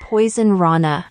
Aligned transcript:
Poison 0.00 0.58
Rana. 0.58 1.06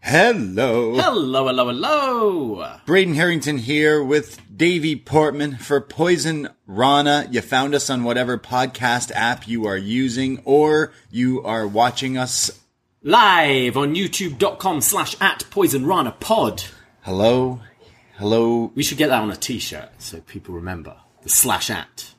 Hello. 0.00 0.94
Hello, 0.94 1.46
hello, 1.46 1.66
hello. 1.66 2.76
Braden 2.86 3.14
Herrington 3.14 3.58
here 3.58 4.02
with 4.02 4.40
Davie 4.56 4.96
Portman 4.96 5.56
for 5.56 5.80
Poison 5.80 6.48
Rana. 6.66 7.28
You 7.30 7.40
found 7.40 7.74
us 7.74 7.90
on 7.90 8.04
whatever 8.04 8.38
podcast 8.38 9.12
app 9.14 9.46
you 9.46 9.66
are 9.66 9.76
using 9.76 10.40
or 10.44 10.92
you 11.10 11.42
are 11.42 11.66
watching 11.66 12.16
us. 12.16 12.50
Live 13.02 13.76
on 13.76 13.94
youtube.com 13.94 14.80
slash 14.80 15.14
at 15.20 15.44
Poison 15.50 15.86
Rana 15.86 16.12
Pod. 16.12 16.64
Hello. 17.02 17.60
Hello. 18.16 18.72
We 18.74 18.82
should 18.82 18.98
get 18.98 19.08
that 19.08 19.22
on 19.22 19.30
a 19.30 19.36
t-shirt 19.36 19.90
so 19.98 20.20
people 20.22 20.54
remember. 20.54 20.96
The 21.22 21.28
slash 21.28 21.70
at. 21.70 22.12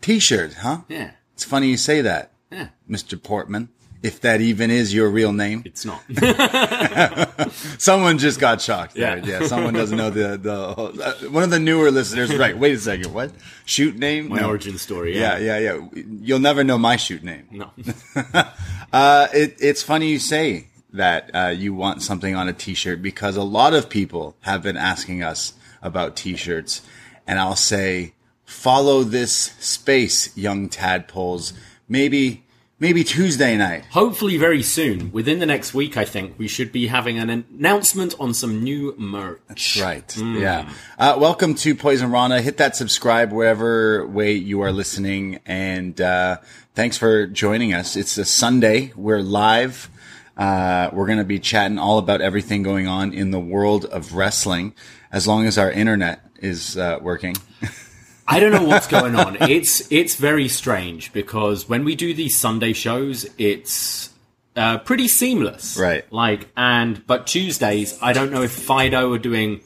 T-shirt, 0.00 0.54
huh? 0.54 0.80
Yeah. 0.88 1.12
It's 1.34 1.44
funny 1.44 1.68
you 1.68 1.76
say 1.76 2.00
that, 2.00 2.32
Yeah. 2.50 2.68
Mr. 2.88 3.22
Portman. 3.22 3.68
If 4.00 4.20
that 4.20 4.40
even 4.40 4.70
is 4.70 4.94
your 4.94 5.10
real 5.10 5.32
name. 5.32 5.62
It's 5.64 5.84
not. 5.84 6.00
Someone 7.78 8.18
just 8.18 8.38
got 8.38 8.60
shocked. 8.60 8.94
There. 8.94 9.18
Yeah. 9.18 9.40
Yeah. 9.40 9.46
Someone 9.48 9.74
doesn't 9.74 9.96
know 9.98 10.10
the, 10.10 10.36
the, 10.38 11.28
one 11.30 11.42
of 11.42 11.50
the 11.50 11.58
newer 11.58 11.90
listeners, 11.90 12.34
right. 12.36 12.56
Wait 12.56 12.74
a 12.76 12.78
second. 12.78 13.12
What? 13.12 13.32
Shoot 13.64 13.96
name? 13.96 14.28
My 14.28 14.38
No. 14.40 14.48
origin 14.50 14.78
story. 14.78 15.18
Yeah, 15.18 15.36
Yeah. 15.38 15.58
yeah, 15.58 15.80
yeah. 15.94 16.02
You'll 16.22 16.38
never 16.38 16.62
know 16.62 16.78
my 16.78 16.96
shoot 16.96 17.22
name. 17.24 17.48
No. 17.50 17.70
Uh, 18.90 19.28
it, 19.34 19.54
it's 19.60 19.82
funny 19.82 20.08
you 20.12 20.18
say 20.18 20.68
that 20.94 21.30
uh, 21.34 21.48
you 21.48 21.74
want 21.74 22.02
something 22.02 22.34
on 22.34 22.48
a 22.48 22.54
t-shirt 22.54 23.02
because 23.02 23.36
a 23.36 23.42
lot 23.42 23.74
of 23.74 23.90
people 23.90 24.34
have 24.40 24.62
been 24.62 24.78
asking 24.78 25.22
us 25.22 25.52
about 25.82 26.16
t-shirts, 26.16 26.80
and 27.26 27.38
I'll 27.38 27.54
say, 27.54 28.14
follow 28.46 29.02
this 29.02 29.34
space, 29.60 30.34
young 30.38 30.70
tadpoles. 30.70 31.52
Maybe, 31.86 32.46
maybe 32.80 33.02
Tuesday 33.02 33.56
night. 33.56 33.84
Hopefully 33.90 34.36
very 34.36 34.62
soon, 34.62 35.10
within 35.12 35.38
the 35.38 35.46
next 35.46 35.74
week, 35.74 35.96
I 35.96 36.04
think, 36.04 36.38
we 36.38 36.48
should 36.48 36.72
be 36.72 36.86
having 36.86 37.18
an 37.18 37.28
announcement 37.28 38.14
on 38.20 38.34
some 38.34 38.62
new 38.62 38.94
merch. 38.96 39.40
That's 39.48 39.80
Right. 39.80 40.16
Yeah. 40.16 40.72
Uh, 40.98 41.16
welcome 41.18 41.54
to 41.56 41.74
Poison 41.74 42.10
Rana. 42.10 42.40
Hit 42.40 42.58
that 42.58 42.76
subscribe 42.76 43.32
wherever 43.32 44.06
way 44.06 44.32
you 44.32 44.60
are 44.60 44.72
listening. 44.72 45.40
And, 45.46 46.00
uh, 46.00 46.38
thanks 46.74 46.96
for 46.96 47.26
joining 47.26 47.72
us. 47.74 47.96
It's 47.96 48.16
a 48.18 48.24
Sunday. 48.24 48.92
We're 48.94 49.22
live. 49.22 49.90
Uh, 50.36 50.90
we're 50.92 51.06
going 51.06 51.18
to 51.18 51.24
be 51.24 51.40
chatting 51.40 51.78
all 51.78 51.98
about 51.98 52.20
everything 52.20 52.62
going 52.62 52.86
on 52.86 53.12
in 53.12 53.32
the 53.32 53.40
world 53.40 53.84
of 53.86 54.14
wrestling 54.14 54.72
as 55.10 55.26
long 55.26 55.46
as 55.46 55.58
our 55.58 55.70
internet 55.70 56.20
is, 56.40 56.76
uh, 56.76 56.98
working. 57.02 57.34
I 58.30 58.40
don't 58.40 58.52
know 58.52 58.64
what's 58.64 58.86
going 58.86 59.16
on. 59.16 59.38
It's 59.48 59.90
it's 59.90 60.16
very 60.16 60.48
strange 60.48 61.12
because 61.14 61.68
when 61.68 61.84
we 61.84 61.96
do 61.96 62.12
these 62.12 62.36
Sunday 62.36 62.74
shows, 62.74 63.26
it's 63.38 64.10
uh, 64.54 64.78
pretty 64.78 65.08
seamless, 65.08 65.78
Right. 65.78 66.10
Like, 66.12 66.48
and 66.56 67.06
but 67.06 67.26
Tuesdays, 67.26 67.98
I 68.02 68.12
don't 68.12 68.30
know 68.30 68.42
if 68.42 68.52
Fido 68.52 69.12
are 69.14 69.18
doing 69.18 69.62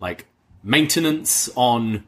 like 0.00 0.26
maintenance 0.62 1.50
on 1.56 2.04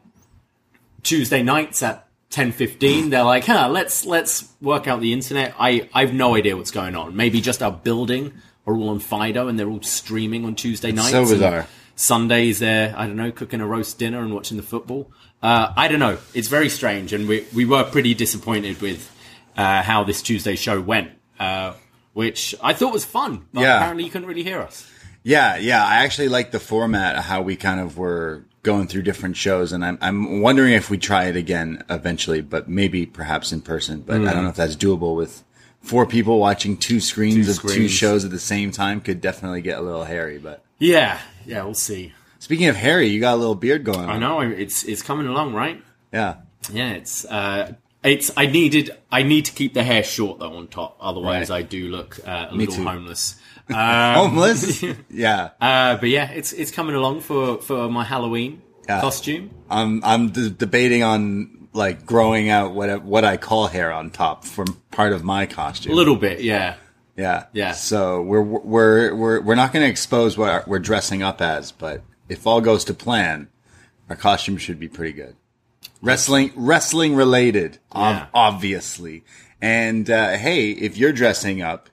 Tuesday 1.03 1.43
nights 1.43 1.83
at 1.83 2.07
ten 2.29 2.51
fifteen. 2.51 3.09
They're 3.09 3.23
like, 3.23 3.45
huh, 3.45 3.67
let's 3.69 4.05
let's 4.05 4.47
work 4.61 4.87
out 4.87 5.01
the 5.01 5.11
internet. 5.13 5.55
I 5.59 5.89
I've 5.93 6.13
no 6.13 6.35
idea 6.35 6.55
what's 6.55 6.71
going 6.71 6.95
on. 6.95 7.15
Maybe 7.15 7.41
just 7.41 7.61
our 7.61 7.71
building 7.71 8.33
are 8.65 8.75
all 8.75 8.89
on 8.89 8.99
Fido 8.99 9.47
and 9.47 9.57
they're 9.59 9.69
all 9.69 9.81
streaming 9.81 10.45
on 10.45 10.55
Tuesday 10.55 10.91
nights. 10.91 11.11
So 11.11 11.23
bizarre. 11.23 11.67
Sundays 11.95 12.59
they're 12.59 12.93
I 12.95 13.07
don't 13.07 13.15
know 13.15 13.31
cooking 13.31 13.61
a 13.61 13.67
roast 13.67 13.97
dinner 13.97 14.21
and 14.21 14.33
watching 14.33 14.57
the 14.57 14.63
football. 14.63 15.11
Uh, 15.41 15.71
I 15.75 15.87
don't 15.87 15.99
know. 15.99 16.17
It's 16.33 16.47
very 16.47 16.69
strange, 16.69 17.13
and 17.13 17.27
we 17.27 17.45
we 17.53 17.65
were 17.65 17.83
pretty 17.83 18.13
disappointed 18.13 18.81
with 18.81 19.09
uh, 19.55 19.81
how 19.83 20.03
this 20.03 20.21
Tuesday 20.21 20.55
show 20.55 20.81
went, 20.81 21.11
uh, 21.39 21.73
which 22.13 22.55
I 22.61 22.73
thought 22.73 22.93
was 22.93 23.05
fun. 23.05 23.45
But 23.53 23.61
Yeah. 23.61 23.77
apparently 23.77 24.03
you 24.05 24.09
couldn't 24.09 24.27
really 24.27 24.43
hear 24.43 24.61
us. 24.61 24.89
Yeah, 25.23 25.57
yeah. 25.57 25.85
I 25.85 26.03
actually 26.05 26.29
like 26.29 26.51
the 26.51 26.59
format, 26.59 27.17
of 27.17 27.25
how 27.25 27.41
we 27.41 27.55
kind 27.55 27.79
of 27.79 27.97
were 27.97 28.45
going 28.63 28.87
through 28.87 29.03
different 29.03 29.37
shows, 29.37 29.71
and 29.73 29.85
I'm 29.85 29.97
I'm 30.01 30.41
wondering 30.41 30.73
if 30.73 30.89
we 30.89 30.97
try 30.97 31.25
it 31.25 31.35
again 31.35 31.83
eventually, 31.89 32.41
but 32.41 32.67
maybe 32.67 33.05
perhaps 33.05 33.51
in 33.51 33.61
person. 33.61 34.01
But 34.01 34.21
I 34.27 34.33
don't 34.33 34.43
know 34.43 34.49
if 34.49 34.55
that's 34.55 34.75
doable 34.75 35.15
with 35.15 35.43
four 35.81 36.05
people 36.05 36.39
watching 36.39 36.77
two 36.77 36.99
screens 36.99 37.45
Two 37.59 37.67
of 37.67 37.73
two 37.73 37.87
shows 37.87 38.25
at 38.25 38.31
the 38.31 38.39
same 38.39 38.71
time. 38.71 39.01
Could 39.01 39.21
definitely 39.21 39.61
get 39.61 39.77
a 39.77 39.81
little 39.81 40.03
hairy. 40.03 40.37
But 40.39 40.63
Yeah, 40.79 41.19
yeah, 41.45 41.63
we'll 41.63 41.73
see. 41.75 42.13
Speaking 42.39 42.67
of 42.67 42.75
hairy, 42.75 43.07
you 43.07 43.19
got 43.19 43.33
a 43.35 43.37
little 43.37 43.55
beard 43.55 43.83
going 43.83 43.99
on. 44.01 44.09
I 44.09 44.17
know 44.17 44.39
it's 44.41 44.83
it's 44.83 45.01
coming 45.01 45.27
along, 45.27 45.53
right? 45.53 45.83
Yeah, 46.13 46.35
Yeah, 46.71 46.91
it's 46.91 47.25
uh, 47.25 47.73
it's. 48.03 48.31
I 48.37 48.45
needed. 48.45 48.91
I 49.11 49.23
need 49.23 49.45
to 49.45 49.51
keep 49.51 49.73
the 49.73 49.83
hair 49.83 50.03
short 50.03 50.39
though 50.39 50.55
on 50.57 50.67
top, 50.67 50.97
otherwise 51.01 51.49
Right. 51.49 51.57
I 51.57 51.61
do 51.63 51.89
look 51.89 52.19
uh, 52.25 52.47
a 52.49 52.55
Me 52.55 52.65
little 52.65 52.75
too. 52.75 52.83
homeless. 52.89 53.35
homeless. 53.69 54.83
yeah, 55.09 55.49
Uh, 55.59 55.97
but 55.97 56.09
yeah, 56.09 56.31
it's 56.31 56.53
it's 56.53 56.71
coming 56.71 56.95
along 56.95 57.21
for 57.21 57.57
for 57.61 57.89
my 57.89 58.03
Halloween 58.03 58.61
Yeah. 58.87 59.01
costume. 59.01 59.51
I'm 59.69 60.03
I'm 60.03 60.29
d- 60.29 60.49
debating 60.49 61.03
on 61.03 61.67
like 61.73 62.05
growing 62.05 62.49
out 62.49 62.73
what 62.73 63.03
what 63.03 63.25
I 63.25 63.37
call 63.37 63.67
hair 63.67 63.91
on 63.91 64.09
top 64.11 64.45
for 64.45 64.65
part 64.91 65.11
of 65.13 65.23
my 65.23 65.45
costume. 65.45 65.91
A 65.91 65.95
little 65.95 66.15
bit, 66.15 66.41
yeah. 66.41 66.75
Yeah. 67.17 67.45
Yeah. 67.51 67.73
So 67.73 68.21
we're 68.21 68.41
we're 68.41 69.13
we're 69.15 69.41
we're 69.41 69.55
not 69.55 69.73
going 69.73 69.83
to 69.83 69.89
expose 69.89 70.37
what 70.37 70.67
we're 70.67 70.79
dressing 70.79 71.23
up 71.23 71.41
as, 71.41 71.71
but 71.71 72.03
if 72.29 72.45
all 72.47 72.61
goes 72.61 72.83
to 72.85 72.93
plan, 72.93 73.47
our 74.09 74.15
costume 74.15 74.57
should 74.57 74.79
be 74.79 74.87
pretty 74.87 75.13
good. 75.13 75.35
Wrestling 76.01 76.51
wrestling 76.55 77.15
related, 77.15 77.79
ob- 77.91 78.15
Yeah. 78.15 78.25
obviously. 78.33 79.23
And 79.61 80.09
uh, 80.09 80.37
hey, 80.37 80.71
if 80.71 80.97
you're 80.97 81.13
dressing 81.13 81.61
up, 81.61 81.89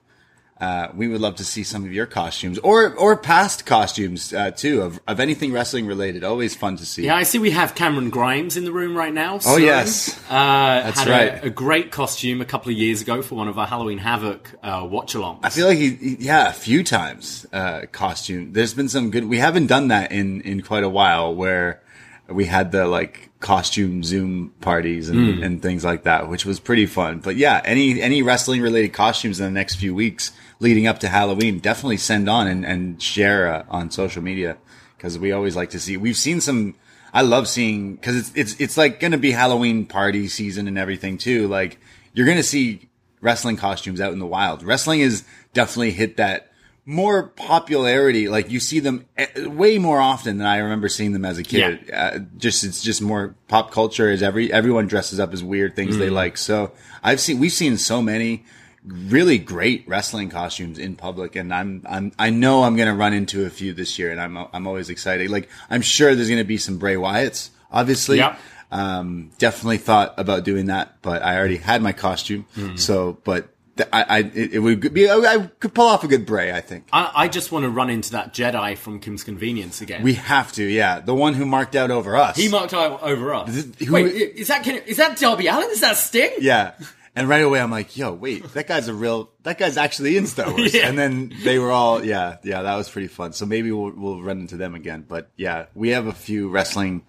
uh, 0.65 0.87
we 1.01 1.07
would 1.09 1.21
love 1.21 1.37
to 1.37 1.45
see 1.45 1.63
some 1.65 1.85
of 1.85 1.93
your 1.93 2.07
costumes 2.07 2.59
or 2.61 2.95
or 2.95 3.17
past 3.17 3.67
costumes 3.67 4.33
uh, 4.33 4.51
too 4.63 4.81
of 4.87 4.93
of 5.07 5.21
anything 5.21 5.53
wrestling 5.53 5.87
related. 5.87 6.25
Always 6.25 6.55
fun 6.57 6.77
to 6.79 6.87
see. 6.87 7.03
Yeah, 7.05 7.17
I 7.17 7.25
see 7.25 7.39
we 7.39 7.51
have 7.61 7.75
Cameron 7.75 8.11
Grimes 8.11 8.57
in 8.57 8.65
the 8.65 8.73
room 8.73 8.97
right 8.97 9.13
now. 9.25 9.39
Oh, 9.47 9.57
yes. 9.59 10.19
uh, 10.31 10.83
That's 10.87 11.07
right. 11.07 11.43
A, 11.43 11.47
a 11.47 11.51
great 11.51 11.91
costume 11.91 12.41
a 12.41 12.45
couple 12.53 12.71
of 12.73 12.79
years 12.79 13.03
ago 13.03 13.21
for 13.23 13.35
one 13.35 13.49
of 13.49 13.59
our 13.59 13.67
Halloween 13.67 13.99
Havoc 13.99 14.41
uh, 14.63 14.87
watch-alongs. 14.91 15.41
I 15.43 15.51
feel 15.51 15.67
like 15.67 15.79
he, 15.79 15.91
he- 15.95 16.17
yeah, 16.21 16.49
a 16.49 16.53
few 16.53 16.83
times, 16.83 17.47
uh, 17.53 17.83
costume. 17.93 18.53
There's 18.53 18.75
been 18.75 18.89
some 18.89 19.11
good, 19.11 19.25
we 19.29 19.39
haven't 19.39 19.67
done 19.67 19.89
that 19.89 20.13
in, 20.13 20.41
in 20.43 20.63
quite 20.63 20.85
a 20.85 20.89
while 20.89 21.35
where 21.35 21.83
we 22.29 22.47
had 22.47 22.73
the 22.73 22.87
like 22.87 23.31
costume 23.41 24.03
Zoom 24.03 24.53
parties 24.61 25.11
and, 25.11 25.19
Hmm. 25.37 25.43
and 25.45 25.63
things 25.63 25.85
like 25.85 26.05
that, 26.05 26.29
which 26.31 26.47
was 26.47 26.59
pretty 26.61 26.87
fun. 26.87 27.19
But 27.19 27.37
yeah, 27.37 27.61
any, 27.65 28.01
any 28.01 28.23
wrestling 28.23 28.63
related 28.63 28.93
costumes 28.95 29.39
in 29.41 29.45
the 29.45 29.51
next 29.61 29.75
few 29.77 29.95
weeks 29.95 30.33
leading 30.61 30.87
up 30.87 30.99
to 31.01 31.09
Halloween, 31.09 31.59
definitely 31.59 31.97
send 31.97 32.29
on 32.29 32.47
and, 32.47 32.65
and 32.65 33.03
share 33.03 33.53
uh, 33.53 33.65
on 33.69 33.91
social 33.91 34.23
media 34.23 34.57
because 34.97 35.19
we 35.19 35.33
always 35.33 35.57
like 35.57 35.71
to 35.71 35.81
see, 35.81 35.97
we've 35.97 36.17
seen 36.17 36.41
some, 36.41 36.75
I 37.13 37.23
love 37.23 37.49
seeing, 37.49 37.97
cause 37.99 38.17
it's, 38.17 38.33
it's, 38.35 38.61
it's 38.61 38.77
like 38.77 39.01
going 39.01 39.13
to 39.13 39.19
be 39.19 39.33
Halloween 39.33 39.87
party 39.87 40.29
season 40.29 40.69
and 40.69 40.79
everything 40.79 41.19
too. 41.19 41.49
Like 41.49 41.79
you're 42.13 42.27
going 42.27 42.39
to 42.39 42.43
see 42.43 42.89
wrestling 43.21 43.57
costumes 43.57 44.01
out 44.01 44.13
in 44.13 44.19
the 44.19 44.27
wild. 44.27 44.63
Wrestling 44.63 45.01
has 45.01 45.25
definitely 45.53 45.93
hit 45.93 46.17
that 46.19 46.53
more 46.87 47.29
popularity. 47.29 48.29
Like 48.29 48.51
you 48.51 48.61
see 48.61 48.81
them 48.81 49.07
eh, 49.17 49.47
way 49.47 49.79
more 49.79 50.01
often 50.01 50.39
than 50.39 50.47
I 50.47 50.59
remember 50.59 50.89
seeing 50.89 51.13
them 51.13 51.25
as 51.25 51.39
a 51.39 51.43
kid. 51.43 51.91
Uh, 51.91 52.19
just 52.37 52.65
it's 52.65 52.83
just 52.83 53.01
more 53.01 53.35
pop 53.49 53.71
culture. 53.71 54.11
Is 54.11 54.23
every 54.23 54.53
everyone 54.53 54.87
dresses 54.87 55.19
up 55.19 55.33
as 55.33 55.43
weird 55.43 55.75
things 55.75 55.97
they 55.97 56.11
like. 56.11 56.37
So 56.37 56.73
I've 57.03 57.21
seen 57.21 57.39
we've 57.41 57.53
seen 57.53 57.79
so 57.79 58.03
many 58.03 58.45
really 58.87 59.39
great 59.39 59.85
wrestling 59.89 60.29
costumes 60.29 60.79
in 60.79 60.97
public, 60.97 61.37
and 61.37 61.53
I'm 61.53 61.83
I'm 61.89 62.13
I 62.19 62.31
know 62.31 62.63
I'm 62.65 62.77
gonna 62.77 62.95
run 62.95 63.13
into 63.15 63.45
a 63.47 63.51
few 63.51 63.73
this 63.73 63.99
year, 63.99 64.11
and 64.11 64.21
I'm 64.21 64.37
I'm 64.53 64.67
always 64.67 64.91
excited. 64.91 65.31
Like 65.31 65.49
I'm 65.71 65.83
sure 65.83 66.15
there's 66.15 66.29
gonna 66.29 66.45
be 66.45 66.59
some 66.59 66.79
Bray 66.79 66.97
Wyatts, 66.97 67.51
obviously. 67.73 68.19
Yep. 68.19 68.39
Um, 68.71 69.31
definitely 69.39 69.79
thought 69.79 70.15
about 70.17 70.43
doing 70.45 70.67
that, 70.67 70.97
but 71.01 71.23
I 71.23 71.39
already 71.39 71.59
had 71.59 71.81
my 71.81 71.93
costume. 71.93 72.45
So, 72.75 73.19
but 73.23 73.49
th- 73.77 73.89
I, 73.93 74.03
I, 74.03 74.19
it, 74.19 74.55
it 74.55 74.59
would 74.59 74.93
be, 74.93 75.09
I, 75.09 75.49
could 75.61 75.75
pull 75.75 75.87
off 75.87 76.03
a 76.03 76.09
good 76.09 76.27
Bray, 76.27 76.51
I 76.53 76.61
think. 76.61 76.89
I, 76.93 77.09
I 77.15 77.29
just 77.29 77.53
want 77.53 77.63
to 77.65 77.71
run 77.71 77.89
into 77.89 78.11
that 78.13 78.35
Jedi 78.35 78.77
from 78.77 78.99
Kim's 78.99 79.23
Convenience 79.23 79.81
again. 79.81 80.03
We 80.03 80.15
have 80.15 80.51
to, 80.55 80.65
yeah. 80.65 80.99
The 80.99 81.15
one 81.15 81.35
who 81.35 81.47
marked 81.47 81.77
out 81.77 81.93
over 81.93 82.17
us. 82.17 82.37
he 82.37 82.49
marked 82.49 82.75
out 82.75 83.01
over 83.01 83.33
us. 83.33 83.65
Who- 83.79 83.93
Wait, 83.93 84.07
is 84.13 84.49
that 84.49 84.67
is 84.67 84.97
that 84.97 85.19
Darby 85.19 85.47
Allin? 85.47 85.71
Is 85.71 85.81
that 85.83 85.97
Sting? 85.97 86.33
yeah. 86.41 86.73
And 87.17 87.29
right 87.29 87.43
away, 87.43 87.61
I'm 87.61 87.71
like, 87.71 87.97
yo, 87.97 88.13
wait, 88.13 88.43
that 88.55 88.67
guy's 88.67 88.89
a 88.89 88.95
real, 88.95 89.31
that 89.45 89.57
guy's 89.57 89.77
actually 89.77 90.17
in 90.17 90.27
Star 90.27 90.51
Wars. 90.51 90.75
Yeah. 90.75 90.89
And 90.89 90.99
then 90.99 91.33
they 91.45 91.61
were 91.61 91.71
all, 91.71 92.05
yeah, 92.05 92.39
yeah, 92.43 92.63
that 92.63 92.75
was 92.75 92.89
pretty 92.89 93.07
fun. 93.07 93.33
So 93.33 93.47
maybe 93.47 93.71
we'll, 93.71 93.93
we'll 93.93 94.21
run 94.21 94.41
into 94.41 94.57
them 94.57 94.75
again. 94.75 95.05
But 95.07 95.31
yeah, 95.37 95.67
we 95.75 95.91
have 95.91 96.07
a 96.09 96.13
few 96.13 96.49
wrestling 96.49 97.05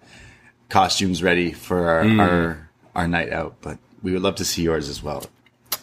costumes 0.68 1.22
ready 1.22 1.52
for 1.52 1.88
our, 1.88 2.04
Hmm. 2.04 2.20
our, 2.20 2.70
our 2.94 3.08
night 3.08 3.32
out, 3.32 3.56
but 3.60 3.78
we 4.02 4.12
would 4.12 4.22
love 4.22 4.36
to 4.36 4.44
see 4.44 4.62
yours 4.62 4.88
as 4.88 5.02
well. 5.02 5.24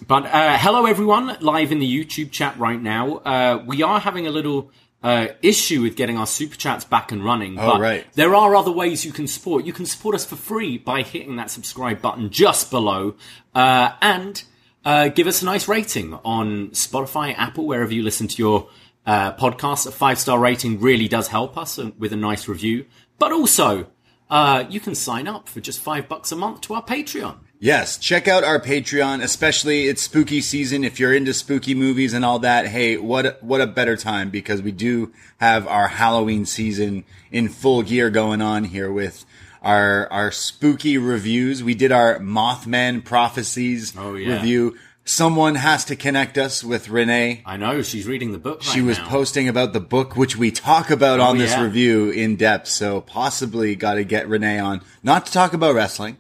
But 0.08 0.26
uh, 0.26 0.58
hello, 0.58 0.86
everyone, 0.86 1.38
live 1.42 1.72
in 1.72 1.80
the 1.80 1.86
YouTube 2.06 2.32
chat 2.32 2.58
right 2.58 2.82
now. 2.82 3.18
Uh, 3.18 3.64
we 3.66 3.84
are 3.84 4.00
having 4.00 4.28
a 4.28 4.32
little 4.32 4.72
uh, 5.04 5.28
issue 5.42 5.82
with 5.82 5.96
getting 5.96 6.18
our 6.18 6.26
super 6.26 6.56
chats 6.56 6.86
back 6.86 7.12
and 7.12 7.24
running. 7.24 7.60
Oh, 7.60 7.74
but 7.74 7.82
right. 7.82 8.14
There 8.14 8.34
are 8.34 8.56
other 8.56 8.72
ways 8.72 9.06
you 9.06 9.12
can 9.12 9.28
support. 9.28 9.66
You 9.66 9.74
can 9.74 9.86
support 9.86 10.16
us 10.16 10.26
for 10.26 10.38
free 10.38 10.78
by 10.78 11.02
hitting 11.04 11.36
that 11.36 11.52
subscribe 11.52 12.02
button 12.02 12.30
just 12.30 12.72
below. 12.72 13.16
Uh, 13.54 13.92
and 14.02 14.44
uh, 14.86 15.10
give 15.10 15.28
us 15.28 15.42
a 15.42 15.46
nice 15.46 15.68
rating 15.68 16.14
on 16.26 16.70
Spotify, 16.70 17.36
Apple, 17.38 17.68
wherever 17.68 17.94
you 17.94 18.02
listen 18.02 18.28
to 18.30 18.38
your 18.38 18.70
uh, 19.06 19.34
podcasts. 19.34 19.86
A 19.86 19.92
five 19.92 20.20
star 20.20 20.40
rating 20.40 20.80
really 20.80 21.10
does 21.10 21.28
help 21.28 21.58
us 21.58 21.78
uh, 21.78 21.92
with 21.98 22.14
a 22.14 22.18
nice 22.18 22.48
review. 22.48 22.86
But 23.20 23.34
also, 23.34 23.88
uh, 24.30 24.64
you 24.70 24.80
can 24.80 24.96
sign 24.96 25.28
up 25.28 25.50
for 25.50 25.60
just 25.60 25.82
five 25.82 26.08
bucks 26.08 26.32
a 26.32 26.36
month 26.36 26.62
to 26.62 26.76
our 26.76 26.84
Patreon. 26.84 27.40
Yes, 27.64 27.98
check 27.98 28.28
out 28.28 28.44
our 28.44 28.60
Patreon, 28.60 29.24
especially 29.24 29.88
it's 29.88 30.04
spooky 30.04 30.42
season. 30.42 30.84
If 30.84 31.00
you're 31.00 31.14
into 31.14 31.34
spooky 31.34 31.74
movies 31.74 32.12
and 32.12 32.26
all 32.26 32.40
that, 32.40 32.68
hey, 32.68 32.98
what 32.98 33.26
a, 33.26 33.38
what 33.40 33.62
a 33.62 33.68
better 33.68 33.96
time 33.96 34.30
because 34.30 34.62
we 34.62 34.74
do 34.74 35.14
have 35.38 35.66
our 35.66 35.88
Halloween 35.88 36.46
season 36.46 37.06
in 37.32 37.48
full 37.48 37.82
gear 37.82 38.10
going 38.10 38.42
on 38.42 38.66
here 38.66 38.92
with 38.92 39.24
our 39.62 40.12
our 40.12 40.30
spooky 40.30 40.98
reviews. 40.98 41.64
We 41.64 41.74
did 41.74 41.94
our 41.94 42.20
Mothman 42.20 43.02
prophecies 43.06 43.94
Oh, 43.98 44.16
yeah. 44.16 44.34
review. 44.34 44.78
Someone 45.06 45.56
has 45.56 45.86
to 45.86 45.96
connect 45.96 46.38
us 46.38 46.66
with 46.66 46.90
Renee. 46.90 47.44
I 47.46 47.56
know 47.56 47.82
she's 47.82 48.06
reading 48.06 48.34
the 48.34 48.40
book. 48.40 48.62
She 48.62 48.82
right 48.82 48.88
was 48.88 48.98
now. 48.98 49.08
posting 49.08 49.48
about 49.48 49.72
the 49.72 49.80
book, 49.80 50.18
which 50.18 50.36
we 50.36 50.52
talk 50.52 50.90
about 50.90 51.22
oh, 51.22 51.24
on 51.24 51.38
this 51.38 51.52
yeah. 51.52 51.64
review 51.64 52.10
in 52.10 52.36
depth. 52.36 52.68
So 52.68 53.00
possibly 53.00 53.78
got 53.78 53.94
to 53.94 54.04
get 54.04 54.28
Renee 54.28 54.60
on, 54.60 54.82
not 55.02 55.26
to 55.28 55.32
talk 55.32 55.54
about 55.54 55.76
wrestling, 55.76 56.18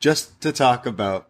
just 0.00 0.40
to 0.42 0.52
talk 0.52 0.86
about 0.86 1.28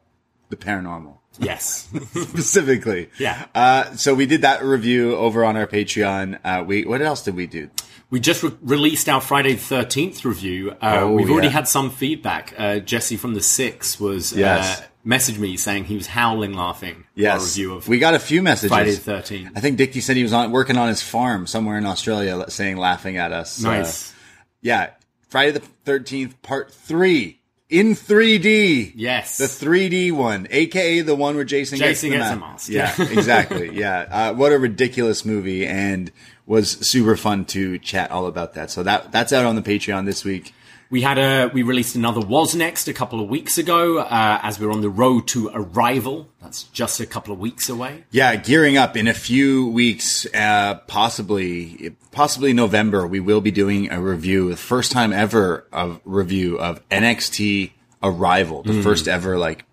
the 0.51 0.57
paranormal 0.57 1.15
Yes. 1.41 1.89
specifically. 2.13 3.11
Yeah. 3.19 3.47
Uh, 3.55 3.95
so 3.97 4.15
we 4.15 4.27
did 4.27 4.43
that 4.43 4.63
review 4.65 5.15
over 5.15 5.45
on 5.45 5.57
our 5.57 5.67
Patreon. 5.69 6.39
Uh, 6.45 6.65
we 6.67 6.85
what 6.85 7.01
else 7.01 7.23
did 7.23 7.37
we 7.37 7.47
do? 7.47 7.71
We 8.11 8.19
just 8.21 8.43
re- 8.43 8.51
released 8.63 9.09
our 9.09 9.21
Friday 9.21 9.53
the 9.53 9.61
Thirteenth 9.61 10.25
review. 10.25 10.71
Uh, 10.73 10.99
Oh, 11.03 11.13
we've 11.13 11.31
already 11.31 11.49
had 11.49 11.69
some 11.69 11.91
feedback. 11.91 12.55
Uh, 12.59 12.79
Jesse 12.81 13.17
from 13.17 13.35
the 13.35 13.41
Six 13.43 14.01
was 14.01 14.33
Yes. 14.33 14.81
uh, 14.81 14.85
messaged 15.07 15.39
me 15.39 15.57
saying 15.57 15.85
he 15.85 15.95
was 15.95 16.09
howling 16.09 16.55
laughing. 16.55 16.97
Our 16.97 17.03
Yes, 17.15 17.57
review 17.57 17.75
of 17.75 17.87
we 17.87 17.99
got 18.01 18.15
a 18.15 18.19
few 18.19 18.43
messages. 18.43 18.71
Friday 18.71 18.91
the 18.93 18.97
Thirteenth. 19.01 19.53
I 19.55 19.61
think 19.61 19.77
Dickie 19.77 20.01
said 20.01 20.17
he 20.17 20.23
was 20.25 20.33
on 20.33 20.51
working 20.51 20.77
on 20.77 20.89
his 20.89 21.03
farm 21.03 21.47
somewhere 21.47 21.79
in 21.79 21.87
Australia, 21.87 22.47
saying 22.49 22.79
laughing 22.79 23.17
at 23.17 23.31
us. 23.33 23.65
Uh, 23.65 23.69
Nice. 23.71 24.13
yeah, 24.61 24.91
Friday 25.29 25.53
the 25.53 25.61
Thirteenth 25.85 26.41
Part 26.43 26.73
Three 26.73 27.38
in 27.71 27.95
3D. 27.95 28.93
Yes. 28.95 29.39
the 29.39 29.45
3D 29.45 30.13
one, 30.13 30.47
aka 30.51 31.01
the 31.01 31.15
one 31.15 31.35
where 31.35 31.45
Jason, 31.45 31.79
Jason 31.79 32.11
gets, 32.11 32.23
gets 32.23 32.35
the 32.35 32.41
mask. 32.41 32.69
Yeah, 32.71 32.95
exactly. 33.19 33.71
Yeah, 33.77 34.07
uh, 34.11 34.35
what 34.35 34.53
a 34.53 34.59
ridiculous 34.59 35.25
movie, 35.25 35.67
and 35.67 36.11
was 36.47 36.71
super 36.87 37.17
fun 37.17 37.45
to 37.45 37.79
chat 37.79 38.11
all 38.11 38.27
about 38.27 38.55
that. 38.55 38.71
So 38.71 38.83
that 38.83 39.13
that's 39.13 39.33
out 39.33 39.45
on 39.45 39.57
the 39.57 39.63
Patreon 39.63 40.07
this 40.07 40.25
week. 40.25 40.55
We 40.91 41.03
had 41.03 41.19
a 41.19 41.51
we 41.53 41.63
released 41.63 41.97
another 41.97 42.21
was 42.21 42.55
next 42.55 42.89
a 42.89 42.95
couple 42.95 43.21
of 43.21 43.29
weeks 43.29 43.59
ago 43.59 43.99
uh, 43.99 44.41
as 44.43 44.59
we're 44.59 44.71
on 44.71 44.81
the 44.81 44.89
road 44.89 45.29
to 45.29 45.51
arrival. 45.53 46.29
That's 46.41 46.63
just 46.65 47.01
a 47.01 47.07
couple 47.07 47.33
of 47.33 47.39
weeks 47.39 47.69
away. 47.69 48.05
Yeah, 48.11 48.37
gearing 48.37 48.79
up 48.79 48.97
in 48.97 49.07
a 49.07 49.13
few 49.13 49.69
weeks, 49.69 50.27
uh, 50.35 50.77
possibly, 50.87 51.95
possibly 52.11 52.55
November, 52.55 53.07
we 53.07 53.21
will 53.21 53.43
be 53.43 53.51
doing 53.51 53.93
a 53.93 54.01
review, 54.01 54.49
the 54.49 54.57
first 54.57 54.91
time 54.91 55.13
ever 55.13 55.67
of 55.73 56.01
review 56.05 56.59
of 56.59 56.87
NXT 56.89 57.73
Arrival, 58.03 58.63
the 58.63 58.81
first 58.83 59.09
ever 59.09 59.37
like, 59.37 59.65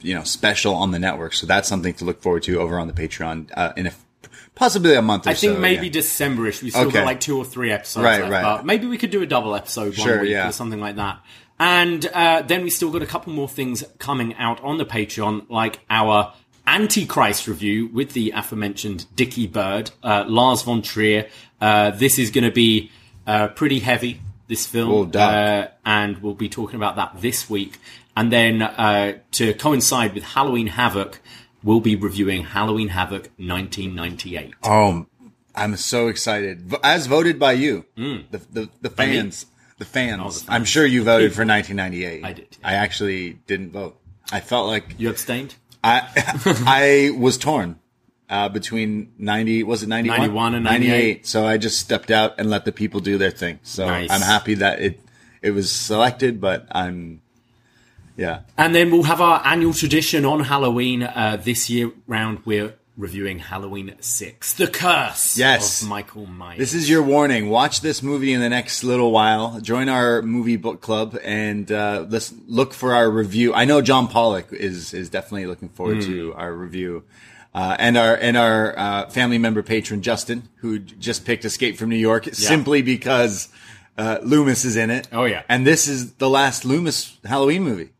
you 0.00 0.14
know, 0.14 0.22
special 0.22 0.74
on 0.74 0.90
the 0.90 0.98
network. 0.98 1.32
So 1.32 1.46
that's 1.46 1.68
something 1.68 1.94
to 1.94 2.04
look 2.04 2.22
forward 2.22 2.42
to 2.44 2.60
over 2.60 2.78
on 2.78 2.86
the 2.86 2.92
Patreon, 2.92 3.50
uh, 3.56 3.72
in 3.76 3.86
a, 3.86 3.92
possibly 4.54 4.94
a 4.94 5.02
month 5.02 5.26
or 5.26 5.30
I 5.30 5.34
think 5.34 5.54
so, 5.54 5.60
maybe 5.60 5.86
yeah. 5.86 5.92
Decemberish. 5.92 6.62
We 6.62 6.70
still 6.70 6.82
Okay. 6.88 6.98
got 7.00 7.06
like 7.06 7.20
two 7.20 7.38
or 7.38 7.44
three 7.44 7.70
episodes 7.70 8.04
Right, 8.04 8.20
left, 8.20 8.32
right. 8.32 8.42
but 8.42 8.66
maybe 8.66 8.86
we 8.86 8.98
could 8.98 9.10
do 9.10 9.22
a 9.22 9.26
double 9.26 9.54
episode 9.54 9.96
one 9.98 10.06
Sure, 10.06 10.20
week 10.22 10.30
yeah. 10.30 10.48
or 10.48 10.52
something 10.52 10.80
like 10.80 10.96
that. 10.96 11.20
And 11.58 12.06
uh, 12.14 12.42
then 12.42 12.62
we 12.62 12.70
still 12.70 12.90
got 12.90 13.02
a 13.02 13.06
couple 13.06 13.32
more 13.32 13.48
things 13.48 13.84
coming 13.98 14.34
out 14.36 14.62
on 14.62 14.78
the 14.78 14.86
Patreon, 14.86 15.50
like 15.50 15.80
our 15.90 16.32
Antichrist 16.66 17.46
review 17.48 17.88
with 17.92 18.12
the 18.12 18.30
aforementioned 18.34 19.06
Dickie 19.16 19.46
Bird, 19.46 19.90
uh, 20.02 20.24
Lars 20.26 20.62
von 20.62 20.82
Trier. 20.82 21.28
Uh, 21.60 21.90
this 21.90 22.18
is 22.18 22.30
going 22.30 22.44
to 22.44 22.50
be 22.52 22.90
uh, 23.26 23.48
pretty 23.48 23.80
heavy. 23.80 24.20
This 24.48 24.66
film, 24.66 25.12
uh, 25.14 25.66
and 25.86 26.18
we'll 26.22 26.34
be 26.34 26.48
talking 26.48 26.74
about 26.74 26.96
that 26.96 27.20
this 27.20 27.48
week. 27.48 27.78
And 28.16 28.32
then 28.32 28.62
uh, 28.62 29.18
to 29.32 29.54
coincide 29.54 30.12
with 30.14 30.24
Halloween 30.24 30.66
Havoc, 30.66 31.20
we'll 31.62 31.80
be 31.80 31.96
reviewing 31.96 32.44
Halloween 32.44 32.88
Havoc 32.88 33.30
1998. 33.36 34.54
Oh, 34.62 35.06
I'm 35.54 35.76
so 35.76 36.08
excited. 36.08 36.72
As 36.82 37.06
voted 37.06 37.38
by 37.38 37.52
you, 37.52 37.84
the, 37.96 38.40
the, 38.52 38.68
the 38.80 38.88
me? 38.90 38.94
fans, 38.94 39.46
the 39.78 39.84
fans. 39.84 40.20
Oh, 40.22 40.28
the 40.30 40.38
fans. 40.38 40.46
I'm 40.48 40.64
sure 40.64 40.86
you 40.86 41.02
voted 41.02 41.32
for 41.32 41.44
1998. 41.44 42.24
I 42.24 42.32
did, 42.32 42.56
yeah. 42.60 42.68
I 42.68 42.74
actually 42.74 43.34
didn't 43.46 43.72
vote. 43.72 43.98
I 44.32 44.40
felt 44.40 44.68
like 44.68 44.94
You 44.98 45.10
abstained? 45.10 45.56
I 45.82 46.06
I 46.66 47.16
was 47.18 47.36
torn 47.38 47.78
uh, 48.28 48.48
between 48.48 49.12
ninety 49.18 49.62
was 49.64 49.82
it 49.82 49.88
91? 49.88 50.18
91 50.20 50.54
and 50.54 50.64
98. 50.64 51.26
So 51.26 51.46
I 51.46 51.56
just 51.56 51.80
stepped 51.80 52.10
out 52.10 52.34
and 52.38 52.48
let 52.50 52.64
the 52.64 52.70
people 52.72 53.00
do 53.00 53.18
their 53.18 53.30
thing. 53.30 53.58
So 53.62 53.86
Nice. 53.86 54.10
I'm 54.10 54.20
happy 54.20 54.54
that 54.54 54.80
it 54.80 55.00
it 55.42 55.50
was 55.52 55.72
selected, 55.72 56.40
but 56.40 56.66
I'm 56.70 57.22
yeah. 58.16 58.40
And 58.58 58.74
then 58.74 58.90
we'll 58.90 59.04
have 59.04 59.20
our 59.20 59.40
annual 59.44 59.72
tradition 59.72 60.24
on 60.24 60.40
Halloween. 60.44 61.02
Uh, 61.02 61.38
this 61.42 61.68
year 61.70 61.90
round, 62.06 62.40
we're 62.44 62.74
reviewing 62.96 63.38
Halloween 63.38 63.94
6, 63.98 64.52
The 64.54 64.66
Curse 64.66 65.38
Yes. 65.38 65.80
of 65.82 65.88
Michael 65.88 66.26
Myers. 66.26 66.58
This 66.58 66.74
is 66.74 66.90
your 66.90 67.02
warning. 67.02 67.48
Watch 67.48 67.80
this 67.80 68.02
movie 68.02 68.32
in 68.34 68.40
the 68.40 68.48
next 68.50 68.84
little 68.84 69.10
while. 69.10 69.58
Join 69.60 69.88
our 69.88 70.20
movie 70.20 70.56
book 70.56 70.82
club 70.82 71.16
and 71.24 71.70
uh, 71.72 72.04
let's 72.10 72.34
look 72.46 72.74
for 72.74 72.94
our 72.94 73.08
review. 73.10 73.54
I 73.54 73.64
know 73.64 73.80
John 73.80 74.06
Pollock 74.08 74.52
is 74.52 74.92
is 74.92 75.08
definitely 75.08 75.46
looking 75.46 75.70
forward 75.70 76.04
Hmm. 76.04 76.10
to 76.12 76.34
our 76.34 76.52
review. 76.52 77.04
Uh, 77.54 77.74
and 77.80 77.96
our 77.96 78.14
and 78.16 78.36
our 78.36 78.78
uh, 78.78 79.06
family 79.10 79.38
member 79.38 79.62
patron 79.62 80.02
Justin, 80.02 80.42
who 80.56 80.78
just 80.78 81.24
picked 81.24 81.44
Escape 81.44 81.76
from 81.78 81.88
New 81.88 81.96
York 81.96 82.28
simply 82.34 82.80
because 82.82 83.48
uh, 83.98 84.18
Loomis 84.22 84.64
is 84.64 84.76
in 84.76 84.90
it. 84.90 85.08
Oh, 85.10 85.24
yeah. 85.24 85.42
and 85.48 85.66
this 85.66 85.88
is 85.88 86.12
the 86.14 86.28
last 86.30 86.64
Loomis 86.64 87.16
Halloween 87.24 87.62
movie. 87.64 87.90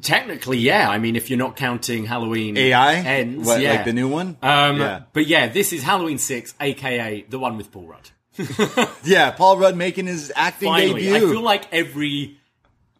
Technically, 0.00 0.58
yeah. 0.58 0.88
I 0.88 0.98
mean, 0.98 1.16
if 1.16 1.28
you're 1.28 1.38
not 1.38 1.56
counting 1.56 2.04
Halloween 2.04 2.56
AI, 2.56 2.94
ends, 2.94 3.46
what, 3.46 3.60
yeah. 3.60 3.74
like 3.74 3.84
the 3.84 3.92
new 3.92 4.08
one. 4.08 4.36
Um, 4.42 4.78
yeah, 4.78 5.02
But 5.12 5.26
yeah, 5.26 5.48
this 5.48 5.72
is 5.72 5.82
Halloween 5.82 6.18
6, 6.18 6.54
aka 6.60 7.24
the 7.28 7.38
one 7.38 7.56
with 7.56 7.72
Paul 7.72 7.86
Rudd. 7.86 8.10
yeah. 9.04 9.32
Paul 9.32 9.58
Rudd 9.58 9.76
making 9.76 10.06
his 10.06 10.32
acting 10.36 10.68
Finally, 10.68 11.02
debut. 11.02 11.16
I 11.16 11.20
feel 11.32 11.42
like 11.42 11.72
every 11.72 12.38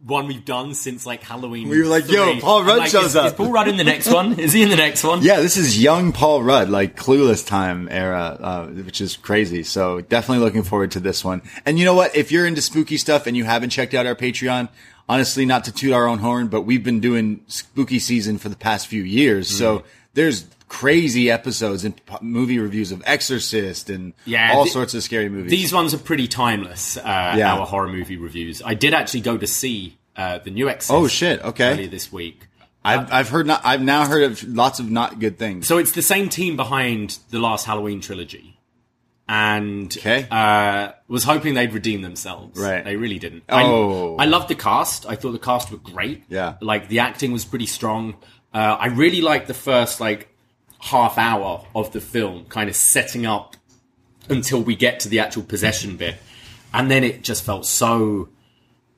one 0.04 0.26
we've 0.28 0.44
done 0.44 0.74
since 0.74 1.06
like 1.06 1.22
Halloween. 1.22 1.68
We 1.68 1.80
were 1.80 1.88
like, 1.88 2.10
yo, 2.10 2.38
Paul 2.40 2.64
Rudd 2.64 2.78
like, 2.78 2.90
shows 2.90 3.06
is, 3.06 3.16
up. 3.16 3.26
Is 3.26 3.32
Paul 3.32 3.50
Rudd 3.50 3.68
in 3.68 3.76
the 3.76 3.84
next 3.84 4.12
one? 4.12 4.38
Is 4.38 4.52
he 4.52 4.62
in 4.62 4.68
the 4.68 4.76
next 4.76 5.02
one? 5.02 5.22
Yeah, 5.22 5.40
this 5.40 5.56
is 5.56 5.80
young 5.80 6.12
Paul 6.12 6.42
Rudd, 6.42 6.68
like 6.68 6.96
clueless 6.96 7.46
time 7.46 7.88
era, 7.90 8.38
uh, 8.40 8.66
which 8.66 9.00
is 9.00 9.16
crazy. 9.16 9.62
So 9.64 10.00
definitely 10.00 10.44
looking 10.44 10.62
forward 10.62 10.92
to 10.92 11.00
this 11.00 11.24
one. 11.24 11.42
And 11.66 11.78
you 11.78 11.84
know 11.84 11.94
what? 11.94 12.14
If 12.14 12.30
you're 12.30 12.46
into 12.46 12.62
spooky 12.62 12.96
stuff 12.96 13.26
and 13.26 13.36
you 13.36 13.44
haven't 13.44 13.70
checked 13.70 13.94
out 13.94 14.06
our 14.06 14.14
Patreon, 14.14 14.68
honestly, 15.08 15.46
not 15.46 15.64
to 15.64 15.72
toot 15.72 15.92
our 15.92 16.06
own 16.06 16.18
horn, 16.18 16.48
but 16.48 16.62
we've 16.62 16.84
been 16.84 17.00
doing 17.00 17.40
spooky 17.46 17.98
season 17.98 18.38
for 18.38 18.48
the 18.48 18.56
past 18.56 18.86
few 18.86 19.02
years. 19.02 19.48
Mm. 19.50 19.58
So 19.58 19.84
there's 20.14 20.46
crazy 20.68 21.30
episodes 21.30 21.84
and 21.84 21.96
p- 22.04 22.16
movie 22.20 22.58
reviews 22.58 22.92
of 22.92 23.02
Exorcist 23.06 23.88
and 23.88 24.12
Yeah, 24.26 24.52
all 24.52 24.66
sorts 24.66 24.92
of 24.94 25.02
scary 25.02 25.28
movies. 25.30 25.50
These 25.50 25.72
ones 25.72 25.94
are 25.94 25.98
pretty 25.98 26.28
timeless. 26.28 26.96
Uh, 26.98 27.34
Yeah. 27.38 27.54
Our 27.54 27.66
horror 27.66 27.88
movie 27.88 28.16
reviews. 28.18 28.60
I 28.62 28.74
did 28.74 28.92
actually 28.92 29.22
go 29.22 29.38
to 29.38 29.46
see 29.46 29.96
uh, 30.16 30.38
the 30.38 30.50
new 30.50 30.68
Exorcist. 30.68 30.90
Oh, 30.92 31.08
shit, 31.08 31.42
okay. 31.42 31.72
Earlier 31.72 31.86
this 31.88 32.12
week. 32.12 32.46
I've, 32.84 33.12
I've 33.12 33.28
heard 33.28 33.46
not, 33.46 33.62
I've 33.64 33.82
now 33.82 34.06
heard 34.06 34.22
of 34.24 34.42
lots 34.44 34.78
of 34.78 34.90
not 34.90 35.18
good 35.18 35.38
things. 35.38 35.66
So 35.66 35.78
it's 35.78 35.92
the 35.92 36.02
same 36.02 36.28
team 36.28 36.56
behind 36.56 37.18
the 37.30 37.38
last 37.38 37.66
Halloween 37.66 38.00
trilogy, 38.00 38.57
and 39.28 39.94
Okay. 39.98 40.26
uh, 40.30 40.92
was 41.06 41.24
hoping 41.24 41.54
they'd 41.54 41.72
redeem 41.74 42.02
themselves. 42.02 42.58
Right. 42.58 42.84
They 42.84 42.96
really 42.96 43.18
didn't. 43.18 43.44
Oh. 43.48 44.16
I, 44.16 44.22
I 44.22 44.26
loved 44.26 44.48
the 44.48 44.54
cast. 44.54 45.04
I 45.06 45.14
thought 45.16 45.32
the 45.32 45.38
cast 45.38 45.70
were 45.70 45.78
great. 45.78 46.24
Yeah. 46.28 46.54
Like 46.60 46.88
the 46.88 47.00
acting 47.00 47.32
was 47.32 47.44
pretty 47.44 47.66
strong. 47.66 48.14
Uh, 48.54 48.76
I 48.80 48.86
really 48.86 49.20
liked 49.20 49.46
the 49.46 49.54
first 49.54 50.00
like 50.00 50.28
half 50.80 51.18
hour 51.18 51.64
of 51.74 51.92
the 51.92 52.00
film, 52.00 52.46
kind 52.46 52.70
of 52.70 52.76
setting 52.76 53.26
up 53.26 53.56
until 54.30 54.62
we 54.62 54.74
get 54.76 55.00
to 55.00 55.08
the 55.08 55.18
actual 55.20 55.42
possession 55.42 55.96
bit, 55.96 56.16
and 56.72 56.90
then 56.90 57.02
it 57.04 57.22
just 57.22 57.44
felt 57.44 57.66
so 57.66 58.28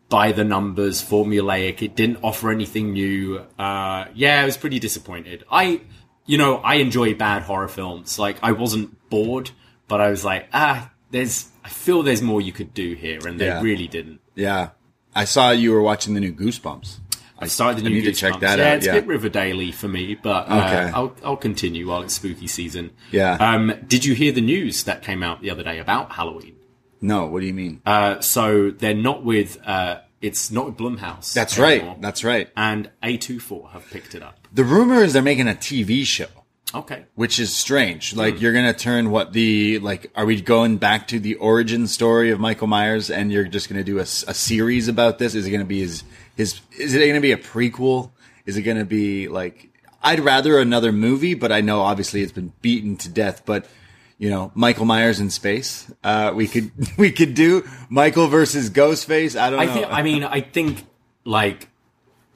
by 0.09 0.33
the 0.33 0.43
numbers, 0.45 1.03
formulaic. 1.03 1.83
It 1.83 1.95
didn't 1.95 2.19
offer 2.23 2.51
anything 2.51 2.93
new. 2.93 3.39
Uh, 3.59 4.07
yeah, 4.15 4.41
I 4.43 4.45
was 4.45 4.57
pretty 4.57 4.79
disappointed. 4.81 5.45
I, 5.51 5.81
you 6.27 6.37
know, 6.37 6.57
I 6.57 6.77
enjoy 6.77 7.15
bad 7.15 7.43
horror 7.43 7.69
films. 7.69 8.19
Like, 8.19 8.37
I 8.43 8.51
wasn't 8.53 9.09
bored, 9.09 9.53
but 9.91 10.01
I 10.01 10.09
was 10.09 10.25
like, 10.25 10.49
ah, 10.55 10.91
there's, 11.11 11.49
I 11.63 11.69
feel 11.69 12.03
there's 12.03 12.23
more 12.23 12.41
you 12.41 12.53
could 12.53 12.73
do 12.73 12.95
here, 12.95 13.19
and 13.27 13.39
they 13.39 13.47
Yeah. 13.47 13.61
really 13.61 13.89
didn't. 13.89 14.21
yeah. 14.35 14.71
I 15.15 15.25
saw 15.25 15.51
you 15.51 15.73
were 15.73 15.83
watching 15.83 16.15
the 16.15 16.21
new 16.21 16.33
Goosebumps. 16.33 16.99
I 17.43 17.47
started 17.49 17.79
the 17.85 17.89
new 17.89 17.97
need 17.97 18.05
to 18.05 18.13
check 18.13 18.35
Goosebumps. 18.35 18.41
that 18.41 18.59
yeah, 18.61 18.69
out, 18.71 18.77
It's 18.77 18.87
yeah. 18.87 18.93
a 18.93 19.01
bit 19.01 19.07
Riverdale 19.09 19.73
for 19.73 19.89
me, 19.89 20.15
but 20.15 20.49
uh, 20.49 20.55
Okay. 20.65 20.91
I'll, 20.95 21.17
I'll 21.25 21.37
continue 21.37 21.89
while 21.89 22.03
it's 22.03 22.15
spooky 22.15 22.47
season. 22.47 22.91
Yeah. 23.11 23.33
Um, 23.35 23.73
did 23.89 24.05
you 24.05 24.15
hear 24.15 24.31
the 24.31 24.41
news 24.41 24.85
that 24.85 25.03
came 25.03 25.23
out 25.25 25.43
the 25.43 25.51
other 25.51 25.65
day 25.65 25.79
about 25.81 26.13
Halloween? 26.13 26.55
No, 27.01 27.27
what 27.27 27.41
do 27.41 27.47
you 27.47 27.55
mean? 27.55 27.81
Uh, 27.85 28.21
so 28.21 28.71
they're 28.71 28.95
not 28.95 29.25
with 29.25 29.59
uh, 29.67 30.01
it's 30.21 30.51
not 30.53 30.77
Blumhouse. 30.77 31.33
That's 31.33 31.59
anymore. 31.59 31.95
right. 31.95 32.01
That's 32.03 32.23
right. 32.23 32.49
and 32.57 32.91
A24 33.03 33.71
have 33.73 33.91
picked 33.91 34.15
it 34.15 34.23
up. 34.23 34.47
The 34.53 34.65
rumor 34.65 35.03
is 35.03 35.13
they're 35.15 35.23
making 35.23 35.49
a 35.49 35.55
TV 35.55 36.05
show. 36.05 36.27
Okay. 36.75 37.05
which 37.15 37.41
is 37.41 37.55
strange. 37.55 38.15
Like 38.15 38.41
you're 38.41 38.53
gonna 38.53 38.73
turn 38.75 39.11
what 39.11 39.33
the 39.33 39.79
like 39.81 40.11
are 40.15 40.25
we 40.25 40.41
going 40.41 40.77
back 40.79 41.09
to 41.09 41.19
the 41.19 41.35
origin 41.37 41.87
story 41.87 42.31
of 42.31 42.39
Michael 42.39 42.67
Myers 42.69 43.11
and 43.11 43.33
you're 43.33 43.49
just 43.49 43.69
gonna 43.69 43.83
do 43.85 43.99
a 43.99 44.07
series 44.07 44.87
about 44.89 45.19
this? 45.19 45.35
Is 45.35 45.47
it 45.47 45.51
gonna 45.51 45.65
be 45.65 45.81
his 45.81 46.05
his? 46.37 46.61
Is 46.79 46.95
it 46.95 47.07
gonna 47.09 47.21
be 47.21 47.33
a 47.33 47.37
prequel? 47.37 48.11
Is 48.47 48.57
it 48.57 48.63
gonna 48.63 48.85
be 48.85 49.27
like? 49.29 49.67
I'd 50.03 50.21
rather 50.21 50.59
another 50.59 50.93
movie, 50.93 51.35
but 51.35 51.51
I 51.53 51.61
know 51.61 51.81
obviously 51.81 52.23
it's 52.23 52.33
been 52.33 52.53
beaten 52.63 52.97
to 52.99 53.09
death. 53.09 53.43
But 53.45 53.67
you 54.19 54.31
know, 54.31 54.53
Michael 54.55 54.85
Myers 54.85 55.19
in 55.19 55.31
space. 55.31 55.91
Uh, 56.05 56.33
we 56.35 56.47
could 56.47 56.71
we 56.99 57.11
could 57.11 57.35
do 57.35 57.67
Michael 57.89 58.29
versus 58.29 58.71
Ghostface. 58.71 59.35
I 59.39 59.51
don't 59.51 59.59
I 59.61 59.65
know. 59.65 59.73
think. 59.73 59.87
I 59.91 60.03
mean, 60.03 60.23
I 60.25 60.41
think 60.41 60.87
like, 61.25 61.69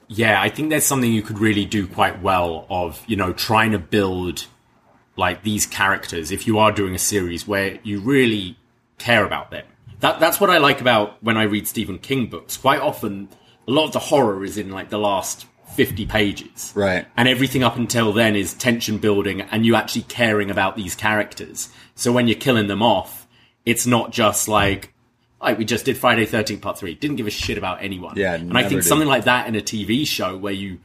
yeah, 0.07 0.41
I 0.41 0.49
think 0.49 0.69
that's 0.69 0.85
something 0.85 1.11
you 1.11 1.21
could 1.21 1.39
really 1.39 1.65
do 1.65 1.87
quite 1.87 2.21
well 2.21 2.65
of 2.69 3.03
you 3.07 3.15
know 3.15 3.33
trying 3.33 3.71
to 3.71 3.79
build 3.79 4.47
like 5.17 5.43
these 5.43 5.65
characters 5.65 6.31
if 6.31 6.45
you 6.45 6.59
are 6.59 6.71
doing 6.71 6.93
a 6.93 6.99
series 6.99 7.47
where 7.47 7.79
you 7.83 7.99
really 7.99 8.57
care 8.97 9.25
about 9.25 9.51
them. 9.51 9.65
That 10.01 10.19
that's 10.19 10.39
what 10.39 10.49
I 10.49 10.57
like 10.57 10.81
about 10.81 11.21
when 11.23 11.37
I 11.37 11.43
read 11.43 11.67
Stephen 11.67 11.99
King 11.99 12.27
books. 12.27 12.57
Quite 12.57 12.81
often, 12.81 13.29
a 13.67 13.71
lot 13.71 13.85
of 13.85 13.93
the 13.93 13.99
horror 13.99 14.43
is 14.43 14.57
in 14.57 14.71
like 14.71 14.89
the 14.89 14.99
last. 14.99 15.47
50 15.75 16.05
pages. 16.05 16.71
Right. 16.73 17.05
And 17.17 17.27
everything 17.27 17.61
up 17.61 17.75
until 17.75 18.13
then 18.13 18.37
is 18.37 18.53
tension 18.53 18.97
building 18.97 19.41
and 19.41 19.65
you 19.65 19.75
actually 19.75 20.03
caring 20.03 20.49
about 20.49 20.77
these 20.77 20.95
characters. 20.95 21.67
So 21.95 22.13
when 22.13 22.29
you're 22.29 22.37
killing 22.37 22.67
them 22.67 22.81
off, 22.81 23.27
it's 23.65 23.85
not 23.85 24.11
just 24.13 24.47
like, 24.47 24.93
like 25.45 25.57
we 25.57 25.65
just 25.65 25.85
did 25.85 25.97
Friday 25.97 26.25
13 26.25 26.59
part 26.59 26.77
three. 26.77 26.95
Didn't 26.95 27.15
give 27.15 27.27
a 27.27 27.31
shit 27.31 27.57
about 27.57 27.81
anyone. 27.81 28.15
Yeah, 28.17 28.33
And 28.33 28.57
I 28.57 28.63
think 28.63 28.81
did. 28.81 28.87
something 28.87 29.07
like 29.07 29.23
that 29.25 29.47
in 29.47 29.55
a 29.55 29.61
TV 29.61 30.05
show 30.05 30.35
where 30.37 30.53
you, 30.53 30.79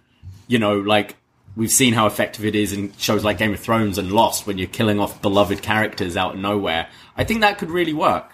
you 0.46 0.58
know, 0.58 0.78
like 0.78 1.16
we've 1.56 1.70
seen 1.70 1.94
how 1.94 2.06
effective 2.06 2.44
it 2.44 2.54
is 2.54 2.72
in 2.72 2.92
shows 2.96 3.24
like 3.24 3.38
Game 3.38 3.52
of 3.52 3.60
Thrones 3.60 3.98
and 3.98 4.12
Lost 4.12 4.46
when 4.46 4.56
you're 4.58 4.68
killing 4.68 5.00
off 5.00 5.20
beloved 5.20 5.62
characters 5.62 6.16
out 6.16 6.34
of 6.34 6.40
nowhere. 6.40 6.88
I 7.16 7.24
think 7.24 7.40
that 7.40 7.58
could 7.58 7.70
really 7.70 7.92
work. 7.92 8.30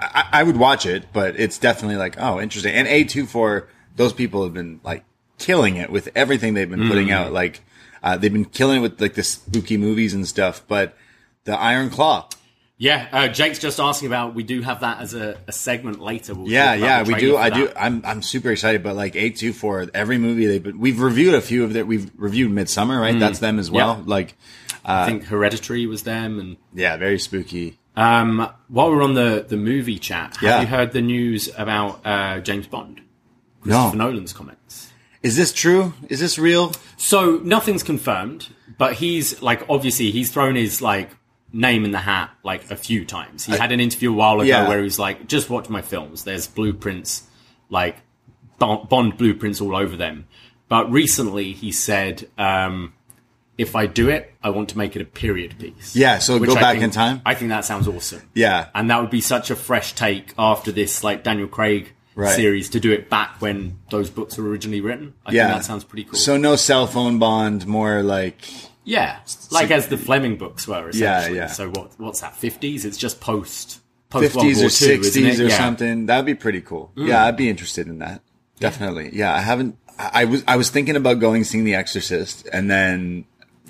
I, 0.00 0.28
I 0.32 0.42
would 0.42 0.56
watch 0.56 0.86
it, 0.86 1.06
but 1.12 1.38
it's 1.38 1.58
definitely 1.58 1.96
like, 1.96 2.16
oh, 2.18 2.40
interesting. 2.40 2.74
And 2.74 2.88
A24, 2.88 3.66
those 3.96 4.12
people 4.12 4.42
have 4.42 4.52
been 4.54 4.80
like 4.82 5.04
killing 5.38 5.76
it 5.76 5.90
with 5.90 6.08
everything 6.14 6.54
they've 6.54 6.68
been 6.68 6.88
putting 6.88 7.10
out. 7.10 7.32
Like, 7.32 7.60
uh, 8.02 8.16
they've 8.16 8.32
been 8.32 8.44
killing 8.44 8.78
it 8.78 8.82
with 8.82 9.00
like 9.00 9.14
the 9.14 9.22
spooky 9.22 9.76
movies 9.76 10.12
and 10.14 10.26
stuff, 10.26 10.62
but 10.66 10.96
the 11.44 11.58
Iron 11.58 11.90
Claw. 11.90 12.28
Yeah, 12.76 13.08
uh, 13.12 13.28
Jake's 13.28 13.60
just 13.60 13.78
asking 13.78 14.08
about. 14.08 14.34
We 14.34 14.42
do 14.42 14.60
have 14.62 14.80
that 14.80 15.00
as 15.00 15.14
a, 15.14 15.38
a 15.46 15.52
segment 15.52 16.00
later. 16.00 16.34
We'll 16.34 16.48
Yeah, 16.48 16.74
yeah, 16.74 17.02
we 17.04 17.14
do. 17.14 17.36
I 17.36 17.48
do. 17.50 17.70
I'm, 17.76 18.02
I'm 18.04 18.20
super 18.20 18.50
excited, 18.50 18.82
but 18.82 18.96
like 18.96 19.14
A24, 19.14 19.90
every 19.94 20.18
movie 20.18 20.46
they've 20.46 20.74
we've 20.76 21.00
reviewed 21.00 21.34
a 21.34 21.40
few 21.40 21.62
of 21.62 21.72
their, 21.72 21.84
we've 21.86 22.10
reviewed 22.16 22.50
Midsommar, 22.50 23.00
right? 23.00 23.18
That's 23.18 23.38
them 23.38 23.58
as 23.60 23.70
well. 23.70 23.98
Yeah. 23.98 24.04
Like, 24.06 24.36
I 24.84 25.06
think 25.06 25.24
Hereditary 25.24 25.86
was 25.86 26.02
them, 26.02 26.40
and 26.40 26.56
yeah, 26.74 26.96
very 26.96 27.18
spooky. 27.20 27.78
Um, 27.96 28.50
while 28.66 28.90
we're 28.90 29.04
on 29.04 29.14
the, 29.14 29.46
the 29.48 29.56
movie 29.56 30.00
chat, 30.00 30.34
have 30.38 30.42
Yeah. 30.42 30.60
you 30.62 30.66
heard 30.66 30.90
the 30.92 31.00
news 31.00 31.48
about 31.56 32.00
uh, 32.04 32.40
James 32.40 32.66
Bond? 32.66 33.00
No. 33.64 33.74
Christopher 33.76 33.96
Nolan's 33.96 34.32
comments. 34.32 34.90
Is 35.22 35.36
this 35.36 35.52
true? 35.52 35.94
Is 36.08 36.18
this 36.18 36.38
real? 36.40 36.72
So 36.96 37.36
nothing's 37.44 37.84
confirmed, 37.84 38.48
but 38.76 38.94
he's 38.94 39.40
like 39.40 39.62
obviously 39.70 40.10
he's 40.10 40.30
thrown 40.32 40.56
his 40.56 40.82
like 40.82 41.10
name 41.54 41.84
in 41.84 41.92
the 41.92 41.98
hat 42.00 42.30
like 42.42 42.70
a 42.70 42.76
few 42.76 43.04
times. 43.06 43.44
He 43.46 43.56
had 43.56 43.70
an 43.72 43.78
interview 43.80 44.10
a 44.10 44.14
while 44.14 44.34
ago 44.40 44.48
Yeah. 44.48 44.68
where 44.68 44.78
he 44.78 44.84
was 44.84 44.98
like, 44.98 45.28
"Just 45.28 45.48
watch 45.48 45.68
my 45.70 45.80
films. 45.82 46.24
There's 46.24 46.46
blueprints, 46.48 47.22
like 47.70 47.96
Bond, 48.58 48.88
Bond 48.88 49.16
blueprints 49.16 49.60
all 49.60 49.74
over 49.76 49.96
them." 49.96 50.26
But 50.68 50.90
recently 50.90 51.52
he 51.52 51.70
said, 51.70 52.28
um, 52.36 52.92
"If 53.56 53.76
I 53.76 53.86
do 53.86 54.08
it, 54.08 54.34
I 54.42 54.50
want 54.50 54.68
to 54.70 54.78
make 54.78 54.96
it 54.96 55.02
a 55.02 55.04
period 55.04 55.56
piece." 55.58 55.94
Yeah, 55.94 56.18
so 56.18 56.38
go 56.40 56.52
I 56.52 56.60
back 56.60 56.72
think- 56.72 56.84
in 56.84 56.90
time? 56.90 57.22
I 57.24 57.34
think 57.34 57.50
that 57.50 57.64
sounds 57.64 57.86
awesome. 57.86 58.22
Yeah. 58.34 58.66
and 58.74 58.90
that 58.90 59.00
would 59.00 59.10
be 59.10 59.20
such 59.20 59.50
a 59.50 59.56
fresh 59.56 59.92
take 59.94 60.34
after 60.36 60.72
this 60.72 61.04
like 61.04 61.22
Daniel 61.22 61.46
Craig 61.48 61.92
Right. 62.16 62.34
series 62.34 62.68
to 62.70 62.80
do 62.80 62.92
it 62.92 63.10
back 63.10 63.36
when 63.40 63.78
those 63.90 64.08
books 64.10 64.36
were 64.38 64.48
originally 64.48 64.80
written. 64.80 65.14
I 65.26 65.32
Yeah. 65.32 65.46
think 65.48 65.58
that 65.58 65.64
sounds 65.64 65.84
pretty 65.84 66.04
cool. 66.04 66.18
So 66.18 66.36
no 66.36 66.54
cell 66.56 66.86
phone 66.86 67.18
bond, 67.18 67.66
more 67.66 68.02
like, 68.02 68.42
yeah, 68.84 69.20
like 69.50 69.70
as 69.70 69.88
the 69.88 69.96
Fleming 69.98 70.36
books 70.36 70.68
were 70.68 70.88
essentially. 70.90 71.36
yeah. 71.38 71.46
So 71.48 71.70
what 71.70 71.92
what's 71.98 72.20
that? 72.20 72.36
Fifties? 72.36 72.84
It's 72.84 72.96
just 72.98 73.20
post 73.20 73.80
post 74.10 74.34
50s 74.34 74.34
World 74.36 74.46
War 74.46 74.52
or 74.52 74.56
II, 74.56 74.98
60s 74.98 75.40
or 75.40 75.42
Yeah. 75.44 75.48
Mm. 75.48 75.56
something. 75.58 76.06
That'd 76.06 76.26
be 76.26 76.34
pretty 76.34 76.60
cool. 76.60 76.92
Yeah, 76.94 77.24
I'd 77.24 77.36
be 77.36 77.48
interested 77.48 77.88
in 77.88 77.98
that. 77.98 78.22
Definitely. 78.60 79.10
Yeah, 79.12 79.34
I 79.34 79.40
haven't. 79.40 79.76
I, 79.98 80.24
was 80.24 80.42
I 80.46 80.56
was 80.56 80.70
thinking 80.70 80.96
about 80.96 81.20
going 81.20 81.44
seeing 81.44 81.64
The 81.64 81.74
Exorcist, 81.76 82.48
and 82.52 82.70
then 82.70 83.24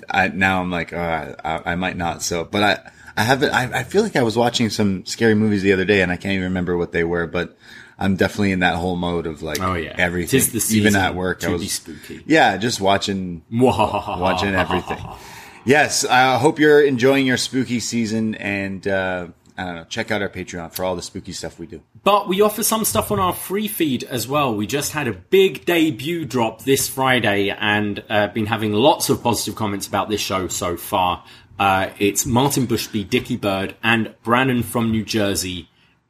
I 0.09 0.27
now 0.29 0.61
I'm 0.61 0.71
like, 0.71 0.91
uh, 0.93 1.35
I, 1.43 1.71
I 1.71 1.75
might 1.75 1.97
not. 1.97 2.21
So, 2.23 2.43
but 2.43 2.63
I 2.63 2.91
I 3.17 3.23
haven't. 3.23 3.51
I, 3.51 3.79
I 3.79 3.83
feel 3.83 4.03
like 4.03 4.15
I 4.15 4.23
was 4.23 4.35
watching 4.35 4.69
some 4.69 5.05
scary 5.05 5.35
movies 5.35 5.61
the 5.61 5.71
other 5.73 5.85
day, 5.85 6.01
and 6.01 6.11
I 6.11 6.17
can't 6.17 6.33
even 6.33 6.45
remember 6.45 6.77
what 6.77 6.91
they 6.91 7.03
were, 7.03 7.27
but. 7.27 7.57
I'm 7.97 8.15
definitely 8.15 8.51
in 8.51 8.59
that 8.59 8.75
whole 8.75 8.95
mode 8.95 9.25
of 9.25 9.41
like 9.41 9.61
Oh 9.61 9.75
yeah, 9.75 9.95
everything, 9.97 10.39
Tis 10.39 10.51
the 10.51 10.59
season 10.59 10.87
even 10.87 10.95
at 10.95 11.15
work. 11.15 11.43
I 11.43 11.49
was 11.49 11.71
spooky. 11.71 12.23
yeah, 12.25 12.57
just 12.57 12.81
watching 12.81 13.43
watching 13.51 14.19
Watching 14.21 14.55
everything. 14.55 14.97
Yes, 15.65 16.05
I 16.05 16.37
hope 16.37 16.59
you're 16.59 16.85
enjoying 16.85 17.25
your 17.25 17.37
spooky 17.37 17.79
season, 17.79 18.35
and 18.35 18.87
uh, 18.87 19.27
I 19.57 19.63
don't 19.63 19.75
know. 19.75 19.83
Check 19.85 20.11
out 20.11 20.21
our 20.21 20.29
Patreon 20.29 20.71
for 20.73 20.83
all 20.85 20.95
the 20.95 21.01
spooky 21.01 21.31
stuff 21.31 21.57
we 21.57 21.65
do. 21.65 21.81
But 22.03 22.27
we 22.27 22.41
offer 22.41 22.61
some 22.61 22.85
stuff 22.85 23.11
on 23.11 23.19
our 23.19 23.33
free 23.33 23.67
feed 23.67 24.03
as 24.03 24.27
well. 24.27 24.55
We 24.55 24.67
just 24.67 24.91
had 24.91 25.07
a 25.07 25.13
big 25.13 25.65
debut 25.65 26.23
drop 26.25 26.61
this 26.63 26.87
Friday 26.87 27.49
and 27.49 28.03
uh, 28.09 28.27
been 28.27 28.45
having 28.45 28.73
lots 28.73 29.09
of 29.09 29.23
positive 29.23 29.55
comments 29.55 29.87
about 29.87 30.07
this 30.07 30.21
show 30.21 30.47
so 30.49 30.77
far. 30.77 31.23
Uh, 31.57 31.89
it's 31.97 32.27
Martin 32.27 32.67
Bushby, 32.67 33.09
Dickie 33.09 33.37
Bird, 33.37 33.75
and 33.81 34.13
Brandon 34.21 34.61
from 34.61 34.91
New 34.91 35.03
Jersey. 35.03 35.69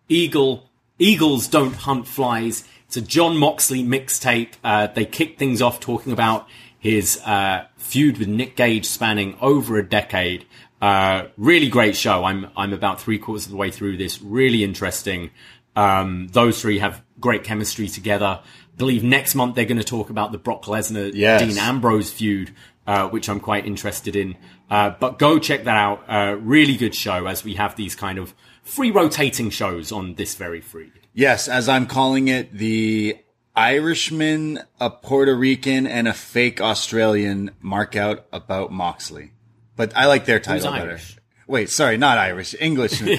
Eagle, 0.10 0.65
Eagles 0.98 1.48
don't 1.48 1.76
hunt 1.76 2.08
flies. 2.08 2.64
It's 2.88 2.98
a 2.98 3.02
Jon 3.02 3.38
Moxley 3.38 3.84
mixtape. 3.84 4.54
Uh, 4.64 4.88
they 4.88 5.06
kick 5.06 5.38
things 5.38 5.62
off 5.62 5.80
talking 5.80 6.14
about 6.14 6.48
his 6.80 7.20
uh, 7.26 7.66
feud 7.78 8.18
with 8.18 8.28
Nick 8.28 8.56
Gage 8.56 8.86
spanning 8.86 9.38
over 9.42 9.78
a 9.78 9.88
decade. 9.88 10.46
Uh, 10.82 11.28
really 11.38 11.68
great 11.70 11.96
show. 11.96 12.24
I'm 12.24 12.48
I'm 12.56 12.74
about 12.74 13.02
three 13.02 13.18
quarters 13.18 13.46
of 13.46 13.52
the 13.52 13.58
way 13.58 13.72
through 13.72 13.98
this. 13.98 14.22
Really 14.22 14.64
interesting. 14.64 15.32
Um, 15.76 16.28
those 16.32 16.62
three 16.62 16.80
have 16.80 17.02
great 17.20 17.44
chemistry 17.44 17.88
together. 17.88 18.40
I 18.44 18.78
believe 18.78 19.04
next 19.04 19.36
month 19.36 19.56
they're 19.56 19.66
going 19.66 19.78
to 19.80 19.84
talk 19.84 20.10
about 20.10 20.32
the 20.32 20.38
Brock 20.38 20.64
Lesnar 20.66 21.12
Yes. 21.14 21.42
Dean 21.42 21.58
Ambrose 21.58 22.12
feud, 22.12 22.54
uh, 22.86 23.10
which 23.10 23.30
I'm 23.30 23.40
quite 23.40 23.66
interested 23.66 24.16
in. 24.16 24.36
Uh, 24.70 24.92
but 25.00 25.18
go 25.20 25.40
check 25.40 25.64
that 25.64 25.76
out. 25.76 26.04
Uh, 26.08 26.36
really 26.40 26.76
good 26.78 26.94
show 26.96 27.26
as 27.26 27.44
we 27.44 27.56
have 27.56 27.76
these 27.76 27.96
kind 27.96 28.18
of 28.20 28.34
free 28.66 28.92
rotating 28.92 29.50
shows 29.50 29.94
on 29.94 30.16
this 30.16 30.36
very 30.36 30.60
free. 30.60 30.92
Yes, 31.14 31.48
as 31.48 31.70
I'm 31.70 31.86
calling 31.86 32.28
it, 32.28 32.58
the 32.58 33.18
Irishman, 33.56 34.60
a 34.82 34.90
Puerto 34.90 35.34
Rican, 35.34 35.88
and 35.88 36.10
a 36.10 36.14
fake 36.14 36.60
Australian 36.60 37.52
mark 37.62 37.96
out 37.96 38.26
about 38.34 38.74
Moxley. 38.74 39.32
But 39.78 39.96
I 39.96 40.08
like 40.08 40.26
their 40.26 40.40
title 40.40 40.74
better. 40.74 40.90
Irish? 40.90 41.18
Wait, 41.48 41.70
sorry, 41.70 41.98
not 41.98 42.18
Irish, 42.18 42.54
English. 42.60 43.02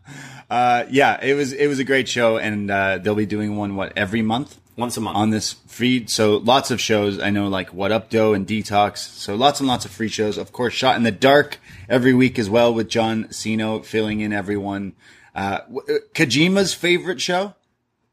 uh, 0.51 0.85
yeah, 0.89 1.17
it 1.23 1.33
was 1.33 1.53
it 1.53 1.67
was 1.67 1.79
a 1.79 1.83
great 1.85 2.07
show, 2.09 2.37
and 2.37 2.69
uh, 2.69 2.97
they'll 2.97 3.15
be 3.15 3.25
doing 3.25 3.55
one 3.55 3.75
what 3.77 3.93
every 3.95 4.21
month 4.21 4.59
Once 4.75 4.97
a 4.97 5.01
month. 5.01 5.15
on 5.15 5.29
this 5.29 5.53
feed. 5.67 6.09
So 6.09 6.37
lots 6.37 6.71
of 6.71 6.81
shows. 6.81 7.19
I 7.19 7.29
know 7.29 7.47
like 7.47 7.73
What 7.73 7.91
Up 7.93 8.09
Doe 8.09 8.33
and 8.33 8.45
Detox. 8.45 8.97
So 8.97 9.33
lots 9.35 9.59
and 9.61 9.67
lots 9.69 9.85
of 9.85 9.91
free 9.91 10.09
shows. 10.09 10.37
Of 10.37 10.51
course, 10.51 10.73
Shot 10.73 10.97
in 10.97 11.03
the 11.03 11.11
Dark 11.11 11.59
every 11.87 12.13
week 12.13 12.37
as 12.37 12.49
well 12.49 12.73
with 12.73 12.89
John 12.89 13.31
Cino 13.31 13.79
filling 13.79 14.19
in 14.19 14.33
everyone. 14.33 14.93
Uh, 15.33 15.59
uh, 15.69 15.93
Kojima's 16.13 16.73
favorite 16.73 17.21
show, 17.21 17.55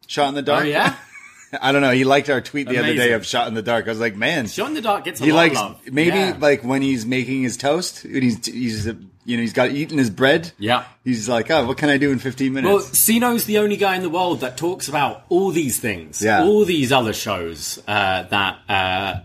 Shot 0.06 0.28
in 0.28 0.34
the 0.36 0.40
oh 0.42 0.44
Dark. 0.44 0.66
yeah, 0.66 0.94
I 1.60 1.72
don't 1.72 1.82
know. 1.82 1.90
He 1.92 2.04
liked 2.04 2.28
our 2.30 2.40
tweet 2.40 2.68
the 2.68 2.78
other 2.78 2.94
day 2.94 3.12
of 3.12 3.24
Shot 3.24 3.48
in 3.48 3.54
the 3.54 3.62
Dark. 3.62 3.86
I 3.86 3.90
was 3.90 4.00
like, 4.00 4.16
man, 4.16 4.46
Shot 4.46 4.68
in 4.68 4.74
the 4.74 4.80
Dark 4.82 5.04
gets 5.04 5.20
a 5.20 5.24
he 5.24 5.32
lot 5.32 5.36
likes 5.38 5.58
of 5.58 5.64
love. 5.64 5.92
maybe 5.92 6.16
Yeah. 6.16 6.36
like 6.38 6.62
when 6.64 6.82
he's 6.82 7.06
making 7.06 7.42
his 7.42 7.56
toast 7.56 8.04
and 8.04 8.22
he's 8.22 8.44
he's 8.46 8.86
you 8.86 9.36
know 9.36 9.42
he's 9.42 9.52
got 9.52 9.70
eaten 9.70 9.98
his 9.98 10.10
bread. 10.10 10.52
Yeah. 10.58 10.84
he's 11.04 11.28
like, 11.28 11.50
oh, 11.50 11.66
what 11.66 11.76
can 11.78 11.88
I 11.90 11.98
do 11.98 12.10
in 12.12 12.18
15 12.18 12.52
minutes? 12.52 12.70
Well, 12.70 12.80
Sino's 12.80 13.44
the 13.44 13.58
only 13.58 13.76
guy 13.76 13.96
in 13.96 14.02
the 14.02 14.08
world 14.10 14.40
that 14.40 14.56
talks 14.56 14.88
about 14.88 15.24
all 15.28 15.50
these 15.50 15.78
things, 15.80 16.22
Yeah. 16.22 16.44
all 16.44 16.64
these 16.64 16.92
other 16.92 17.12
shows 17.12 17.78
uh, 17.86 18.22
that 18.24 18.58
uh, 18.68 19.20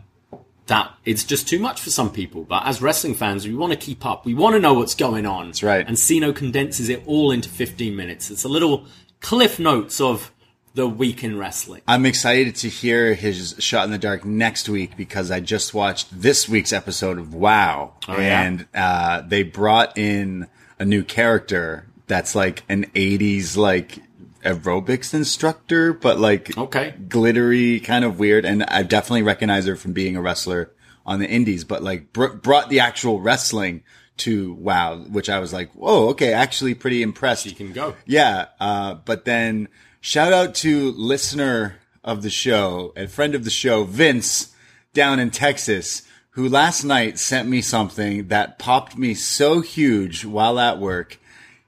that 0.68 0.92
it's 1.04 1.24
just 1.26 1.48
too 1.48 1.60
much 1.60 1.82
for 1.82 1.90
some 1.90 2.10
people. 2.12 2.44
But 2.44 2.66
as 2.66 2.82
wrestling 2.82 3.16
fans, 3.16 3.46
we 3.46 3.54
want 3.54 3.72
to 3.74 3.78
keep 3.80 4.06
up. 4.06 4.26
We 4.26 4.34
want 4.34 4.56
to 4.56 4.60
know 4.62 4.74
what's 4.74 4.96
going 4.96 5.26
on. 5.26 5.48
That's 5.48 5.64
right. 5.64 5.86
And 5.86 6.00
Sino 6.00 6.32
condenses 6.32 6.88
it 6.90 7.04
all 7.06 7.32
into 7.32 7.50
15 7.50 7.94
minutes. 7.96 8.32
It's 8.32 8.46
a 8.46 8.50
little 8.50 8.86
cliff 9.20 9.58
notes 9.60 10.00
of 10.02 10.32
the 10.74 10.88
week 10.88 11.24
in 11.24 11.38
wrestling. 11.38 11.82
I'm 11.88 12.06
excited 12.06 12.56
to 12.58 12.70
hear 12.70 13.14
his 13.14 13.56
shot 13.60 13.86
in 13.86 13.92
the 13.92 13.98
dark 13.98 14.26
next 14.26 14.68
week 14.70 14.98
because 14.98 15.30
I 15.32 15.40
just 15.40 15.74
watched 15.74 16.08
this 16.12 16.50
week's 16.50 16.74
episode 16.74 17.18
of 17.20 17.34
Wow, 17.34 17.94
Oh, 18.08 18.14
yeah? 18.20 18.42
and 18.42 18.68
uh, 18.74 19.22
they 19.22 19.44
brought 19.44 19.98
in 19.98 20.48
a 20.80 20.86
new 20.86 21.04
character 21.04 21.86
that's 22.08 22.34
like 22.36 22.64
an 22.70 22.86
'80s 22.96 23.56
like 23.56 24.00
aerobics 24.44 25.14
instructor, 25.14 25.94
but 25.94 26.20
like 26.20 26.58
Okay. 26.58 26.94
glittery, 27.08 27.80
kind 27.80 28.04
of 28.04 28.20
weird. 28.20 28.46
And 28.46 28.64
I 28.64 28.84
definitely 28.84 29.22
recognize 29.24 29.66
her 29.68 29.76
from 29.76 29.94
being 29.94 30.16
a 30.18 30.22
wrestler 30.22 30.72
on 31.06 31.20
the 31.20 31.28
indies, 31.30 31.64
but 31.64 31.84
like 31.84 32.12
br- 32.14 32.28
brought 32.28 32.70
the 32.70 32.80
actual 32.80 33.22
wrestling 33.22 33.84
to 34.18 34.54
WoW, 34.54 34.98
which 35.10 35.30
I 35.30 35.40
was 35.40 35.54
like, 35.54 35.72
whoa, 35.74 36.10
okay, 36.10 36.34
actually 36.34 36.74
pretty 36.76 37.02
impressed. 37.02 37.46
You 37.46 37.54
can 37.54 37.72
go. 37.74 37.96
Yeah. 38.06 38.48
Uh, 38.60 38.96
but 38.96 39.26
then 39.26 39.70
shout 40.04 40.34
out 40.34 40.54
to 40.54 40.92
listener 40.92 41.78
of 42.04 42.24
the 42.24 42.30
show 42.30 42.92
and 42.94 43.10
friend 43.10 43.34
of 43.34 43.46
the 43.46 43.50
show, 43.50 43.86
Vince 43.86 44.54
down 44.94 45.18
in 45.18 45.32
Texas, 45.32 46.02
who 46.32 46.50
last 46.50 46.84
night 46.84 47.18
sent 47.18 47.48
me 47.48 47.62
something 47.62 48.28
that 48.28 48.60
popped 48.60 48.98
me 48.98 49.14
so 49.14 49.62
huge 49.62 50.26
while 50.26 50.60
at 50.60 50.78
work. 50.78 51.18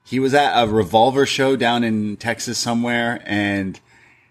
He 0.04 0.18
was 0.20 0.34
at 0.34 0.62
a 0.62 0.68
revolver 0.68 1.24
show 1.24 1.56
down 1.56 1.82
in 1.82 2.18
Texas 2.18 2.58
somewhere 2.58 3.22
and 3.24 3.80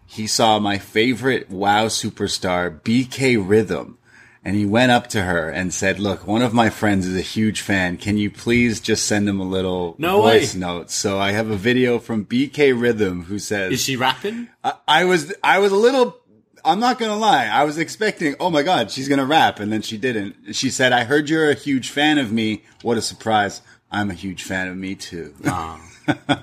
he 0.06 0.28
saw 0.28 0.60
my 0.60 0.78
favorite 0.78 1.50
WoW 1.50 1.88
superstar, 1.88 2.80
BK 2.82 3.44
Rhythm. 3.44 3.98
And 4.46 4.56
he 4.56 4.64
went 4.66 4.92
up 4.92 5.08
to 5.08 5.24
her 5.24 5.50
and 5.50 5.74
said, 5.74 6.00
look, 6.00 6.28
one 6.28 6.44
of 6.44 6.54
my 6.54 6.70
friends 6.70 7.08
is 7.08 7.18
a 7.18 7.22
huge 7.22 7.62
fan. 7.62 7.98
Can 7.98 8.16
you 8.20 8.30
please 8.30 8.80
just 8.80 9.08
send 9.08 9.28
him 9.28 9.40
a 9.40 9.44
little 9.44 9.96
No 9.98 10.22
voice 10.22 10.54
way. 10.54 10.60
note? 10.60 10.92
So 10.92 11.18
I 11.18 11.32
have 11.32 11.50
a 11.50 11.56
video 11.56 11.98
from 11.98 12.26
BK 12.26 12.80
Rhythm 12.80 13.24
who 13.24 13.40
says, 13.40 13.74
Is 13.74 13.82
she 13.82 13.96
rapping? 13.96 14.50
I, 14.64 14.74
I 14.88 15.06
was, 15.06 15.34
I 15.44 15.58
was 15.58 15.72
a 15.72 15.76
little, 15.76 16.16
I'm 16.64 16.80
not 16.80 17.00
going 17.00 17.10
to 17.10 17.18
lie. 17.18 17.48
I 17.48 17.64
was 17.64 17.80
expecting, 17.80 18.36
oh 18.40 18.52
my 18.52 18.62
God, 18.62 18.92
she's 18.92 19.08
going 19.10 19.18
to 19.20 19.26
rap. 19.26 19.60
And 19.60 19.72
then 19.74 19.82
she 19.82 19.98
didn't. 19.98 20.54
She 20.56 20.70
said, 20.70 20.94
I 20.94 21.06
heard 21.06 21.28
you're 21.28 21.50
a 21.50 21.56
huge 21.56 21.90
fan 21.90 22.20
of 22.20 22.32
me. 22.32 22.64
What 22.84 22.98
a 22.98 23.02
surprise. 23.02 23.62
I'm 23.92 24.12
a 24.12 24.16
huge 24.16 24.44
fan 24.44 24.68
of 24.68 24.78
me 24.78 24.94
too. 24.94 25.34
Ah. 25.48 25.82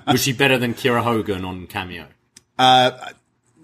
Was 0.07 0.21
she 0.21 0.33
better 0.33 0.57
than 0.57 0.73
Kiera 0.73 1.03
Hogan 1.03 1.45
on 1.45 1.67
Cameo? 1.67 2.07
Uh, 2.59 2.91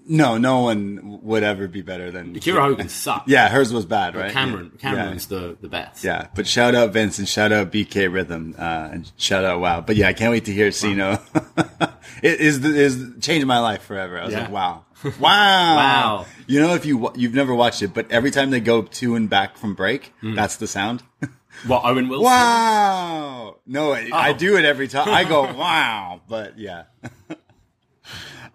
no, 0.10 0.38
no 0.38 0.60
one 0.62 1.20
would 1.24 1.44
ever 1.44 1.68
be 1.70 1.82
better 1.82 2.12
than 2.12 2.34
Kiera 2.36 2.62
Hogan 2.64 2.90
sucked. 2.90 3.30
Yeah, 3.30 3.48
hers 3.48 3.72
was 3.72 3.86
bad, 3.86 4.16
right? 4.16 4.32
Cameron, 4.32 4.72
Yeah. 4.74 4.80
Cameron's 4.82 5.28
the, 5.28 5.56
the 5.62 5.70
best. 5.70 6.04
Yeah, 6.04 6.28
but 6.36 6.46
shout 6.48 6.76
out 6.76 6.92
Vince 6.92 7.20
and 7.20 7.30
shout 7.30 7.52
out 7.54 7.72
BK 7.72 8.12
Rhythm 8.12 8.56
uh, 8.58 8.90
and 8.92 9.10
shout 9.16 9.46
out 9.46 9.62
Wow. 9.62 9.80
But 9.82 9.96
yeah, 9.96 10.08
I 10.10 10.14
can't 10.14 10.32
wait 10.32 10.46
to 10.46 10.52
hear 10.54 10.72
Sino. 10.72 11.20
it 12.24 12.42
is 12.42 12.60
the, 12.62 12.70
is 12.76 13.06
changed 13.22 13.48
my 13.48 13.60
life 13.60 13.84
forever. 13.84 14.20
I 14.20 14.26
was 14.26 14.34
Yeah. 14.34 14.42
like, 14.42 14.52
wow, 14.52 14.86
wow, 15.04 15.12
Wow. 15.20 16.26
You 16.48 16.60
know, 16.60 16.74
if 16.74 16.86
you 16.86 17.12
you've 17.16 17.34
never 17.36 17.54
watched 17.56 17.82
it, 17.82 17.94
but 17.94 18.12
every 18.12 18.32
time 18.32 18.50
they 18.50 18.60
go 18.60 18.82
to 18.82 19.16
and 19.16 19.30
back 19.30 19.58
from 19.58 19.76
break, 19.76 20.12
Hmm. 20.22 20.36
that's 20.36 20.58
the 20.58 20.68
sound. 20.68 21.04
What, 21.68 21.84
Owen 21.84 22.08
Wilson? 22.08 22.24
wow. 22.24 23.58
No, 23.68 23.92
I, 23.92 24.10
I 24.14 24.30
Oh. 24.30 24.34
do 24.38 24.56
it 24.56 24.64
every 24.64 24.88
time. 24.88 25.10
I 25.10 25.26
go 25.26 25.42
wow, 25.42 26.22
but 26.30 26.58
yeah. 26.58 26.84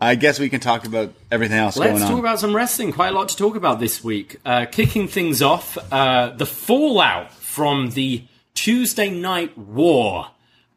I 0.00 0.16
guess 0.16 0.38
we 0.38 0.48
can 0.48 0.60
talk 0.60 0.86
about 0.86 1.14
everything 1.30 1.58
else 1.58 1.76
Let's 1.76 1.92
going 1.92 2.02
on. 2.02 2.10
talk 2.10 2.18
about 2.18 2.40
some 2.40 2.54
wrestling. 2.54 2.92
Quite 2.92 3.08
a 3.08 3.12
lot 3.12 3.28
to 3.30 3.36
talk 3.36 3.56
about 3.56 3.80
this 3.80 4.02
week. 4.02 4.36
Uh, 4.44 4.66
kicking 4.66 5.08
things 5.08 5.40
off, 5.40 5.78
uh, 5.92 6.30
the 6.30 6.46
fallout 6.46 7.32
from 7.32 7.90
the 7.90 8.24
Tuesday 8.54 9.10
Night 9.10 9.56
War, 9.56 10.28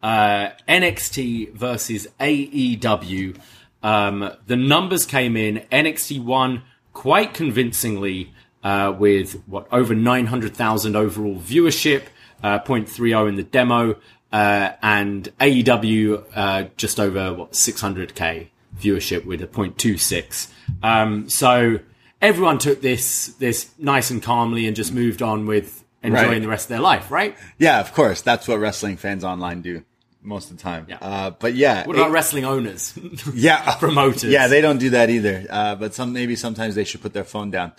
uh, 0.03 0.50
NXT 0.67 1.53
versus 1.53 2.07
AEW. 2.19 3.38
Um, 3.84 4.31
the 4.46 4.55
numbers 4.55 5.05
came 5.05 5.36
in. 5.36 5.65
NXT 5.72 6.24
won 6.24 6.63
quite 6.93 7.34
convincingly 7.34 8.34
uh, 8.63 8.93
with 8.98 9.41
what 9.48 9.67
over 9.72 9.96
900,000 9.96 10.96
overall 10.96 11.36
viewership, 11.36 12.03
uh, 12.43 12.60
0.30 12.60 13.29
in 13.29 13.36
the 13.36 13.43
demo, 13.43 13.96
uh, 14.31 14.72
and 14.81 15.31
AEW 15.39 16.24
uh, 16.36 16.67
just 16.75 17.00
over 17.00 17.34
what 17.34 17.51
600k 17.53 18.50
viewership 18.79 19.25
with 19.25 19.41
a 19.41 19.48
0.26. 19.48 20.50
Um, 20.84 21.29
so 21.29 21.79
everyone 22.22 22.57
took 22.57 22.81
this 22.81 23.27
this 23.39 23.69
nice 23.77 24.10
and 24.12 24.22
calmly 24.22 24.67
and 24.67 24.75
just 24.75 24.93
moved 24.93 25.22
on 25.22 25.46
with 25.46 25.84
enjoying 26.03 26.27
Right. 26.29 26.41
the 26.41 26.48
rest 26.48 26.65
of 26.65 26.69
their 26.69 26.79
life, 26.79 27.12
right? 27.12 27.36
yeah, 27.57 27.79
of 27.79 27.93
course. 27.93 28.22
That's 28.22 28.48
what 28.48 28.60
wrestling 28.60 28.98
fans 28.98 29.24
online 29.24 29.61
do 29.61 29.83
most 30.22 30.51
of 30.51 30.57
the 30.57 30.63
time. 30.63 30.85
Yeah. 30.90 30.98
Uh, 31.01 31.29
but 31.31 31.53
yeah, 31.55 31.85
What 31.87 31.96
it- 31.96 32.00
about 32.00 32.11
wrestling 32.11 32.46
owners? 32.46 32.94
yeah 33.33 33.75
promoters? 33.79 34.25
yeah 34.31 34.48
they 34.48 34.61
don't 34.61 34.77
do 34.79 34.90
that 34.92 35.09
either 35.09 35.46
uh, 35.50 35.75
but 35.75 35.94
some 35.94 36.13
maybe 36.13 36.35
sometimes 36.35 36.75
they 36.75 36.83
should 36.83 37.01
put 37.01 37.13
their 37.13 37.24
phone 37.24 37.50
down 37.51 37.72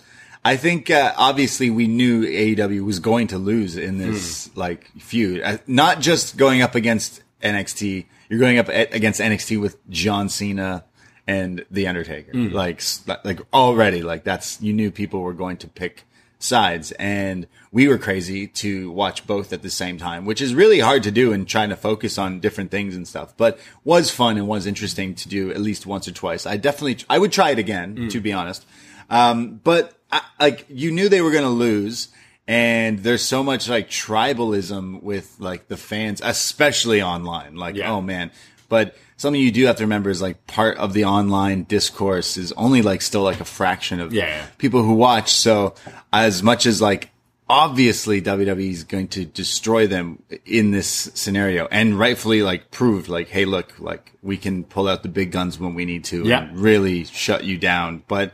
i 0.45 0.55
think 0.55 0.89
uh, 0.89 1.13
obviously 1.17 1.69
we 1.69 1.85
knew 1.87 2.23
aew 2.25 2.81
was 2.85 2.99
going 2.99 3.27
to 3.27 3.37
lose 3.37 3.75
in 3.77 3.97
this 3.97 4.47
Hmm. 4.47 4.59
like 4.59 4.89
feud 4.99 5.41
uh, 5.43 5.57
not 5.67 5.99
just 5.99 6.37
going 6.37 6.61
up 6.61 6.75
against 6.75 7.21
nxt 7.43 8.05
you're 8.29 8.39
going 8.39 8.57
up 8.57 8.69
a- 8.69 8.89
against 8.95 9.19
nxt 9.19 9.59
with 9.59 9.75
john 9.89 10.29
cena 10.29 10.85
and 11.29 11.65
the 11.69 11.87
undertaker. 11.87 12.31
Hmm. 12.31 12.49
like 12.63 12.81
like 13.23 13.39
already 13.53 14.01
like 14.01 14.23
that's 14.23 14.59
you 14.61 14.73
knew 14.73 14.89
people 14.91 15.19
were 15.21 15.33
going 15.33 15.57
to 15.57 15.67
pick 15.67 16.03
sides. 16.39 16.91
And 16.93 17.47
we 17.71 17.87
were 17.87 17.97
crazy 17.97 18.47
to 18.47 18.89
watch 18.91 19.27
both 19.27 19.51
at 19.53 19.61
the 19.61 19.69
same 19.69 19.97
time 19.97 20.25
which 20.25 20.41
is 20.41 20.55
really 20.55 20.79
hard 20.79 21.03
to 21.03 21.11
do 21.11 21.33
and 21.33 21.47
trying 21.47 21.69
to 21.69 21.75
focus 21.75 22.17
on 22.17 22.39
different 22.39 22.71
things 22.71 22.95
and 22.95 23.07
stuff. 23.07 23.33
But 23.37 23.59
was 23.83 24.09
fun 24.09 24.37
and 24.37 24.47
was 24.47 24.65
interesting 24.65 25.15
to 25.15 25.29
do 25.29 25.51
at 25.51 25.61
least 25.61 25.85
once 25.85 26.07
or 26.07 26.11
twice. 26.13 26.45
I 26.45 26.57
definitely 26.57 26.97
i 27.09 27.17
would 27.19 27.31
try 27.31 27.49
it 27.51 27.59
again 27.59 28.09
to 28.09 28.19
be 28.21 28.33
honest. 28.33 28.65
Um, 29.09 29.59
but 29.63 29.93
I, 30.11 30.21
like 30.39 30.65
you 30.69 30.91
knew 30.91 31.09
they 31.09 31.21
were 31.21 31.31
going 31.31 31.43
to 31.43 31.49
lose. 31.67 32.07
And 32.47 32.99
there's 33.05 33.21
so 33.23 33.43
much 33.43 33.69
like 33.69 33.89
tribalism 33.91 35.03
with 35.03 35.35
like 35.39 35.67
the 35.67 35.77
fans 35.77 36.19
especially 36.23 36.99
online. 37.01 37.53
Like 37.55 37.75
Yeah. 37.75 37.91
oh 37.93 38.01
man 38.01 38.31
but 38.69 38.95
something 39.17 39.41
you 39.41 39.51
do 39.51 39.65
have 39.65 39.75
to 39.77 39.83
remember 39.83 40.09
is 40.09 40.21
like 40.21 40.47
part 40.47 40.77
of 40.77 40.93
the 40.93 41.03
online 41.05 41.63
discourse 41.63 42.37
is 42.37 42.51
only 42.53 42.81
like 42.81 43.01
still 43.01 43.23
like 43.23 43.41
a 43.41 43.45
fraction 43.45 43.99
of 43.99 44.13
Yeah. 44.13 44.45
people 44.57 44.83
who 44.83 44.93
watch. 44.93 45.33
So 45.33 45.73
as 46.13 46.41
much 46.41 46.65
as 46.65 46.81
like 46.81 47.09
obviously 47.49 48.21
WWE 48.21 48.69
is 48.71 48.83
going 48.83 49.07
to 49.09 49.25
destroy 49.25 49.87
them 49.87 50.21
in 50.45 50.69
this 50.71 51.09
scenario 51.15 51.67
and 51.71 51.97
rightfully 51.97 52.43
like 52.43 52.69
proved 52.71 53.09
like, 53.09 53.27
hey, 53.29 53.43
look, 53.43 53.73
like 53.79 54.13
we 54.21 54.37
can 54.37 54.63
pull 54.63 54.87
out 54.87 55.01
the 55.03 55.09
big 55.09 55.31
guns 55.31 55.59
when 55.59 55.73
we 55.73 55.83
need 55.83 56.03
to 56.05 56.23
Yeah. 56.25 56.43
and 56.43 56.57
really 56.59 57.03
shut 57.05 57.43
you 57.43 57.57
down. 57.57 58.03
But, 58.07 58.33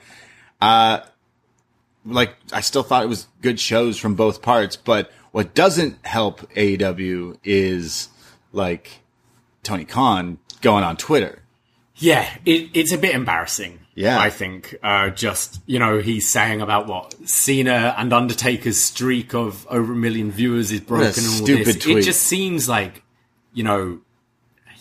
uh, 0.62 1.00
like 2.06 2.36
I 2.54 2.60
still 2.62 2.84
thought 2.84 3.04
it 3.04 3.10
was 3.10 3.28
good 3.42 3.60
shows 3.60 3.98
from 3.98 4.16
both 4.16 4.42
parts, 4.42 4.76
but 4.76 5.12
what 5.32 5.56
doesn't 5.56 6.06
help 6.06 6.42
AEW 6.54 7.38
is 7.44 8.10
like 8.54 9.00
Tony 9.66 9.84
Khan 9.86 10.38
going 10.62 10.84
on 10.84 10.96
Twitter. 10.96 11.42
Yeah, 11.98 12.30
it, 12.46 12.70
it's 12.74 12.92
a 12.94 12.98
bit 12.98 13.16
embarrassing. 13.16 13.80
Yeah. 13.96 14.20
I 14.20 14.30
think. 14.30 14.76
Uh, 14.84 15.10
just 15.10 15.62
you 15.66 15.80
know, 15.80 16.00
he's 16.00 16.30
saying 16.30 16.62
about 16.62 16.88
what 16.88 17.14
Cena 17.28 17.96
and 17.98 18.12
Undertaker's 18.14 18.80
streak 18.80 19.34
of 19.34 19.66
over 19.68 19.94
a 19.94 19.96
million 19.96 20.32
viewers 20.32 20.72
is 20.72 20.82
broken. 20.82 21.08
and 21.24 21.28
all 21.28 21.46
stupid 21.46 21.66
this. 21.68 21.78
tweet. 21.78 21.98
It 22.00 22.02
just 22.04 22.22
seems 22.22 22.68
like, 22.68 23.04
you 23.54 23.64
know, 23.64 24.00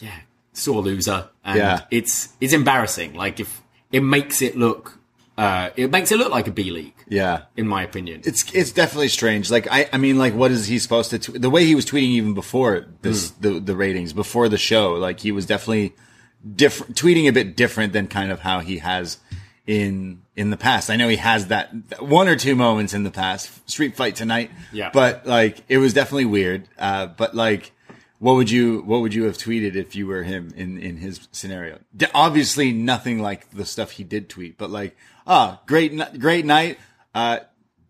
yeah, 0.01 0.19
sore 0.53 0.83
loser, 0.83 1.29
and 1.45 1.59
Yeah. 1.59 1.81
it's 1.93 2.31
it's 2.41 2.53
embarrassing. 2.53 3.15
Like 3.15 3.39
if 3.39 3.63
it 3.93 4.01
makes 4.03 4.43
it 4.43 4.57
look, 4.57 4.99
uh, 5.37 5.71
it 5.77 5.91
makes 5.91 6.13
it 6.13 6.19
look 6.19 6.31
like 6.31 6.47
a 6.47 6.53
B 6.53 6.71
league, 6.71 6.95
Yeah. 7.09 7.43
in 7.57 7.67
my 7.67 7.83
opinion. 7.83 8.23
It's 8.25 8.51
it's 8.55 8.71
definitely 8.73 9.09
strange. 9.09 9.51
Like 9.51 9.67
I 9.71 9.89
I 9.93 9.99
mean 9.99 10.17
like 10.19 10.35
what 10.35 10.51
is 10.51 10.67
he 10.67 10.79
supposed 10.79 11.11
to 11.11 11.19
tw- 11.19 11.41
the 11.41 11.51
way 11.51 11.65
he 11.65 11.75
was 11.75 11.85
tweeting 11.87 12.11
even 12.21 12.35
before 12.35 12.87
this 13.03 13.31
the 13.31 13.59
the 13.61 13.75
ratings 13.77 14.13
before 14.13 14.49
the 14.49 14.59
show 14.59 14.93
like 14.95 15.21
he 15.21 15.33
was 15.33 15.45
definitely 15.47 15.95
different 16.55 16.95
tweeting 16.97 17.27
a 17.29 17.33
bit 17.33 17.57
different 17.57 17.93
than 17.93 18.07
kind 18.07 18.31
of 18.31 18.41
how 18.41 18.61
he 18.61 18.79
has 18.79 19.19
in 19.67 20.23
in 20.37 20.51
the 20.51 20.57
past. 20.57 20.91
I 20.91 20.97
know 20.97 21.09
he 21.09 21.17
has 21.17 21.49
that 21.49 21.71
one 22.01 22.29
or 22.29 22.37
two 22.37 22.55
moments 22.55 22.93
in 22.95 23.03
the 23.03 23.11
past 23.11 23.69
street 23.69 23.97
fight 23.97 24.15
tonight. 24.17 24.51
Yeah. 24.73 24.91
But 24.93 25.27
like 25.27 25.63
it 25.69 25.79
was 25.79 25.93
definitely 25.95 26.27
weird. 26.27 26.69
Uh 26.79 27.07
but 27.07 27.35
like 27.35 27.73
what 28.19 28.35
would 28.35 28.51
you 28.51 28.83
what 28.83 29.01
would 29.01 29.15
you 29.15 29.25
have 29.25 29.37
tweeted 29.39 29.75
if 29.75 29.97
you 29.97 30.07
were 30.07 30.23
him 30.23 30.53
in 30.57 30.79
in 30.79 30.99
his 30.99 31.29
scenario? 31.33 31.79
D- 31.97 32.07
obviously 32.15 32.73
nothing 32.73 33.21
like 33.21 33.51
the 33.51 33.65
stuff 33.65 33.93
he 33.93 34.05
did 34.05 34.29
tweet, 34.29 34.59
but 34.59 34.71
like 34.71 34.97
ah 35.27 35.61
great 35.67 35.93
great 36.19 36.45
night 36.45 36.79
uh 37.15 37.39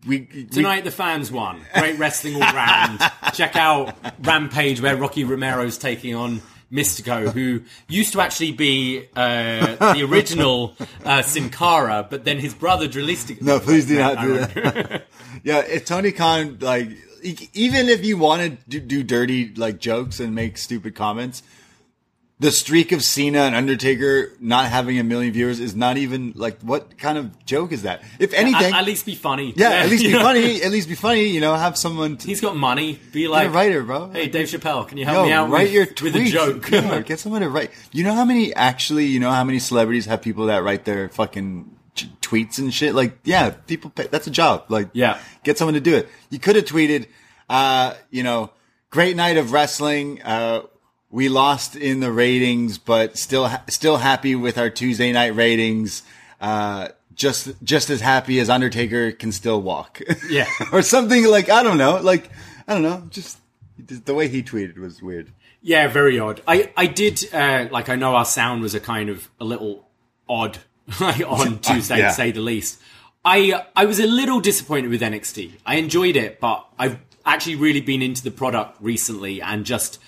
we, 0.07 0.27
we 0.33 0.45
Tonight 0.45 0.83
the 0.83 0.91
fans 0.91 1.31
won. 1.31 1.61
Great 1.73 1.97
wrestling 1.97 2.35
all 2.35 2.41
round. 2.41 3.01
Check 3.33 3.55
out 3.55 3.95
Rampage 4.21 4.79
where 4.79 4.95
Rocky 4.95 5.23
Romero's 5.23 5.79
taking 5.79 6.13
on 6.13 6.41
Mystico, 6.71 7.31
who 7.31 7.61
used 7.87 8.13
to 8.13 8.21
actually 8.21 8.51
be 8.51 9.07
uh, 9.15 9.93
the 9.93 10.03
original 10.03 10.75
uh, 11.03 11.21
Sin 11.21 11.49
Cara, 11.49 12.05
but 12.09 12.25
then 12.25 12.39
his 12.39 12.53
brother 12.53 12.87
Drillistic. 12.87 13.41
No, 13.41 13.59
please 13.59 13.87
do 13.87 13.97
not 13.99 14.21
do 14.21 14.33
that. 14.37 15.05
yeah, 15.43 15.59
if 15.59 15.85
Tony 15.85 16.11
Khan 16.11 16.57
like 16.61 16.89
even 17.53 17.89
if 17.89 18.05
you 18.05 18.17
want 18.17 18.41
to 18.41 18.49
do, 18.67 18.79
do 18.79 19.03
dirty 19.03 19.53
like 19.55 19.79
jokes 19.79 20.19
and 20.19 20.35
make 20.35 20.57
stupid 20.57 20.95
comments, 20.95 21.41
the 22.37 22.51
streak 22.51 22.91
of 22.91 23.01
Cena 23.01 23.39
and 23.39 23.55
Undertaker 23.55 24.33
not 24.41 24.65
having 24.65 24.99
a 24.99 25.03
million 25.05 25.31
viewers 25.31 25.61
is 25.61 25.73
not 25.73 25.95
even 25.95 26.33
like 26.35 26.59
what 26.61 26.97
kind 26.97 27.17
of 27.17 27.45
joke 27.45 27.71
is 27.71 27.83
that? 27.83 28.03
If 28.19 28.33
anything, 28.33 28.73
At, 28.73 28.79
at 28.81 28.85
least 28.85 29.05
be 29.05 29.15
funny. 29.15 29.53
yeah, 29.55 29.69
at 29.69 29.89
least 29.89 30.03
be 30.03 30.11
know? 30.11 30.19
funny. 30.23 30.61
At 30.61 30.69
least 30.71 30.89
be 30.89 30.95
funny. 30.95 31.27
You 31.27 31.39
know, 31.39 31.55
have 31.55 31.77
someone. 31.77 32.17
He's 32.21 32.41
got 32.41 32.57
money. 32.57 32.99
Be 33.13 33.29
like, 33.29 33.47
a 33.47 33.51
writer, 33.51 33.83
bro. 33.83 34.09
hey, 34.09 34.27
Dave 34.27 34.47
Chappelle, 34.47 34.85
can 34.85 34.97
you 34.97 35.05
help 35.05 35.27
me 35.27 35.31
out 35.31 35.49
write 35.49 35.71
with, 35.71 36.01
your 36.01 36.11
with 36.11 36.15
a 36.17 36.25
joke? 36.25 36.69
Yeah, 36.71 36.99
get 37.01 37.19
someone 37.19 37.39
to 37.41 37.49
write. 37.49 37.71
You 37.93 38.03
know 38.03 38.13
how 38.13 38.25
many 38.25 38.53
actually? 38.53 39.05
You 39.05 39.21
know 39.21 39.31
how 39.31 39.45
many 39.45 39.59
celebrities 39.59 40.05
have 40.07 40.21
people 40.21 40.47
that 40.47 40.61
write 40.61 40.83
their 40.83 41.07
fucking 41.07 41.73
t- 41.95 42.11
tweets 42.21 42.59
and 42.59 42.73
shit? 42.73 42.95
Like, 42.95 43.17
yeah, 43.23 43.51
people. 43.51 43.91
Pay, 43.91 44.07
that's 44.07 44.27
a 44.27 44.31
job. 44.31 44.65
Like, 44.67 44.89
Yeah. 44.91 45.19
get 45.45 45.57
someone 45.57 45.75
to 45.75 45.79
do 45.79 45.95
it. 45.95 46.09
You 46.29 46.39
could 46.39 46.57
have 46.57 46.65
tweeted, 46.65 47.07
uh, 47.49 47.93
you 48.11 48.23
know, 48.23 48.51
great 48.89 49.15
night 49.15 49.37
of 49.37 49.53
wrestling. 49.53 50.21
Uh, 50.21 50.63
we 51.09 51.29
lost 51.29 51.75
in 51.75 51.99
the 51.99 52.11
ratings, 52.11 52.77
but 52.77 53.17
still, 53.17 53.47
ha- 53.47 53.63
still 53.69 53.97
happy 53.97 54.35
with 54.35 54.57
our 54.57 54.69
Tuesday 54.69 55.11
night 55.11 55.35
ratings. 55.35 56.03
Uh, 56.41 56.89
just, 57.13 57.53
just 57.63 57.89
as 57.89 58.01
happy 58.01 58.39
as 58.39 58.49
Undertaker 58.49 59.11
can 59.11 59.31
still 59.31 59.61
walk. 59.61 60.01
Yeah. 60.29 60.47
or 60.73 60.81
something 60.81 61.25
like, 61.25 61.49
I 61.49 61.63
don't 61.63 61.77
know. 61.77 61.97
Like, 62.01 62.29
I 62.67 62.73
don't 62.73 62.83
know. 62.83 63.03
Just 63.09 63.39
the 63.77 64.13
way 64.13 64.27
he 64.27 64.43
tweeted 64.43 64.77
was 64.77 65.01
weird. 65.01 65.31
Yeah, 65.61 65.87
very 65.87 66.19
odd. 66.19 66.41
I 66.47 66.71
I 66.77 66.85
did 66.85 67.33
uh, 67.33 67.67
like 67.71 67.89
I 67.89 67.95
know 67.95 68.15
our 68.15 68.25
sound 68.25 68.61
was 68.61 68.75
a 68.75 68.79
kind 68.79 69.09
of 69.09 69.29
a 69.39 69.45
little 69.45 69.87
odd 70.29 70.59
like, 70.99 71.21
on 71.27 71.57
Tuesday 71.61 71.97
yeah. 71.97 72.09
to 72.09 72.13
say 72.13 72.31
the 72.31 72.41
least. 72.41 72.79
I 73.23 73.65
I 73.75 73.85
was 73.85 73.99
a 73.99 74.05
little 74.05 74.39
disappointed 74.39 74.89
with 74.89 75.01
NXT. 75.01 75.53
I 75.65 75.75
enjoyed 75.75 76.15
it, 76.17 76.39
but 76.39 76.67
I've 76.77 76.99
actually 77.25 77.55
really 77.55 77.81
been 77.81 78.03
into 78.03 78.23
the 78.23 78.29
product 78.29 78.77
recently 78.79 79.41
and 79.41 79.65
just 79.65 79.99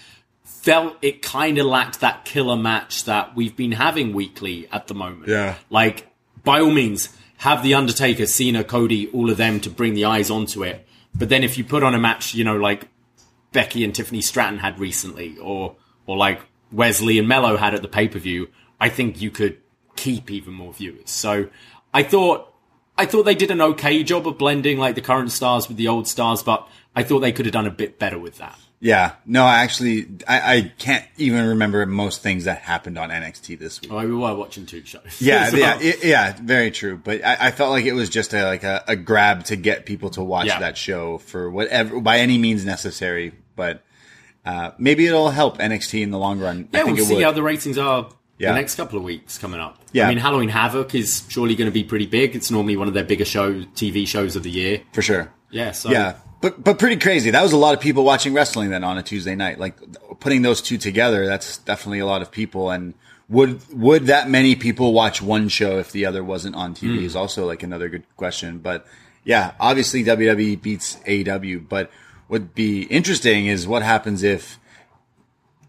felt 0.47 0.97
it 1.01 1.21
kind 1.21 1.57
of 1.57 1.65
lacked 1.65 1.99
that 1.99 2.25
killer 2.25 2.55
match 2.55 3.03
that 3.03 3.35
we've 3.35 3.55
been 3.55 3.73
having 3.73 4.13
weekly 4.13 4.67
at 4.71 4.87
the 4.87 4.93
moment. 4.93 5.27
Yeah. 5.27 5.55
Like 5.69 6.07
by 6.43 6.61
all 6.61 6.71
means, 6.71 7.15
have 7.37 7.61
the 7.63 7.73
Undertaker, 7.73 8.25
Cena, 8.25 8.63
Cody, 8.63 9.09
all 9.09 9.29
of 9.29 9.37
them 9.37 9.59
to 9.59 9.69
bring 9.69 9.93
the 9.93 10.05
eyes 10.05 10.31
onto 10.31 10.63
it. 10.63 10.87
But 11.13 11.29
then 11.29 11.43
if 11.43 11.57
you 11.57 11.63
put 11.63 11.83
on 11.83 11.93
a 11.93 11.99
match, 11.99 12.33
you 12.33 12.43
know, 12.43 12.57
like 12.57 12.87
Becky 13.51 13.83
and 13.83 13.93
Tiffany 13.93 14.21
Stratton 14.21 14.59
had 14.59 14.79
recently, 14.79 15.37
or 15.37 15.75
or 16.05 16.17
like 16.17 16.41
Wes 16.71 17.01
Lee 17.01 17.19
and 17.19 17.27
Mello 17.27 17.57
had 17.57 17.73
at 17.73 17.81
the 17.81 17.87
pay 17.87 18.07
per 18.07 18.19
view, 18.19 18.49
I 18.79 18.89
think 18.89 19.21
you 19.21 19.31
could 19.31 19.57
keep 19.95 20.31
even 20.31 20.53
more 20.53 20.73
viewers. 20.73 21.09
So 21.09 21.49
I 21.93 22.03
thought 22.03 22.53
I 22.97 23.05
thought 23.05 23.23
they 23.23 23.35
did 23.35 23.51
an 23.51 23.61
okay 23.61 24.03
job 24.03 24.27
of 24.27 24.37
blending 24.37 24.77
like 24.77 24.95
the 24.95 25.01
current 25.01 25.31
stars 25.31 25.67
with 25.67 25.77
the 25.77 25.87
old 25.87 26.07
stars, 26.07 26.41
but 26.43 26.67
I 26.95 27.03
thought 27.03 27.19
they 27.19 27.31
could 27.31 27.45
have 27.45 27.53
done 27.53 27.67
a 27.67 27.71
bit 27.71 27.99
better 27.99 28.17
with 28.17 28.37
that. 28.37 28.57
Yeah. 28.79 29.13
No, 29.25 29.43
I 29.43 29.63
actually, 29.63 30.07
I, 30.27 30.55
I 30.57 30.71
can't 30.77 31.03
even 31.17 31.47
remember 31.47 31.85
most 31.87 32.21
things 32.21 32.43
that 32.43 32.59
happened 32.59 32.97
on 32.99 33.09
NXT 33.09 33.57
this 33.57 33.81
week. 33.81 33.91
Oh, 33.91 33.97
we 33.97 34.13
were 34.13 34.35
watching 34.35 34.65
two 34.67 34.85
shows. 34.85 35.01
Yeah, 35.19 35.49
So- 35.49 35.57
yeah, 35.57 35.79
it- 35.81 36.03
yeah, 36.03 36.35
very 36.41 36.69
true. 36.69 36.95
But 37.03 37.25
I, 37.25 37.47
I 37.47 37.51
felt 37.51 37.71
like 37.71 37.85
it 37.85 37.93
was 37.93 38.09
just 38.09 38.33
a 38.33 38.45
like 38.45 38.63
a, 38.63 38.83
a 38.87 38.95
grab 38.95 39.45
to 39.45 39.55
get 39.55 39.85
people 39.87 40.11
to 40.11 40.23
watch 40.23 40.45
Yeah. 40.47 40.59
that 40.59 40.77
show 40.77 41.17
for 41.17 41.49
whatever 41.49 41.99
by 41.99 42.19
any 42.19 42.37
means 42.37 42.65
necessary. 42.65 43.33
But 43.55 43.83
uh, 44.45 44.71
maybe 44.77 45.07
it'll 45.07 45.31
help 45.31 45.57
NXT 45.57 46.01
in 46.03 46.11
the 46.11 46.19
long 46.19 46.39
run. 46.39 46.69
Yeah, 46.71 46.81
I 46.81 46.83
think 46.83 46.97
we'll 46.97 47.05
see 47.07 47.15
would. 47.15 47.23
how 47.23 47.31
the 47.31 47.41
ratings 47.43 47.77
are 47.79 48.09
Yeah. 48.37 48.51
the 48.51 48.59
next 48.59 48.75
couple 48.75 48.97
of 48.99 49.03
weeks 49.03 49.39
coming 49.39 49.59
up. 49.59 49.79
Yeah. 49.91 50.05
I 50.05 50.09
mean, 50.09 50.19
Halloween 50.19 50.49
Havoc 50.49 50.93
is 50.93 51.23
surely 51.29 51.55
going 51.55 51.65
to 51.67 51.73
be 51.73 51.83
pretty 51.83 52.05
big. 52.05 52.35
It's 52.35 52.51
normally 52.51 52.77
one 52.77 52.87
of 52.87 52.93
their 52.93 53.03
bigger 53.03 53.25
show 53.25 53.61
TV 53.75 54.07
shows 54.07 54.35
of 54.35 54.43
the 54.43 54.51
year. 54.51 54.81
for 54.93 55.01
sure. 55.01 55.33
Yeah, 55.49 55.71
so 55.71 55.89
Yeah, 55.91 56.15
but 56.41 56.63
but 56.63 56.77
pretty 56.79 56.97
crazy. 56.97 57.31
That 57.31 57.41
was 57.43 57.53
a 57.53 57.57
lot 57.57 57.73
of 57.73 57.79
people 57.79 58.03
watching 58.03 58.33
wrestling 58.33 58.69
then 58.69 58.83
on 58.83 58.97
a 58.97 59.03
Tuesday 59.03 59.35
night. 59.35 59.59
Like 59.59 59.75
putting 60.19 60.41
those 60.41 60.61
two 60.61 60.77
together, 60.77 61.25
that's 61.25 61.57
definitely 61.59 61.99
a 61.99 62.05
lot 62.05 62.21
of 62.21 62.31
people. 62.31 62.69
And 62.69 62.93
would 63.29 63.61
would 63.73 64.05
that 64.07 64.29
many 64.29 64.55
people 64.55 64.93
watch 64.93 65.21
one 65.21 65.47
show 65.49 65.79
if 65.79 65.91
the 65.91 66.05
other 66.05 66.23
wasn't 66.23 66.55
on 66.55 66.73
TV? 66.75 66.97
Hmm. 66.99 67.05
Is 67.05 67.15
also 67.15 67.45
like 67.45 67.63
another 67.63 67.89
good 67.89 68.03
question. 68.17 68.59
But 68.59 68.85
yeah, 69.23 69.53
obviously 69.59 70.03
WWE 70.03 70.61
beats 70.61 70.97
AEW. 71.07 71.67
But 71.67 71.91
what'd 72.27 72.53
be 72.53 72.83
interesting 72.83 73.47
is 73.47 73.67
what 73.67 73.83
happens 73.83 74.23
if 74.23 74.59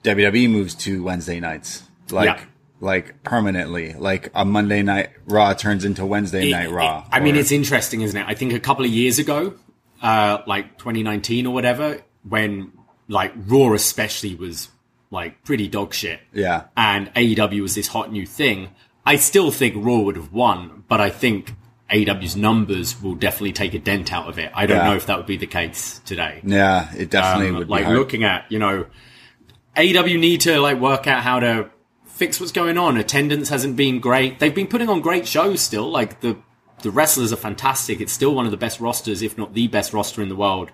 WWE 0.04 0.50
moves 0.50 0.74
to 0.76 1.02
Wednesday 1.02 1.40
nights, 1.40 1.82
like. 2.10 2.26
Yeah. 2.38 2.44
Like 2.80 3.24
permanently, 3.24 3.94
like 3.94 4.30
a 4.36 4.44
Monday 4.44 4.82
night 4.84 5.10
Raw 5.26 5.52
turns 5.52 5.84
into 5.84 6.06
Wednesday 6.06 6.46
It- 6.46 6.52
night 6.52 6.66
it- 6.68 6.72
Raw. 6.72 7.04
I 7.10 7.18
mean, 7.18 7.34
it's 7.34 7.50
interesting, 7.50 8.02
isn't 8.02 8.16
it? 8.16 8.24
I 8.28 8.34
think 8.34 8.52
a 8.52 8.60
couple 8.60 8.84
of 8.84 8.90
years 8.92 9.18
ago, 9.18 9.54
uh, 10.02 10.38
like 10.46 10.78
2019 10.78 11.46
or 11.46 11.54
whatever, 11.54 12.00
when 12.28 12.72
like 13.08 13.32
Raw 13.46 13.72
especially 13.74 14.34
was 14.34 14.68
like 15.10 15.42
pretty 15.44 15.68
dog 15.68 15.94
shit. 15.94 16.20
Yeah. 16.32 16.64
And 16.76 17.12
AEW 17.14 17.62
was 17.62 17.74
this 17.74 17.88
hot 17.88 18.12
new 18.12 18.26
thing. 18.26 18.68
I 19.06 19.16
still 19.16 19.50
think 19.50 19.74
Raw 19.76 20.00
would 20.00 20.16
have 20.16 20.32
won, 20.32 20.84
but 20.88 21.00
I 21.00 21.08
think 21.10 21.54
AEW's 21.90 22.36
numbers 22.36 23.00
will 23.02 23.14
definitely 23.14 23.52
take 23.54 23.72
a 23.72 23.78
dent 23.78 24.12
out 24.12 24.28
of 24.28 24.38
it. 24.38 24.50
I 24.54 24.66
don't 24.66 24.76
Yeah. 24.76 24.90
know 24.90 24.96
if 24.96 25.06
that 25.06 25.16
would 25.16 25.24
be 25.26 25.38
the 25.38 25.46
case 25.46 26.00
today. 26.04 26.40
yeah, 26.44 26.88
it 26.94 27.08
definitely 27.08 27.48
Um, 27.48 27.56
would. 27.56 27.70
like 27.70 27.86
looking 27.88 28.24
at 28.24 28.44
you 28.50 28.58
know 28.58 28.84
AEW 29.76 30.18
need 30.18 30.40
to 30.42 30.60
like 30.60 30.78
work 30.78 31.06
out 31.06 31.22
how 31.22 31.40
to 31.40 31.70
fix 32.06 32.40
what's 32.40 32.52
going 32.52 32.76
on. 32.76 32.96
Attendance 32.96 33.48
hasn't 33.48 33.76
been 33.76 34.00
great. 34.00 34.38
They've 34.40 34.54
been 34.54 34.66
putting 34.66 34.88
on 34.88 35.00
great 35.00 35.26
shows 35.26 35.60
still. 35.62 35.88
Like 35.90 36.20
the 36.20 36.36
the 36.82 36.90
wrestlers 36.90 37.32
are 37.32 37.36
fantastic. 37.36 38.00
It's 38.00 38.12
still 38.12 38.34
one 38.34 38.44
of 38.44 38.50
the 38.50 38.56
best 38.56 38.80
rosters, 38.80 39.22
if 39.22 39.36
not 39.38 39.54
the 39.54 39.66
best 39.68 39.92
roster 39.92 40.22
in 40.22 40.28
the 40.28 40.36
world. 40.36 40.70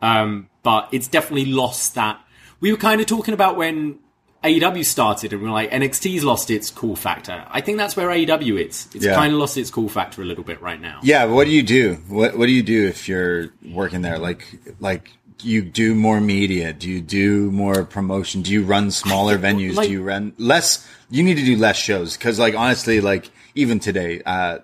Um, 0.00 0.48
but 0.62 0.88
it's 0.92 1.08
definitely 1.08 1.46
lost 1.46 1.94
that. 1.94 2.20
We 2.60 2.70
were 2.72 2.78
kind 2.78 3.00
of 3.00 3.06
talking 3.06 3.34
about 3.34 3.56
when 3.56 3.98
AEW 4.44 4.84
started, 4.84 5.32
and 5.32 5.42
we 5.42 5.48
are 5.48 5.52
like 5.52 5.70
NXT's 5.70 6.22
lost 6.22 6.50
its 6.50 6.70
cool 6.70 6.94
factor. 6.96 7.44
I 7.50 7.60
think 7.60 7.78
that's 7.78 7.96
where 7.96 8.08
AEW 8.08 8.66
is. 8.68 8.88
It's 8.94 9.04
Yeah. 9.04 9.14
kind 9.14 9.32
of 9.32 9.38
lost 9.40 9.56
its 9.56 9.70
cool 9.70 9.88
factor 9.88 10.22
a 10.22 10.24
little 10.24 10.44
bit 10.44 10.60
right 10.62 10.80
now. 10.80 11.00
Yeah, 11.02 11.24
what 11.24 11.44
do 11.44 11.50
you 11.50 11.62
do? 11.62 11.94
What 12.08 12.38
What 12.38 12.46
do 12.46 12.52
you 12.52 12.62
do 12.62 12.86
if 12.86 13.08
you're 13.08 13.48
working 13.72 14.02
there? 14.02 14.18
Like, 14.18 14.46
like 14.80 15.10
you 15.42 15.62
do 15.62 15.94
more 15.94 16.20
media? 16.20 16.72
Do 16.72 16.88
you 16.88 17.00
do 17.00 17.50
more 17.50 17.84
promotion? 17.84 18.42
Do 18.42 18.52
you 18.52 18.62
run 18.64 18.90
smaller 18.90 19.38
venues? 19.38 19.74
like- 19.74 19.86
do 19.86 19.92
you 19.92 20.02
run 20.02 20.32
less? 20.38 20.86
You 21.10 21.22
need 21.24 21.36
to 21.38 21.44
do 21.44 21.56
less 21.56 21.76
shows 21.76 22.16
because, 22.16 22.38
like, 22.38 22.54
honestly, 22.54 23.00
like 23.00 23.30
even 23.54 23.80
today, 23.80 24.20
uh, 24.26 24.58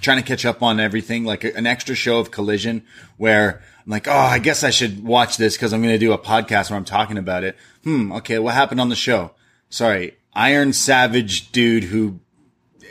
trying 0.00 0.18
to 0.18 0.22
catch 0.22 0.44
up 0.44 0.62
on 0.62 0.78
everything, 0.80 1.24
like 1.24 1.44
a- 1.44 1.54
an 1.56 1.66
extra 1.66 1.94
show 1.94 2.18
of 2.18 2.30
Collision, 2.30 2.82
where 3.16 3.62
I'm 3.84 3.90
like, 3.90 4.08
oh, 4.08 4.12
I 4.12 4.38
guess 4.38 4.62
I 4.64 4.70
should 4.70 5.04
watch 5.04 5.36
this 5.36 5.56
because 5.56 5.72
I'm 5.72 5.80
going 5.82 5.94
to 5.94 5.98
do 5.98 6.12
a 6.12 6.18
podcast 6.18 6.70
where 6.70 6.76
I'm 6.76 6.84
talking 6.84 7.18
about 7.18 7.44
it. 7.44 7.56
Hmm. 7.84 8.12
Okay, 8.12 8.38
what 8.38 8.54
happened 8.54 8.80
on 8.80 8.88
the 8.88 8.96
show? 8.96 9.32
Sorry, 9.68 10.16
Iron 10.34 10.72
Savage 10.72 11.50
dude 11.52 11.84
who, 11.84 12.20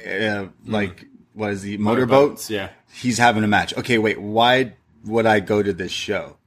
uh, 0.10 0.46
like, 0.66 1.06
what 1.34 1.52
is 1.52 1.62
he? 1.64 1.78
Motorboats? 1.78 2.50
Yeah. 2.50 2.70
he's 2.94 3.18
having 3.18 3.44
a 3.44 3.48
match. 3.48 3.76
Okay, 3.78 3.98
wait, 3.98 4.20
why 4.22 4.74
would 5.04 5.26
I 5.26 5.40
go 5.42 5.62
to 5.62 5.74
this 5.74 5.92
show? 5.92 6.38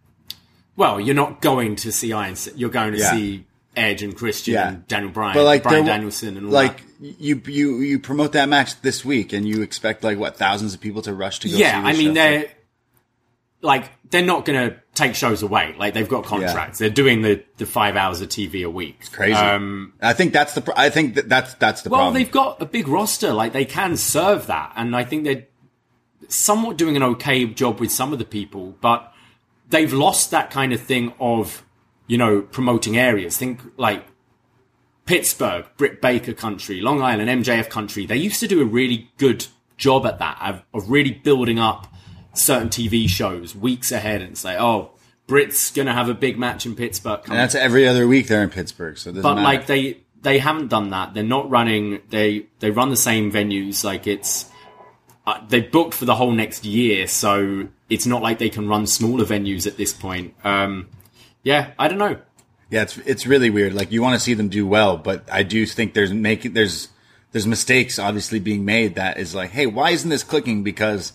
Well, 0.77 0.99
you're 1.01 1.15
not 1.15 1.41
going 1.43 1.77
to 1.77 1.93
see 1.93 2.13
Iron. 2.13 2.37
Sa- 2.37 2.53
You're 2.55 2.71
going 2.71 2.93
to 2.93 2.99
Yeah. 2.99 3.11
see 3.13 3.47
Edge 3.79 4.03
and 4.03 4.17
Christian 4.17 4.55
Yeah. 4.55 4.69
and 4.69 4.89
Daniel 4.89 5.13
Bryan, 5.13 5.35
But 5.35 5.45
like, 5.45 5.63
Bryan 5.63 5.85
Danielson, 5.87 6.37
and 6.37 6.47
all 6.47 6.53
like 6.53 6.79
that. 7.01 7.21
you 7.21 7.41
you 7.47 7.79
you 7.81 7.99
promote 7.99 8.33
that 8.33 8.49
match 8.49 8.81
this 8.83 9.05
week, 9.05 9.33
and 9.33 9.47
you 9.49 9.63
expect 9.63 10.03
like 10.05 10.19
what 10.19 10.37
thousands 10.37 10.75
of 10.75 10.81
people 10.81 11.03
to 11.03 11.15
rush 11.15 11.39
to 11.41 11.49
go. 11.49 11.57
Yeah, 11.57 11.81
I 11.85 11.93
mean 11.93 12.09
show? 12.09 12.15
they're 12.15 12.47
like 13.61 13.91
they're 14.11 14.23
not 14.25 14.45
going 14.45 14.71
to 14.71 14.77
take 14.95 15.15
shows 15.15 15.43
away. 15.43 15.75
Like 15.79 15.93
they've 15.95 16.09
got 16.09 16.25
contracts. 16.25 16.79
They're 16.79 16.91
doing 16.91 17.23
the 17.23 17.43
the 17.59 17.67
five 17.67 17.97
hours 17.97 18.21
of 18.21 18.29
TV 18.29 18.65
a 18.65 18.71
week. 18.71 18.97
It's 19.01 19.09
crazy. 19.09 19.35
Um, 19.35 19.93
I 20.01 20.13
think 20.13 20.33
that's 20.33 20.55
the. 20.55 20.61
pro- 20.63 20.75
I 20.77 20.91
think 20.91 21.15
that 21.17 21.29
that's 21.29 21.55
that's 21.55 21.83
the 21.83 21.91
well, 21.91 21.99
problem. 22.01 22.15
they've 22.15 22.31
got 22.31 22.63
a 22.63 22.67
big 22.67 22.89
roster. 22.89 23.33
Like 23.33 23.53
they 23.53 23.65
can 23.65 23.97
serve 23.97 24.47
that, 24.47 24.73
and 24.77 24.95
I 24.97 25.05
think 25.05 25.25
they're 25.25 25.47
somewhat 26.29 26.77
doing 26.77 26.97
an 26.97 27.03
okay 27.03 27.45
job 27.47 27.81
with 27.81 27.91
some 27.91 28.13
of 28.13 28.19
the 28.19 28.25
people, 28.25 28.77
but 28.81 29.13
they've 29.71 29.93
lost 29.93 30.31
that 30.31 30.51
kind 30.51 30.73
of 30.73 30.81
thing 30.81 31.13
of 31.21 31.63
you 32.09 32.19
know 32.19 32.43
promoting 32.43 32.97
areas. 32.97 33.37
Think 33.37 33.61
like 33.77 34.05
Pittsburgh, 35.07 35.67
Britt 35.77 36.03
Baker 36.03 36.33
country, 36.33 36.81
Long 36.81 37.01
Island, 37.01 37.45
MJF 37.45 37.69
country. 37.69 38.05
They 38.05 38.17
used 38.17 38.41
to 38.41 38.49
do 38.49 38.61
a 38.61 38.65
really 38.65 39.11
good 39.17 39.47
job 39.77 40.05
at 40.05 40.19
that 40.19 40.39
of, 40.43 40.63
of 40.75 40.91
really 40.91 41.13
building 41.13 41.61
up 41.61 41.87
certain 42.35 42.69
TV 42.69 43.09
shows 43.09 43.55
weeks 43.55 43.93
ahead 43.93 44.21
and 44.21 44.37
say, 44.37 44.57
oh. 44.59 44.91
Britt's 45.29 45.71
gonna 45.73 45.93
have 45.93 46.09
a 46.09 46.15
big 46.15 46.39
match 46.39 46.65
in 46.65 46.75
Pittsburgh. 46.75 47.21
and 47.27 47.35
that's 47.35 47.55
every 47.55 47.87
other 47.87 48.09
week 48.09 48.29
they're 48.29 48.43
in 48.43 48.49
Pittsburgh, 48.49 48.97
so 48.97 49.13
but 49.13 49.35
matter. 49.35 49.43
like 49.43 49.67
they 49.67 49.99
they 50.23 50.39
haven't 50.39 50.69
done 50.69 50.91
that. 50.91 51.15
They're 51.15 51.23
not 51.23 51.51
running. 51.51 52.01
They 52.09 52.47
they 52.61 52.71
run 52.71 52.91
the 52.91 52.97
same 52.97 53.31
venues. 53.31 53.85
Like 53.85 54.07
it's 54.07 54.51
uh, 55.27 55.41
they 55.49 55.61
booked 55.61 55.95
for 55.95 56.05
the 56.07 56.15
whole 56.15 56.33
next 56.33 56.65
year, 56.65 57.07
so 57.07 57.69
it's 57.91 58.07
not 58.07 58.23
like 58.23 58.39
they 58.39 58.49
can 58.49 58.69
run 58.69 58.87
smaller 58.87 59.25
venues 59.25 59.67
at 59.67 59.77
this 59.77 59.93
point. 59.93 60.35
Um, 60.45 60.89
yeah, 61.49 61.71
I 61.79 61.89
don't 61.89 61.97
know. 61.97 62.19
Yeah, 62.69 62.83
it's 62.83 62.99
it's 62.99 63.27
really 63.27 63.49
weird. 63.49 63.73
Like 63.73 63.91
you 63.91 64.03
want 64.03 64.15
to 64.15 64.21
see 64.21 64.35
them 64.35 64.51
do 64.51 64.67
well, 64.67 64.99
but 64.99 65.25
I 65.33 65.43
do 65.43 65.65
think 65.65 65.95
there's 65.95 66.13
making 66.13 66.53
there's 66.53 66.89
there's 67.33 67.47
mistakes 67.47 67.99
obviously 67.99 68.39
being 68.39 68.67
made 68.67 68.97
that 68.97 69.17
is 69.19 69.35
like, 69.35 69.51
hey, 69.51 69.65
why 69.67 69.91
isn't 69.91 70.11
this 70.11 70.23
clicking? 70.23 70.63
Because 70.63 71.15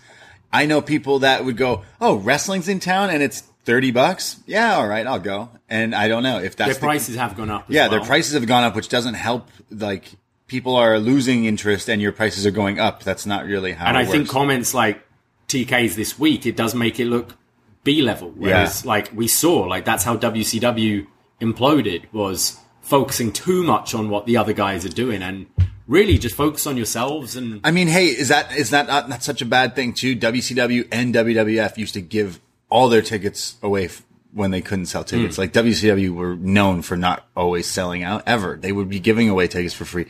I 0.51 0.65
know 0.65 0.81
people 0.81 1.19
that 1.19 1.45
would 1.45 1.55
go, 1.55 1.83
"Oh, 2.01 2.15
wrestling's 2.15 2.67
in 2.67 2.79
town 2.79 3.11
and 3.11 3.21
it's 3.21 3.41
30 3.65 3.91
bucks." 3.91 4.37
Yeah, 4.47 4.75
all 4.77 4.87
right, 4.87 5.05
I'll 5.05 5.19
go. 5.19 5.49
And 5.69 5.93
I 5.93 6.07
don't 6.07 6.23
know 6.23 6.39
if 6.39 6.55
that's 6.55 6.69
Their 6.69 6.73
the- 6.73 6.79
prices 6.79 7.15
have 7.15 7.37
gone 7.37 7.51
up. 7.51 7.69
As 7.69 7.75
yeah, 7.75 7.83
well. 7.83 7.91
their 7.99 8.07
prices 8.07 8.33
have 8.33 8.47
gone 8.47 8.63
up, 8.63 8.75
which 8.75 8.89
doesn't 8.89 9.13
help. 9.13 9.49
Like 9.69 10.13
people 10.47 10.75
are 10.75 10.97
losing 10.97 11.45
interest, 11.45 11.87
and 11.89 12.01
your 12.01 12.11
prices 12.11 12.47
are 12.47 12.51
going 12.51 12.79
up. 12.79 13.03
That's 13.03 13.27
not 13.27 13.45
really 13.45 13.73
how. 13.73 13.85
And 13.85 13.97
I 13.97 14.05
think 14.05 14.23
works. 14.23 14.31
comments 14.31 14.73
like 14.73 15.05
TK's 15.47 15.95
this 15.95 16.17
week, 16.17 16.47
it 16.47 16.55
does 16.55 16.73
make 16.73 16.99
it 16.99 17.05
look 17.05 17.35
B 17.83 18.01
level. 18.01 18.31
Whereas, 18.35 18.85
like 18.85 19.11
we 19.13 19.27
saw, 19.27 19.61
like 19.63 19.85
that's 19.85 20.03
how 20.03 20.17
WCW 20.17 21.07
imploded 21.41 22.11
was 22.13 22.57
focusing 22.81 23.31
too 23.31 23.63
much 23.63 23.93
on 23.93 24.09
what 24.09 24.25
the 24.25 24.37
other 24.37 24.53
guys 24.53 24.85
are 24.85 24.89
doing, 24.89 25.21
and 25.21 25.47
really 25.87 26.17
just 26.17 26.35
focus 26.35 26.65
on 26.67 26.77
yourselves. 26.77 27.35
And 27.35 27.59
I 27.63 27.71
mean, 27.71 27.87
hey, 27.87 28.07
is 28.07 28.29
that 28.29 28.55
is 28.55 28.69
that 28.71 28.87
not, 28.87 29.09
not 29.09 29.23
such 29.23 29.41
a 29.41 29.45
bad 29.45 29.75
thing 29.75 29.93
too? 29.93 30.15
WCW 30.15 30.87
and 30.91 31.13
WWF 31.13 31.77
used 31.77 31.93
to 31.95 32.01
give 32.01 32.39
all 32.69 32.89
their 32.89 33.01
tickets 33.01 33.55
away 33.61 33.85
f- 33.85 34.01
when 34.33 34.51
they 34.51 34.61
couldn't 34.61 34.87
sell 34.87 35.03
tickets. 35.03 35.37
Like 35.37 35.53
WCW 35.53 36.09
were 36.15 36.35
known 36.35 36.81
for 36.81 36.97
not 36.97 37.25
always 37.35 37.67
selling 37.67 38.03
out 38.03 38.23
ever. 38.25 38.57
They 38.57 38.71
would 38.71 38.89
be 38.89 38.99
giving 38.99 39.29
away 39.29 39.47
tickets 39.47 39.73
for 39.73 39.85
free. 39.85 40.07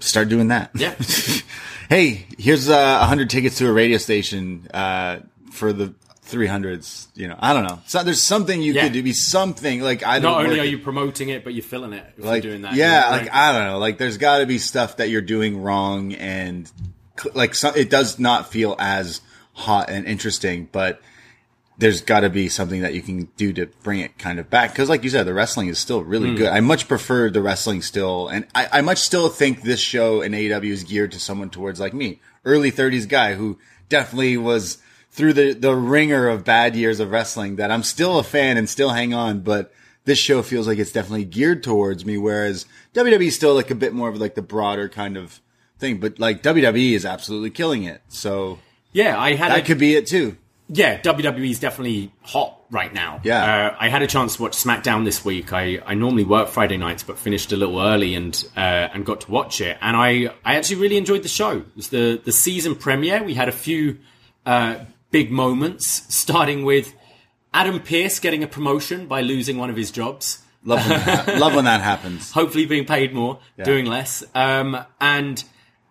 Start 0.00 0.28
doing 0.28 0.48
that. 0.48 0.70
yeah, 0.74 0.94
hey, 1.88 2.26
here's 2.36 2.68
uh, 2.68 2.98
a 3.02 3.06
hundred 3.06 3.30
tickets 3.30 3.58
to 3.58 3.68
a 3.68 3.72
radio 3.72 3.98
station 3.98 4.66
uh, 4.74 5.20
for 5.52 5.72
the 5.72 5.94
300s. 6.32 7.06
You 7.14 7.28
know, 7.28 7.36
I 7.38 7.52
don't 7.52 7.64
know. 7.64 7.80
So 7.86 8.02
there's 8.02 8.22
something 8.22 8.62
you 8.62 8.72
Yeah. 8.72 8.84
could 8.84 8.92
do. 8.92 9.02
Be 9.02 9.12
something 9.12 9.80
like 9.82 10.04
I 10.04 10.18
don't. 10.18 10.32
not 10.32 10.44
only 10.44 10.58
are 10.60 10.64
it. 10.64 10.70
you 10.70 10.78
promoting 10.78 11.28
it, 11.28 11.44
but 11.44 11.54
you're 11.54 11.62
filling 11.62 11.92
it. 11.92 12.06
If 12.16 12.24
like 12.24 12.42
you're 12.44 12.52
doing 12.52 12.62
that, 12.62 12.74
yeah, 12.74 13.10
Right? 13.10 13.22
like 13.22 13.34
I 13.34 13.52
don't 13.52 13.64
know. 13.66 13.78
Like 13.78 13.98
there's 13.98 14.18
got 14.18 14.38
to 14.38 14.46
be 14.46 14.58
stuff 14.58 14.96
that 14.96 15.10
you're 15.10 15.20
doing 15.20 15.62
wrong, 15.62 16.14
and 16.14 16.70
like 17.34 17.54
so, 17.54 17.70
it 17.70 17.90
does 17.90 18.18
not 18.18 18.50
feel 18.50 18.74
as 18.78 19.20
hot 19.52 19.90
and 19.90 20.06
interesting, 20.06 20.68
but. 20.72 21.00
There's 21.78 22.02
got 22.02 22.20
to 22.20 22.28
be 22.30 22.48
something 22.50 22.82
that 22.82 22.92
you 22.94 23.00
can 23.00 23.28
do 23.38 23.52
to 23.54 23.66
bring 23.82 24.00
it 24.00 24.16
kind 24.18 24.38
of 24.38 24.48
back. 24.50 24.72
Cause 24.74 24.90
like 24.90 25.02
you 25.02 25.10
said, 25.10 25.26
the 25.26 25.32
wrestling 25.34 25.68
is 25.68 25.78
still 25.78 26.04
really 26.04 26.28
Hmm. 26.28 26.36
good. 26.36 26.48
I 26.48 26.60
much 26.60 26.86
prefer 26.86 27.30
the 27.30 27.40
wrestling 27.40 27.80
still. 27.80 28.28
And 28.28 28.46
I, 28.54 28.68
I 28.74 28.80
much 28.82 28.98
still 28.98 29.30
think 29.30 29.62
this 29.62 29.80
show 29.80 30.20
in 30.20 30.32
AEW 30.32 30.70
is 30.70 30.84
geared 30.84 31.10
to 31.12 31.18
someone 31.18 31.48
towards 31.48 31.80
like 31.80 31.94
me, 31.94 32.20
early 32.44 32.70
thirties 32.70 33.06
guy 33.06 33.34
who 33.34 33.58
definitely 33.88 34.36
was 34.36 34.78
through 35.12 35.34
the, 35.34 35.52
the 35.52 35.74
ringer 35.74 36.28
of 36.28 36.44
bad 36.44 36.74
years 36.74 36.98
of 36.98 37.10
wrestling 37.10 37.56
that 37.56 37.70
I'm 37.70 37.82
still 37.82 38.18
a 38.18 38.24
fan 38.24 38.56
and 38.56 38.68
still 38.68 38.90
hang 38.90 39.14
on. 39.14 39.40
But 39.40 39.72
this 40.04 40.18
show 40.18 40.42
feels 40.42 40.66
like 40.66 40.78
it's 40.78 40.92
definitely 40.92 41.26
geared 41.26 41.62
towards 41.62 42.04
me. 42.04 42.18
Whereas 42.18 42.66
WWE 42.94 43.26
is 43.26 43.34
still 43.36 43.54
like 43.54 43.70
a 43.70 43.74
bit 43.74 43.92
more 43.92 44.08
of 44.08 44.18
like 44.18 44.34
the 44.34 44.42
broader 44.42 44.88
kind 44.88 45.16
of 45.16 45.40
thing. 45.78 46.00
But 46.00 46.18
like 46.18 46.42
WWE 46.42 46.92
is 46.94 47.04
absolutely 47.04 47.50
killing 47.50 47.84
it. 47.84 48.02
So 48.08 48.58
yeah, 48.92 49.18
I 49.18 49.34
had 49.34 49.50
a, 49.52 49.54
that 49.56 49.66
could 49.66 49.78
be 49.78 49.94
it 49.94 50.06
too. 50.06 50.36
yeah, 50.68 50.98
WWE 51.00 51.50
is 51.50 51.60
definitely 51.60 52.12
hot 52.22 52.58
right 52.70 52.92
now. 52.94 53.20
Yeah. 53.22 53.66
uh, 53.66 53.76
I 53.78 53.90
had 53.90 54.00
a 54.00 54.06
chance 54.06 54.36
to 54.36 54.42
watch 54.42 54.52
SmackDown 54.56 55.04
this 55.04 55.22
week. 55.22 55.52
I, 55.52 55.78
I 55.84 55.92
normally 55.92 56.24
work 56.24 56.48
Friday 56.48 56.78
nights, 56.78 57.02
but 57.02 57.18
finished 57.18 57.52
a 57.52 57.56
little 57.56 57.78
early 57.80 58.14
and 58.14 58.34
uh, 58.56 58.60
and 58.94 59.04
got 59.04 59.20
to 59.22 59.30
watch 59.30 59.60
it. 59.60 59.76
And 59.82 59.94
I, 59.94 60.32
I 60.42 60.54
actually 60.54 60.76
really 60.76 60.96
enjoyed 60.96 61.22
the 61.22 61.28
show. 61.28 61.58
It 61.58 61.76
was 61.76 61.88
the 61.88 62.18
the 62.24 62.32
season 62.32 62.76
premiere. 62.76 63.22
We 63.22 63.34
had 63.34 63.50
a 63.50 63.52
few 63.52 63.98
uh, 64.46 64.76
big 65.12 65.30
moments, 65.30 65.86
starting 66.12 66.64
with 66.64 66.94
Adam 67.54 67.78
Pearce 67.78 68.18
getting 68.18 68.42
a 68.42 68.48
promotion 68.48 69.06
by 69.06 69.20
losing 69.20 69.58
one 69.58 69.70
of 69.70 69.76
his 69.76 69.92
jobs. 69.92 70.42
Love 70.64 70.80
when 70.88 70.98
that, 70.98 71.28
ha- 71.28 71.38
love 71.38 71.54
when 71.54 71.64
that 71.66 71.80
happens. 71.80 72.30
Hopefully, 72.40 72.66
being 72.66 72.84
paid 72.84 73.12
more, 73.12 73.38
doing 73.62 73.86
less. 73.86 74.24
Um, 74.34 74.84
and 75.00 75.44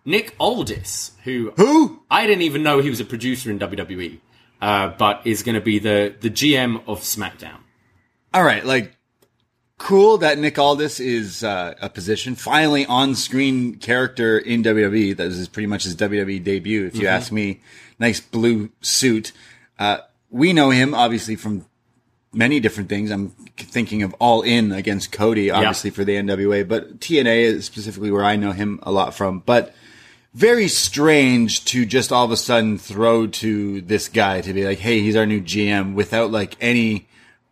Nick 0.04 0.34
Aldis, 0.38 1.12
who 1.24 1.52
Who? 1.56 2.02
I 2.10 2.26
didn't 2.26 2.42
even 2.42 2.62
know 2.62 2.80
he 2.80 2.90
was 2.90 3.00
a 3.00 3.04
producer 3.04 3.50
in 3.50 3.58
WWE, 3.58 4.18
uh, 4.60 4.88
but 4.98 5.26
is 5.26 5.42
going 5.42 5.54
to 5.54 5.60
be 5.60 5.78
the 5.78 6.14
the 6.20 6.30
GM 6.30 6.82
of 6.86 7.00
SmackDown. 7.00 7.58
All 8.34 8.42
right, 8.42 8.64
like 8.64 8.96
cool 9.82 10.18
that 10.18 10.38
Nick 10.38 10.58
Aldis 10.58 11.00
is 11.00 11.42
uh, 11.42 11.74
a 11.82 11.88
position 11.88 12.36
finally 12.36 12.86
on 12.86 13.16
screen 13.16 13.74
character 13.74 14.38
in 14.38 14.62
WWE. 14.62 15.16
That 15.16 15.26
is 15.26 15.48
pretty 15.48 15.66
much 15.66 15.82
his 15.82 15.96
WWE 15.96 16.42
debut, 16.42 16.86
if 16.86 16.96
you 16.96 17.08
ask 17.08 17.32
me. 17.32 17.60
Nice 17.98 18.20
blue 18.20 18.70
suit. 18.80 19.32
Uh, 19.80 19.98
we 20.30 20.52
know 20.52 20.70
him 20.70 20.94
obviously 20.94 21.34
from 21.34 21.66
many 22.32 22.60
different 22.60 22.88
things. 22.88 23.10
I'm 23.10 23.30
thinking 23.56 24.04
of 24.04 24.14
All 24.20 24.42
In 24.42 24.70
against 24.70 25.10
Cody, 25.10 25.50
obviously 25.50 25.90
for 25.90 26.04
the 26.04 26.14
NWA, 26.14 26.66
but 26.66 27.00
TNA 27.00 27.42
is 27.42 27.64
specifically 27.64 28.12
where 28.12 28.24
I 28.24 28.36
know 28.36 28.52
him 28.52 28.78
a 28.84 28.92
lot 28.92 29.14
from. 29.14 29.40
But 29.40 29.74
very 30.32 30.68
strange 30.68 31.64
to 31.66 31.84
just 31.84 32.12
all 32.12 32.24
of 32.24 32.30
a 32.30 32.36
sudden 32.36 32.78
throw 32.78 33.26
to 33.26 33.80
this 33.80 34.08
guy 34.08 34.42
to 34.42 34.52
be 34.52 34.64
like, 34.64 34.78
hey, 34.78 35.00
he's 35.00 35.16
our 35.16 35.26
new 35.26 35.40
GM 35.40 35.94
without 35.94 36.30
like 36.30 36.56
any 36.60 37.08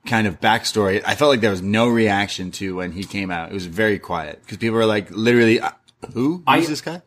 kind 0.06 0.26
of 0.26 0.40
backstory. 0.40 1.02
I 1.04 1.14
felt 1.14 1.30
like 1.30 1.40
there 1.40 1.50
was 1.50 1.62
no 1.62 1.88
reaction 1.88 2.50
to 2.52 2.76
when 2.76 2.92
he 2.92 3.04
came 3.04 3.30
out. 3.30 3.50
It 3.50 3.54
was 3.54 3.66
very 3.66 3.98
quiet 3.98 4.40
because 4.42 4.58
people 4.58 4.76
were 4.76 4.86
like, 4.86 5.10
literally, 5.10 5.60
uh, 5.60 5.70
who? 6.14 6.42
Who's 6.48 6.68
this 6.68 6.80
guy? 6.80 7.02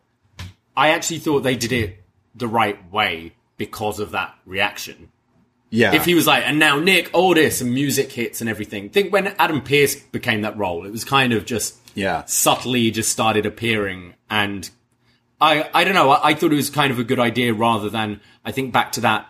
I 0.76 0.90
actually 0.90 1.18
thought 1.18 1.40
they 1.40 1.56
did 1.56 1.72
it 1.72 2.02
the 2.34 2.48
right 2.48 2.90
way 2.92 3.34
because 3.56 4.00
of 4.00 4.10
that 4.12 4.34
reaction. 4.44 5.10
Yeah. 5.70 5.94
If 5.94 6.04
he 6.04 6.14
was 6.14 6.26
like, 6.26 6.44
and 6.46 6.58
now 6.58 6.78
Nick 6.78 7.10
Aldis 7.12 7.60
and 7.60 7.74
music 7.74 8.12
hits 8.12 8.40
and 8.40 8.48
everything. 8.48 8.90
think 8.90 9.12
when 9.12 9.28
Adam 9.38 9.60
Pearce 9.60 9.96
became 9.96 10.42
that 10.42 10.56
role, 10.56 10.86
it 10.86 10.92
was 10.92 11.04
kind 11.04 11.32
of 11.32 11.44
just 11.44 11.76
yeah. 11.94 12.24
subtly 12.26 12.90
just 12.90 13.10
started 13.10 13.44
appearing 13.44 14.14
and 14.30 14.70
I 15.40 15.68
I 15.74 15.84
don't 15.84 15.94
know, 15.94 16.10
I, 16.10 16.30
I 16.30 16.34
thought 16.34 16.52
it 16.52 16.56
was 16.56 16.70
kind 16.70 16.92
of 16.92 16.98
a 16.98 17.04
good 17.04 17.18
idea 17.18 17.52
rather 17.52 17.90
than 17.90 18.20
I 18.44 18.52
think 18.52 18.72
back 18.72 18.92
to 18.92 19.00
that, 19.02 19.26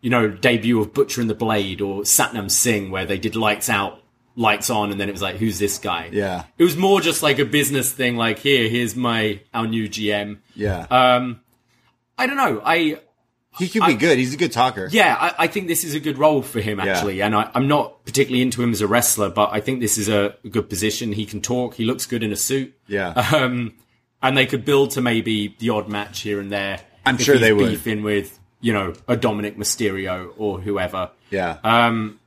you 0.00 0.10
know, 0.10 0.28
debut 0.28 0.80
of 0.80 0.92
Butcher 0.92 1.20
and 1.20 1.28
the 1.28 1.34
Blade 1.34 1.80
or 1.80 2.02
Satnam 2.02 2.50
Singh 2.50 2.90
where 2.90 3.06
they 3.06 3.18
did 3.18 3.36
lights 3.36 3.68
out, 3.68 4.00
lights 4.36 4.70
on 4.70 4.90
and 4.90 5.00
then 5.00 5.08
it 5.08 5.12
was 5.12 5.22
like, 5.22 5.36
who's 5.36 5.58
this 5.58 5.78
guy? 5.78 6.10
Yeah. 6.12 6.44
It 6.56 6.64
was 6.64 6.76
more 6.76 7.00
just 7.00 7.22
like 7.22 7.38
a 7.38 7.44
business 7.44 7.92
thing, 7.92 8.16
like 8.16 8.38
here, 8.38 8.68
here's 8.68 8.94
my 8.94 9.40
our 9.52 9.66
new 9.66 9.88
GM. 9.88 10.38
Yeah. 10.54 10.86
Um 10.90 11.40
I 12.16 12.26
don't 12.26 12.36
know. 12.36 12.62
I 12.64 13.00
he 13.58 13.68
could 13.68 13.84
be 13.86 13.94
good. 13.94 14.18
He's 14.18 14.34
a 14.34 14.36
good 14.36 14.52
talker. 14.52 14.88
yeah, 14.92 15.16
I, 15.18 15.44
I 15.44 15.46
think 15.48 15.66
this 15.66 15.82
is 15.82 15.94
a 15.94 16.00
good 16.00 16.16
role 16.16 16.42
for 16.42 16.60
him 16.60 16.78
actually, 16.78 17.22
and 17.22 17.34
I, 17.34 17.50
I'm 17.54 17.66
not 17.66 18.04
particularly 18.04 18.42
into 18.42 18.62
him 18.62 18.70
as 18.70 18.80
a 18.80 18.86
wrestler, 18.86 19.30
but 19.30 19.50
I 19.52 19.60
think 19.60 19.80
this 19.80 19.98
is 19.98 20.08
a, 20.08 20.36
good 20.48 20.68
position. 20.68 21.12
He 21.12 21.26
can 21.26 21.40
talk. 21.40 21.74
He 21.74 21.84
looks 21.84 22.06
good 22.06 22.22
in 22.22 22.32
a 22.32 22.36
suit. 22.36 22.74
Yeah. 22.86 23.12
Um, 23.34 23.74
and 24.22 24.36
they 24.36 24.46
could 24.46 24.64
build 24.64 24.92
to 24.92 25.00
maybe 25.00 25.56
the 25.58 25.70
odd 25.70 25.88
match 25.88 26.20
here 26.20 26.40
and 26.40 26.50
there. 26.50 26.80
I'm 27.04 27.18
sure 27.18 27.38
they 27.38 27.52
would. 27.52 27.70
beefing 27.70 28.02
with 28.02 28.37
you 28.60 28.72
know 28.72 28.94
a 29.06 29.16
Dominik 29.16 29.56
Mysterio 29.56 30.32
or 30.36 30.60
whoever. 30.60 31.10
yeah. 31.30 31.58
Um, 31.64 32.18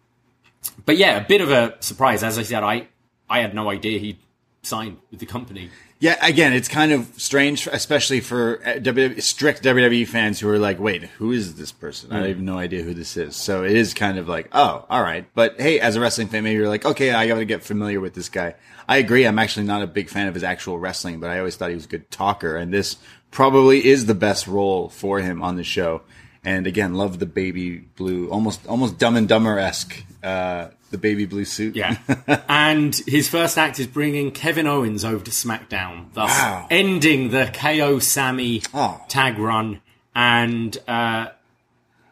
but 0.86 0.98
yeah, 0.98 1.18
a 1.18 1.26
bit 1.28 1.42
of 1.42 1.50
a 1.52 1.76
surprise. 1.80 2.24
As 2.24 2.38
I 2.38 2.44
said, 2.44 2.64
I 2.64 2.88
I 3.30 3.40
had 3.40 3.54
no 3.56 3.70
idea 3.70 4.00
he 4.00 4.18
signed 4.64 4.98
with 5.10 5.20
the 5.20 5.26
company. 5.26 5.70
Yeah, 6.00 6.18
again, 6.26 6.54
it's 6.54 6.68
kind 6.68 6.92
of 6.92 7.08
strange, 7.18 7.68
especially 7.72 8.22
for 8.22 8.60
uh, 8.66 8.80
WWE, 8.80 9.22
strict 9.22 9.62
WWE 9.64 10.08
fans 10.08 10.40
who 10.40 10.50
are 10.50 10.58
like, 10.58 10.80
"Wait, 10.80 11.04
who 11.04 11.32
is 11.32 11.56
this 11.56 11.72
person? 11.72 12.12
I 12.12 12.22
Hmm. 12.22 12.28
have 12.28 12.40
no 12.40 12.58
idea 12.58 12.82
who 12.82 12.94
this 12.96 13.16
is." 13.18 13.36
So 13.36 13.64
it 13.64 13.74
is 13.74 13.94
kind 13.94 14.18
of 14.18 14.28
like, 14.28 14.50
"Oh, 14.52 14.86
all 14.90 15.02
right." 15.04 15.26
But 15.36 15.60
hey, 15.62 15.80
as 15.80 15.96
a 15.96 16.00
wrestling 16.02 16.28
fan, 16.28 16.44
maybe 16.44 16.58
you're 16.58 16.70
like, 16.70 16.86
"Okay, 16.86 17.12
I 17.14 17.28
got 17.28 17.36
to 17.36 17.46
get 17.46 17.64
familiar 17.64 18.00
with 18.00 18.14
this 18.16 18.30
guy." 18.30 18.56
I 18.90 18.98
agree. 18.98 19.26
I'm 19.26 19.38
actually 19.40 19.68
not 19.68 19.84
a 19.84 19.88
big 19.88 20.10
fan 20.10 20.28
of 20.28 20.34
his 20.34 20.44
actual 20.44 20.80
wrestling, 20.80 21.20
but 21.20 21.30
I 21.30 21.38
always 21.38 21.56
thought 21.56 21.70
he 21.70 21.76
was 21.76 21.86
a 21.86 21.90
good 21.90 22.10
talker, 22.10 22.56
and 22.58 22.74
this 22.74 22.98
probably 23.30 23.86
is 23.86 24.08
the 24.08 24.16
best 24.16 24.48
role 24.48 24.90
for 24.90 25.20
him 25.20 25.42
on 25.44 25.56
the 25.56 25.64
show. 25.64 26.02
And 26.44 26.66
again, 26.66 26.96
love 26.96 27.20
the 27.20 27.26
baby 27.28 27.78
blue, 27.78 28.30
almost 28.30 28.66
almost 28.68 28.98
Dumb 28.98 29.16
and 29.16 29.28
Dumber 29.28 29.60
esque, 29.60 30.04
uh, 30.24 30.70
the 30.90 30.98
baby 30.98 31.26
blue 31.26 31.46
suit. 31.46 31.76
Yeah. 31.76 31.98
and 32.50 32.96
his 33.08 33.30
first 33.30 33.58
act 33.58 33.80
is 33.80 33.86
bringing 33.88 34.32
Kevin 34.32 34.66
Owens 34.68 35.06
over 35.06 35.24
to 35.24 35.32
SmackDown, 35.32 36.14
thus 36.14 36.32
Wow. 36.32 36.68
ending 36.72 37.30
the 37.30 37.50
KO 37.54 38.00
Sammy 38.00 38.64
Oh. 38.74 39.02
tag 39.08 39.38
run. 39.38 39.82
And 40.16 40.76
uh, 40.88 41.28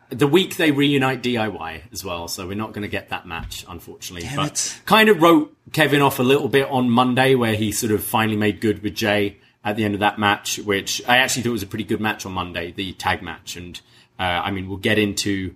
the 0.09 0.27
week 0.27 0.55
they 0.57 0.71
reunite 0.71 1.21
DIY 1.23 1.81
as 1.91 2.05
well, 2.05 2.27
so 2.27 2.47
we're 2.47 2.53
not 2.55 2.71
going 2.71 2.83
to 2.83 2.87
get 2.87 3.09
that 3.09 3.25
match, 3.27 3.65
unfortunately. 3.67 4.29
but 4.35 4.51
it. 4.53 4.81
kind 4.85 5.09
of 5.09 5.21
wrote 5.21 5.55
Kevin 5.73 6.01
off 6.01 6.19
a 6.19 6.23
little 6.23 6.47
bit 6.49 6.67
on 6.69 6.89
Monday, 6.89 7.35
where 7.35 7.55
he 7.55 7.71
sort 7.71 7.91
of 7.91 8.03
finally 8.03 8.37
made 8.37 8.61
good 8.61 8.81
with 8.83 8.95
Jay 8.95 9.37
at 9.63 9.75
the 9.75 9.83
end 9.83 9.93
of 9.95 9.99
that 9.99 10.17
match, 10.17 10.57
which 10.59 11.01
I 11.07 11.17
actually 11.17 11.43
thought 11.43 11.51
was 11.51 11.63
a 11.63 11.67
pretty 11.67 11.83
good 11.83 11.99
match 11.99 12.25
on 12.25 12.31
Monday, 12.31 12.71
the 12.71 12.93
tag 12.93 13.21
match. 13.21 13.55
And 13.57 13.79
uh, 14.19 14.23
I 14.23 14.51
mean, 14.51 14.67
we'll 14.67 14.77
get 14.77 14.99
into 14.99 15.55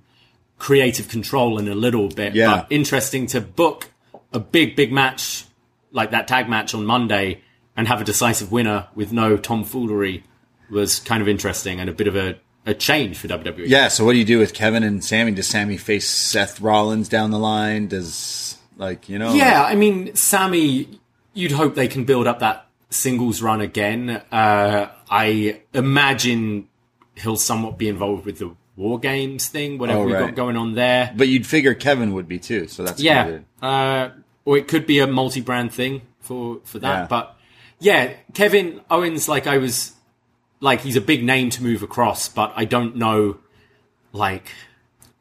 creative 0.58 1.10
control 1.10 1.60
in 1.60 1.68
a 1.68 1.76
little 1.76 2.08
bit, 2.08 2.34
Yeah. 2.36 2.56
but 2.56 2.68
interesting 2.70 3.28
to 3.28 3.42
book 3.42 3.90
a 4.32 4.40
big, 4.40 4.76
big 4.76 4.92
match 4.92 5.46
like 5.92 6.12
that 6.12 6.28
tag 6.28 6.50
match 6.50 6.74
on 6.74 6.86
Monday 6.86 7.42
and 7.76 7.88
have 7.88 8.02
a 8.02 8.04
decisive 8.04 8.52
winner 8.52 8.88
with 8.96 9.12
no 9.12 9.36
tomfoolery 9.38 10.24
was 10.72 11.00
kind 11.00 11.22
of 11.22 11.28
interesting 11.28 11.80
and 11.80 11.90
a 11.90 11.94
bit 11.94 12.08
of 12.08 12.16
a, 12.16 12.36
a 12.66 12.74
change 12.74 13.18
for. 13.18 13.28
WWE. 13.28 13.66
Yeah, 13.68 13.90
so 13.90 14.06
what 14.06 14.14
do 14.14 14.18
you 14.20 14.26
do 14.26 14.40
with 14.40 14.54
Kevin 14.54 14.84
and 14.84 15.04
Sammy? 15.04 15.32
Does 15.34 15.48
Sammy 15.48 15.78
face 15.78 16.08
Seth 16.10 16.62
Rollins 16.62 17.10
down 17.10 17.32
the 17.32 17.40
line? 17.40 17.88
Does 17.88 18.58
like 18.78 19.10
you 19.10 19.20
know? 19.20 19.34
Yeah, 19.34 19.64
I 19.64 19.76
mean, 19.76 20.16
Sammy, 20.16 21.00
you'd 21.34 21.52
hope 21.52 21.76
they 21.76 21.88
can 21.88 22.06
build 22.06 22.26
up 22.26 22.40
that 22.40 22.68
singles 22.90 23.42
run 23.42 23.60
again. 23.62 24.22
Uh, 24.32 24.88
I 25.10 25.60
imagine 25.74 26.70
he'll 27.16 27.38
somewhat 27.38 27.78
be 27.78 27.88
involved 27.88 28.26
with 28.26 28.40
the 28.40 28.56
War 28.76 29.00
Games 29.00 29.48
thing, 29.48 29.78
whatever 29.78 30.02
Oh, 30.02 30.06
we've 30.06 30.18
got 30.18 30.36
going 30.36 30.58
on 30.58 30.74
there. 30.74 31.14
But 31.16 31.28
you'd 31.28 31.46
figure 31.46 31.74
Kevin 31.74 32.14
would 32.14 32.28
be 32.28 32.40
too, 32.40 32.68
so 32.68 32.84
that's 32.84 33.00
Yeah, 33.00 33.40
uh, 33.62 34.10
or 34.46 34.58
it 34.58 34.68
could 34.68 34.88
be 34.88 35.00
a 35.00 35.08
multi-brand 35.08 35.72
thing 35.72 36.02
for 36.20 36.60
for 36.64 36.80
that. 36.80 37.02
Yeah. 37.02 37.08
But 37.08 37.38
yeah, 37.80 38.14
Kevin 38.34 38.82
Owens, 38.90 39.30
like 39.30 39.46
I 39.46 39.58
was, 39.58 39.94
like 40.60 40.82
he's 40.82 40.96
a 40.96 41.02
big 41.02 41.24
name 41.24 41.50
to 41.52 41.64
move 41.64 41.84
across, 41.84 42.30
but 42.30 42.52
I 42.56 42.66
don't 42.66 42.96
know, 42.96 43.38
like 44.12 44.52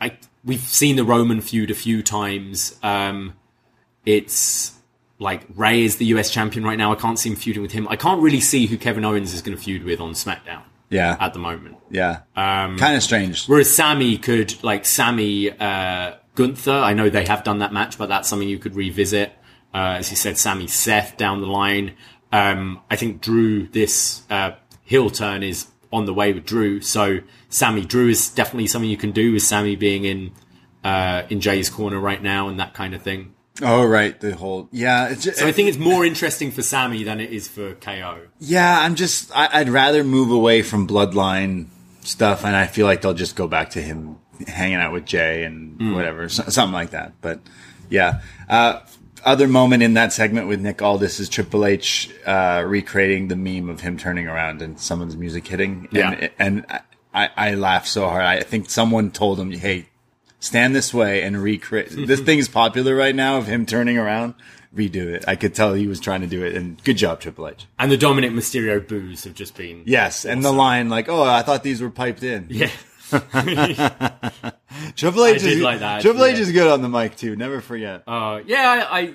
I 0.00 0.16
we've 0.44 0.61
seen 0.61 0.96
the 0.96 1.05
Roman 1.05 1.42
feud 1.42 1.70
a 1.70 1.74
few 1.74 2.02
times. 2.02 2.78
Um, 2.83 3.35
it's 4.07 4.72
like 5.18 5.42
Rey 5.55 5.85
is 5.85 5.96
the 5.96 6.07
US 6.07 6.31
champion 6.31 6.64
right 6.64 6.78
now. 6.78 6.90
I 6.90 6.96
can't 6.96 7.18
see 7.18 7.28
him 7.28 7.37
feuding 7.37 7.62
with 7.62 7.72
him. 7.72 7.87
I 7.88 7.96
can't 7.96 8.22
really 8.22 8.40
see 8.40 8.66
who 8.66 8.78
Kevin 8.78 9.05
Owens 9.05 9.35
is 9.35 9.42
going 9.42 9.57
to 9.57 9.62
feud 9.62 9.85
with 9.85 10.00
on 10.00 10.12
SmackDown 10.14 10.62
Yeah, 10.92 11.16
at 11.18 11.33
the 11.33 11.38
moment. 11.38 11.76
yeah. 11.90 12.20
Um, 12.37 12.78
kind 12.78 12.96
of 12.96 13.02
strange. 13.02 13.46
Whereas 13.46 13.74
Sammy 13.74 14.18
could, 14.18 14.62
like 14.62 14.85
Sammy 14.85 15.50
uh, 15.50 16.14
Gunther, 16.35 16.70
I 16.70 16.92
know 16.92 17.11
they 17.11 17.24
have 17.24 17.42
done 17.44 17.59
that 17.61 17.72
match, 17.72 17.98
but 17.98 18.09
that's 18.09 18.28
something 18.28 18.48
you 18.48 18.59
could 18.59 18.74
revisit. 18.76 19.33
Uh, 19.74 19.96
as 19.98 20.11
you 20.11 20.16
said, 20.16 20.37
Sammy 20.38 20.66
Seth 20.66 21.16
down 21.16 21.40
the 21.40 21.46
line. 21.46 21.94
Um, 22.31 22.81
I 22.90 22.96
think 22.96 23.22
Drew, 23.22 23.66
this 23.68 24.22
uh, 24.31 24.52
heel 24.85 25.11
turn 25.11 25.42
is 25.42 25.66
on 25.92 26.05
the 26.07 26.14
way 26.14 26.33
with 26.33 26.44
Drew. 26.46 26.81
So 26.81 27.20
Sammy 27.48 27.85
Drew 27.85 28.09
is 28.09 28.31
definitely 28.31 28.66
something 28.66 28.90
you 28.90 28.96
can 28.96 29.12
do 29.12 29.33
with 29.33 29.42
Sammy 29.42 29.76
being 29.76 30.05
in 30.05 30.33
uh, 30.85 31.22
in 31.31 31.40
Jay's 31.40 31.70
corner 31.70 31.98
right 31.98 32.22
now 32.22 32.48
and 32.48 32.59
that 32.59 32.74
kind 32.74 32.94
of 32.94 33.02
thing. 33.02 33.32
Oh, 33.61 33.85
right. 33.85 34.19
The 34.19 34.35
whole 34.35 34.69
yeah. 34.73 35.09
It's 35.11 35.25
just, 35.25 35.38
So 35.38 35.47
I 35.47 35.53
think 35.53 35.69
it's 35.69 35.77
more 35.79 36.05
interesting 36.05 36.51
for 36.51 36.62
Sammy 36.62 37.03
than 37.05 37.21
it 37.21 37.31
is 37.31 37.49
for 37.49 37.75
KO. 37.75 38.21
Yeah, 38.41 38.81
I'm 38.81 38.95
just. 38.95 39.31
I, 39.37 39.49
I'd 39.61 39.69
rather 39.69 40.03
move 40.05 40.31
away 40.31 40.62
from 40.62 40.88
bloodline 40.88 41.67
stuff, 42.01 42.45
and 42.45 42.57
I 42.57 42.67
feel 42.67 42.87
like 42.87 43.03
they'll 43.03 43.12
just 43.15 43.37
go 43.37 43.47
back 43.47 43.71
to 43.71 43.83
him 43.83 44.17
hanging 44.47 44.77
out 44.77 44.93
with 44.93 45.05
Jey 45.05 45.45
and 45.45 45.77
Hmm. 45.81 45.95
whatever, 45.95 46.29
so, 46.29 46.45
something 46.49 46.73
like 46.73 46.91
that. 46.91 47.12
But 47.21 47.41
yeah, 47.91 48.23
uh, 48.49 48.81
other 49.25 49.47
moment 49.47 49.83
in 49.83 49.95
that 49.95 50.12
segment 50.12 50.49
with 50.49 50.61
Nick 50.61 50.81
Aldis 50.83 51.21
is 51.21 51.29
Triple 51.29 51.65
H 51.67 52.11
uh, 52.27 52.65
recreating 52.67 53.29
the 53.29 53.37
meme 53.37 53.69
of 53.69 53.81
him 53.83 53.97
turning 53.99 54.27
around 54.27 54.62
and 54.62 54.81
someone's 54.81 55.17
music 55.17 55.47
hitting. 55.47 55.87
And, 55.93 55.97
Yeah. 56.21 56.29
and 56.38 56.67
I, 57.15 57.29
I 57.37 57.55
laughed 57.55 57.87
so 57.87 58.09
hard. 58.09 58.25
I 58.25 58.41
think 58.41 58.69
someone 58.71 59.11
told 59.12 59.38
him, 59.38 59.53
"Hey, 59.53 59.87
stand 60.42 60.74
this 60.74 60.92
way 60.92 61.22
and 61.22 61.42
recreate." 61.42 61.90
this 61.90 62.20
thing's 62.20 62.48
popular 62.48 62.94
right 62.94 63.14
now 63.14 63.38
of 63.38 63.46
him 63.46 63.64
turning 63.66 63.96
around. 63.96 64.35
Redo 64.74 65.07
it. 65.12 65.24
I 65.28 65.37
could 65.37 65.55
tell 65.55 65.74
he 65.74 65.87
was 65.87 66.00
trying 66.00 66.22
to 66.22 66.26
do 66.26 66.42
it, 66.44 66.57
and 66.57 66.83
good 66.83 66.96
job, 66.96 67.20
Triple 67.20 67.46
H. 67.46 67.66
And 67.78 67.92
the 67.92 67.98
Dominik 67.98 68.33
Mysterio 68.33 68.87
boos 68.87 69.24
have 69.24 69.35
just 69.35 69.55
been 69.55 69.83
Yes, 69.85 70.24
and 70.24 70.42
the 70.42 70.52
line 70.52 70.88
like, 70.88 71.11
"Oh, 71.11 71.22
I 71.22 71.42
thought 71.42 71.62
these 71.62 71.83
were 71.83 71.90
piped 71.90 72.22
in." 72.22 72.46
yeah. 72.48 72.70
Triple 74.96 75.26
H 75.26 75.35
I 75.35 75.38
did 75.38 75.59
is 75.59 75.61
like 75.61 75.81
that, 75.81 76.00
Triple 76.00 76.24
H 76.24 76.38
is 76.38 76.50
good 76.52 76.68
on 76.68 76.81
the 76.81 76.88
mic 76.88 77.16
too. 77.16 77.37
Never 77.37 77.61
forget. 77.61 78.05
Uh, 78.07 78.40
yeah, 78.46 78.87
I, 78.90 79.14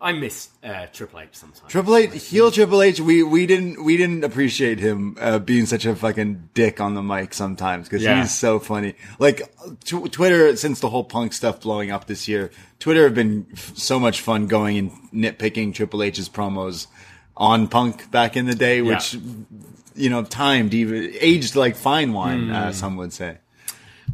I 0.00 0.12
miss 0.12 0.48
uh, 0.62 0.86
Triple 0.92 1.18
H 1.20 1.30
sometimes. 1.32 1.72
Triple 1.72 1.96
H, 1.96 2.24
heel 2.28 2.52
Triple 2.52 2.82
H. 2.82 3.00
We 3.00 3.24
we 3.24 3.46
didn't 3.46 3.84
we 3.84 3.96
didn't 3.96 4.22
appreciate 4.22 4.78
him 4.78 5.16
uh, 5.20 5.40
being 5.40 5.66
such 5.66 5.86
a 5.86 5.96
fucking 5.96 6.50
dick 6.54 6.80
on 6.80 6.94
the 6.94 7.02
mic 7.02 7.34
sometimes 7.34 7.88
because 7.88 8.04
Yeah. 8.04 8.20
he's 8.20 8.32
so 8.32 8.60
funny. 8.60 8.94
Like 9.18 9.42
tw- 9.84 10.10
Twitter, 10.12 10.54
since 10.56 10.78
the 10.78 10.88
whole 10.88 11.02
Punk 11.02 11.32
stuff 11.32 11.60
blowing 11.60 11.90
up 11.90 12.06
this 12.06 12.28
year, 12.28 12.52
Twitter 12.78 13.02
have 13.04 13.14
been 13.14 13.46
f- 13.52 13.72
so 13.76 13.98
much 13.98 14.20
fun 14.20 14.46
going 14.46 14.78
and 14.78 14.90
nitpicking 15.12 15.74
Triple 15.74 16.04
H's 16.04 16.28
promos 16.28 16.86
on 17.36 17.66
Punk 17.66 18.08
back 18.12 18.36
in 18.36 18.46
the 18.46 18.54
day, 18.54 18.82
which 18.82 19.16
you 19.96 20.10
know 20.10 20.22
timed 20.22 20.74
even 20.74 21.12
aged 21.20 21.56
like 21.56 21.74
fine 21.74 22.12
wine. 22.12 22.46
Hmm. 22.46 22.52
Uh, 22.54 22.72
some 22.72 22.96
would 22.98 23.12
say. 23.12 23.38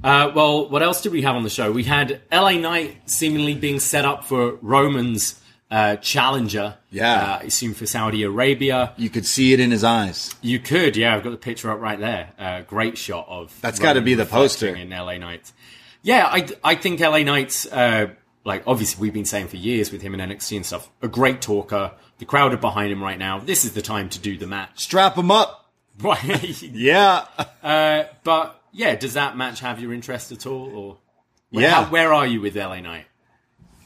Uh, 0.02 0.32
well, 0.34 0.66
what 0.70 0.82
else 0.82 1.02
did 1.02 1.12
we 1.12 1.22
have 1.22 1.36
on 1.36 1.42
the 1.44 1.50
show? 1.50 1.70
We 1.70 1.84
had 1.84 2.22
LA 2.32 2.52
Knight 2.52 3.08
seemingly 3.08 3.54
being 3.54 3.80
set 3.80 4.04
up 4.06 4.24
for 4.24 4.54
Roman's 4.62 5.40
uh, 5.74 5.96
challenger. 5.96 6.76
Yeah. 6.90 7.12
uh, 7.14 7.38
I 7.40 7.44
assume 7.44 7.74
for 7.74 7.87
Saudi 7.87 8.22
Arabia. 8.22 8.92
You 8.96 9.10
could 9.10 9.26
see 9.26 9.52
it 9.52 9.60
in 9.60 9.70
his 9.70 9.82
eyes. 9.82 10.34
You 10.40 10.58
could, 10.60 10.96
yeah. 10.96 11.14
I've 11.14 11.22
got 11.24 11.30
the 11.30 11.37
picture 11.37 11.70
up 11.70 11.80
right 11.80 11.98
there. 11.98 12.32
Uh, 12.38 12.60
great 12.62 12.96
shot 12.96 13.26
of. 13.28 13.52
That's 13.60 13.78
gotta 13.78 14.00
be 14.00 14.14
the 14.14 14.26
poster. 14.26 14.74
in 14.74 14.90
LA 14.90 15.18
Knights. 15.18 15.52
Yeah, 16.02 16.26
I 16.26 16.46
I 16.62 16.74
think 16.76 17.00
LA 17.00 17.22
Knight's 17.24 17.66
uh, 17.66 18.08
like 18.44 18.62
obviously 18.66 19.00
we've 19.02 19.12
been 19.14 19.24
saying 19.24 19.48
for 19.48 19.56
years 19.56 19.90
with 19.90 20.02
him 20.02 20.14
in 20.14 20.20
NXT 20.20 20.56
and 20.56 20.66
stuff. 20.66 20.88
A 21.02 21.08
great 21.08 21.40
talker. 21.40 21.92
The 22.18 22.24
crowd 22.26 22.54
are 22.54 22.58
behind 22.58 22.92
him 22.92 23.02
right 23.02 23.18
now. 23.18 23.38
This 23.40 23.64
is 23.64 23.72
the 23.72 23.82
time 23.82 24.08
to 24.10 24.18
do 24.20 24.37
the 24.38 24.46
match. 24.46 24.80
Strap 24.80 25.16
him 25.16 25.30
up. 25.30 25.60
Right. 26.02 26.60
Yeah. 26.62 27.24
Uh, 27.62 28.04
but 28.24 28.60
yeah, 28.72 28.96
does 28.96 29.14
that 29.14 29.37
match 29.37 29.60
have 29.60 29.80
your 29.80 29.92
interest 29.94 30.32
at 30.32 30.44
all, 30.44 30.68
or 30.76 30.98
where, 31.50 31.64
Yeah. 31.64 31.84
how- 31.84 31.90
where 31.90 32.12
are 32.12 32.26
you 32.26 32.40
with 32.40 32.56
LA 32.56 32.80
Knight? 32.80 33.06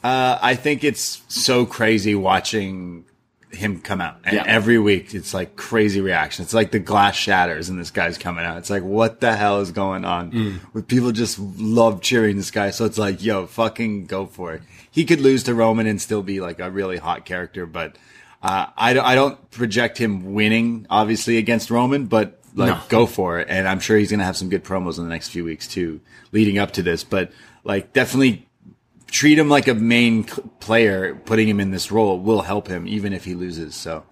Uh, 0.03 0.37
I 0.41 0.55
think 0.55 0.83
it's 0.83 1.21
so 1.27 1.65
crazy 1.65 2.15
watching 2.15 3.05
him 3.51 3.81
come 3.81 3.99
out. 3.99 4.17
And 4.23 4.35
Yeah. 4.35 4.43
every 4.45 4.77
week 4.77 5.13
it's 5.15 5.33
like 5.33 5.55
crazy 5.55 6.01
reaction. 6.01 6.43
It's 6.43 6.53
like 6.53 6.69
the 6.71 6.79
glass 6.79 7.15
shatters 7.15 7.67
and 7.67 7.79
this 7.79 7.89
guy's 7.91 8.17
coming 8.17 8.45
out. 8.45 8.57
It's 8.57 8.69
like, 8.69 8.83
what 8.83 9.21
the 9.21 9.35
hell 9.35 9.59
is 9.59 9.71
going 9.71 10.05
on? 10.05 10.31
Mm. 10.31 10.59
With 10.73 10.87
people 10.87 11.11
just 11.11 11.39
love 11.57 12.01
cheering 12.01 12.37
this 12.37 12.51
guy. 12.51 12.69
So 12.69 12.85
it's 12.85 12.97
like, 12.99 13.23
yo, 13.23 13.47
fucking 13.47 14.05
go 14.05 14.27
for 14.27 14.53
it. 14.53 14.61
He 14.91 15.03
could 15.03 15.19
lose 15.19 15.43
to 15.43 15.55
Roman 15.55 15.87
and 15.87 15.99
still 15.99 16.21
be 16.21 16.39
like 16.41 16.59
a 16.59 16.69
really 16.69 16.97
hot 16.97 17.25
character, 17.25 17.65
but, 17.65 17.97
uh, 18.43 18.67
I 18.77 18.93
don't, 18.93 19.05
I 19.05 19.15
don't 19.15 19.49
project 19.51 19.97
him 19.97 20.33
winning, 20.33 20.85
obviously, 20.89 21.37
against 21.37 21.69
Roman, 21.71 22.05
but 22.05 22.39
like, 22.55 22.69
No. 22.69 22.79
go 22.87 23.05
for 23.07 23.39
it. 23.39 23.47
And 23.49 23.67
I'm 23.67 23.79
sure 23.79 23.97
he's 23.97 24.11
going 24.11 24.19
to 24.19 24.25
have 24.25 24.37
some 24.37 24.49
good 24.49 24.63
promos 24.63 24.97
in 24.99 25.03
the 25.05 25.09
next 25.09 25.29
few 25.29 25.43
weeks 25.43 25.67
too, 25.67 26.01
leading 26.31 26.57
up 26.59 26.71
to 26.73 26.83
this, 26.83 27.03
but 27.03 27.31
like 27.63 27.93
definitely 27.93 28.45
treat 29.11 29.37
him 29.39 29.49
like 29.49 29.67
a 29.67 29.73
main 29.73 30.23
player, 30.59 31.15
putting 31.15 31.47
him 31.47 31.59
in 31.59 31.71
this 31.71 31.91
role 31.91 32.19
will 32.19 32.41
help 32.41 32.67
him 32.67 32.87
even 32.87 33.13
if 33.13 33.25
he 33.25 33.33
loses. 33.35 33.75
So 33.75 34.03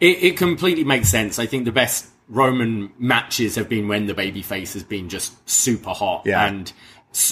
It, 0.00 0.22
it 0.22 0.36
completely 0.36 0.84
makes 0.84 1.08
sense. 1.08 1.38
I 1.38 1.46
think 1.46 1.64
the 1.64 1.72
best 1.72 2.06
Roman 2.28 2.92
matches 2.98 3.54
have 3.56 3.68
been 3.68 3.88
when 3.88 4.06
the 4.06 4.14
babyface 4.14 4.74
has 4.74 4.82
been 4.82 5.08
just 5.08 5.48
super 5.48 5.90
hot, 5.90 6.22
Yeah. 6.26 6.46
and 6.46 6.72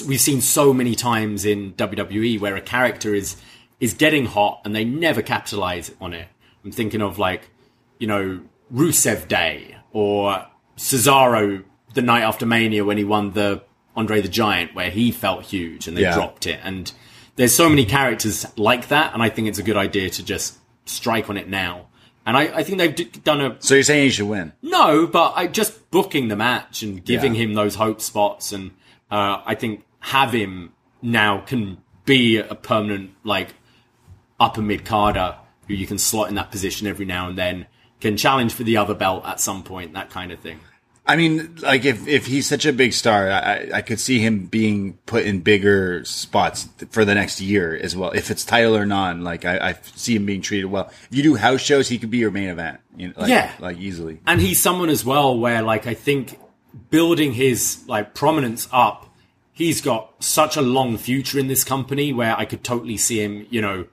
we've 0.07 0.19
seen 0.19 0.41
so 0.41 0.73
many 0.73 0.95
times 0.95 1.45
in 1.45 1.73
WWE 1.73 2.39
where 2.39 2.55
a 2.55 2.61
character 2.61 3.13
is 3.13 3.37
is 3.79 3.93
getting 3.93 4.25
hot 4.25 4.61
and 4.65 4.75
they 4.75 4.83
never 4.83 5.21
capitalize 5.21 5.91
on 6.01 6.13
it. 6.13 6.27
I'm 6.65 6.71
thinking 6.71 7.01
of 7.03 7.19
like, 7.19 7.51
you 7.99 8.07
know, 8.07 8.39
Rusev 8.73 9.27
Day 9.27 9.77
or 9.93 10.47
Cesaro 10.77 11.63
the 11.93 12.01
night 12.01 12.23
after 12.23 12.45
Mania 12.47 12.83
when 12.83 12.97
he 12.97 13.03
won 13.03 13.33
the 13.33 13.61
Andre 13.97 14.21
the 14.21 14.29
Giant, 14.29 14.73
where 14.75 14.89
he 14.91 15.11
felt 15.11 15.43
huge 15.43 15.87
and 15.87 15.97
they 15.97 16.03
Yeah. 16.03 16.13
dropped 16.13 16.47
it. 16.47 16.59
And 16.63 16.89
there's 17.35 17.53
so 17.53 17.67
many 17.67 17.83
characters 17.83 18.45
like 18.55 18.87
that, 18.87 19.13
and 19.13 19.21
I 19.21 19.29
think 19.29 19.47
it's 19.49 19.59
a 19.59 19.63
good 19.63 19.75
idea 19.77 20.09
to 20.11 20.23
just 20.23 20.57
strike 20.85 21.29
on 21.29 21.35
it 21.35 21.49
now. 21.49 21.87
And 22.25 22.37
I, 22.37 22.43
I 22.57 22.63
think 22.63 22.77
they've 22.77 22.95
d- 22.95 23.05
done 23.23 23.41
a 23.41 23.55
so 23.59 23.73
you're 23.75 23.83
saying 23.83 24.03
he 24.03 24.09
should 24.11 24.27
win? 24.27 24.53
no, 24.61 25.07
but 25.07 25.33
I 25.35 25.47
just 25.47 25.89
booking 25.91 26.27
the 26.29 26.35
match 26.35 26.83
and 26.83 27.03
giving 27.03 27.33
Yeah. 27.35 27.41
him 27.43 27.53
those 27.55 27.75
hope 27.75 27.99
spots, 28.01 28.51
and 28.53 28.71
uh, 29.11 29.41
I 29.45 29.55
think 29.55 29.83
have 29.99 30.31
him 30.33 30.73
now 31.01 31.39
can 31.41 31.77
be 32.05 32.37
a 32.37 32.55
permanent 32.55 33.11
like 33.23 33.55
upper 34.39 34.61
mid 34.61 34.85
carder 34.85 35.35
who 35.67 35.73
you 35.73 35.87
can 35.87 35.97
slot 35.97 36.29
in 36.29 36.35
that 36.35 36.51
position 36.51 36.87
every 36.87 37.05
now 37.05 37.27
and 37.27 37.37
then, 37.37 37.65
can 37.99 38.15
challenge 38.15 38.53
for 38.53 38.63
the 38.63 38.77
other 38.77 38.93
belt 38.93 39.25
at 39.25 39.39
some 39.41 39.63
point, 39.63 39.93
that 39.93 40.09
kind 40.09 40.31
of 40.31 40.39
thing. 40.39 40.59
I 41.07 41.15
mean, 41.15 41.55
like 41.61 41.85
if 41.85 42.05
if 42.07 42.25
he's 42.25 42.47
such 42.47 42.65
a 42.65 42.73
big 42.73 42.91
star, 42.93 43.31
I, 43.31 43.69
I- 43.75 43.81
could 43.81 43.99
see 43.99 44.19
him 44.19 44.45
being 44.45 44.93
put 45.05 45.23
in 45.23 45.39
bigger 45.39 46.03
spots 46.03 46.67
for 46.89 47.05
the 47.05 47.15
next 47.15 47.39
year 47.39 47.75
as 47.75 47.95
well. 47.95 48.11
If 48.11 48.29
it's 48.29 48.43
title 48.43 48.75
or 48.75 48.85
non, 48.85 49.23
like 49.23 49.45
I, 49.45 49.69
I 49.69 49.75
see 49.95 50.15
him 50.15 50.25
being 50.25 50.41
treated 50.41 50.65
well. 50.65 50.91
If 51.09 51.15
you 51.17 51.23
do 51.23 51.35
house 51.35 51.61
shows, 51.61 51.87
he 51.87 51.97
could 51.97 52.11
be 52.11 52.17
your 52.17 52.31
main 52.31 52.49
event. 52.49 52.79
You 52.97 53.07
know, 53.07 53.13
like, 53.17 53.29
Yeah. 53.29 53.51
like 53.59 53.77
easily. 53.77 54.19
and 54.27 54.41
he's 54.41 54.61
someone 54.61 54.89
as 54.89 55.05
well 55.05 55.37
where 55.39 55.61
like 55.61 55.87
I 55.87 55.93
think 55.93 56.37
building 56.89 57.31
his 57.33 57.83
like 57.87 58.13
prominence 58.13 58.67
up, 58.71 59.07
he's 59.53 59.79
got 59.81 60.11
such 60.21 60.57
a 60.57 60.61
long 60.61 60.97
future 60.97 61.39
in 61.39 61.47
this 61.47 61.63
company 61.63 62.11
where 62.11 62.37
I 62.37 62.45
could 62.45 62.63
totally 62.63 62.97
see 62.97 63.23
him, 63.23 63.47
you 63.49 63.61
know, 63.61 63.85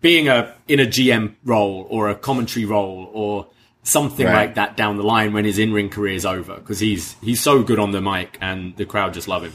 being 0.00 0.28
a 0.28 0.54
in 0.68 0.78
a 0.80 0.86
GM 0.86 1.36
role 1.44 1.86
or 1.88 2.08
a 2.10 2.14
commentary 2.14 2.64
role 2.66 3.10
or 3.12 3.46
something 3.84 4.26
Right. 4.26 4.34
like 4.46 4.54
that 4.56 4.76
down 4.76 4.96
the 4.96 5.04
line 5.04 5.32
when 5.32 5.44
his 5.44 5.58
in-ring 5.58 5.88
career 5.90 6.14
is 6.14 6.26
over 6.26 6.56
because 6.56 6.80
he's 6.80 7.14
he's 7.22 7.40
so 7.40 7.62
good 7.62 7.78
on 7.78 7.92
the 7.92 8.00
mic 8.00 8.36
and 8.40 8.76
the 8.76 8.84
crowd 8.84 9.14
just 9.14 9.28
love 9.28 9.44
him. 9.44 9.52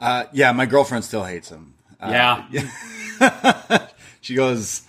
Uh, 0.00 0.24
yeah, 0.32 0.52
my 0.52 0.64
girlfriend 0.66 1.04
still 1.04 1.24
hates 1.24 1.50
him. 1.50 1.74
Uh, 2.00 2.40
yeah. 3.20 3.88
She 4.20 4.34
goes, 4.34 4.80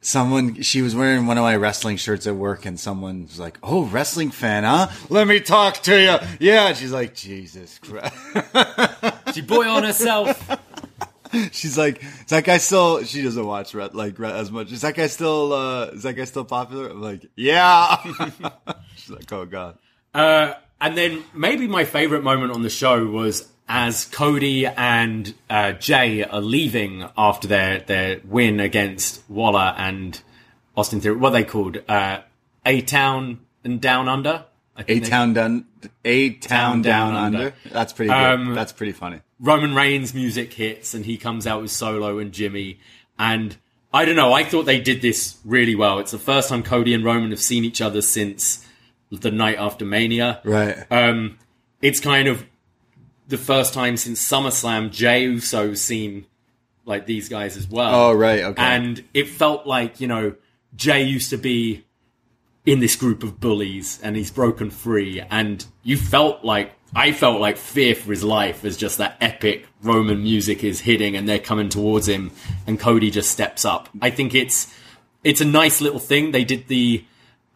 someone, 0.00 0.62
she 0.62 0.82
was 0.82 0.92
wearing 0.96 1.26
one 1.28 1.38
of 1.38 1.42
my 1.42 1.54
wrestling 1.54 1.96
shirts 1.96 2.26
at 2.26 2.34
work 2.34 2.66
and 2.66 2.78
someone 2.78 3.22
was 3.22 3.38
like, 3.38 3.56
oh, 3.62 3.84
wrestling 3.84 4.32
fan, 4.32 4.64
huh? 4.64 4.88
Let 5.10 5.28
me 5.28 5.38
talk 5.38 5.74
to 5.84 5.96
you. 6.00 6.16
Yeah. 6.40 6.72
She's 6.72 6.90
like, 6.90 7.14
Jesus 7.14 7.78
Christ. 7.78 8.12
she 9.34 9.42
boy 9.42 9.68
on 9.68 9.84
herself. 9.84 10.44
She's 11.52 11.76
like, 11.76 12.02
is 12.02 12.26
that 12.26 12.44
guy 12.44 12.58
still, 12.58 13.02
she 13.04 13.22
doesn't 13.22 13.44
watch 13.44 13.74
like 13.74 14.18
as 14.20 14.50
much. 14.50 14.72
Is 14.72 14.82
that 14.82 14.94
guy 14.94 15.06
still, 15.06 15.52
uh, 15.52 15.86
is 15.86 16.02
that 16.02 16.14
guy 16.14 16.24
still 16.24 16.44
popular? 16.44 16.90
I'm 16.90 17.02
like, 17.02 17.26
yeah. 17.36 17.96
She's 18.96 19.10
like, 19.10 19.32
oh 19.32 19.46
God. 19.46 19.78
Uh, 20.14 20.54
and 20.80 20.96
then 20.96 21.24
maybe 21.34 21.66
my 21.66 21.84
favorite 21.84 22.22
moment 22.22 22.52
on 22.52 22.62
the 22.62 22.70
show 22.70 23.06
was 23.06 23.48
as 23.68 24.04
Cody 24.06 24.66
and 24.66 25.34
uh, 25.50 25.72
Jey 25.72 26.24
are 26.24 26.40
leaving 26.40 27.08
after 27.16 27.46
their 27.48 27.80
their 27.80 28.20
win 28.24 28.60
against 28.60 29.28
Waller 29.28 29.74
and 29.76 30.20
Austin 30.76 31.00
Theory. 31.00 31.16
What 31.16 31.30
are 31.30 31.32
they 31.32 31.44
called? 31.44 31.78
Uh, 31.88 32.20
a 32.64 32.80
Town 32.82 33.40
and 33.64 33.80
Down 33.80 34.08
Under. 34.08 34.44
A 34.86 35.00
town 35.00 35.32
done, 35.32 35.66
a 36.04 36.30
town, 36.34 36.82
down, 36.82 37.12
Down 37.12 37.14
under. 37.16 37.38
Under. 37.38 37.54
That's 37.68 37.92
pretty 37.92 38.10
good. 38.10 38.16
Um, 38.16 38.54
That's 38.54 38.70
pretty 38.70 38.92
funny. 38.92 39.20
Roman 39.40 39.74
Reigns 39.74 40.14
music 40.14 40.52
hits 40.52 40.94
and 40.94 41.04
he 41.04 41.16
comes 41.16 41.46
out 41.46 41.62
with 41.62 41.70
Solo 41.70 42.18
and 42.18 42.32
Jimmy. 42.32 42.80
And 43.18 43.56
I 43.92 44.04
don't 44.04 44.16
know, 44.16 44.32
I 44.32 44.44
thought 44.44 44.64
they 44.64 44.80
did 44.80 45.00
this 45.02 45.38
really 45.44 45.74
well. 45.74 45.98
It's 45.98 46.10
the 46.10 46.18
first 46.18 46.48
time 46.48 46.62
Cody 46.62 46.94
and 46.94 47.04
Roman 47.04 47.30
have 47.30 47.40
seen 47.40 47.64
each 47.64 47.80
other 47.80 48.02
since 48.02 48.66
the 49.10 49.30
night 49.30 49.58
after 49.58 49.84
Mania. 49.84 50.40
Right. 50.44 50.90
Um, 50.90 51.38
it's 51.80 52.00
kind 52.00 52.28
of 52.28 52.44
the 53.28 53.38
first 53.38 53.74
time 53.74 53.96
since 53.96 54.26
SummerSlam 54.26 54.90
Jey 54.90 55.24
Uso's 55.24 55.80
seen 55.80 56.26
like 56.84 57.06
these 57.06 57.28
guys 57.28 57.56
as 57.56 57.68
well. 57.68 57.94
oh, 57.94 58.12
right. 58.14 58.42
Okay. 58.42 58.62
And 58.62 59.04
it 59.12 59.28
felt 59.28 59.66
like, 59.66 60.00
you 60.00 60.06
know, 60.08 60.34
Jey 60.74 61.02
used 61.02 61.30
to 61.30 61.36
be 61.36 61.84
in 62.66 62.80
this 62.80 62.96
group 62.96 63.22
of 63.22 63.40
bullies 63.40 64.00
and 64.02 64.16
he's 64.16 64.30
broken 64.30 64.70
free. 64.70 65.20
And 65.30 65.64
you 65.82 65.96
felt 65.96 66.44
like, 66.44 66.72
I 66.94 67.12
felt 67.12 67.40
like 67.40 67.56
fear 67.56 67.94
for 67.94 68.10
his 68.10 68.24
life 68.24 68.64
as 68.64 68.76
just 68.76 68.98
that 68.98 69.16
epic 69.20 69.66
Roman 69.82 70.22
music 70.22 70.64
is 70.64 70.80
hitting 70.80 71.16
and 71.16 71.28
they're 71.28 71.38
coming 71.38 71.68
towards 71.68 72.08
him 72.08 72.30
and 72.66 72.80
Cody 72.80 73.10
just 73.10 73.30
steps 73.30 73.64
up. 73.64 73.88
I 74.00 74.10
think 74.10 74.34
it's, 74.34 74.72
it's 75.22 75.40
a 75.40 75.44
nice 75.44 75.80
little 75.80 75.98
thing. 75.98 76.32
They 76.32 76.44
did 76.44 76.68
the, 76.68 77.04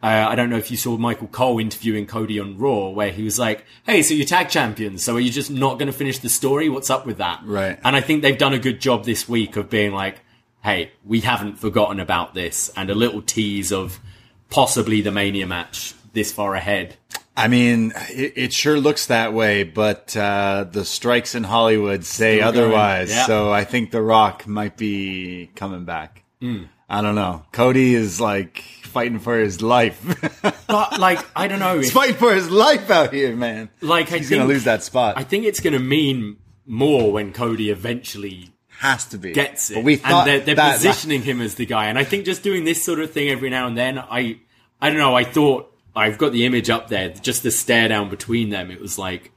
uh, 0.03 0.27
I 0.29 0.35
don't 0.35 0.49
know 0.49 0.57
if 0.57 0.69
you 0.69 0.75
saw 0.75 0.97
Michael 0.97 1.27
Cole 1.27 1.59
interviewing 1.59 2.05
Cody 2.05 2.37
on 2.37 2.57
Raw, 2.57 2.89
where 2.89 3.09
he 3.09 3.23
was 3.23 3.39
like, 3.39 3.65
"Hey, 3.85 4.01
so 4.01 4.13
you're 4.13 4.25
tag 4.25 4.49
champions, 4.49 5.01
so 5.01 5.15
are 5.15 5.19
you 5.19 5.31
just 5.31 5.49
not 5.49 5.79
going 5.79 5.87
to 5.87 5.93
finish 5.97 6.19
the 6.19 6.27
story? 6.27 6.67
What's 6.67 6.89
up 6.89 7.05
with 7.05 7.19
that?" 7.19 7.39
Right. 7.45 7.79
And 7.85 7.95
I 7.95 8.01
think 8.01 8.21
they've 8.21 8.37
done 8.37 8.51
a 8.51 8.59
good 8.59 8.81
job 8.81 9.05
this 9.05 9.29
week 9.29 9.55
of 9.55 9.69
being 9.69 9.93
like, 9.93 10.19
"Hey, 10.61 10.91
we 11.05 11.21
haven't 11.21 11.57
forgotten 11.57 12.01
about 12.01 12.33
this," 12.33 12.69
and 12.75 12.89
a 12.89 12.93
little 12.93 13.21
tease 13.21 13.71
of 13.71 14.01
possibly 14.49 14.99
the 14.99 15.11
Mania 15.11 15.47
match 15.47 15.93
this 16.11 16.33
far 16.33 16.53
ahead. 16.53 16.97
I 17.35 17.47
mean, 17.47 17.93
it, 18.09 18.33
it 18.35 18.53
sure 18.53 18.79
looks 18.79 19.07
that 19.07 19.33
way, 19.33 19.63
but 19.63 20.15
uh, 20.15 20.65
the 20.69 20.85
strikes 20.85 21.33
in 21.35 21.43
Hollywood 21.43 22.05
say 22.05 22.37
Still 22.37 22.47
otherwise. 22.49 23.09
Yeah. 23.09 23.25
So 23.25 23.51
I 23.51 23.63
think 23.63 23.91
The 23.91 24.01
Rock 24.01 24.45
might 24.47 24.77
be 24.77 25.49
coming 25.55 25.83
back. 25.85 26.23
Hmm. 26.41 26.63
I 26.89 27.01
don't 27.01 27.15
know. 27.15 27.43
Cody 27.51 27.95
is 27.95 28.21
like 28.21 28.59
fighting 28.83 29.17
for 29.19 29.37
his 29.39 29.61
life. 29.61 29.99
But 30.67 30.99
like, 30.99 31.19
I 31.35 31.47
don't 31.47 31.59
know. 31.59 31.77
He's 31.77 31.91
fighting 31.91 32.15
for 32.15 32.33
his 32.33 32.49
life 32.49 32.89
out 32.89 33.13
here, 33.13 33.35
man. 33.35 33.69
like, 33.81 34.11
I 34.11 34.17
He's 34.17 34.29
think, 34.29 34.39
gonna 34.39 34.49
lose 34.51 34.63
that 34.63 34.81
spot. 34.81 35.17
I 35.19 35.23
think 35.23 35.45
it's 35.45 35.59
going 35.59 35.73
to 35.73 35.79
mean 35.79 36.37
more 36.65 37.11
when 37.11 37.31
Cody 37.31 37.69
eventually 37.69 38.49
Has 38.79 39.05
to 39.09 39.19
be. 39.19 39.33
gets 39.33 39.69
it. 39.69 39.75
But 39.75 39.83
we 39.83 39.97
thought 39.97 40.27
and 40.27 40.27
they're, 40.27 40.39
they're 40.39 40.55
that, 40.55 40.77
positioning 40.77 41.21
him 41.21 41.41
as 41.41 41.53
the 41.55 41.67
guy. 41.67 41.85
And 41.89 41.99
I 41.99 42.05
think 42.05 42.25
just 42.25 42.41
doing 42.41 42.63
this 42.63 42.83
sort 42.83 42.99
of 43.01 43.11
thing 43.11 43.29
every 43.29 43.51
now 43.51 43.67
and 43.67 43.77
then, 43.77 43.99
I, 43.99 44.39
I 44.81 44.89
don't 44.89 44.97
know. 44.97 45.15
I 45.15 45.25
thought 45.25 45.71
I've 45.95 46.17
got 46.17 46.31
the 46.31 46.45
image 46.45 46.69
up 46.69 46.89
there, 46.89 47.09
just 47.09 47.43
the 47.43 47.51
stare 47.51 47.87
down 47.87 48.09
between 48.09 48.49
them. 48.49 48.71
It 48.71 48.81
was 48.81 48.97
like, 48.97 49.31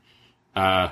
uh, 0.55 0.89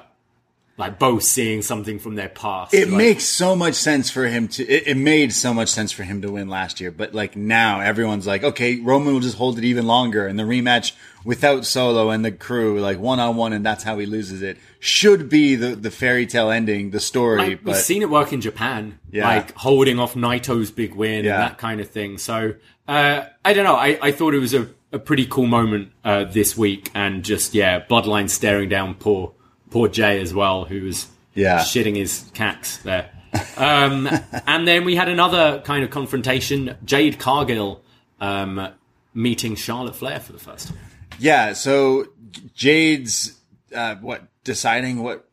like 0.76 0.98
both 0.98 1.22
seeing 1.22 1.62
something 1.62 2.00
from 2.00 2.16
their 2.16 2.28
past. 2.28 2.74
It 2.74 2.88
Like, 2.88 2.96
makes 2.98 3.24
so 3.24 3.54
much 3.54 3.74
sense 3.74 4.10
for 4.10 4.26
him 4.26 4.48
to. 4.48 4.64
It, 4.68 4.88
it 4.88 4.96
made 4.96 5.32
so 5.32 5.54
much 5.54 5.68
sense 5.68 5.92
for 5.92 6.02
him 6.02 6.20
to 6.22 6.32
win 6.32 6.48
last 6.48 6.80
year, 6.80 6.90
but 6.90 7.14
like 7.14 7.36
now, 7.36 7.80
everyone's 7.80 8.26
like, 8.26 8.42
okay, 8.42 8.80
Roman 8.80 9.14
will 9.14 9.20
just 9.20 9.36
hold 9.38 9.56
it 9.56 9.64
even 9.64 9.86
longer, 9.86 10.26
and 10.26 10.36
the 10.38 10.42
rematch 10.42 10.92
without 11.24 11.64
Solo 11.64 12.10
and 12.10 12.24
the 12.24 12.32
crew, 12.32 12.80
like 12.80 12.98
one 12.98 13.20
on 13.20 13.36
one, 13.36 13.52
and 13.52 13.64
that's 13.64 13.84
how 13.84 13.98
he 13.98 14.04
loses 14.04 14.42
it, 14.42 14.58
should 14.80 15.28
be 15.28 15.54
the 15.54 15.76
the 15.76 15.92
fairy 15.92 16.26
tale 16.26 16.50
ending, 16.50 16.90
the 16.90 17.00
story. 17.00 17.38
like, 17.50 17.64
we've 17.64 17.76
seen 17.76 18.02
it 18.02 18.10
work 18.10 18.32
in 18.32 18.40
Japan, 18.40 18.98
Yeah. 19.12 19.28
like 19.28 19.54
holding 19.54 20.00
off 20.00 20.14
Naito's 20.14 20.72
big 20.72 20.94
win 20.96 21.24
Yeah. 21.24 21.34
and 21.34 21.42
that 21.52 21.58
kind 21.58 21.80
of 21.80 21.88
thing. 21.88 22.18
So 22.18 22.54
uh, 22.88 23.22
I 23.44 23.52
don't 23.54 23.64
know. 23.64 23.76
I, 23.76 23.96
I 24.02 24.10
thought 24.12 24.34
it 24.34 24.40
was 24.40 24.52
a, 24.54 24.68
a 24.94 24.98
pretty 24.98 25.26
cool 25.26 25.46
moment 25.46 25.90
uh, 26.04 26.24
this 26.24 26.56
week, 26.56 26.90
and 26.94 27.24
just 27.24 27.54
yeah, 27.54 27.80
Bloodline 27.84 28.30
staring 28.30 28.68
down 28.68 28.94
poor 28.94 29.32
poor 29.70 29.88
Jey 29.88 30.20
as 30.20 30.32
well, 30.32 30.64
who 30.64 30.82
was 30.84 31.08
Yeah. 31.34 31.58
shitting 31.60 31.96
his 31.96 32.30
cacks 32.34 32.78
there. 32.78 33.10
Um, 33.56 34.08
and 34.46 34.66
then 34.68 34.84
we 34.84 34.94
had 34.96 35.08
another 35.08 35.60
kind 35.64 35.84
of 35.84 35.90
confrontation: 35.90 36.76
Jade 36.84 37.18
Cargill 37.18 37.82
um, 38.20 38.68
meeting 39.12 39.56
Charlotte 39.56 39.96
Flair 39.96 40.20
for 40.20 40.32
the 40.32 40.38
first 40.38 40.68
time. 40.68 40.78
yeah, 41.18 41.52
so 41.52 42.06
Jade's 42.54 43.38
uh, 43.74 43.96
what 43.96 44.22
deciding 44.44 45.02
what 45.02 45.28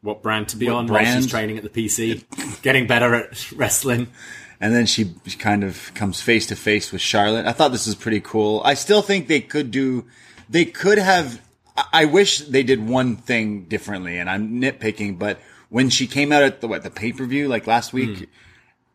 What 0.00 0.22
brand 0.22 0.48
to 0.48 0.56
be 0.56 0.68
on 0.68 0.86
while 0.86 1.04
she's 1.04 1.26
training 1.26 1.58
at 1.58 1.62
the 1.62 1.68
PC, 1.70 2.24
getting 2.62 2.86
better 2.86 3.14
at 3.14 3.52
wrestling. 3.56 4.08
And 4.62 4.72
then 4.72 4.86
she 4.86 5.06
kind 5.40 5.64
of 5.64 5.92
comes 5.94 6.22
face 6.22 6.46
to 6.46 6.56
face 6.56 6.92
with 6.92 7.00
Charlotte. 7.00 7.46
I 7.46 7.52
thought 7.52 7.72
this 7.72 7.86
was 7.86 7.96
pretty 7.96 8.20
cool. 8.20 8.62
I 8.64 8.74
still 8.74 9.02
think 9.02 9.26
they 9.26 9.40
could 9.40 9.72
do, 9.72 10.06
they 10.48 10.64
could 10.64 10.98
have, 10.98 11.42
I- 11.76 11.88
I 11.92 12.04
wish 12.04 12.38
they 12.38 12.62
did 12.62 12.88
one 12.88 13.16
thing 13.16 13.64
differently 13.64 14.18
and 14.18 14.30
I'm 14.30 14.60
nitpicking, 14.60 15.18
but 15.18 15.40
when 15.68 15.90
she 15.90 16.06
came 16.06 16.30
out 16.30 16.44
at 16.44 16.60
the, 16.60 16.68
what, 16.68 16.84
the 16.84 16.90
pay 16.90 17.12
per 17.12 17.24
view 17.24 17.48
like 17.48 17.66
last 17.66 17.92
week, 17.92 18.18
hmm. 18.18 18.24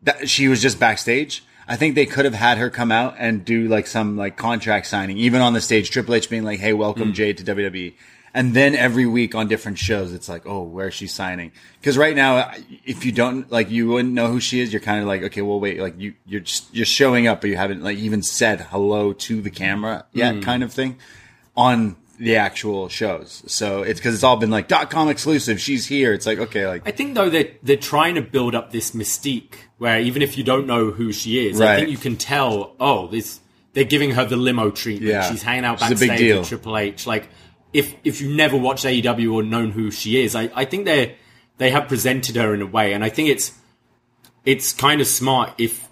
that 0.03 0.29
she 0.29 0.47
was 0.47 0.61
just 0.61 0.79
backstage. 0.79 1.43
I 1.67 1.75
think 1.75 1.95
they 1.95 2.05
could 2.05 2.23
have 2.23 2.33
had 2.33 2.59
her 2.59 2.69
come 2.69 2.93
out 2.93 3.15
and 3.17 3.43
do 3.43 3.67
like 3.67 3.87
some 3.87 4.15
like 4.15 4.37
contract 4.37 4.87
signing, 4.87 5.17
even 5.17 5.41
on 5.41 5.51
the 5.51 5.59
stage. 5.59 5.89
Triple 5.89 6.13
H 6.13 6.29
being 6.29 6.45
like, 6.45 6.61
"Hey, 6.61 6.71
welcome 6.71 7.09
hmm. 7.09 7.13
Jade 7.13 7.39
to 7.39 7.43
WWE," 7.43 7.93
and 8.37 8.53
then 8.53 8.75
every 8.75 9.07
week 9.07 9.33
on 9.33 9.47
different 9.47 9.79
shows, 9.79 10.13
it's 10.13 10.29
like, 10.29 10.45
"Oh, 10.45 10.61
where's 10.61 10.93
she 10.93 11.07
signing?" 11.07 11.51
Because 11.81 11.97
right 11.97 12.15
now, 12.15 12.51
if 12.85 13.03
you 13.03 13.11
don't 13.11 13.51
like, 13.51 13.71
you 13.71 13.87
wouldn't 13.87 14.13
know 14.13 14.27
who 14.27 14.39
she 14.39 14.59
is. 14.59 14.71
You're 14.71 14.79
kind 14.79 15.01
of 15.01 15.07
like, 15.07 15.23
"Okay, 15.23 15.41
well, 15.41 15.59
wait," 15.59 15.79
like 15.79 15.99
you 15.99 16.13
you're 16.27 16.41
just 16.41 16.73
you're 16.73 16.85
showing 16.85 17.25
up, 17.25 17.41
but 17.41 17.49
you 17.49 17.57
haven't 17.57 17.81
like 17.81 17.97
even 17.97 18.21
said 18.21 18.61
hello 18.61 19.11
to 19.11 19.41
the 19.41 19.49
camera 19.49 20.05
yet, 20.13 20.35
mm. 20.35 20.43
kind 20.43 20.61
of 20.61 20.71
thing, 20.71 20.99
on 21.55 21.95
the 22.19 22.35
actual 22.35 22.89
shows. 22.89 23.41
So 23.47 23.81
it's 23.81 23.99
because 23.99 24.13
it's 24.13 24.23
all 24.23 24.37
been 24.37 24.51
like 24.51 24.67
dot 24.67 24.91
com 24.91 25.09
exclusive. 25.09 25.59
She's 25.59 25.87
here. 25.87 26.13
It's 26.13 26.27
like 26.27 26.37
okay, 26.37 26.67
like 26.67 26.87
I 26.87 26.91
think 26.91 27.15
though 27.15 27.31
they're 27.31 27.49
they're 27.63 27.75
trying 27.75 28.13
to 28.15 28.21
build 28.21 28.53
up 28.53 28.71
this 28.71 28.91
mystique 28.91 29.55
where 29.79 29.99
even 29.99 30.21
if 30.21 30.37
you 30.37 30.43
don't 30.43 30.67
know 30.67 30.91
who 30.91 31.11
she 31.11 31.47
is, 31.47 31.59
I 31.59 31.65
Right. 31.65 31.75
think 31.79 31.89
you 31.89 31.97
can 31.97 32.17
tell. 32.17 32.75
Oh, 32.79 33.07
this 33.07 33.39
they're 33.73 33.83
giving 33.83 34.11
her 34.11 34.25
the 34.25 34.37
limo 34.37 34.69
treatment. 34.69 35.11
Yeah. 35.11 35.27
She's 35.31 35.41
hanging 35.41 35.65
out 35.65 35.79
She's 35.79 35.89
backstage 35.89 36.19
deal. 36.19 36.39
with 36.39 36.49
Triple 36.49 36.77
H. 36.77 37.07
Like 37.07 37.29
if 37.77 37.95
if 38.03 38.19
you 38.21 38.33
never 38.35 38.57
watched 38.57 38.85
AEW 38.85 39.33
or 39.33 39.43
known 39.43 39.71
who 39.71 39.91
she 39.91 40.21
is, 40.21 40.35
I, 40.35 40.49
I 40.55 40.65
think 40.65 40.85
they 40.85 41.15
they 41.57 41.69
have 41.69 41.87
presented 41.87 42.35
her 42.35 42.53
in 42.53 42.61
a 42.61 42.65
way, 42.65 42.93
and 42.93 43.03
I 43.03 43.09
think 43.09 43.29
it's 43.29 43.53
it's 44.45 44.73
kind 44.73 44.99
of 44.99 45.07
smart 45.07 45.53
if 45.57 45.87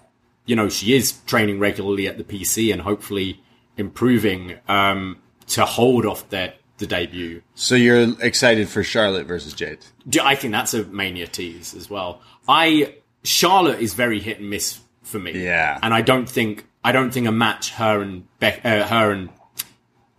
you 0.45 0.55
know 0.55 0.67
she 0.67 0.95
is 0.95 1.13
training 1.25 1.59
regularly 1.59 2.07
at 2.07 2.17
the 2.17 2.23
PC 2.23 2.73
and 2.73 2.81
hopefully 2.81 3.39
improving 3.77 4.57
um, 4.67 5.17
to 5.47 5.65
hold 5.65 6.05
off 6.05 6.27
that 6.29 6.57
the 6.77 6.87
debut. 6.87 7.41
so 7.53 7.73
you're 7.75 8.21
excited 8.21 8.67
for 8.67 8.83
Charlotte 8.83 9.25
versus 9.27 9.53
Jade. 9.53 9.79
Do- 10.09 10.19
I 10.23 10.35
think 10.35 10.51
that's 10.51 10.73
a 10.73 10.83
mania 10.85 11.27
tease 11.27 11.73
as 11.73 11.89
well. 11.89 12.19
I 12.49 12.95
Charlotte 13.23 13.79
is 13.79 13.93
very 13.93 14.19
hit 14.19 14.39
and 14.39 14.49
miss 14.49 14.79
for 15.03 15.19
me. 15.19 15.31
Yeah. 15.43 15.79
and 15.81 15.93
I 15.93 16.01
don't 16.01 16.27
think 16.27 16.65
I 16.83 16.91
don't 16.91 17.11
think 17.13 17.27
a 17.27 17.31
match 17.31 17.71
her 17.71 18.01
and 18.01 18.25
Be- 18.39 18.47
uh, 18.63 18.85
her 18.87 19.11
and 19.11 19.29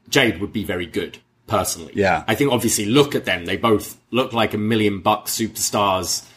Jade 0.08 0.40
would 0.40 0.52
be 0.52 0.64
very 0.64 0.86
good 0.86 1.18
personally. 1.46 1.92
Yeah. 1.94 2.24
I 2.26 2.34
think 2.34 2.52
obviously 2.52 2.86
look 2.86 3.14
at 3.14 3.24
them; 3.24 3.44
they 3.46 3.56
both 3.56 3.98
look 4.10 4.32
like 4.32 4.54
a 4.54 4.58
million 4.58 5.00
buck 5.00 5.26
superstars. 5.26 6.28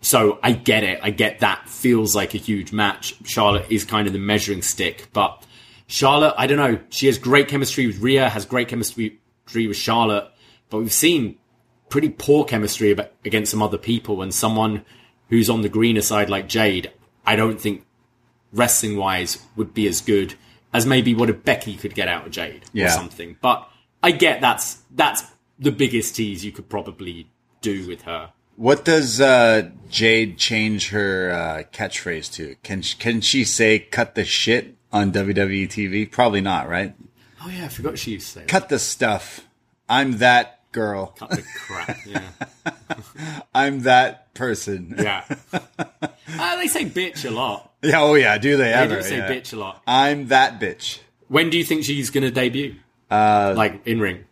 So 0.00 0.38
I 0.42 0.52
get 0.52 0.84
it. 0.84 1.00
I 1.02 1.10
get 1.10 1.40
that 1.40 1.68
feels 1.68 2.14
like 2.14 2.34
a 2.34 2.38
huge 2.38 2.72
match. 2.72 3.16
Charlotte 3.24 3.66
is 3.70 3.84
kind 3.84 4.06
of 4.06 4.12
the 4.12 4.18
measuring 4.18 4.62
stick, 4.62 5.08
but 5.12 5.42
Charlotte, 5.86 6.34
I 6.36 6.46
don't 6.46 6.58
know. 6.58 6.78
She 6.90 7.06
has 7.06 7.18
great 7.18 7.48
chemistry 7.48 7.86
with 7.86 7.98
Rhea, 7.98 8.28
has 8.28 8.44
great 8.44 8.68
chemistry 8.68 9.18
with 9.54 9.76
Charlotte, 9.76 10.30
but 10.68 10.78
we've 10.78 10.92
seen 10.92 11.38
pretty 11.88 12.08
poor 12.08 12.44
chemistry 12.44 12.96
against 13.24 13.50
some 13.50 13.62
other 13.62 13.78
people 13.78 14.22
and 14.22 14.34
someone 14.34 14.84
who's 15.28 15.48
on 15.48 15.62
the 15.62 15.68
greener 15.68 16.00
side 16.00 16.28
like 16.28 16.48
Jade, 16.48 16.90
I 17.24 17.36
don't 17.36 17.60
think 17.60 17.84
wrestling 18.52 18.96
wise 18.96 19.38
would 19.56 19.74
be 19.74 19.86
as 19.88 20.00
good 20.00 20.34
as 20.72 20.86
maybe 20.86 21.14
what 21.14 21.30
a 21.30 21.34
Becky 21.34 21.76
could 21.76 21.94
get 21.94 22.08
out 22.08 22.26
of 22.26 22.32
Jade 22.32 22.64
or 22.76 22.88
something. 22.88 23.36
But 23.40 23.68
I 24.06 24.12
get 24.12 24.40
that's 24.40 24.78
that's 24.94 25.24
the 25.58 25.72
biggest 25.72 26.14
tease 26.14 26.44
you 26.44 26.52
could 26.52 26.68
probably 26.68 27.28
do 27.60 27.88
with 27.88 28.02
her. 28.02 28.30
What 28.54 28.84
does 28.84 29.20
uh, 29.20 29.70
Jade 29.90 30.38
change 30.38 30.90
her 30.90 31.30
uh, 31.32 31.62
catchphrase 31.76 32.32
to? 32.34 32.54
Can 32.62 32.82
she, 32.82 32.96
can 32.96 33.20
she 33.20 33.42
say 33.44 33.80
"cut 33.80 34.14
the 34.14 34.24
shit" 34.24 34.76
on 34.92 35.10
WWE 35.12 35.66
TV? 35.68 36.08
Probably 36.08 36.40
not, 36.40 36.68
right? 36.68 36.94
Oh 37.44 37.48
yeah, 37.48 37.64
I 37.64 37.68
forgot 37.68 37.98
she 37.98 38.12
used 38.12 38.28
to 38.28 38.32
say 38.34 38.40
that. 38.42 38.48
Cut 38.48 38.68
the 38.68 38.78
stuff. 38.78 39.40
I'm 39.88 40.18
that 40.18 40.60
girl. 40.70 41.08
Cut 41.18 41.30
the 41.30 41.42
crap. 41.42 41.98
Yeah, 42.06 43.40
I'm 43.52 43.80
that 43.80 44.32
person. 44.34 44.94
yeah. 44.98 45.24
uh, 45.52 46.56
they 46.56 46.68
say 46.68 46.84
bitch 46.84 47.24
a 47.28 47.32
lot. 47.32 47.72
Yeah, 47.82 48.02
oh 48.02 48.14
yeah, 48.14 48.38
do 48.38 48.56
they 48.56 48.64
They 48.64 48.72
ever? 48.72 48.96
do 48.96 49.02
say 49.02 49.16
yeah. 49.18 49.28
bitch 49.28 49.52
a 49.52 49.56
lot. 49.56 49.82
I'm 49.84 50.28
that 50.28 50.60
bitch. 50.60 51.00
When 51.26 51.50
do 51.50 51.58
you 51.58 51.64
think 51.64 51.82
she's 51.82 52.10
going 52.10 52.22
to 52.22 52.30
debut? 52.30 52.76
Uh, 53.10 53.54
like 53.56 53.86
in 53.86 54.00
ring. 54.00 54.24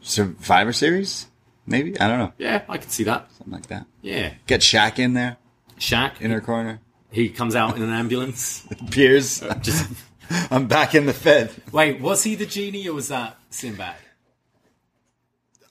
Survivor 0.00 0.72
Series, 0.72 1.26
maybe 1.66 1.98
I 1.98 2.08
don't 2.08 2.18
know, 2.18 2.32
Yeah, 2.38 2.62
I 2.68 2.78
could 2.78 2.90
see 2.90 3.04
that. 3.04 3.28
something 3.36 3.52
like 3.52 3.66
that. 3.68 3.86
Yeah, 4.02 4.34
Get 4.46 4.60
Shaq 4.60 4.98
in 4.98 5.14
there, 5.14 5.36
Shaq. 5.78 6.20
inner 6.20 6.40
corner. 6.40 6.80
He 7.10 7.30
comes 7.30 7.56
out 7.56 7.76
in 7.76 7.82
an 7.82 7.90
ambulance. 7.90 8.66
Piers, 8.90 9.40
Just 9.62 9.90
I'm 10.50 10.66
back 10.68 10.94
in 10.94 11.06
the 11.06 11.12
Fed. 11.14 11.50
wait, 11.72 12.00
was 12.00 12.22
he 12.22 12.34
the 12.34 12.46
genie 12.46 12.86
or 12.88 12.94
was 12.94 13.08
that 13.08 13.36
Sinbad? 13.50 13.96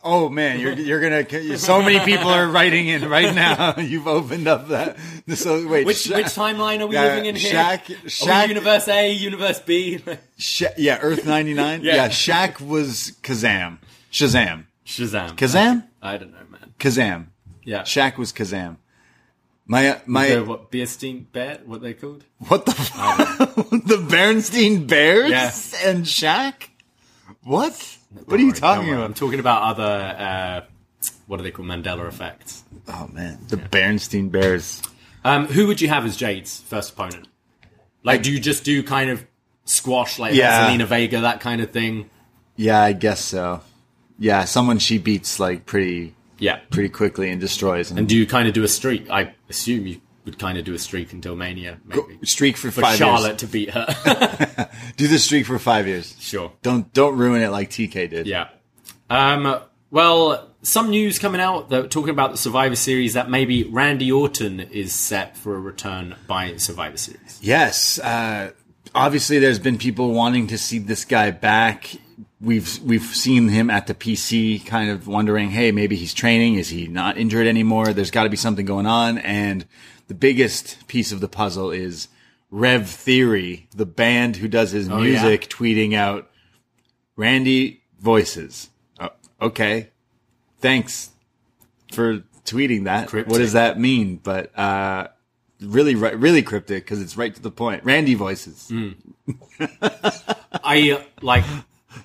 Oh 0.10 0.30
man, 0.30 0.60
you're 0.62 0.72
you're 0.74 1.02
gonna. 1.02 1.58
So 1.58 1.82
many 1.82 2.00
people 2.00 2.30
are 2.30 2.48
writing 2.48 2.88
in 2.88 3.10
right 3.10 3.36
now. 3.36 3.76
You've 3.78 4.08
opened 4.08 4.48
up 4.48 4.70
that. 4.70 4.98
So 5.36 5.68
wait, 5.68 5.86
Which 5.86 5.98
Sha- 6.04 6.16
which 6.16 6.28
timeline 6.28 6.80
are 6.80 6.88
we 6.88 6.98
living 6.98 7.26
in 7.26 7.36
here? 7.36 7.54
Shaq- 7.54 7.90
Are 7.90 8.04
we 8.04 8.10
Shaq- 8.10 8.48
universe 8.48 8.88
A, 8.88 9.12
universe 9.12 9.60
B? 9.60 10.00
Sha- 10.38 10.70
yeah, 10.78 11.00
Earth 11.02 11.26
ninety 11.26 11.54
nine. 11.54 11.84
Yeah. 11.84 11.96
yeah. 11.96 12.08
Shaq 12.10 12.62
was 12.62 13.14
Kazam, 13.22 13.80
Shazam, 14.12 14.64
Shazam. 14.86 15.36
Kazam, 15.36 15.84
I 16.02 16.18
don't 16.18 16.32
know, 16.32 16.46
man. 16.50 16.74
Kazam. 16.80 17.28
Yeah. 17.66 17.82
Shaq 17.82 18.16
was 18.18 18.32
Kazam. 18.32 18.78
My 19.66 20.00
my 20.06 20.30
The, 20.36 20.44
what 20.46 20.72
Beerstein 20.72 21.26
Bear? 21.34 21.60
What 21.66 21.82
they 21.82 21.94
called? 21.94 22.24
what 22.48 22.66
the 22.66 22.72
f- 22.72 23.56
the 23.92 24.06
Bernstein 24.10 24.88
Bears 24.88 25.30
Yeah. 25.30 25.90
and 25.90 26.06
Shaq? 26.06 26.70
What? 27.44 27.98
What 28.26 28.40
are 28.40 28.44
you 28.44 28.52
Don't 28.52 28.60
talking 28.62 28.94
about? 28.94 29.04
I'm 29.04 29.14
talking 29.14 29.40
about 29.40 29.62
other. 29.64 29.84
Uh, 30.18 30.62
what 31.28 31.40
are 31.40 31.44
they 31.44 31.52
called? 31.52 31.68
Mandela 31.68 32.08
effects. 32.08 32.64
Oh 32.88 33.10
man, 33.14 33.40
the 33.50 33.58
Bernstein 33.58 34.30
Bears. 34.30 34.82
Um, 35.24 35.46
who 35.48 35.68
would 35.68 35.82
you 35.82 35.90
have 35.90 36.06
as 36.06 36.16
Jade's 36.16 36.62
first 36.62 36.94
opponent? 36.94 37.28
Like, 38.04 38.24
do 38.24 38.32
you 38.32 38.40
just 38.40 38.64
do 38.64 38.82
kind 38.84 39.10
of 39.10 39.26
squash 39.66 40.18
like 40.20 40.34
Yeah. 40.34 40.70
Zelina 40.70 40.86
Vega, 40.86 41.22
that 41.22 41.42
kind 41.42 41.62
of 41.62 41.72
thing? 41.72 42.10
Yeah, 42.56 42.82
I 42.82 42.94
guess 42.94 43.20
so. 43.20 43.62
Yeah, 44.18 44.46
someone 44.46 44.80
she 44.80 44.98
beats 44.98 45.40
like 45.40 45.66
pretty 45.66 46.16
Yeah. 46.40 46.60
pretty 46.70 46.90
quickly 46.90 47.30
and 47.30 47.42
destroys. 47.42 47.90
And 47.90 48.00
And 48.00 48.08
do 48.08 48.16
you 48.16 48.26
kind 48.26 48.48
of 48.48 48.54
do 48.54 48.64
a 48.64 48.68
streak? 48.70 49.10
I 49.10 49.34
assume 49.50 49.86
you 49.86 50.00
would 50.26 50.40
kind 50.40 50.58
of 50.58 50.64
do 50.66 50.74
a 50.74 50.80
streak 50.80 51.12
until 51.14 51.36
Mania, 51.36 51.78
maybe. 51.86 52.20
streak 52.24 52.56
for 52.58 52.72
For 52.72 52.82
five 52.82 52.98
Charlotte 52.98 53.28
years. 53.30 53.38
to 53.42 53.48
beat 53.48 53.70
her. 53.72 53.86
Do 54.98 55.08
the 55.08 55.20
streak 55.20 55.46
for 55.46 55.58
five 55.60 55.88
years. 55.88 56.16
sure. 56.20 56.52
Don't 56.62 56.92
don't 56.94 57.18
ruin 57.18 57.42
it 57.42 57.50
like 57.50 57.70
TK 57.70 58.10
did. 58.10 58.28
Yeah. 58.28 58.50
Um, 59.10 59.60
well, 59.90 60.50
some 60.64 60.90
news 60.90 61.18
coming 61.20 61.40
out 61.40 61.70
that 61.70 61.92
talking 61.92 62.10
about 62.10 62.32
the 62.32 62.38
Survivor 62.38 62.76
Series 62.76 63.14
that 63.14 63.30
maybe 63.30 63.64
Randy 63.64 64.12
Orton 64.12 64.60
is 64.60 64.94
set 64.94 65.38
for 65.38 65.56
a 65.56 65.60
return 65.60 66.16
by 66.28 66.58
Survivor 66.58 66.98
Series. 66.98 67.40
Yes. 67.42 68.00
Uh, 68.00 68.52
obviously, 68.94 69.40
there's 69.40 69.60
been 69.60 69.78
people 69.78 70.12
wanting 70.12 70.48
to 70.48 70.58
see 70.58 70.80
this 70.80 71.06
guy 71.06 71.32
back. 71.32 71.96
We've 72.42 72.80
we've 72.84 73.04
seen 73.04 73.48
him 73.50 73.70
at 73.70 73.88
the 73.88 73.94
PC, 73.94 74.66
kind 74.66 74.90
of 74.90 75.08
wondering, 75.08 75.52
hey, 75.52 75.72
maybe 75.72 75.96
he's 75.96 76.14
training. 76.14 76.56
Is 76.56 76.70
he 76.70 76.88
not 76.88 77.18
injured 77.18 77.48
anymore? 77.48 77.94
There's 77.94 78.12
got 78.12 78.24
to 78.24 78.30
be 78.30 78.38
something 78.38 78.66
going 78.66 78.88
on. 78.88 79.20
And 79.20 79.66
the 80.08 80.14
biggest 80.16 80.88
piece 80.88 81.12
of 81.12 81.20
the 81.20 81.28
puzzle 81.28 81.72
is 81.72 82.10
Rev 82.50 82.90
Theory, 82.90 83.68
the 83.76 83.86
band 83.86 84.38
who 84.38 84.48
does 84.48 84.72
his 84.72 84.90
Oh, 84.90 85.00
music, 85.00 85.50
tweeting 85.50 85.94
out 85.96 86.30
Randy 87.16 87.82
voices. 88.00 88.70
Oh, 89.00 89.10
okay, 89.42 89.90
thanks 90.60 91.12
for 91.92 92.24
tweeting 92.46 92.86
that. 92.86 93.10
Cryptic. 93.10 93.32
What 93.32 93.40
does 93.40 93.54
that 93.54 93.80
mean? 93.80 94.18
But 94.24 94.58
uh, 94.58 95.08
really, 95.60 95.96
really 95.96 96.42
cryptic 96.42 96.86
because 96.86 97.02
it's 97.02 97.18
right 97.18 97.34
to 97.36 97.42
the 97.42 97.52
point. 97.52 97.84
Randy 97.84 98.14
voices. 98.14 98.70
Mm. 98.72 98.96
I 100.64 100.92
uh, 100.92 101.04
like 101.22 101.44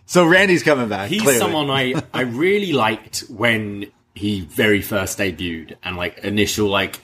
So 0.07 0.27
Randy's 0.27 0.63
coming 0.63 0.89
back. 0.89 1.09
he's 1.09 1.23
clearly. 1.23 1.39
someone 1.39 1.71
I 1.71 1.95
I 2.13 2.23
really 2.23 2.73
liked 2.73 3.21
when 3.29 3.87
he 4.15 4.41
very 4.43 4.83
first 4.83 5.19
debuted 5.19 5.77
and 5.83 5.97
like 5.97 6.19
initial 6.19 6.69
like 6.69 7.01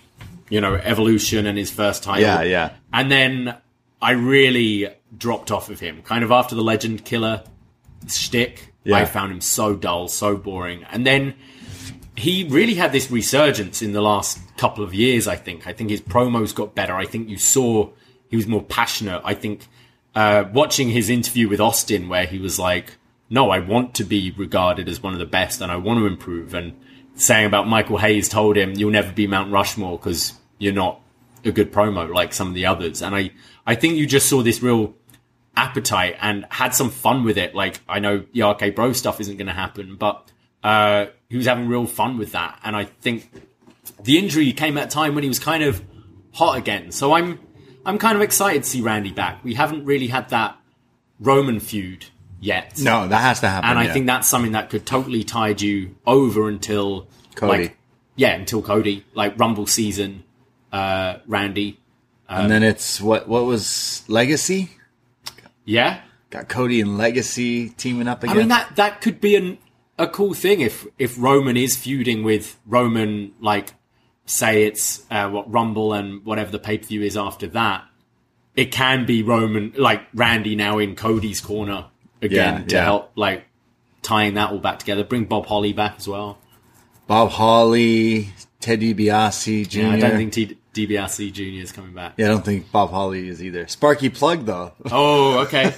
you 0.51 0.61
know 0.61 0.75
evolution 0.75 1.47
and 1.47 1.59
his 1.59 1.71
first 1.71 2.03
title. 2.03 2.23
Yeah, 2.23 2.43
yeah. 2.43 2.73
And 2.93 3.11
then 3.11 3.57
I 4.01 4.13
really 4.13 4.89
dropped 5.17 5.51
off 5.51 5.71
of 5.71 5.81
him, 5.81 6.03
kind 6.03 6.25
of 6.25 6.31
after 6.31 6.55
the 6.55 6.63
Legend 6.63 7.05
Killer 7.05 7.45
shtick. 8.09 8.73
Yeah. 8.85 8.97
I 8.97 9.05
found 9.05 9.33
him 9.33 9.41
so 9.41 9.75
dull, 9.75 10.09
so 10.09 10.37
boring. 10.37 10.85
And 10.85 11.07
then 11.07 11.35
he 12.17 12.45
really 12.45 12.75
had 12.75 12.93
this 12.93 13.11
resurgence 13.11 13.83
in 13.83 13.93
the 13.93 14.01
last 14.01 14.39
couple 14.57 14.83
of 14.83 14.95
years. 14.95 15.29
I 15.29 15.37
think. 15.37 15.67
I 15.67 15.73
think 15.73 15.91
his 15.91 16.01
promos 16.01 16.55
got 16.55 16.75
better. 16.75 16.95
I 16.95 17.05
think 17.05 17.29
you 17.29 17.39
saw 17.39 17.91
he 18.29 18.37
was 18.37 18.47
more 18.47 18.63
passionate. 18.63 19.21
I 19.25 19.35
think 19.35 19.67
uh, 20.15 20.45
watching 20.53 20.91
his 20.91 21.11
interview 21.11 21.49
with 21.49 21.61
Austin, 21.61 22.09
where 22.09 22.27
he 22.27 22.39
was 22.39 22.59
like, 22.59 22.97
"No, 23.31 23.51
I 23.51 23.59
want 23.59 23.95
to 23.97 24.05
be 24.05 24.31
regarded 24.31 24.89
as 24.89 25.03
one 25.03 25.13
of 25.13 25.19
the 25.19 25.27
best, 25.27 25.61
and 25.61 25.71
I 25.71 25.77
want 25.77 25.99
to 26.01 26.07
improve." 26.07 26.55
And 26.55 26.79
saying 27.19 27.47
about 27.47 27.69
Michael 27.69 27.99
Hayes 27.99 28.29
told 28.29 28.57
him, 28.57 28.75
"You'll 28.75 28.91
never 28.91 29.12
be 29.12 29.27
Mount 29.27 29.53
Rushmore 29.53 29.99
because 29.99 30.33
you're 30.59 30.73
not 30.73 31.01
a 31.45 31.53
good 31.53 31.73
promo 31.73 32.12
like 32.12 32.33
some 32.33 32.49
of 32.49 32.55
the 32.55 32.66
others." 32.66 33.03
And 33.03 33.14
I, 33.14 33.31
I 33.66 33.75
think 33.75 33.97
you 33.97 34.07
just 34.07 34.29
saw 34.29 34.43
this 34.43 34.62
real 34.62 34.95
appetite 35.57 36.16
and 36.21 36.47
had 36.51 36.75
some 36.75 36.91
fun 36.91 37.25
with 37.25 37.37
it. 37.37 37.55
Like 37.55 37.81
I 37.89 37.99
know 37.99 38.25
the 38.33 38.43
RK 38.43 38.75
Bro 38.75 38.93
stuff 38.95 39.21
isn't 39.21 39.37
going 39.37 39.49
to 39.49 39.53
happen, 39.53 39.97
but 39.97 40.31
uh, 40.62 41.07
he 41.29 41.37
was 41.37 41.47
having 41.47 41.69
real 41.69 41.87
fun 41.87 42.19
with 42.19 42.33
that. 42.33 42.59
And 42.62 42.75
I 42.75 42.85
think 42.85 43.31
the 44.03 44.19
injury 44.19 44.53
came 44.53 44.79
at 44.79 44.87
a 44.87 44.91
time 44.91 45.14
when 45.14 45.23
he 45.23 45.29
was 45.29 45.39
kind 45.39 45.62
of 45.62 45.83
hot 46.33 46.57
again. 46.57 46.93
So 46.93 47.12
I'm 47.12 47.41
I'm 47.85 47.99
kind 47.99 48.16
of 48.16 48.23
excited 48.23 48.62
to 48.62 48.69
see 48.69 48.81
Randy 48.81 49.12
back. 49.12 49.43
We 49.43 49.55
haven't 49.55 49.85
really 49.85 50.09
had 50.09 50.29
that 50.31 50.57
Roman 51.21 51.59
feud 51.59 52.07
yet. 52.41 52.78
No, 52.78 53.09
that 53.09 53.20
has 53.20 53.41
to 53.41 53.49
happen. 53.49 53.70
And 53.70 53.78
I 53.78 53.84
yeah. 53.84 53.93
think 53.93 54.07
that's 54.07 54.28
something 54.28 54.53
that 54.53 54.70
could 54.70 54.86
totally 54.86 55.24
tide 55.24 55.61
you 55.61 55.97
over 56.07 56.49
until 56.49 57.09
Cody. 57.34 57.62
Like, 57.62 57.76
yeah, 58.16 58.34
until 58.34 58.62
Cody, 58.62 59.05
like 59.14 59.39
Rumble 59.39 59.66
season, 59.66 60.24
uh, 60.72 61.18
Randy. 61.26 61.78
and 62.28 62.51
then 62.51 62.62
it's 62.62 63.01
what 63.01 63.28
what 63.28 63.45
was 63.45 64.05
Legacy? 64.09 64.70
Yeah, 65.64 66.01
Got 66.30 66.49
Cody 66.49 66.80
and 66.80 66.99
Legacy 66.99 67.70
teaming 67.70 68.09
up 68.09 68.22
again. 68.22 68.36
I 68.36 68.39
mean 68.39 68.49
that 68.49 68.76
that 68.76 69.01
could 69.01 69.20
be 69.20 69.36
an, 69.36 69.59
a 69.99 70.07
cool 70.07 70.34
thing 70.34 70.61
if 70.61 70.86
if 70.99 71.16
Roman 71.18 71.57
is 71.57 71.76
feuding 71.76 72.22
with 72.22 72.59
Roman, 72.66 73.32
like 73.41 73.72
say 74.26 74.64
it's 74.64 75.05
uh, 75.11 75.28
what 75.30 75.51
Rumble 75.51 75.95
and 75.95 76.24
whatever 76.24 76.51
the 76.51 76.59
pay 76.59 76.78
per 76.78 76.86
view 76.86 77.03
is 77.03 77.16
after 77.16 77.47
that. 77.49 77.84
It 78.57 78.72
can 78.72 79.07
be 79.07 79.22
Roman, 79.22 79.72
like 79.76 80.03
Randy 80.12 80.57
now 80.57 80.78
in 80.78 80.97
Cody's 80.97 81.41
corner 81.41 81.86
again 82.23 82.61
Yeah, 82.61 82.64
to 82.66 82.75
yeah. 82.77 82.85
help 82.85 83.11
like 83.16 83.45
tying 84.03 84.35
that 84.35 84.51
all 84.53 84.59
back 84.59 84.79
together. 84.79 85.05
Bring 85.05 85.25
Bob 85.25 85.47
Holly 85.47 85.73
back 85.73 85.97
as 85.99 86.09
well. 86.09 86.39
Bob 87.07 87.31
Holly, 87.31 88.29
Ted 88.61 88.81
DiBiase 88.81 89.69
Jr. 89.69 89.79
Yeah, 89.81 89.91
I 89.93 90.01
don't 90.01 90.16
think 90.16 90.33
T- 90.33 90.59
DiBiase 90.75 91.33
Jr. 91.33 91.43
is 91.62 91.73
coming 91.73 91.95
back. 91.95 92.14
Yeah, 92.19 92.27
I 92.27 92.29
don't 92.29 92.45
think 92.45 92.71
Bob 92.71 92.91
Holly 92.91 93.29
is 93.29 93.43
either. 93.43 93.66
Sparky 93.66 94.11
Plugg 94.11 94.45
though. 94.45 94.73
Oh, 94.91 95.39
okay. 95.41 95.75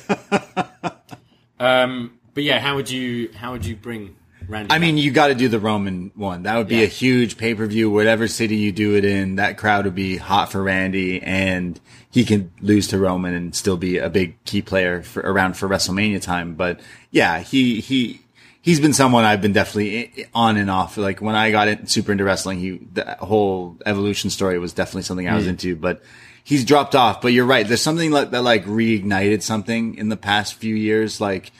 um, 1.60 2.18
but 2.34 2.42
yeah, 2.44 2.58
how 2.58 2.76
would 2.76 2.90
you 2.90 3.30
how 3.34 3.52
would 3.52 3.64
you 3.64 3.76
bring 3.76 4.16
Randy? 4.48 4.72
I 4.72 4.78
mean, 4.78 4.96
you 4.98 5.10
got 5.10 5.28
to 5.28 5.34
do 5.34 5.48
the 5.48 5.60
Roman 5.60 6.10
one. 6.14 6.42
That 6.44 6.56
would 6.56 6.68
be 6.68 6.76
Yeah. 6.76 6.82
a 6.84 6.86
huge 6.86 7.36
pay 7.36 7.54
per 7.54 7.66
view. 7.66 7.90
Whatever 7.90 8.28
city 8.28 8.56
you 8.56 8.72
do 8.72 8.96
it 8.96 9.04
in, 9.04 9.36
that 9.36 9.56
crowd 9.58 9.84
would 9.84 9.94
be 9.94 10.16
hot 10.16 10.50
for 10.52 10.62
Randy, 10.62 11.22
and 11.22 11.78
he 12.10 12.24
can 12.24 12.52
lose 12.60 12.88
to 12.88 12.98
Roman 12.98 13.34
and 13.34 13.54
still 13.54 13.76
be 13.76 13.98
a 13.98 14.10
big 14.10 14.42
key 14.44 14.62
player 14.62 15.02
for, 15.02 15.20
around 15.20 15.56
for 15.56 15.68
WrestleMania 15.68 16.20
time. 16.20 16.54
But 16.54 16.80
yeah, 17.10 17.40
he 17.40 17.80
he 17.80 18.22
he's 18.60 18.80
been 18.80 18.92
someone 18.92 19.24
I've 19.24 19.40
been 19.40 19.52
definitely 19.52 20.26
on 20.34 20.56
and 20.56 20.70
off. 20.70 20.96
Like 20.96 21.20
when 21.20 21.34
I 21.34 21.50
got 21.50 21.68
in, 21.68 21.86
super 21.86 22.12
into 22.12 22.24
wrestling, 22.24 22.58
he 22.58 22.78
the 22.92 23.16
whole 23.20 23.76
evolution 23.86 24.30
story 24.30 24.58
was 24.58 24.72
definitely 24.72 25.02
something 25.02 25.28
I 25.28 25.36
was 25.36 25.46
into, 25.46 25.76
but. 25.76 26.02
He's 26.42 26.64
dropped 26.64 26.96
off, 26.96 27.20
but 27.20 27.28
you're 27.28 27.44
right. 27.44 27.68
There's 27.68 27.82
something 27.82 28.10
like 28.10 28.30
that, 28.30 28.42
like 28.42 28.64
reignited 28.64 29.42
something 29.42 29.96
in 29.96 30.08
the 30.08 30.16
past 30.16 30.54
few 30.54 30.74
years. 30.74 31.20
Like, 31.20 31.52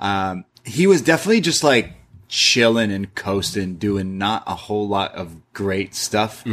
um, 0.00 0.44
he 0.64 0.86
was 0.88 1.00
definitely 1.02 1.40
just 1.40 1.62
like 1.62 1.92
chilling 2.28 2.90
and 2.90 3.14
coasting, 3.14 3.76
doing 3.76 4.18
not 4.18 4.42
a 4.46 4.54
whole 4.56 4.88
lot 4.88 5.14
of 5.14 5.36
great 5.52 5.94
stuff. 5.94 6.44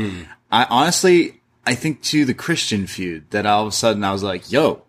I 0.52 0.66
honestly, 0.70 1.41
I 1.66 1.76
think 1.76 2.02
to 2.04 2.26
the 2.26 2.34
Christian 2.34 2.88
feud 2.88 3.30
that 3.32 3.46
all 3.46 3.64
of 3.64 3.68
a 3.68 3.72
sudden 3.72 4.04
I 4.04 4.12
was 4.12 4.24
like, 4.24 4.52
yo, 4.52 4.84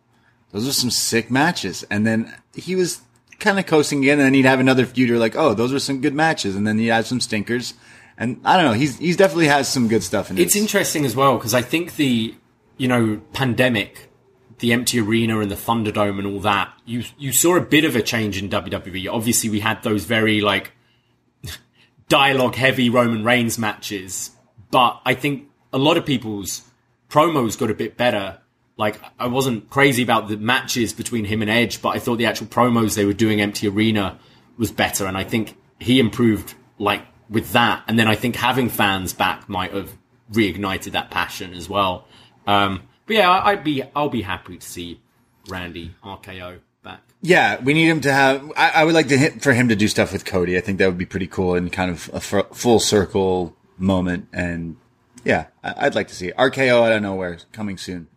those 0.53 0.67
are 0.67 0.73
some 0.73 0.91
sick 0.91 1.31
matches. 1.31 1.85
And 1.91 2.07
then 2.07 2.35
he 2.55 2.75
was 2.75 3.01
kind 3.39 3.59
of 3.59 3.67
coasting 3.67 3.99
again 4.01 4.19
and 4.19 4.27
then 4.27 4.35
he'd 4.35 4.45
have 4.45 4.61
another 4.61 4.87
feud. 4.87 5.09
You're 5.09 5.19
like, 5.19 5.37
oh, 5.37 5.55
those 5.55 5.73
were 5.73 5.81
some 5.81 6.01
good 6.01 6.15
matches. 6.15 6.57
And 6.57 6.67
then 6.67 6.79
he'd 6.79 6.89
have 6.89 7.07
some 7.07 7.21
stinkers. 7.21 7.75
And 8.17 8.41
I 8.45 8.57
don't 8.57 8.67
know. 8.67 8.73
He's, 8.73 8.99
he's 8.99 9.17
definitely 9.17 9.49
has 9.49 9.69
some 9.69 9.89
good 9.89 10.03
stuff 10.03 10.31
in 10.31 10.39
it. 10.39 10.43
It's 10.43 10.55
his- 10.55 10.63
interesting 10.63 11.05
as 11.05 11.17
well 11.17 11.37
because 11.37 11.55
I 11.55 11.63
think 11.63 11.97
the 11.97 12.35
you 12.79 12.89
know 12.89 13.21
pandemic, 13.33 14.11
the 14.59 14.73
empty 14.73 15.01
arena 15.01 15.41
and 15.41 15.51
the 15.51 15.57
Thunderdome 15.57 16.19
and 16.19 16.27
all 16.27 16.41
that. 16.41 16.73
You 16.85 17.05
you 17.19 17.33
saw 17.33 17.57
a 17.57 17.61
bit 17.61 17.85
of 17.85 17.97
a 17.97 18.03
change 18.03 18.41
in 18.41 18.49
WWE. 18.49 19.13
Obviously, 19.13 19.51
we 19.51 19.61
had 19.61 19.83
those 19.83 20.05
very 20.05 20.41
like 20.41 20.73
dialogue 22.09 22.55
heavy 22.55 22.91
Roman 22.91 23.25
Reigns 23.25 23.59
matches, 23.59 24.31
but 24.71 25.01
I 25.05 25.15
think 25.15 25.49
a 25.73 25.79
lot 25.79 25.97
of 25.97 26.05
people's 26.07 26.63
promos 27.09 27.59
got 27.59 27.71
a 27.71 27.75
bit 27.75 27.97
better. 27.97 28.39
Like 28.77 29.01
I 29.19 29.27
wasn't 29.27 29.69
crazy 29.71 30.03
about 30.03 30.29
the 30.29 30.37
matches 30.37 30.93
between 30.93 31.25
him 31.27 31.43
and 31.43 31.51
Edge, 31.51 31.83
but 31.83 31.91
I 31.91 31.99
thought 31.99 32.17
the 32.17 32.27
actual 32.27 32.47
promos 32.47 32.95
they 32.95 33.05
were 33.05 33.13
doing 33.13 33.41
empty 33.41 33.69
arena 33.69 34.19
was 34.59 34.73
better, 34.73 35.07
and 35.07 35.17
I 35.17 35.25
think 35.25 35.57
he 35.79 35.99
improved 36.01 36.55
like 36.79 37.03
with 37.29 37.53
that, 37.53 37.83
and 37.89 37.99
then 37.99 38.09
I 38.09 38.15
think 38.15 38.37
having 38.37 38.69
fans 38.69 39.13
back 39.13 39.49
might 39.49 39.73
have 39.73 39.93
reignited 40.33 40.93
that 40.93 41.11
passion 41.11 41.55
as 41.55 41.69
well. 41.69 42.07
Um, 42.47 42.83
but 43.07 43.17
yeah, 43.17 43.31
I- 43.31 43.53
I'd 43.53 43.65
be 43.65 43.83
I'll 43.95 44.09
be 44.09 44.23
happy 44.23 44.57
to 44.59 44.67
see 44.67 45.01
Randy 45.49 45.95
RKO 46.05 46.59
back. 46.83 47.01
Yeah, 47.21 47.61
we 47.63 47.75
need 47.75 47.89
him 47.89 48.01
to 48.03 48.13
have. 48.13 48.51
I, 48.57 48.71
I 48.71 48.85
would 48.85 48.95
like 48.95 49.09
to 49.09 49.19
hit 49.19 49.43
for 49.43 49.53
him 49.53 49.69
to 49.69 49.77
do 49.77 49.87
stuff 49.89 50.13
with 50.13 50.25
Cody. 50.25 50.57
I 50.57 50.61
think 50.61 50.79
that 50.79 50.87
would 50.87 50.99
be 50.99 51.07
pretty 51.07 51.27
cool 51.29 51.55
and 51.55 51.71
kind 51.73 51.91
of 51.91 52.11
a 52.13 52.17
f- 52.17 52.47
full 52.57 52.81
circle 52.81 53.55
moment. 53.79 54.29
And 54.33 54.77
yeah, 55.25 55.47
I'd 55.63 55.95
like 55.95 56.09
to 56.09 56.15
see 56.15 56.29
it. 56.29 56.37
RKO 56.37 56.87
out 56.87 56.93
of 56.93 57.03
nowhere 57.03 57.39
coming 57.53 57.79
soon. 57.79 58.09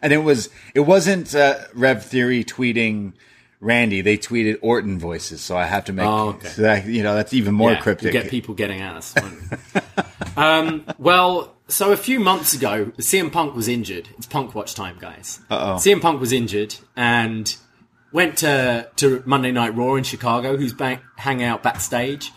And 0.00 0.12
it 0.12 0.18
was 0.18 0.48
it 0.74 0.80
wasn't 0.80 1.34
uh, 1.34 1.58
Rev 1.74 2.04
Theory 2.04 2.44
tweeting 2.44 3.12
Randy. 3.60 4.00
They 4.00 4.18
tweeted 4.18 4.58
Orton 4.60 4.98
voices. 4.98 5.40
So 5.40 5.56
I 5.56 5.66
have 5.66 5.84
to 5.86 5.92
make 5.92 6.06
Oh, 6.06 6.30
okay. 6.30 6.48
so 6.48 6.62
that, 6.62 6.86
you 6.86 7.02
know 7.02 7.14
that's 7.14 7.32
even 7.32 7.54
more 7.54 7.72
Yeah, 7.72 7.80
cryptic. 7.80 8.12
get 8.12 8.28
people 8.28 8.54
getting 8.54 8.80
at 8.80 8.96
us. 8.96 9.14
um, 10.36 10.84
well, 10.98 11.54
so 11.68 11.92
a 11.92 11.96
few 11.96 12.18
months 12.20 12.54
ago, 12.54 12.86
CM 12.98 13.30
Punk 13.32 13.54
was 13.54 13.68
injured. 13.68 14.08
It's 14.18 14.26
Punk 14.26 14.54
Watch 14.54 14.74
time, 14.74 14.96
guys. 15.00 15.40
Uh-oh. 15.50 15.76
CM 15.76 16.00
Punk 16.00 16.20
was 16.20 16.32
injured 16.32 16.74
and 16.96 17.54
went 18.12 18.38
to 18.38 18.88
to 18.96 19.22
Monday 19.24 19.52
Night 19.52 19.74
Raw 19.76 19.94
in 19.94 20.04
Chicago. 20.04 20.56
Who's 20.56 20.74
hanging 21.16 21.46
out 21.46 21.62
backstage? 21.62 22.32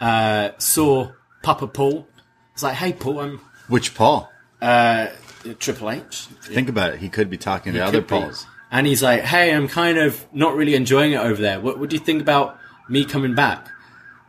Uh, 0.00 0.50
saw 0.58 1.12
Papa 1.42 1.68
Paul. 1.68 2.08
It's 2.52 2.62
like, 2.62 2.74
hey, 2.74 2.92
Paul, 2.92 3.20
I'm 3.20 3.40
Which 3.68 3.94
Paul? 3.94 4.30
uh, 4.62 5.08
Triple 5.58 5.90
H. 5.90 6.26
Think 6.42 6.68
about 6.70 6.94
it. 6.94 7.00
He 7.00 7.08
could 7.10 7.28
be 7.28 7.36
talking 7.36 7.72
to 7.74 7.78
He 7.78 7.82
other 7.82 7.98
could 7.98 8.06
be. 8.08 8.16
Pauls. 8.20 8.46
And 8.70 8.86
he's 8.86 9.02
like, 9.02 9.22
hey, 9.22 9.52
I'm 9.54 9.68
kind 9.68 9.98
of 9.98 10.24
not 10.32 10.54
really 10.56 10.74
enjoying 10.74 11.12
it 11.12 11.18
over 11.18 11.40
there. 11.40 11.60
What, 11.60 11.78
what 11.78 11.90
do 11.90 11.96
you 11.96 12.02
think 12.02 12.22
about 12.22 12.58
me 12.88 13.04
coming 13.04 13.34
back? 13.34 13.68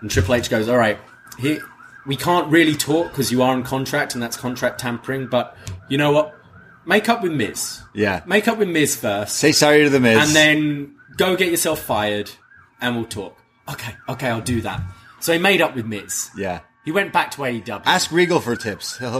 And 0.02 0.12
Triple 0.12 0.36
H 0.36 0.50
goes, 0.50 0.68
all 0.68 0.78
right, 0.78 1.00
here, 1.40 1.62
we 2.06 2.16
can't 2.18 2.52
really 2.52 2.76
talk 2.76 3.10
because 3.12 3.32
you 3.32 3.42
are 3.42 3.52
on 3.54 3.64
contract 3.64 4.14
and 4.14 4.22
that's 4.22 4.36
contract 4.38 4.80
tampering, 4.80 5.28
but 5.28 5.56
you 5.90 5.98
know 5.98 6.12
what? 6.12 6.36
Make 6.86 7.08
up 7.10 7.24
with 7.24 7.32
Miz. 7.32 7.82
Yeah. 7.94 8.22
Make 8.28 8.48
up 8.48 8.58
with 8.58 8.68
Miz 8.70 8.96
first. 8.96 9.36
Say 9.38 9.52
sorry 9.54 9.84
to 9.86 9.90
the 9.90 10.00
Miz. 10.02 10.18
And 10.28 10.36
then 10.36 10.96
go 11.18 11.36
get 11.36 11.50
yourself 11.50 11.80
fired 11.80 12.30
and 12.82 12.96
we'll 12.98 13.06
talk. 13.06 13.38
Okay, 13.70 13.96
okay, 14.10 14.28
I'll 14.28 14.42
do 14.42 14.62
that. 14.62 14.82
So 15.22 15.34
he 15.34 15.40
made 15.40 15.62
up 15.62 15.76
with 15.76 15.86
Miz. 15.88 16.30
yeah. 16.38 16.60
He 16.86 16.92
went 16.92 17.12
back 17.12 17.32
to 17.32 17.42
AEW. 17.42 17.82
Ask 17.86 18.12
Regal 18.12 18.40
for 18.40 18.56
tips. 18.56 18.98
He'll, 19.00 19.12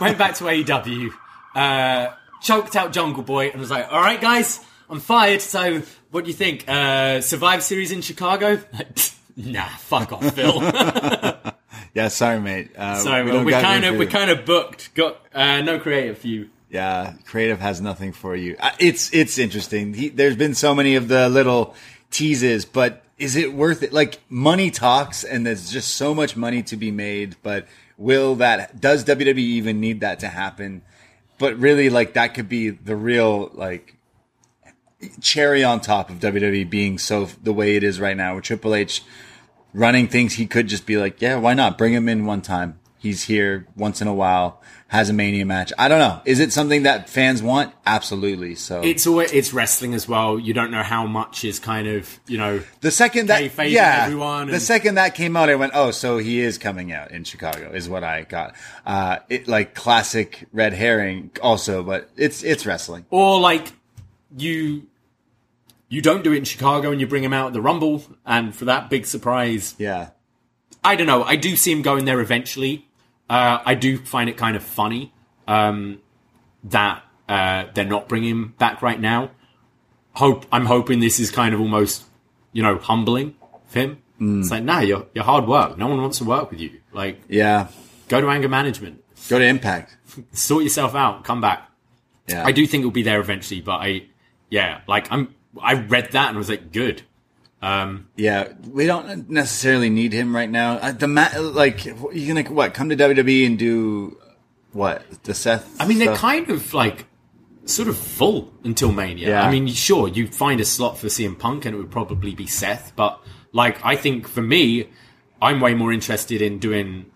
went 0.00 0.18
back 0.18 0.34
to 0.36 0.44
AEW, 0.44 1.10
uh, 1.54 2.14
choked 2.40 2.76
out 2.76 2.92
Jungle 2.92 3.24
Boy, 3.24 3.50
and 3.50 3.60
was 3.60 3.70
like, 3.70 3.92
"All 3.92 4.00
right, 4.00 4.20
guys, 4.20 4.60
I'm 4.88 5.00
fired. 5.00 5.42
So, 5.42 5.82
what 6.12 6.24
do 6.24 6.30
you 6.30 6.36
think? 6.36 6.64
Uh, 6.68 7.20
Survive 7.20 7.62
Series 7.64 7.90
in 7.90 8.02
Chicago? 8.02 8.60
nah, 9.36 9.66
fuck 9.78 10.12
off, 10.12 10.34
Phil. 10.34 10.62
yeah. 11.94 12.08
Sorry, 12.08 12.40
mate. 12.40 12.70
Uh, 12.76 12.96
so 12.96 13.44
we 13.44 13.52
kind 13.52 13.84
of 13.84 13.96
we 13.96 14.06
kind 14.06 14.30
of 14.30 14.44
booked. 14.46 14.94
Got 14.94 15.20
uh, 15.34 15.60
no 15.62 15.80
creative 15.80 16.18
for 16.18 16.28
you. 16.28 16.50
Yeah, 16.70 17.14
creative 17.24 17.58
has 17.58 17.80
nothing 17.80 18.12
for 18.12 18.36
you. 18.36 18.56
Uh, 18.60 18.70
It's 18.78 19.12
it's 19.12 19.38
interesting. 19.38 19.92
He, 19.92 20.08
there's 20.08 20.36
been 20.36 20.54
so 20.54 20.72
many 20.72 20.94
of 20.94 21.08
the 21.08 21.28
little 21.28 21.74
teases, 22.12 22.64
but 22.64 23.02
is 23.20 23.36
it 23.36 23.52
worth 23.52 23.82
it? 23.82 23.92
Like 23.92 24.18
money 24.28 24.70
talks, 24.70 25.22
and 25.22 25.46
there's 25.46 25.70
just 25.70 25.94
so 25.94 26.14
much 26.14 26.36
money 26.36 26.62
to 26.64 26.76
be 26.76 26.90
made. 26.90 27.36
But 27.42 27.68
will 27.96 28.34
that? 28.36 28.80
Does 28.80 29.04
WWE 29.04 29.38
even 29.38 29.78
need 29.78 30.00
that 30.00 30.20
to 30.20 30.28
happen? 30.28 30.82
But 31.38 31.56
really, 31.58 31.90
like 31.90 32.14
that 32.14 32.34
could 32.34 32.48
be 32.48 32.70
the 32.70 32.96
real 32.96 33.50
like 33.52 33.96
cherry 35.20 35.62
on 35.62 35.80
top 35.80 36.10
of 36.10 36.16
WWE 36.16 36.68
being 36.68 36.98
so 36.98 37.26
the 37.42 37.52
way 37.52 37.76
it 37.76 37.84
is 37.84 38.00
right 38.00 38.16
now 38.16 38.34
with 38.34 38.44
Triple 38.44 38.74
H 38.74 39.02
running 39.74 40.08
things. 40.08 40.34
He 40.34 40.46
could 40.46 40.66
just 40.66 40.86
be 40.86 40.96
like, 40.96 41.20
yeah, 41.20 41.36
why 41.36 41.54
not 41.54 41.78
bring 41.78 41.92
him 41.92 42.08
in 42.08 42.24
one 42.24 42.42
time? 42.42 42.80
He's 42.98 43.24
here 43.24 43.66
once 43.76 44.02
in 44.02 44.08
a 44.08 44.14
while, 44.14 44.62
has 44.92 45.08
a 45.08 45.12
mania 45.12 45.46
match. 45.46 45.72
I 45.78 45.86
don't 45.86 46.00
know. 46.00 46.20
Is 46.24 46.40
it 46.40 46.52
something 46.52 46.82
that 46.82 47.08
fans 47.08 47.44
want? 47.44 47.72
Absolutely. 47.86 48.56
So 48.56 48.80
It's 48.82 49.06
always 49.06 49.32
it's 49.32 49.52
wrestling 49.52 49.94
as 49.94 50.08
well. 50.08 50.36
You 50.36 50.52
don't 50.52 50.72
know 50.72 50.82
how 50.82 51.06
much 51.06 51.44
is 51.44 51.60
kind 51.60 51.86
of 51.86 52.18
you 52.26 52.36
know. 52.38 52.60
the 52.80 52.90
second 52.90 53.28
that 53.28 53.40
yeah, 53.70 54.02
everyone 54.06 54.48
the 54.48 54.54
and- 54.54 54.62
second 54.62 54.96
that 54.96 55.14
came 55.14 55.36
out, 55.36 55.48
I 55.48 55.54
went, 55.54 55.74
oh, 55.76 55.92
so 55.92 56.18
he 56.18 56.40
is 56.40 56.58
coming 56.58 56.90
out 56.92 57.12
in 57.12 57.22
Chicago, 57.22 57.70
is 57.72 57.88
what 57.88 58.02
I 58.02 58.22
got. 58.22 58.56
Uh, 58.84 59.18
it 59.28 59.46
like 59.46 59.76
classic 59.76 60.48
red 60.52 60.72
herring, 60.72 61.30
also, 61.40 61.84
but 61.84 62.10
it's 62.16 62.42
it's 62.42 62.66
wrestling. 62.66 63.06
Or 63.10 63.38
like 63.38 63.72
you 64.36 64.88
you 65.88 66.02
don't 66.02 66.24
do 66.24 66.32
it 66.32 66.38
in 66.38 66.44
Chicago 66.44 66.90
and 66.90 67.00
you 67.00 67.06
bring 67.06 67.22
him 67.22 67.32
out 67.32 67.48
at 67.48 67.52
the 67.52 67.62
Rumble, 67.62 68.02
and 68.26 68.54
for 68.54 68.64
that 68.64 68.90
big 68.90 69.06
surprise, 69.06 69.74
Yeah, 69.78 70.10
I 70.82 70.96
don't 70.96 71.06
know. 71.06 71.22
I 71.22 71.36
do 71.36 71.54
see 71.54 71.70
him 71.70 71.82
going 71.82 72.06
there 72.06 72.20
eventually. 72.20 72.88
Uh, 73.30 73.62
I 73.64 73.76
do 73.76 73.96
find 73.96 74.28
it 74.28 74.36
kind 74.36 74.56
of 74.56 74.62
funny 74.62 75.12
um, 75.46 76.00
that 76.64 77.04
uh, 77.28 77.66
they're 77.72 77.84
not 77.84 78.08
bringing 78.08 78.30
him 78.30 78.54
back 78.58 78.82
right 78.82 79.00
now. 79.00 79.30
Hope 80.14 80.46
I'm 80.50 80.66
hoping 80.66 80.98
this 80.98 81.20
is 81.20 81.30
kind 81.30 81.54
of 81.54 81.60
almost, 81.60 82.04
you 82.52 82.62
know, 82.62 82.78
humbling 82.78 83.36
for 83.68 83.78
him. 83.78 84.02
It's 84.40 84.50
like, 84.50 84.64
nah, 84.64 84.80
you're 84.80 85.06
you're 85.14 85.24
hard 85.24 85.46
work. 85.46 85.78
No 85.78 85.86
one 85.86 86.00
wants 86.02 86.18
to 86.18 86.24
work 86.24 86.50
with 86.50 86.60
you. 86.60 86.80
Like, 86.92 87.22
yeah. 87.28 87.68
go 88.08 88.20
to 88.20 88.28
anger 88.28 88.48
management, 88.48 89.02
Go 89.28 89.38
to 89.38 89.44
Impact. 89.44 89.96
sort 90.32 90.64
yourself 90.64 90.96
out, 90.96 91.22
come 91.24 91.40
back. 91.40 91.70
Yeah, 92.26 92.44
I 92.44 92.50
do 92.52 92.66
think 92.66 92.82
it'll 92.82 92.90
be 92.90 93.04
there 93.04 93.20
eventually, 93.20 93.60
but 93.60 93.76
I, 93.76 94.06
yeah, 94.50 94.80
like 94.88 95.10
I'm. 95.10 95.34
I 95.60 95.74
read 95.74 96.12
that 96.12 96.28
and 96.28 96.36
I 96.36 96.38
was 96.38 96.48
like, 96.48 96.72
good. 96.72 97.02
Um, 97.62 98.08
Yeah, 98.16 98.48
we 98.70 98.86
don't 98.86 99.28
necessarily 99.28 99.90
need 99.90 100.12
him 100.12 100.34
right 100.34 100.48
now. 100.50 100.74
Uh, 100.76 100.92
the 100.92 101.08
ma- 101.08 101.28
like 101.38 101.84
you 101.84 102.26
gonna 102.26 102.42
what 102.50 102.72
come 102.74 102.88
to 102.88 102.96
WWE 102.96 103.46
and 103.46 103.58
do 103.58 104.18
what 104.72 105.02
the 105.24 105.34
Seth? 105.34 105.76
I 105.80 105.86
mean, 105.86 105.98
they're 105.98 106.16
kind 106.16 106.48
of 106.48 106.72
like 106.72 107.06
sort 107.66 107.88
of 107.88 107.98
full 107.98 108.52
until 108.64 108.92
Mania. 108.92 109.28
Yeah. 109.28 109.42
I 109.46 109.50
mean, 109.50 109.66
sure, 109.68 110.08
you'd 110.08 110.34
find 110.34 110.60
a 110.60 110.64
slot 110.64 110.98
for 110.98 111.08
CM 111.08 111.38
Punk 111.38 111.64
and 111.66 111.74
it 111.74 111.78
would 111.78 111.90
probably 111.90 112.34
be 112.34 112.46
Seth, 112.46 112.92
but 112.96 113.20
like, 113.52 113.84
I 113.84 113.94
think 113.96 114.26
for 114.26 114.42
me, 114.42 114.88
I'm 115.42 115.60
way 115.60 115.74
more 115.74 115.92
interested 115.92 116.40
in 116.40 116.58
doing 116.60 117.06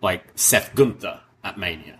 like 0.00 0.24
Seth 0.36 0.74
Gunther 0.76 1.20
at 1.42 1.58
Mania. 1.58 1.98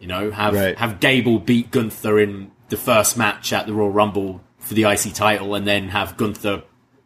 You 0.00 0.08
know, 0.08 0.30
have 0.32 0.54
Right. 0.54 0.76
have 0.76 0.98
Gable 1.00 1.38
beat 1.38 1.70
Gunther 1.70 2.18
in 2.18 2.50
the 2.70 2.76
first 2.76 3.16
match 3.16 3.52
at 3.52 3.66
the 3.66 3.72
Royal 3.72 3.90
Rumble 3.90 4.40
for 4.58 4.74
the 4.74 4.84
IC 4.84 5.12
title, 5.14 5.54
and 5.54 5.66
then 5.66 5.90
have 5.90 6.16
Gunther 6.16 6.62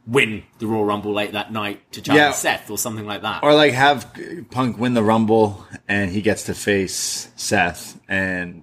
win 0.08 0.42
the 0.58 0.66
Royal 0.66 0.84
Rumble 0.86 1.12
late 1.12 1.32
that 1.32 1.52
night 1.52 1.80
to 1.92 2.00
challenge 2.00 2.18
Yeah. 2.18 2.32
Seth 2.32 2.70
or 2.70 2.78
something 2.78 3.04
like 3.06 3.22
that. 3.22 3.42
or 3.42 3.54
like 3.54 3.74
have 3.74 4.10
Punk 4.50 4.78
win 4.78 4.94
the 4.94 5.02
Rumble 5.02 5.66
and 5.86 6.10
he 6.10 6.22
gets 6.22 6.44
to 6.44 6.54
face 6.54 7.28
Seth 7.36 8.00
and 8.08 8.62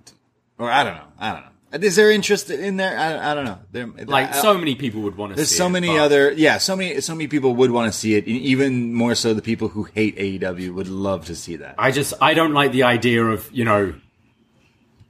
or 0.58 0.72
I 0.72 0.84
don't 0.84 0.96
know, 0.96 1.08
I 1.20 1.32
don't 1.34 1.42
know. 1.42 1.50
Is 1.88 1.98
there 1.98 2.10
interest 2.10 2.50
in 2.50 2.78
there? 2.78 2.98
I, 2.98 3.32
I 3.32 3.34
don't 3.34 3.44
know. 3.44 3.60
There, 3.74 3.86
like 4.06 4.30
I- 4.34 4.42
so 4.42 4.58
many 4.58 4.76
people 4.76 5.02
would 5.02 5.18
want 5.18 5.34
to. 5.34 5.36
There's 5.36 5.54
so 5.54 5.66
it, 5.68 5.72
many 5.72 5.88
but- 5.90 6.00
other, 6.00 6.32
yeah, 6.32 6.58
so 6.58 6.74
many, 6.76 7.02
so 7.02 7.14
many 7.14 7.28
people 7.28 7.54
would 7.56 7.70
want 7.72 7.92
to 7.92 7.98
see 7.98 8.16
it. 8.16 8.26
Even 8.28 8.94
more 8.94 9.14
so, 9.14 9.34
the 9.34 9.42
people 9.42 9.68
who 9.68 9.84
hate 9.84 10.16
AEW 10.18 10.74
would 10.74 10.88
love 10.88 11.26
to 11.26 11.36
see 11.36 11.58
that. 11.58 11.76
I 11.78 11.92
just 11.92 12.14
I 12.22 12.34
don't 12.34 12.54
like 12.54 12.72
the 12.72 12.84
idea 12.84 13.26
of 13.26 13.50
you 13.52 13.66
know 13.66 13.94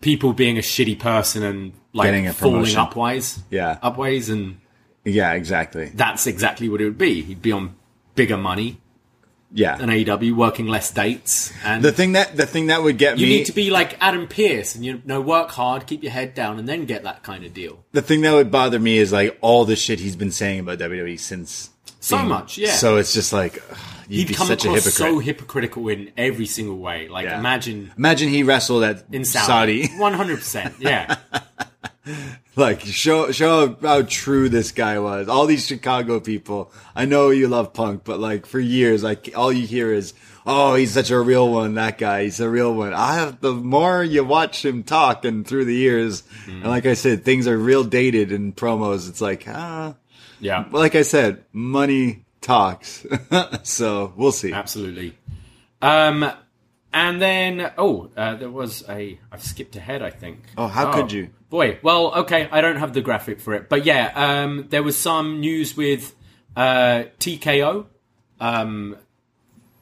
people 0.01 0.33
being 0.33 0.57
a 0.57 0.61
shitty 0.61 0.97
person 0.99 1.43
and 1.43 1.73
like 1.93 2.33
falling 2.33 2.65
upways, 2.65 3.39
Yeah. 3.51 3.77
upways, 3.83 4.31
and 4.31 4.57
Yeah, 5.05 5.33
exactly. 5.33 5.91
that's 5.93 6.27
exactly 6.27 6.67
what 6.67 6.81
it 6.81 6.85
would 6.85 6.97
be. 6.97 7.21
He'd 7.21 7.41
be 7.41 7.51
on 7.51 7.75
bigger 8.15 8.37
money 8.37 8.81
Yeah. 9.53 9.77
than 9.77 9.89
AEW, 9.89 10.33
working 10.35 10.67
less 10.67 10.91
dates, 10.91 11.53
and 11.63 11.83
The 11.83 11.91
thing 11.91 12.13
that 12.13 12.35
the 12.35 12.45
thing 12.45 12.67
that 12.67 12.81
would 12.83 12.97
get 12.97 13.17
you 13.19 13.27
me 13.27 13.37
need 13.37 13.45
to 13.45 13.51
be 13.53 13.69
like 13.69 13.95
Adam 14.01 14.27
Pearce 14.27 14.75
and 14.75 14.83
you 14.83 15.01
know 15.05 15.21
work 15.21 15.51
hard, 15.51 15.85
keep 15.87 16.01
your 16.03 16.11
head 16.11 16.33
down, 16.33 16.57
and 16.59 16.67
then 16.67 16.85
get 16.85 17.03
that 17.03 17.23
kind 17.23 17.45
of 17.45 17.53
deal. 17.53 17.85
the 17.91 18.01
thing 18.01 18.21
that 18.21 18.33
would 18.33 18.49
bother 18.51 18.79
me 18.79 18.97
is 18.97 19.13
like 19.13 19.37
all 19.41 19.63
the 19.65 19.75
shit 19.75 19.99
he's 19.99 20.15
been 20.15 20.31
saying 20.31 20.59
about 20.61 20.79
WWE 20.79 21.17
since 21.19 21.69
So 21.99 22.17
being- 22.17 22.29
much, 22.29 22.57
yeah. 22.57 22.73
So 22.73 22.97
it's 22.97 23.13
just 23.13 23.31
like 23.31 23.61
ugh, 23.71 23.77
you'd 24.09 24.17
He'd 24.19 24.27
be 24.29 24.33
come 24.33 24.47
such 24.47 24.65
a 24.65 24.69
across 24.69 24.85
hypocrite. 24.85 25.07
so 25.13 25.19
hypocritical 25.19 25.87
in 25.89 26.11
every 26.17 26.47
single 26.47 26.77
way. 26.79 27.07
Like 27.07 27.25
Yeah. 27.25 27.39
imagine 27.39 27.91
Imagine 27.97 28.29
he 28.29 28.43
wrestled 28.43 28.83
at 28.83 29.05
in 29.11 29.23
Saudi. 29.23 29.83
Saudi, 29.87 29.99
one 29.99 30.13
hundred 30.13 30.37
percent, 30.39 30.73
yeah. 30.79 31.15
like 32.55 32.81
show 32.81 33.31
show 33.31 33.75
how 33.81 34.01
true 34.03 34.49
this 34.49 34.71
guy 34.71 34.99
was. 34.99 35.27
All 35.27 35.45
these 35.45 35.65
Chicago 35.65 36.19
people. 36.19 36.71
I 36.95 37.05
know 37.05 37.29
you 37.29 37.47
love 37.47 37.73
Punk, 37.73 38.03
but 38.03 38.19
like 38.19 38.45
for 38.45 38.59
years, 38.59 39.03
like 39.03 39.31
all 39.35 39.51
you 39.51 39.65
hear 39.65 39.91
is, 39.93 40.13
"Oh, 40.45 40.75
he's 40.75 40.91
such 40.91 41.09
a 41.11 41.19
real 41.19 41.51
one. 41.51 41.73
That 41.75 41.97
guy, 41.97 42.23
he's 42.23 42.39
a 42.39 42.49
real 42.49 42.73
one." 42.73 42.93
I 42.93 43.15
have 43.15 43.41
the 43.41 43.53
more 43.53 44.03
you 44.03 44.23
watch 44.23 44.63
him 44.63 44.83
talk 44.83 45.25
and 45.25 45.45
through 45.47 45.65
the 45.65 45.75
years, 45.75 46.23
Mm. 46.47 46.61
and 46.61 46.65
like 46.65 46.85
I 46.85 46.93
said, 46.93 47.23
things 47.25 47.47
are 47.47 47.57
real 47.57 47.83
dated 47.83 48.31
in 48.31 48.53
promos. 48.53 49.09
It's 49.09 49.21
like 49.21 49.45
ah. 49.47 49.95
Yeah, 50.41 50.65
like 50.71 50.95
I 50.95 51.01
said, 51.03 51.43
money 51.53 52.25
talks. 52.41 53.05
so 53.63 54.13
we'll 54.17 54.31
see. 54.33 54.51
absolutely. 54.53 55.17
Um, 55.81 56.29
and 56.95 57.21
then 57.21 57.71
oh, 57.77 58.09
uh, 58.17 58.35
there 58.35 58.49
was 58.49 58.83
a. 58.89 59.19
I've 59.31 59.43
skipped 59.43 59.75
ahead. 59.75 60.01
I 60.01 60.09
think. 60.09 60.39
Oh, 60.57 60.67
how 60.67 60.91
could 60.93 61.11
you? 61.11 61.29
Boy, 61.49 61.77
well, 61.83 62.13
okay, 62.21 62.47
I 62.51 62.61
don't 62.61 62.77
have 62.77 62.93
the 62.93 63.01
graphic 63.01 63.39
for 63.39 63.53
it, 63.53 63.69
but 63.69 63.85
yeah, 63.85 64.11
um, 64.15 64.65
there 64.69 64.81
was 64.81 64.97
some 64.97 65.39
news 65.41 65.77
with 65.77 66.15
uh, 66.55 67.03
TKO, 67.19 67.85
um, 68.39 68.97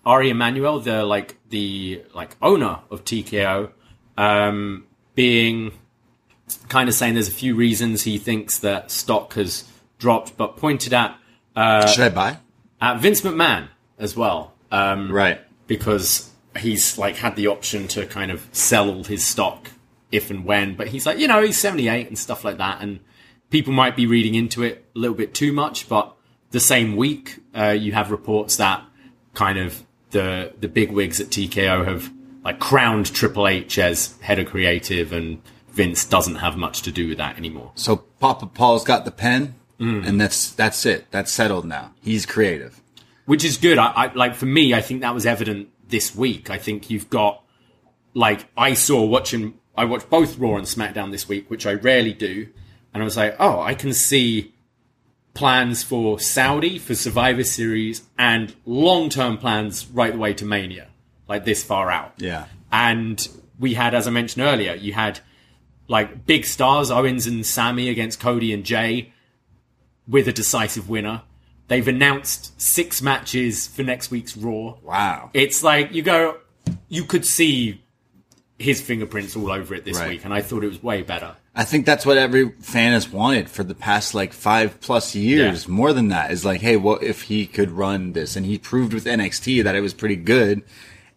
Ari 0.06 0.30
Emanuel, 0.32 0.80
the 0.82 1.06
like 1.06 1.38
the 1.50 2.04
like 2.14 2.36
owner 2.42 2.80
of 2.92 3.06
TKO, 3.06 3.72
um, 4.18 4.86
being 5.16 5.72
kind 6.68 6.90
of 6.90 6.96
saying 6.96 7.14
there's 7.14 7.30
a 7.30 7.32
few 7.32 7.56
reasons 7.56 8.02
he 8.04 8.18
thinks 8.18 8.60
that 8.60 8.92
stock 8.92 9.34
has 9.36 9.64
dropped, 10.00 10.36
but 10.36 10.58
pointed 10.58 10.94
at 10.94 11.16
Should 11.56 12.04
I 12.04 12.10
buy? 12.10 12.38
at 12.82 13.00
Vince 13.00 13.22
McMahon 13.22 13.70
as 13.98 14.16
well. 14.18 14.54
Um, 14.72 15.12
Right. 15.12 15.40
because 15.68 16.30
he's 16.58 16.98
like 16.98 17.18
had 17.18 17.36
the 17.36 17.48
option 17.48 17.88
to 17.90 18.06
kind 18.06 18.32
of 18.32 18.48
sell 18.52 18.90
all 18.90 19.04
his 19.04 19.24
stock 19.24 19.72
if 20.12 20.30
and 20.30 20.46
when, 20.46 20.76
but 20.76 20.88
he's 20.90 21.06
like, 21.06 21.18
you 21.18 21.28
know, 21.28 21.42
he's 21.42 21.58
78 21.58 22.08
and 22.08 22.18
stuff 22.18 22.44
like 22.44 22.58
that, 22.58 22.82
and 22.82 23.00
people 23.50 23.74
might 23.74 23.96
be 23.96 24.06
reading 24.06 24.36
into 24.36 24.62
it 24.64 24.86
a 24.96 25.00
little 25.00 25.16
bit 25.16 25.34
too 25.34 25.52
much, 25.52 25.90
but 25.90 26.14
the 26.52 26.60
same 26.60 26.96
week, 26.96 27.40
uh, 27.56 27.70
you 27.70 27.94
have 27.94 28.12
reports 28.12 28.58
that 28.58 28.84
kind 29.34 29.58
of 29.58 29.84
the 30.12 30.54
the 30.60 30.68
big 30.68 30.92
wigs 30.92 31.20
at 31.20 31.28
TKO 31.28 31.86
have 31.86 32.12
like 32.44 32.60
crowned 32.60 33.12
Triple 33.12 33.48
H 33.48 33.80
as 33.80 34.16
head 34.22 34.38
of 34.38 34.48
creative, 34.48 35.12
and 35.12 35.42
Vince 35.70 36.06
doesn't 36.06 36.36
have 36.36 36.56
much 36.58 36.84
to 36.84 36.92
do 36.92 37.08
with 37.08 37.18
that 37.18 37.38
anymore. 37.38 37.72
So 37.74 37.96
Papa 38.20 38.46
Paul's 38.46 38.84
got 38.84 39.06
the 39.06 39.12
pen, 39.12 39.56
and 39.80 40.22
that's 40.22 40.52
that's 40.52 40.86
it. 40.86 41.08
That's 41.10 41.32
settled 41.32 41.66
now. 41.66 41.94
He's 42.02 42.26
creative. 42.28 42.80
which 43.26 43.44
is 43.44 43.58
good. 43.58 43.78
I, 43.80 43.88
I 43.88 44.14
like 44.14 44.36
for 44.36 44.46
me, 44.46 44.74
I 44.76 44.82
think 44.82 45.02
that 45.02 45.16
was 45.16 45.26
evident 45.26 45.70
this 45.94 46.16
week. 46.16 46.50
I 46.50 46.58
think 46.58 46.90
you've 46.90 47.10
got 47.10 47.44
like 48.14 48.48
I 48.58 48.74
saw 48.74 49.06
watching. 49.06 49.60
I 49.78 49.86
watched 49.86 50.10
both 50.10 50.38
Raw 50.38 50.56
and 50.56 50.66
SmackDown 50.66 51.12
this 51.12 51.30
week, 51.30 51.50
which 51.50 51.66
I 51.66 51.74
rarely 51.74 52.14
do, 52.14 52.50
and 52.94 53.02
I 53.02 53.06
was 53.06 53.16
like, 53.16 53.36
oh, 53.40 53.62
I 53.62 53.76
can 53.76 53.94
see 53.94 54.54
plans 55.34 55.82
for 55.84 56.20
Saudi 56.20 56.78
for 56.78 56.96
Survivor 56.96 57.44
Series 57.44 58.04
and 58.18 58.56
long 58.66 59.10
term 59.10 59.38
plans 59.38 59.88
right 59.88 60.14
the 60.14 60.20
way 60.20 60.34
to 60.34 60.46
Mania, 60.46 60.88
like 61.28 61.46
this 61.46 61.64
far 61.64 61.90
out. 61.92 62.14
Yeah. 62.18 62.46
And 62.72 63.28
we 63.60 63.76
had, 63.76 63.94
as 63.94 64.08
I 64.08 64.12
mentioned 64.12 64.46
earlier, 64.46 64.74
you 64.74 64.94
had 64.94 65.20
like 65.88 66.26
big 66.26 66.46
stars, 66.46 66.90
Owens 66.90 67.28
and 67.28 67.46
Sammy 67.46 67.90
against 67.90 68.20
Cody 68.20 68.52
and 68.52 68.64
Jey 68.64 69.14
with 70.08 70.28
a 70.28 70.34
decisive 70.34 70.90
winner. 70.90 71.22
They've 71.68 71.88
announced 71.88 72.60
six 72.62 73.02
matches 73.02 73.68
for 73.68 73.84
next 73.84 74.12
week's 74.12 74.36
Raw. 74.38 74.76
Wow. 74.84 75.30
It's 75.34 75.64
like 75.64 75.94
you 75.94 76.02
go, 76.04 76.38
you 76.90 77.06
could 77.06 77.26
see 77.26 77.82
his 78.60 78.82
fingerprints 78.82 79.36
all 79.36 79.52
over 79.52 79.74
it 79.76 79.84
this 79.86 79.98
Right. 80.00 80.10
week, 80.12 80.26
and 80.26 80.34
I 80.34 80.42
thought 80.42 80.64
it 80.64 80.68
was 80.68 80.82
way 80.84 81.02
better. 81.02 81.36
I 81.56 81.64
think 81.66 81.86
that's 81.86 82.06
what 82.06 82.18
every 82.18 82.50
fan 82.62 82.94
has 82.94 83.10
wanted 83.10 83.50
for 83.50 83.64
the 83.64 83.76
past 83.76 84.14
like 84.16 84.34
five 84.34 84.80
plus 84.82 85.14
years. 85.16 85.66
Yeah. 85.68 85.72
More 85.74 85.94
than 85.94 86.08
that 86.10 86.32
is 86.32 86.44
like, 86.44 86.62
hey, 86.62 86.78
what 86.78 87.04
if 87.04 87.24
he 87.24 87.46
could 87.46 87.72
run 87.72 88.14
this? 88.14 88.36
And 88.36 88.46
he 88.46 88.58
proved 88.58 88.94
with 88.94 89.06
NXT 89.06 89.64
that 89.64 89.76
it 89.76 89.82
was 89.82 89.94
pretty 89.94 90.16
good. 90.16 90.64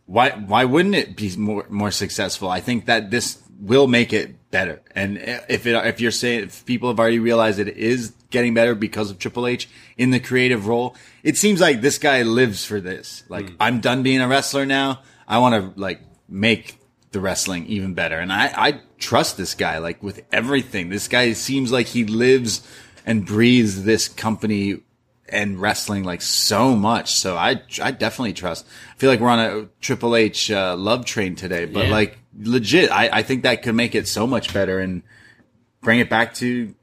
Why 0.07 0.31
why 0.31 0.65
wouldn't 0.65 0.95
it 0.95 1.17
be 1.17 1.35
more 1.37 1.67
more 1.69 1.91
successful? 1.91 2.49
I 2.51 2.61
think 2.61 2.85
that 2.87 3.11
this 3.11 3.39
will 3.59 3.87
make 3.87 4.13
it 4.13 4.51
better. 4.51 4.83
And 4.95 5.17
if 5.49 5.67
it 5.67 5.75
if 5.87 6.01
you're 6.01 6.11
saying 6.11 6.45
if 6.45 6.65
people 6.67 6.91
have 6.91 7.01
already 7.01 7.19
realized 7.19 7.59
it 7.59 7.69
is 7.69 8.13
getting 8.37 8.55
better 8.55 8.75
because 8.75 9.11
of 9.11 9.19
Triple 9.19 9.47
H 9.47 9.69
in 9.97 10.11
the 10.11 10.21
creative 10.21 10.67
role, 10.67 10.95
it 11.23 11.37
seems 11.37 11.59
like 11.61 11.81
this 11.81 11.99
guy 11.99 12.23
lives 12.23 12.65
for 12.65 12.81
this. 12.81 13.25
Like 13.29 13.49
I'm 13.59 13.81
done 13.81 14.03
being 14.03 14.21
a 14.21 14.29
wrestler 14.29 14.67
now. 14.67 15.01
I 15.27 15.39
want 15.39 15.55
to 15.75 15.81
like 15.81 16.01
make 16.29 16.79
the 17.13 17.21
wrestling 17.21 17.67
even 17.67 17.95
better. 17.95 18.19
And 18.19 18.33
I, 18.33 18.47
I 18.67 18.81
trust 18.99 19.37
this 19.37 19.55
guy, 19.55 19.79
like 19.79 20.03
with 20.03 20.19
everything. 20.33 20.89
This 20.91 21.09
guy 21.09 21.33
seems 21.33 21.73
like 21.73 21.87
he 21.87 22.05
lives 22.05 22.67
and 23.07 23.25
breathes 23.25 23.85
this 23.85 24.09
company 24.09 24.81
and 25.29 25.59
wrestling 25.61 26.05
like 26.05 26.23
so 26.23 26.77
much. 26.77 27.15
So 27.15 27.37
I, 27.37 27.63
I 27.83 27.91
definitely 27.91 28.35
trust. 28.35 28.67
I 28.95 28.99
feel 28.99 29.11
like 29.11 29.21
we're 29.21 29.31
on 29.31 29.41
a 29.41 29.69
Triple 29.81 30.15
H 30.15 30.51
uh, 30.51 30.77
love 30.77 31.05
train 31.05 31.35
today, 31.37 31.65
but 31.67 31.87
Yeah. 31.87 31.91
like 31.93 32.19
legit, 32.39 32.91
I, 32.91 33.09
I 33.13 33.23
think 33.23 33.43
that 33.45 33.63
could 33.63 33.75
make 33.75 33.95
it 33.95 34.07
so 34.07 34.27
much 34.27 34.53
better 34.53 34.79
and 34.79 35.03
bring 35.81 36.01
it 36.01 36.11
back 36.11 36.35
to 36.35 36.75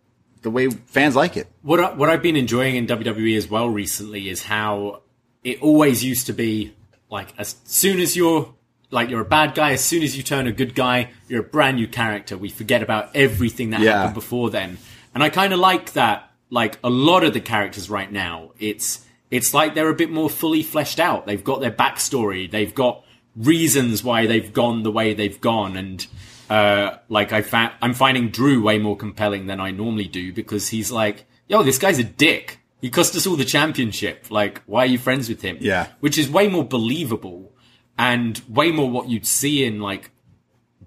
the 0.44 0.52
way 0.52 0.70
fans 0.70 1.16
like 1.16 1.36
it. 1.38 1.48
What 1.64 1.80
I, 1.80 1.94
what 1.94 2.10
I've 2.10 2.22
been 2.22 2.36
enjoying 2.36 2.76
in 2.76 2.86
WWE 2.88 3.36
as 3.36 3.50
well 3.50 3.68
recently 3.70 4.30
is 4.30 4.44
how 4.44 5.02
it 5.44 5.62
always 5.62 6.04
used 6.04 6.28
to 6.28 6.34
be 6.34 6.74
like 7.10 7.34
as 7.38 7.56
soon 7.66 8.00
as 8.00 8.16
you're 8.16 8.54
like 8.92 9.10
you're 9.10 9.22
a 9.22 9.26
bad 9.26 9.56
guy, 9.56 9.72
as 9.72 9.84
soon 9.84 10.04
as 10.04 10.16
you 10.16 10.22
turn 10.24 10.46
a 10.46 10.52
good 10.52 10.76
guy, 10.76 11.10
you're 11.28 11.42
a 11.42 11.44
brand 11.44 11.78
new 11.78 11.88
character. 11.88 12.38
We 12.38 12.50
forget 12.50 12.84
about 12.84 13.16
everything 13.16 13.72
that 13.72 13.82
Yeah. 13.82 13.98
happened 13.98 14.14
before 14.14 14.50
then, 14.52 14.78
and 15.16 15.24
I 15.24 15.30
kind 15.30 15.52
of 15.54 15.60
like 15.60 15.94
that. 15.94 16.30
Like 16.50 16.78
a 16.84 16.90
lot 16.90 17.24
of 17.24 17.34
the 17.34 17.42
characters 17.42 17.90
right 17.90 18.12
now, 18.12 18.52
it's 18.60 19.04
it's 19.32 19.54
like 19.56 19.74
they're 19.74 19.90
a 19.90 19.96
bit 19.96 20.12
more 20.12 20.30
fully 20.30 20.62
fleshed 20.62 21.00
out. 21.00 21.26
They've 21.26 21.44
got 21.44 21.60
their 21.62 21.72
backstory. 21.72 22.50
They've 22.52 22.76
got 22.76 23.04
reasons 23.36 24.04
why 24.04 24.28
they've 24.28 24.54
gone 24.54 24.84
the 24.84 24.92
way 24.92 25.16
they've 25.16 25.42
gone, 25.42 25.76
and 25.76 26.06
uh, 26.54 26.98
like 27.10 27.34
I 27.34 27.42
fa- 27.42 27.74
I'm 27.82 27.94
finding 27.94 28.30
Drew 28.30 28.62
way 28.62 28.78
more 28.78 28.96
compelling 29.06 29.48
than 29.48 29.60
I 29.60 29.72
normally 29.72 30.08
do 30.08 30.32
because 30.34 30.70
he's 30.70 30.92
like, 30.92 31.26
yo, 31.48 31.64
this 31.64 31.78
guy's 31.80 32.00
a 32.00 32.04
dick. 32.04 32.60
He 32.82 32.90
cost 32.90 33.16
us 33.16 33.26
all 33.28 33.36
the 33.38 33.46
championship. 33.46 34.30
Like, 34.30 34.62
why 34.66 34.82
are 34.84 34.92
you 34.94 34.98
friends 34.98 35.30
with 35.30 35.42
him? 35.42 35.58
Yeah. 35.62 35.88
Which 36.00 36.18
is 36.18 36.30
way 36.30 36.48
more 36.50 36.64
believable 36.66 37.54
and 37.98 38.42
way 38.50 38.72
more 38.72 38.90
what 38.90 39.10
you'd 39.10 39.26
see 39.26 39.64
in 39.66 39.80
like 39.80 40.12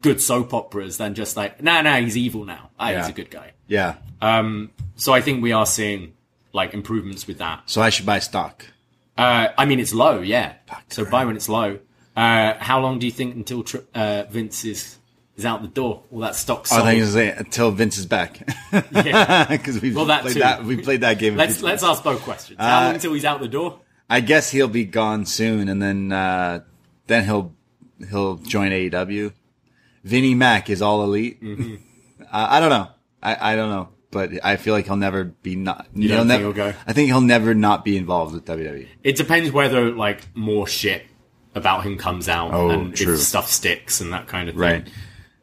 good 0.03 0.21
soap 0.21 0.53
operas 0.55 0.99
than 0.99 1.15
just 1.15 1.37
like, 1.37 1.63
nah, 1.63 1.81
nah, 1.83 1.97
he's 1.97 2.17
evil 2.17 2.45
now. 2.45 2.71
Ah, 2.79 2.93
he's 2.99 3.09
a 3.09 3.13
good 3.13 3.31
guy. 3.31 3.53
Yeah. 3.67 3.95
Um, 4.21 4.71
So 4.97 5.13
I 5.15 5.21
think 5.21 5.43
we 5.43 5.53
are 5.53 5.67
seeing 5.67 6.13
like 6.53 6.75
improvements 6.75 7.27
with 7.27 7.39
that. 7.39 7.63
So 7.67 7.81
I 7.83 7.91
should 7.91 8.07
buy 8.07 8.19
stock. 8.21 8.65
Uh, 9.19 9.49
I 9.59 9.65
mean, 9.65 9.81
it's 9.81 9.95
low, 9.95 10.21
yeah. 10.21 10.55
So 10.91 11.05
buy 11.05 11.25
when 11.25 11.37
it's 11.37 11.49
low. 11.49 11.79
Uh, 12.15 12.55
how 12.59 12.79
long 12.81 12.99
do 12.99 13.07
you 13.07 13.13
think 13.13 13.35
until 13.35 13.63
tri- 13.63 13.81
uh, 13.95 14.25
Vince 14.31 14.65
is 14.65 14.99
is 15.37 15.45
out 15.45 15.63
the 15.63 15.69
door? 15.69 16.03
All 16.11 16.21
that 16.21 16.35
stock 16.35 16.67
Oh, 16.73 16.83
I 16.83 16.95
think 17.01 17.15
like, 17.15 17.39
until 17.39 17.71
Vince 17.71 17.99
is 17.99 18.07
back. 18.07 18.41
yeah. 18.93 19.47
Because 19.51 19.81
we 19.81 19.93
Well, 19.95 20.07
that 20.07 20.23
played 20.23 20.35
too. 20.35 20.41
that. 20.41 20.65
We 20.65 20.77
played 20.79 21.01
that 21.03 21.19
game. 21.19 21.37
Let's 21.37 21.63
let's 21.63 21.83
ask 21.83 22.03
both 22.03 22.21
questions. 22.23 22.59
How 22.61 22.79
Uh, 22.81 22.85
long 22.87 22.95
until 22.95 23.13
he's 23.13 23.25
out 23.25 23.41
the 23.41 23.49
door? 23.49 23.81
I 24.09 24.21
guess 24.21 24.51
he'll 24.51 24.69
be 24.69 24.85
gone 24.85 25.27
soon, 25.27 25.69
and 25.69 25.83
then 25.83 26.13
uh, 26.13 26.61
then 27.07 27.25
he'll 27.25 27.53
he'll 28.09 28.37
join 28.37 28.71
AEW. 28.71 29.33
Vinnie 30.05 30.35
Mac 30.35 30.71
is 30.71 30.81
all 30.83 31.03
elite. 31.03 31.43
Mm-hmm. 31.43 31.75
Uh, 32.23 32.27
I 32.33 32.61
don't 32.61 32.71
know. 32.71 32.89
I, 33.23 33.53
I 33.53 33.57
don't 33.57 33.71
know, 33.71 33.89
but 34.13 34.31
I 34.45 34.57
feel 34.57 34.73
like 34.75 34.87
he'll 34.87 34.97
never 34.97 35.25
be 35.25 35.57
not. 35.57 35.87
You 35.95 36.09
don't 36.09 36.29
think 36.29 36.41
he'll 36.43 36.53
go? 36.53 36.73
I 36.87 36.93
think 36.93 37.09
he'll 37.09 37.21
never 37.21 37.55
not 37.55 37.85
be 37.85 37.97
involved 37.97 38.35
with. 38.35 38.45
WWE. 38.45 38.87
It 39.03 39.17
depends 39.17 39.51
whether 39.51 39.91
like 39.91 40.29
more 40.37 40.67
shit 40.69 41.05
about 41.57 41.85
him 41.85 41.97
comes 41.99 42.29
out 42.29 42.53
Oh, 42.55 42.71
and 42.71 42.95
true. 42.95 43.15
if 43.15 43.21
stuff 43.21 43.49
sticks 43.51 44.01
and 44.01 44.13
that 44.13 44.29
kind 44.29 44.49
of 44.49 44.55
thing. 44.55 44.61
Right. 44.61 44.89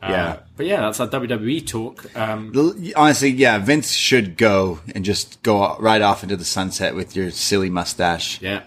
Uh, 0.03 0.11
yeah. 0.11 0.37
But 0.57 0.65
yeah, 0.65 0.81
that's 0.81 0.99
our 0.99 1.07
WWE 1.07 1.65
talk. 1.65 2.05
Um, 2.17 2.51
Honestly, 2.95 3.29
yeah, 3.29 3.57
Vince 3.57 3.91
should 3.91 4.37
go 4.37 4.79
and 4.93 5.03
just 5.05 5.41
go 5.43 5.75
right 5.79 6.01
off 6.01 6.23
into 6.23 6.35
the 6.37 6.45
sunset 6.45 6.95
with 6.95 7.15
your 7.15 7.31
silly 7.31 7.69
mustache. 7.69 8.41
yeah. 8.41 8.63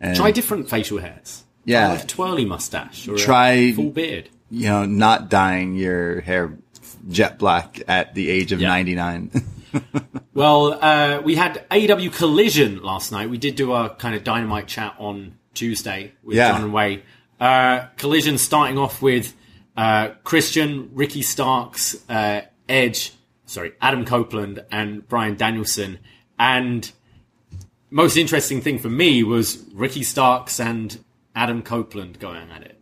And, 0.00 0.16
Try 0.16 0.30
different 0.30 0.70
facial 0.70 0.98
hairs. 0.98 1.44
Yeah. 1.64 1.88
Like 1.88 2.04
a 2.04 2.06
twirly 2.06 2.44
mustache 2.44 3.06
or 3.08 3.16
Try- 3.16 3.50
a 3.50 3.72
full 3.72 3.90
beard. 3.90 4.28
you 4.50 4.66
know, 4.68 4.84
not 4.86 5.28
dyeing 5.28 5.74
your 5.74 6.20
hair 6.20 6.56
jet 7.10 7.38
black 7.38 7.82
at 7.88 8.14
the 8.14 8.30
age 8.30 8.52
of 8.52 8.60
Yeah. 8.60 8.68
99. 8.68 9.30
Well, 10.34 10.78
uh, 10.80 11.20
we 11.24 11.34
had 11.34 11.64
AW 11.70 12.10
Collision 12.10 12.80
last 12.82 13.10
night. 13.10 13.28
We 13.28 13.38
did 13.38 13.56
do 13.56 13.72
a 13.72 13.90
kind 13.90 14.14
of 14.14 14.22
dynamite 14.22 14.68
chat 14.68 14.94
on 14.98 15.34
Tuesday 15.54 16.12
with 16.22 16.36
Yeah. 16.36 16.52
John 16.52 16.62
and 16.64 16.72
Way. 16.72 17.02
Uh, 17.40 17.86
Collision 17.96 18.38
starting 18.38 18.78
off 18.78 19.02
with 19.02 19.34
uh, 19.78 20.08
Christian, 20.24 20.90
Ricky 20.92 21.22
Starks, 21.22 21.96
uh, 22.10 22.42
Edge, 22.68 23.12
sorry, 23.46 23.72
Adam 23.80 24.04
Copeland, 24.04 24.64
and 24.72 25.06
Bryan 25.08 25.36
Danielson. 25.36 26.00
And 26.38 26.90
most 27.88 28.16
interesting 28.16 28.60
thing 28.60 28.78
for 28.78 28.90
me 28.90 29.22
was 29.22 29.64
Ricky 29.72 30.02
Starks 30.02 30.58
and 30.58 30.98
Adam 31.34 31.62
Copeland 31.62 32.18
going 32.18 32.50
at 32.50 32.62
it. 32.62 32.74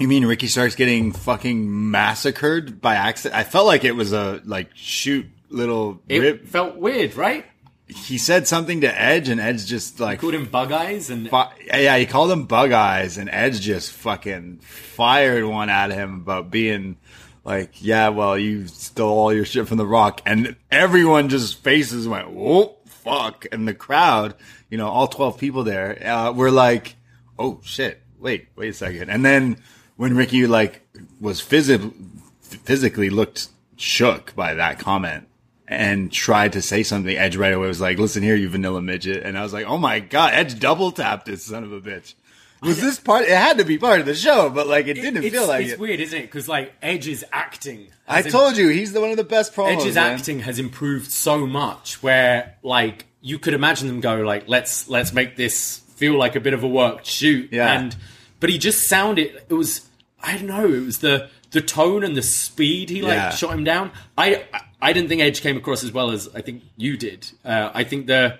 You 0.00 0.08
mean 0.08 0.24
Ricky 0.26 0.48
Starks 0.48 0.74
getting 0.74 1.12
fucking 1.12 1.90
massacred 1.90 2.80
by 2.80 2.94
accident? 2.94 3.38
I 3.38 3.44
felt 3.44 3.66
like 3.66 3.84
it 3.84 3.92
was 3.94 4.12
a 4.12 4.40
like 4.44 4.70
shoot 4.74 5.26
little 5.50 6.00
It 6.08 6.20
rip. 6.20 6.48
felt 6.48 6.76
weird, 6.76 7.14
right? 7.14 7.44
He 7.86 8.16
said 8.16 8.48
something 8.48 8.80
to 8.80 9.00
Edge, 9.00 9.28
and 9.28 9.40
Edge 9.40 9.66
just 9.66 10.00
like, 10.00 10.20
Called 10.20 10.34
him 10.34 10.46
Bug 10.46 10.72
Eyes, 10.72 11.10
and 11.10 11.28
fu- 11.28 11.42
yeah, 11.66 11.98
he 11.98 12.06
called 12.06 12.30
him 12.30 12.46
bug 12.46 12.72
eyes, 12.72 13.18
and 13.18 13.28
Edge 13.30 13.60
just 13.60 13.92
fucking 13.92 14.58
fired 14.58 15.44
one 15.44 15.68
at 15.68 15.90
him 15.90 16.14
about 16.14 16.50
being 16.50 16.96
like, 17.44 17.82
yeah, 17.82 18.08
well, 18.08 18.38
you 18.38 18.66
stole 18.68 19.18
all 19.18 19.34
your 19.34 19.44
shit 19.44 19.68
from 19.68 19.76
the 19.76 19.86
Rock, 19.86 20.22
and 20.24 20.56
everyone 20.70 21.28
just 21.28 21.62
faces 21.62 22.08
went, 22.08 22.30
whoa, 22.30 22.76
fuck, 22.86 23.46
and 23.52 23.68
the 23.68 23.74
crowd, 23.74 24.34
you 24.70 24.78
know, 24.78 24.88
all 24.88 25.06
twelve 25.06 25.38
people 25.38 25.62
there, 25.62 26.02
uh, 26.06 26.32
were 26.32 26.50
like, 26.50 26.96
oh 27.38 27.60
shit, 27.62 28.00
wait, 28.18 28.48
wait 28.56 28.70
a 28.70 28.72
second, 28.72 29.10
and 29.10 29.24
then 29.24 29.58
when 29.96 30.16
Ricky 30.16 30.46
like 30.46 30.80
was 31.20 31.40
physically 31.40 31.92
physically 32.40 33.10
looked 33.10 33.48
shook 33.76 34.34
by 34.34 34.54
that 34.54 34.78
comment. 34.78 35.28
And 35.66 36.12
tried 36.12 36.52
to 36.54 36.62
say 36.62 36.82
something, 36.82 37.16
Edge 37.16 37.36
right 37.36 37.52
away 37.52 37.66
was 37.66 37.80
like, 37.80 37.98
"Listen 37.98 38.22
here, 38.22 38.36
you 38.36 38.48
vanilla 38.48 38.82
midget," 38.82 39.22
and 39.22 39.38
I 39.38 39.42
was 39.42 39.52
like, 39.52 39.66
"Oh 39.66 39.78
my 39.78 40.00
god, 40.00 40.32
Edge 40.34 40.58
double 40.58 40.90
tapped 40.92 41.26
this 41.26 41.44
son 41.44 41.64
of 41.64 41.72
a 41.72 41.80
bitch." 41.80 42.14
Was 42.62 42.80
this 42.80 42.98
part? 42.98 43.24
It 43.24 43.30
had 43.36 43.58
to 43.58 43.64
be 43.64 43.76
part 43.76 44.00
of 44.00 44.06
the 44.06 44.14
show, 44.14 44.48
but 44.48 44.66
like 44.66 44.86
it 44.86 44.94
didn't 44.94 45.22
feel 45.22 45.46
like 45.46 45.64
it's 45.64 45.74
it. 45.74 45.78
weird, 45.78 46.00
isn't 46.00 46.18
it? 46.18 46.22
Because 46.22 46.48
like 46.48 46.72
Edge 46.80 47.08
is 47.08 47.22
acting, 47.30 47.88
I 48.08 48.22
im- 48.22 48.30
told 48.30 48.56
you 48.56 48.68
he's 48.68 48.92
the 48.94 49.00
one 49.02 49.10
of 49.10 49.18
the 49.18 49.24
best 49.24 49.54
promos. 49.54 49.80
Edge's 49.82 49.96
man. 49.96 50.12
acting 50.12 50.40
has 50.40 50.58
improved 50.58 51.10
so 51.10 51.46
much. 51.46 52.02
Where 52.02 52.56
like 52.62 53.04
you 53.20 53.38
could 53.38 53.52
imagine 53.54 53.88
them 53.88 54.00
go 54.00 54.16
like, 54.22 54.48
let's 54.48 54.88
let's 54.88 55.12
make 55.12 55.36
this 55.36 55.80
feel 55.96 56.14
like 56.18 56.36
a 56.36 56.40
bit 56.40 56.54
of 56.54 56.62
a 56.62 56.68
worked 56.68 57.06
shoot. 57.06 57.50
Yeah. 57.52 57.70
And 57.78 57.94
but 58.40 58.48
he 58.48 58.56
just 58.56 58.88
sounded. 58.88 59.42
It 59.48 59.54
was 59.54 59.86
I 60.22 60.38
don't 60.38 60.46
know. 60.46 60.66
It 60.66 60.84
was 60.86 60.98
the 61.00 61.28
the 61.50 61.60
tone 61.60 62.02
and 62.02 62.16
the 62.16 62.22
speed 62.22 62.88
he 62.88 63.02
like 63.02 63.12
Yeah. 63.12 63.30
shot 63.30 63.52
him 63.52 63.64
down. 63.64 63.90
I 64.16 64.44
I 64.84 64.92
didn't 64.92 65.08
think 65.08 65.22
Edge 65.22 65.40
came 65.40 65.56
across 65.56 65.82
as 65.82 65.92
well 65.92 66.10
as 66.10 66.28
I 66.34 66.40
think 66.42 66.62
you 66.76 66.96
did. 66.96 67.26
Uh, 67.44 67.70
I 67.74 67.84
think 67.84 68.06
the 68.06 68.38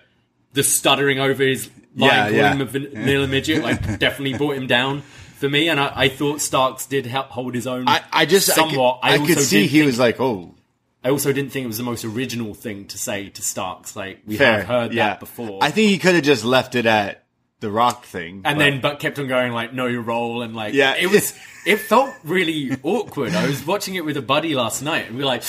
the 0.52 0.62
stuttering 0.62 1.18
over 1.18 1.42
his 1.42 1.68
line 1.96 2.10
Yeah, 2.10 2.22
calling 2.24 2.34
yeah. 2.36 2.52
him 2.52 2.60
a 2.60 2.64
van- 2.66 2.90
vanilla 2.90 3.26
midget 3.26 3.62
like 3.62 3.98
definitely 3.98 4.38
brought 4.38 4.56
him 4.56 4.66
down 4.66 5.00
for 5.36 5.48
me. 5.48 5.68
And 5.68 5.80
I, 5.80 5.92
I 5.94 6.08
thought 6.08 6.40
Starks 6.40 6.86
did 6.86 7.06
help 7.06 7.28
hold 7.30 7.54
his 7.54 7.66
own. 7.66 7.88
I, 7.88 8.02
I 8.12 8.26
just 8.26 8.46
somewhat. 8.54 9.00
I 9.02 9.16
could, 9.18 9.22
I 9.22 9.26
could 9.34 9.38
see 9.42 9.62
he 9.66 9.78
think- 9.78 9.86
was 9.86 9.98
like, 9.98 10.20
"Oh, 10.20 10.54
I 11.02 11.10
also 11.10 11.32
didn't 11.32 11.50
think 11.50 11.64
it 11.64 11.68
was 11.68 11.78
the 11.78 11.82
most 11.84 12.04
original 12.04 12.54
thing 12.54 12.86
to 12.86 12.98
say 12.98 13.28
to 13.30 13.42
Starks. 13.42 13.96
Like 13.96 14.20
we 14.26 14.36
fair." 14.36 14.58
have 14.58 14.66
heard 14.66 14.92
yeah. 14.94 15.08
that 15.08 15.20
before. 15.20 15.58
I 15.62 15.70
think 15.70 15.88
he 15.90 15.98
could 15.98 16.14
have 16.14 16.24
just 16.24 16.44
left 16.44 16.74
it 16.74 16.86
at 16.86 17.24
the 17.60 17.70
Rock 17.70 18.04
thing, 18.04 18.42
and 18.44 18.56
but- 18.56 18.58
then 18.58 18.80
but 18.80 19.00
kept 19.00 19.18
on 19.18 19.26
going 19.28 19.52
like 19.52 19.72
know 19.72 19.86
your 19.86 20.02
role 20.02 20.42
and 20.42 20.54
like 20.54 20.74
Yeah. 20.74 20.94
it 20.96 21.06
was 21.10 21.32
it 21.66 21.76
felt 21.78 22.10
really 22.22 22.76
awkward. 22.82 23.34
I 23.34 23.46
was 23.46 23.66
watching 23.66 23.94
it 23.94 24.04
with 24.04 24.16
a 24.18 24.22
buddy 24.22 24.54
last 24.54 24.82
night 24.82 25.06
and 25.06 25.16
we 25.16 25.22
were 25.22 25.26
like, 25.26 25.42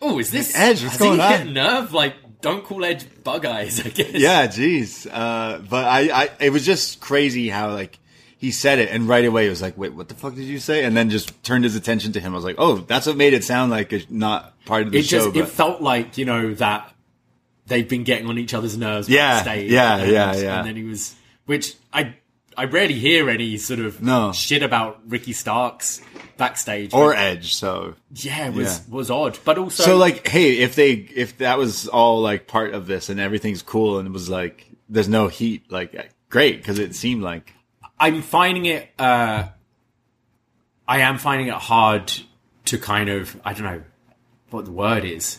oh, 0.00 0.18
is 0.18 0.30
this 0.30 0.56
Edge, 0.56 0.82
what's 0.82 0.98
going 0.98 1.20
on?" 1.20 1.52
nerve? 1.52 1.92
Like 1.92 2.14
don't 2.40 2.64
call 2.64 2.84
Edge 2.84 3.06
bug 3.22 3.44
eyes. 3.44 3.84
I 3.84 3.90
guess. 3.90 4.12
Yeah, 4.12 4.46
jeez. 4.46 5.06
Uh, 5.10 5.58
but 5.58 5.84
I, 5.84 6.22
I, 6.24 6.30
it 6.40 6.50
was 6.50 6.64
just 6.64 7.00
crazy 7.00 7.48
how 7.48 7.72
like 7.72 7.98
he 8.38 8.50
said 8.50 8.78
it, 8.78 8.88
and 8.90 9.06
right 9.06 9.24
away 9.24 9.46
it 9.46 9.50
was 9.50 9.60
like, 9.60 9.76
"Wait, 9.76 9.92
what 9.92 10.08
the 10.08 10.14
fuck 10.14 10.34
did 10.34 10.44
you 10.44 10.58
say?" 10.58 10.84
And 10.84 10.96
then 10.96 11.10
just 11.10 11.42
turned 11.44 11.64
his 11.64 11.76
attention 11.76 12.12
to 12.12 12.20
him. 12.20 12.32
I 12.32 12.36
was 12.36 12.44
like, 12.44 12.56
"Oh, 12.58 12.76
that's 12.76 13.06
what 13.06 13.16
made 13.16 13.34
it 13.34 13.44
sound 13.44 13.70
like 13.70 13.92
it's 13.92 14.10
not 14.10 14.54
part 14.64 14.86
of 14.86 14.92
the 14.92 15.02
show. 15.02 15.04
It 15.04 15.08
show." 15.08 15.24
just 15.26 15.34
but 15.34 15.42
it 15.42 15.48
felt 15.48 15.82
like 15.82 16.16
you 16.16 16.24
know 16.24 16.54
that 16.54 16.92
they've 17.66 17.88
been 17.88 18.04
getting 18.04 18.28
on 18.28 18.38
each 18.38 18.54
other's 18.54 18.76
nerves. 18.76 19.08
Yeah, 19.08 19.42
backstage 19.42 19.70
yeah, 19.70 19.96
and, 19.98 20.10
yeah, 20.10 20.36
yeah. 20.36 20.58
And 20.58 20.68
then 20.68 20.76
he 20.76 20.84
was, 20.84 21.14
which 21.44 21.74
I 21.92 22.14
I 22.56 22.64
rarely 22.64 22.94
hear 22.94 23.30
any 23.30 23.56
sort 23.58 23.80
of 23.80 24.02
No. 24.02 24.32
shit 24.32 24.62
about 24.62 25.00
Ricky 25.06 25.32
Starks 25.32 26.00
backstage 26.36 26.92
or 26.92 27.14
Edge. 27.14 27.54
So, 27.54 27.94
Yeah, 28.12 28.48
it 28.48 28.54
was 28.54 28.78
Yeah. 28.88 28.94
was 28.94 29.10
odd, 29.10 29.38
but 29.44 29.56
also 29.58 29.82
so 29.84 29.96
like, 29.96 30.26
hey, 30.26 30.58
if 30.58 30.74
they, 30.74 30.90
if 30.92 31.38
that 31.38 31.58
was 31.58 31.86
all 31.88 32.20
like 32.20 32.46
part 32.46 32.74
of 32.74 32.86
this 32.86 33.08
and 33.08 33.20
everything's 33.20 33.62
cool 33.62 33.98
and 33.98 34.06
it 34.08 34.12
was 34.12 34.28
like, 34.28 34.66
there's 34.88 35.08
no 35.08 35.28
heat, 35.28 35.70
like, 35.70 36.12
great 36.28 36.56
because 36.58 36.78
it 36.78 36.94
seemed 36.94 37.22
like, 37.22 37.52
I'm 37.98 38.22
finding 38.22 38.66
it. 38.66 38.88
uh 38.98 39.44
I 40.88 41.00
am 41.00 41.18
finding 41.18 41.46
it 41.48 41.54
hard 41.54 42.12
to 42.66 42.78
kind 42.78 43.08
of 43.08 43.38
I 43.44 43.52
don't 43.52 43.62
know 43.64 43.82
what 44.50 44.64
the 44.64 44.72
word 44.72 45.04
is. 45.04 45.38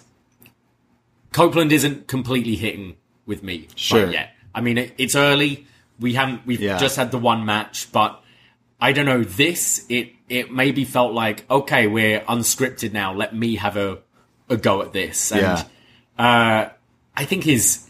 Copeland 1.33 1.71
isn't 1.71 2.07
completely 2.07 2.55
hitting 2.55 2.95
with 3.25 3.43
me 3.43 3.67
Sure. 3.75 4.09
yet. 4.09 4.33
I 4.53 4.61
mean, 4.61 4.77
it, 4.77 4.93
it's 4.97 5.15
early. 5.15 5.65
We 6.01 6.13
haven't. 6.13 6.45
We've 6.45 6.59
Yeah. 6.61 6.77
just 6.77 6.97
had 6.97 7.11
the 7.11 7.17
one 7.17 7.45
match, 7.45 7.87
but 7.93 8.21
I 8.81 8.91
don't 8.91 9.05
know. 9.05 9.23
This 9.23 9.85
it 9.87 10.11
it 10.27 10.51
maybe 10.51 10.83
felt 10.83 11.13
like 11.13 11.45
okay, 11.49 11.87
we're 11.87 12.19
unscripted 12.21 12.91
now. 12.91 13.13
Let 13.13 13.33
me 13.35 13.55
have 13.55 13.77
a 13.77 13.99
a 14.49 14.57
go 14.57 14.81
at 14.81 14.91
this. 14.91 15.31
And 15.31 15.41
Yeah. 15.41 15.63
uh, 16.17 16.69
I 17.15 17.25
think 17.25 17.43
his 17.45 17.87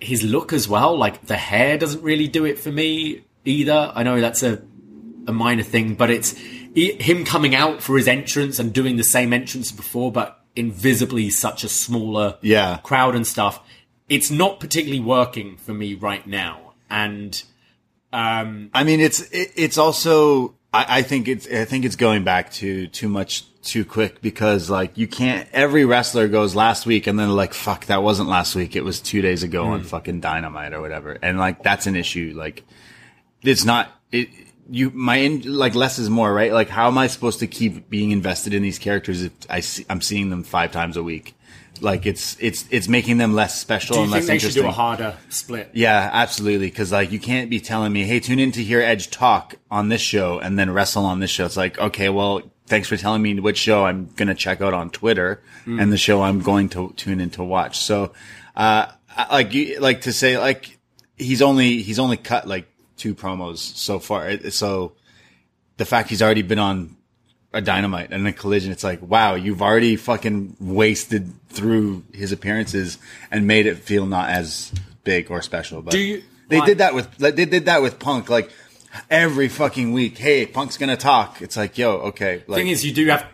his 0.00 0.22
look 0.24 0.52
as 0.52 0.68
well. 0.68 0.96
Like 0.96 1.26
the 1.26 1.36
hair 1.36 1.76
doesn't 1.78 2.02
really 2.02 2.28
do 2.28 2.44
it 2.44 2.58
for 2.58 2.70
me 2.72 3.22
either. 3.44 3.92
I 3.94 4.02
know 4.02 4.20
that's 4.20 4.42
a 4.42 4.62
a 5.26 5.32
minor 5.32 5.62
thing, 5.62 5.94
but 5.94 6.10
it's 6.10 6.34
him 6.74 7.24
coming 7.24 7.54
out 7.54 7.82
for 7.82 7.96
his 7.96 8.08
entrance 8.08 8.58
and 8.58 8.72
doing 8.72 8.96
the 8.96 9.04
same 9.04 9.32
entrance 9.32 9.72
before, 9.72 10.10
but 10.12 10.42
invisibly 10.56 11.28
such 11.30 11.64
a 11.64 11.68
smaller 11.68 12.36
Yeah. 12.40 12.78
crowd 12.82 13.14
and 13.14 13.26
stuff. 13.26 13.60
It's 14.08 14.30
not 14.30 14.58
particularly 14.60 15.00
working 15.00 15.56
for 15.58 15.74
me 15.74 15.94
right 15.94 16.26
now, 16.26 16.67
and 16.90 17.42
um, 18.12 18.70
I 18.72 18.84
mean, 18.84 19.00
it's 19.00 19.20
it, 19.30 19.52
it's 19.56 19.78
also 19.78 20.54
I, 20.72 20.98
I 20.98 21.02
think 21.02 21.28
it's 21.28 21.46
I 21.46 21.64
think 21.64 21.84
it's 21.84 21.96
going 21.96 22.24
back 22.24 22.52
to 22.54 22.86
too 22.88 23.08
much 23.08 23.44
too 23.62 23.84
quick 23.84 24.22
because 24.22 24.70
like 24.70 24.96
you 24.96 25.06
can't 25.06 25.46
every 25.52 25.84
wrestler 25.84 26.28
goes 26.28 26.54
last 26.54 26.86
week 26.86 27.06
and 27.06 27.18
then 27.18 27.34
like 27.34 27.52
fuck 27.52 27.86
that 27.86 28.02
wasn't 28.02 28.28
last 28.28 28.54
week. 28.54 28.76
It 28.76 28.84
was 28.84 29.00
two 29.00 29.20
days 29.20 29.42
ago 29.42 29.66
on 29.66 29.82
fucking 29.82 30.20
Dynamite 30.20 30.72
or 30.72 30.80
whatever. 30.80 31.18
And 31.22 31.38
like 31.38 31.62
that's 31.62 31.86
an 31.86 31.96
issue. 31.96 32.34
Like 32.36 32.64
it's 33.42 33.64
not 33.64 33.90
it 34.10 34.28
you 34.70 34.90
my 34.90 35.16
in, 35.16 35.42
like 35.42 35.74
less 35.74 35.98
is 35.98 36.08
more 36.08 36.32
right? 36.32 36.52
Like 36.52 36.68
how 36.68 36.88
am 36.88 36.96
I 36.96 37.08
supposed 37.08 37.40
to 37.40 37.46
keep 37.46 37.90
being 37.90 38.10
invested 38.10 38.54
in 38.54 38.62
these 38.62 38.78
characters 38.78 39.22
if 39.22 39.32
I 39.50 39.60
see, 39.60 39.84
I'm 39.90 40.00
seeing 40.00 40.30
them 40.30 40.44
five 40.44 40.72
times 40.72 40.96
a 40.96 41.02
week 41.02 41.34
like 41.82 42.06
it's 42.06 42.36
it's 42.40 42.64
it's 42.70 42.88
making 42.88 43.18
them 43.18 43.34
less 43.34 43.58
special 43.58 43.94
do 43.94 44.00
you 44.00 44.04
and 44.04 44.12
think 44.12 44.22
less 44.22 44.28
they 44.28 44.38
should 44.38 44.46
interesting 44.48 44.62
do 44.62 44.68
a 44.68 44.72
harder 44.72 45.16
split? 45.28 45.70
yeah, 45.74 46.10
absolutely. 46.12 46.66
Because 46.68 46.92
like 46.92 47.10
you 47.12 47.18
can't 47.18 47.48
be 47.50 47.60
telling 47.60 47.92
me, 47.92 48.04
"Hey, 48.04 48.20
tune 48.20 48.38
in 48.38 48.52
to 48.52 48.62
hear 48.62 48.80
Edge 48.80 49.10
talk 49.10 49.54
on 49.70 49.88
this 49.88 50.00
show 50.00 50.38
and 50.38 50.58
then 50.58 50.70
wrestle 50.70 51.04
on 51.04 51.20
this 51.20 51.30
show." 51.30 51.44
It's 51.46 51.56
like, 51.56 51.78
okay, 51.78 52.08
well, 52.08 52.42
thanks 52.66 52.88
for 52.88 52.96
telling 52.96 53.22
me 53.22 53.38
which 53.40 53.58
show 53.58 53.84
I'm 53.84 54.10
gonna 54.16 54.34
check 54.34 54.60
out 54.60 54.74
on 54.74 54.90
Twitter 54.90 55.42
and 55.66 55.92
the 55.92 55.98
show 55.98 56.22
I'm 56.22 56.40
going 56.40 56.68
to 56.70 56.92
tune 56.96 57.20
in 57.20 57.30
to 57.30 57.44
watch. 57.44 57.78
So, 57.78 58.12
uh, 58.56 58.86
I- 59.16 59.26
like 59.32 59.52
you 59.54 59.78
like 59.80 60.02
to 60.02 60.12
say, 60.12 60.38
like 60.38 60.78
he's 61.16 61.42
only 61.42 61.82
he's 61.82 61.98
only 61.98 62.16
cut 62.16 62.46
like 62.48 62.66
two 62.96 63.14
promos 63.14 63.58
so 63.58 63.98
far. 63.98 64.28
It- 64.30 64.52
So 64.54 64.92
the 65.76 65.84
fact 65.84 66.08
he's 66.10 66.22
already 66.22 66.42
been 66.42 66.58
on 66.58 66.96
a 67.52 67.60
dynamite 67.62 68.10
and 68.12 68.26
a 68.28 68.32
collision, 68.32 68.72
it's 68.72 68.84
like, 68.84 69.00
wow, 69.02 69.34
you've 69.34 69.62
already 69.62 69.96
fucking 69.96 70.56
wasted 70.60 71.32
through 71.48 72.04
his 72.12 72.30
appearances 72.32 72.98
and 73.30 73.46
made 73.46 73.66
it 73.66 73.78
feel 73.78 74.04
not 74.06 74.28
as 74.30 74.72
big 75.04 75.30
or 75.30 75.40
special. 75.42 75.80
But 75.82 75.92
Do 75.92 75.98
you- 75.98 76.22
they 76.48 76.60
did 76.60 76.78
that 76.78 76.94
with 76.94 77.14
they 77.18 77.44
did 77.44 77.66
that 77.66 77.82
with 77.82 77.98
Punk 77.98 78.30
like 78.30 78.50
every 79.10 79.48
fucking 79.48 79.92
week. 79.92 80.16
Hey, 80.16 80.46
Punk's 80.46 80.78
gonna 80.78 80.96
talk. 80.96 81.42
It's 81.42 81.56
like, 81.56 81.76
yo, 81.76 81.92
okay. 82.08 82.42
Like, 82.46 82.58
thing 82.58 82.68
is, 82.68 82.84
you 82.84 82.92
do 82.92 83.06
have 83.08 83.26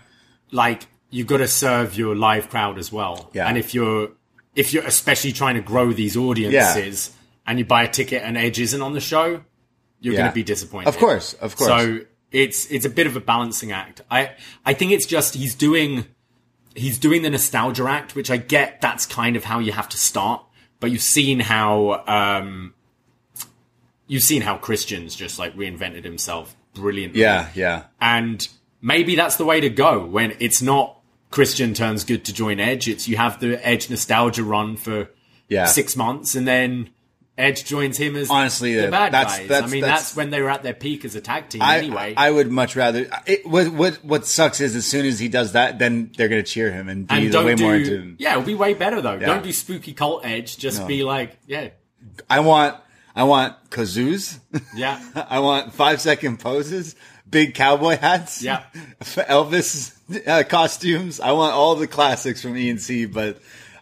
like 0.50 0.86
you've 1.10 1.28
got 1.28 1.36
to 1.38 1.46
serve 1.48 1.96
your 1.96 2.16
live 2.16 2.48
crowd 2.50 2.76
as 2.78 2.90
well. 2.92 3.30
Yeah. 3.32 3.46
And 3.48 3.56
if 3.56 3.72
you're 3.74 4.10
if 4.56 4.72
you're 4.72 4.84
especially 4.84 5.32
trying 5.32 5.54
to 5.54 5.60
grow 5.60 5.92
these 5.92 6.16
audiences 6.16 7.10
and 7.46 7.58
you 7.58 7.64
buy 7.64 7.84
a 7.84 7.88
ticket 7.88 8.22
and 8.24 8.36
Edge 8.36 8.58
isn't 8.60 8.82
on 8.82 8.94
the 8.94 9.00
show, 9.00 9.42
you're 10.00 10.14
Yeah. 10.14 10.20
going 10.20 10.30
to 10.30 10.34
be 10.34 10.42
disappointed. 10.42 10.88
Of 10.88 10.98
course, 10.98 11.34
of 11.34 11.56
course. 11.56 11.68
So 11.68 12.00
it's 12.34 12.70
it's 12.70 12.84
a 12.84 12.90
bit 12.90 13.06
of 13.06 13.16
a 13.16 13.20
balancing 13.20 13.72
act. 13.72 14.02
I 14.10 14.32
I 14.66 14.74
think 14.74 14.90
it's 14.92 15.06
just 15.06 15.34
he's 15.34 15.54
doing 15.54 16.06
he's 16.74 16.98
doing 16.98 17.22
the 17.22 17.30
nostalgia 17.30 17.88
act, 17.88 18.14
which 18.14 18.30
I 18.30 18.36
get. 18.36 18.80
That's 18.80 19.06
kind 19.06 19.36
of 19.36 19.44
how 19.44 19.60
you 19.60 19.72
have 19.72 19.88
to 19.90 19.96
start. 19.96 20.44
But 20.80 20.90
you've 20.90 21.00
seen 21.00 21.40
how 21.40 22.04
um, 22.06 22.74
you've 24.08 24.24
seen 24.24 24.42
how 24.42 24.58
Christian's 24.58 25.14
just 25.14 25.38
like 25.38 25.56
reinvented 25.56 26.04
himself 26.04 26.54
brilliantly 26.74 27.20
yeah, 27.20 27.50
yeah, 27.54 27.84
and 28.00 28.46
maybe 28.82 29.14
that's 29.14 29.36
the 29.36 29.44
way 29.44 29.60
to 29.60 29.70
go 29.70 30.04
when 30.04 30.36
it's 30.40 30.60
not 30.60 30.98
Christian 31.30 31.72
turns 31.72 32.02
good 32.02 32.24
to 32.24 32.32
join 32.32 32.58
Edge. 32.58 32.88
It's 32.88 33.06
you 33.06 33.16
have 33.16 33.38
the 33.38 33.64
Edge 33.66 33.88
nostalgia 33.88 34.42
run 34.42 34.76
for 34.76 35.08
yeah. 35.48 35.66
six 35.66 35.96
months, 35.96 36.34
and 36.34 36.48
then 36.48 36.90
Edge 37.36 37.64
joins 37.64 37.96
him 37.96 38.14
as 38.14 38.30
Honestly, 38.30 38.74
the 38.74 38.90
bad 38.90 39.12
that's- 39.12 39.38
guys. 39.38 39.48
that's- 39.48 39.68
I 39.68 39.72
mean, 39.72 39.80
that's- 39.82 40.00
that's, 40.10 40.16
when 40.16 40.30
they 40.30 40.40
were 40.40 40.50
at 40.50 40.62
their 40.62 40.72
peak 40.74 41.04
as 41.04 41.16
a 41.16 41.20
tag 41.20 41.48
team. 41.48 41.62
I, 41.62 41.78
anyway, 41.78 42.14
I 42.16 42.30
would 42.30 42.48
much 42.50 42.76
rather. 42.76 43.08
It, 43.26 43.44
what 43.44 43.68
what 43.72 44.04
what 44.04 44.26
sucks 44.26 44.60
is 44.60 44.76
as 44.76 44.86
soon 44.86 45.04
as 45.04 45.18
he 45.18 45.26
does 45.28 45.52
that, 45.52 45.80
then 45.80 46.12
they're 46.16 46.28
gonna 46.28 46.44
cheer 46.44 46.70
him 46.70 46.88
and 46.88 47.08
be 47.08 47.14
and 47.14 47.34
way 47.34 47.54
do 47.56 47.64
more 47.64 47.74
into 47.74 47.90
him. 47.96 48.16
yeah, 48.20 48.32
it'll 48.32 48.44
be 48.44 48.54
way 48.54 48.74
better 48.74 49.00
though. 49.00 49.14
Yeah. 49.14 49.26
Don't 49.26 49.42
do 49.42 49.52
spooky 49.52 49.92
cult 49.94 50.24
Edge. 50.24 50.56
Just 50.58 50.82
No. 50.82 50.86
be 50.86 51.02
like, 51.02 51.36
yeah, 51.48 51.70
I 52.30 52.38
want 52.40 52.76
I 53.16 53.24
want 53.24 53.54
kazoos. 53.70 54.38
yeah. 54.76 55.00
I 55.28 55.40
want 55.40 55.74
five 55.74 56.00
second 56.00 56.38
poses, 56.38 56.94
big 57.28 57.54
cowboy 57.54 57.98
hats, 57.98 58.42
Yeah. 58.42 58.62
Elvis 59.02 59.92
uh, 60.28 60.44
costumes. 60.44 61.18
I 61.18 61.32
want 61.32 61.52
all 61.54 61.74
the 61.74 61.86
classics 61.88 62.42
from 62.42 62.56
E&C, 62.56 63.06
but 63.06 63.38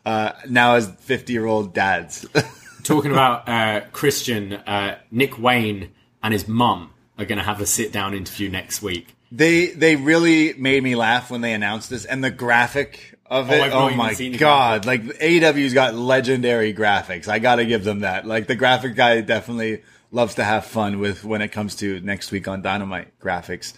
uh, 0.06 0.32
now 0.48 0.76
as 0.76 0.90
fifty 1.00 1.34
year 1.34 1.44
old 1.44 1.74
dads. 1.74 2.24
Talking 2.82 3.12
about 3.12 3.48
uh, 3.48 3.82
Christian, 3.92 4.54
uh, 4.54 4.98
Nick 5.10 5.38
Wayne 5.38 5.90
and 6.22 6.32
his 6.32 6.48
mum 6.48 6.90
are 7.18 7.24
going 7.24 7.38
to 7.38 7.44
have 7.44 7.60
a 7.60 7.66
sit 7.66 7.92
down 7.92 8.14
interview 8.14 8.48
next 8.48 8.82
week. 8.82 9.14
they 9.30 9.66
they 9.68 9.96
really 9.96 10.52
made 10.54 10.82
me 10.82 10.94
laugh 10.96 11.30
when 11.30 11.40
they 11.40 11.52
announced 11.52 11.90
this, 11.90 12.04
and 12.04 12.22
the 12.22 12.30
graphic 12.30 13.18
of 13.26 13.50
Oh, 13.50 13.54
it. 13.54 13.62
I've 13.62 13.72
Oh, 13.72 13.90
my 13.90 14.14
god! 14.36 14.84
Like 14.84 15.02
AEW's 15.02 15.74
got 15.74 15.94
legendary 15.94 16.74
graphics. 16.74 17.28
I 17.28 17.38
got 17.38 17.56
to 17.56 17.64
give 17.64 17.84
them 17.84 18.00
that. 18.00 18.26
Like 18.26 18.46
the 18.46 18.56
graphic 18.56 18.94
guy 18.96 19.20
definitely 19.20 19.82
loves 20.10 20.34
to 20.34 20.44
have 20.44 20.66
fun 20.66 20.98
with 20.98 21.24
when 21.24 21.40
it 21.40 21.48
comes 21.48 21.76
to 21.76 22.00
next 22.00 22.30
week 22.32 22.46
on 22.48 22.62
Dynamite 22.62 23.18
graphics, 23.20 23.74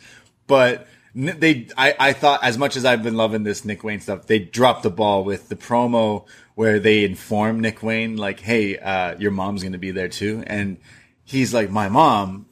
but. 0.46 0.88
They, 1.14 1.68
I, 1.76 1.94
I 1.98 2.12
thought 2.12 2.42
as 2.42 2.58
much 2.58 2.76
as 2.76 2.84
I've 2.84 3.04
been 3.04 3.16
loving 3.16 3.44
this 3.44 3.64
Nick 3.64 3.84
Wayne 3.84 4.00
stuff, 4.00 4.26
they 4.26 4.40
dropped 4.40 4.82
the 4.82 4.90
ball 4.90 5.22
with 5.22 5.48
the 5.48 5.54
promo 5.54 6.26
where 6.56 6.80
they 6.80 7.04
inform 7.04 7.60
Nick 7.60 7.82
Wayne 7.82 8.16
like, 8.16 8.40
"Hey, 8.40 8.78
uh, 8.78 9.16
your 9.18 9.30
mom's 9.30 9.62
going 9.62 9.72
to 9.72 9.78
be 9.78 9.92
there 9.92 10.08
too," 10.08 10.42
and 10.46 10.78
he's 11.22 11.54
like, 11.54 11.70
"My 11.70 11.88
mom," 11.88 12.46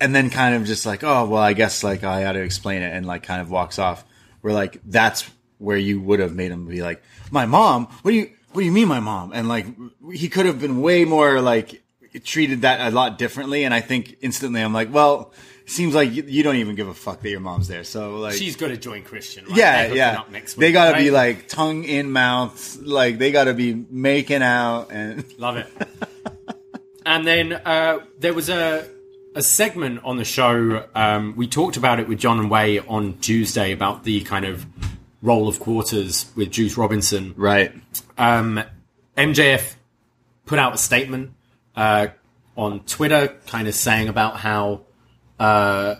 and 0.00 0.14
then 0.14 0.30
kind 0.30 0.54
of 0.54 0.64
just 0.64 0.86
like, 0.86 1.02
"Oh, 1.02 1.26
well, 1.26 1.42
I 1.42 1.52
guess 1.52 1.82
like 1.82 2.04
I 2.04 2.20
had 2.20 2.32
to 2.32 2.42
explain 2.42 2.82
it," 2.82 2.94
and 2.94 3.06
like 3.06 3.24
kind 3.24 3.40
of 3.40 3.50
walks 3.50 3.78
off. 3.78 4.04
We're 4.40 4.52
like, 4.52 4.80
that's 4.84 5.28
where 5.58 5.76
you 5.76 6.00
would 6.00 6.20
have 6.20 6.34
made 6.34 6.52
him 6.52 6.66
be 6.66 6.82
like, 6.82 7.02
"My 7.30 7.46
mom? 7.46 7.86
What 8.02 8.12
do 8.12 8.16
you?" 8.16 8.30
What 8.52 8.60
do 8.60 8.66
you 8.66 8.72
mean, 8.72 8.88
my 8.88 9.00
mom? 9.00 9.32
And 9.32 9.48
like, 9.48 9.64
he 10.12 10.28
could 10.28 10.44
have 10.44 10.60
been 10.60 10.82
way 10.82 11.06
more 11.06 11.40
like 11.40 11.82
treated 12.24 12.62
that 12.62 12.86
a 12.86 12.94
lot 12.94 13.16
differently. 13.16 13.64
And 13.64 13.72
I 13.72 13.80
think 13.80 14.16
instantly 14.20 14.60
I'm 14.60 14.74
like, 14.74 14.92
well, 14.92 15.32
seems 15.72 15.94
like 15.94 16.12
you, 16.12 16.22
you 16.26 16.42
don't 16.42 16.56
even 16.56 16.74
give 16.74 16.88
a 16.88 16.94
fuck 16.94 17.20
that 17.22 17.30
your 17.30 17.40
mom's 17.40 17.68
there. 17.68 17.84
So 17.84 18.18
like, 18.18 18.34
She's 18.34 18.56
got 18.56 18.68
to 18.68 18.76
join 18.76 19.02
Christian. 19.02 19.44
Right? 19.46 19.56
yeah, 19.56 19.86
yeah. 19.92 20.20
Up 20.20 20.30
next 20.30 20.54
they 20.54 20.72
gotta 20.72 20.98
be 20.98 21.10
like 21.10 21.48
tongue 21.48 21.84
in 21.84 22.10
mouth. 22.12 22.78
Like 22.80 23.18
they 23.18 23.32
gotta 23.32 23.54
be 23.54 23.74
making 23.90 24.42
out 24.42 24.88
and 24.90 25.24
Love 25.38 25.56
it. 25.56 25.66
and 27.06 27.26
then 27.26 27.52
uh, 27.52 28.00
there 28.18 28.34
was 28.34 28.48
a 28.48 28.86
a 29.34 29.42
segment 29.42 30.00
on 30.04 30.16
the 30.18 30.24
show. 30.24 30.86
Um, 30.94 31.34
we 31.36 31.46
talked 31.46 31.76
about 31.76 31.98
it 32.00 32.08
with 32.08 32.18
John 32.18 32.38
and 32.38 32.50
Way 32.50 32.78
on 32.80 33.18
Tuesday 33.18 33.72
about 33.72 34.04
the 34.04 34.20
kind 34.22 34.44
of 34.44 34.66
role 35.22 35.48
of 35.48 35.58
quarters 35.58 36.30
with 36.36 36.50
Juice 36.50 36.76
Robinson. 36.76 37.32
right. 37.36 37.72
Um, 38.18 38.62
MJF 39.16 39.74
put 40.44 40.58
out 40.58 40.74
a 40.74 40.78
statement 40.78 41.32
uh, 41.76 42.08
on 42.56 42.80
Twitter, 42.80 43.36
kind 43.46 43.68
of 43.68 43.74
saying 43.74 44.08
about 44.08 44.36
how 44.36 44.82
uh, 45.42 45.96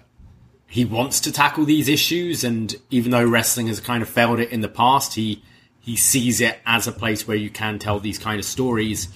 he 0.66 0.84
wants 0.84 1.20
to 1.20 1.32
tackle 1.32 1.64
these 1.64 1.88
issues, 1.88 2.44
and 2.44 2.74
even 2.90 3.10
though 3.10 3.26
wrestling 3.26 3.66
has 3.66 3.80
kind 3.80 4.02
of 4.02 4.08
failed 4.08 4.38
it 4.40 4.50
in 4.50 4.60
the 4.60 4.68
past, 4.68 5.14
he 5.14 5.42
he 5.80 5.96
sees 5.96 6.40
it 6.40 6.58
as 6.64 6.86
a 6.86 6.92
place 6.92 7.26
where 7.26 7.36
you 7.36 7.50
can 7.50 7.78
tell 7.78 7.98
these 7.98 8.18
kind 8.18 8.38
of 8.38 8.44
stories. 8.44 9.08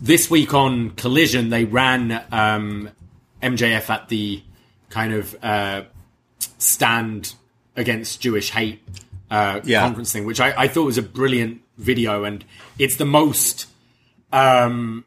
This 0.00 0.28
week 0.30 0.52
on 0.52 0.90
Collision, 0.90 1.50
they 1.50 1.64
ran 1.64 2.24
um, 2.32 2.90
MJF 3.42 3.88
at 3.88 4.08
the 4.08 4.42
kind 4.90 5.12
of 5.12 5.36
uh, 5.42 5.82
stand 6.58 7.34
against 7.76 8.20
Jewish 8.20 8.50
hate 8.50 8.80
uh, 9.30 9.60
Yeah. 9.64 9.82
conference 9.82 10.12
thing, 10.12 10.24
which 10.26 10.40
I, 10.40 10.52
I 10.64 10.68
thought 10.68 10.84
was 10.86 10.98
a 10.98 11.02
brilliant 11.02 11.60
video, 11.76 12.24
and 12.24 12.44
it's 12.78 12.96
the 12.96 13.04
most 13.04 13.66
um, 14.32 15.04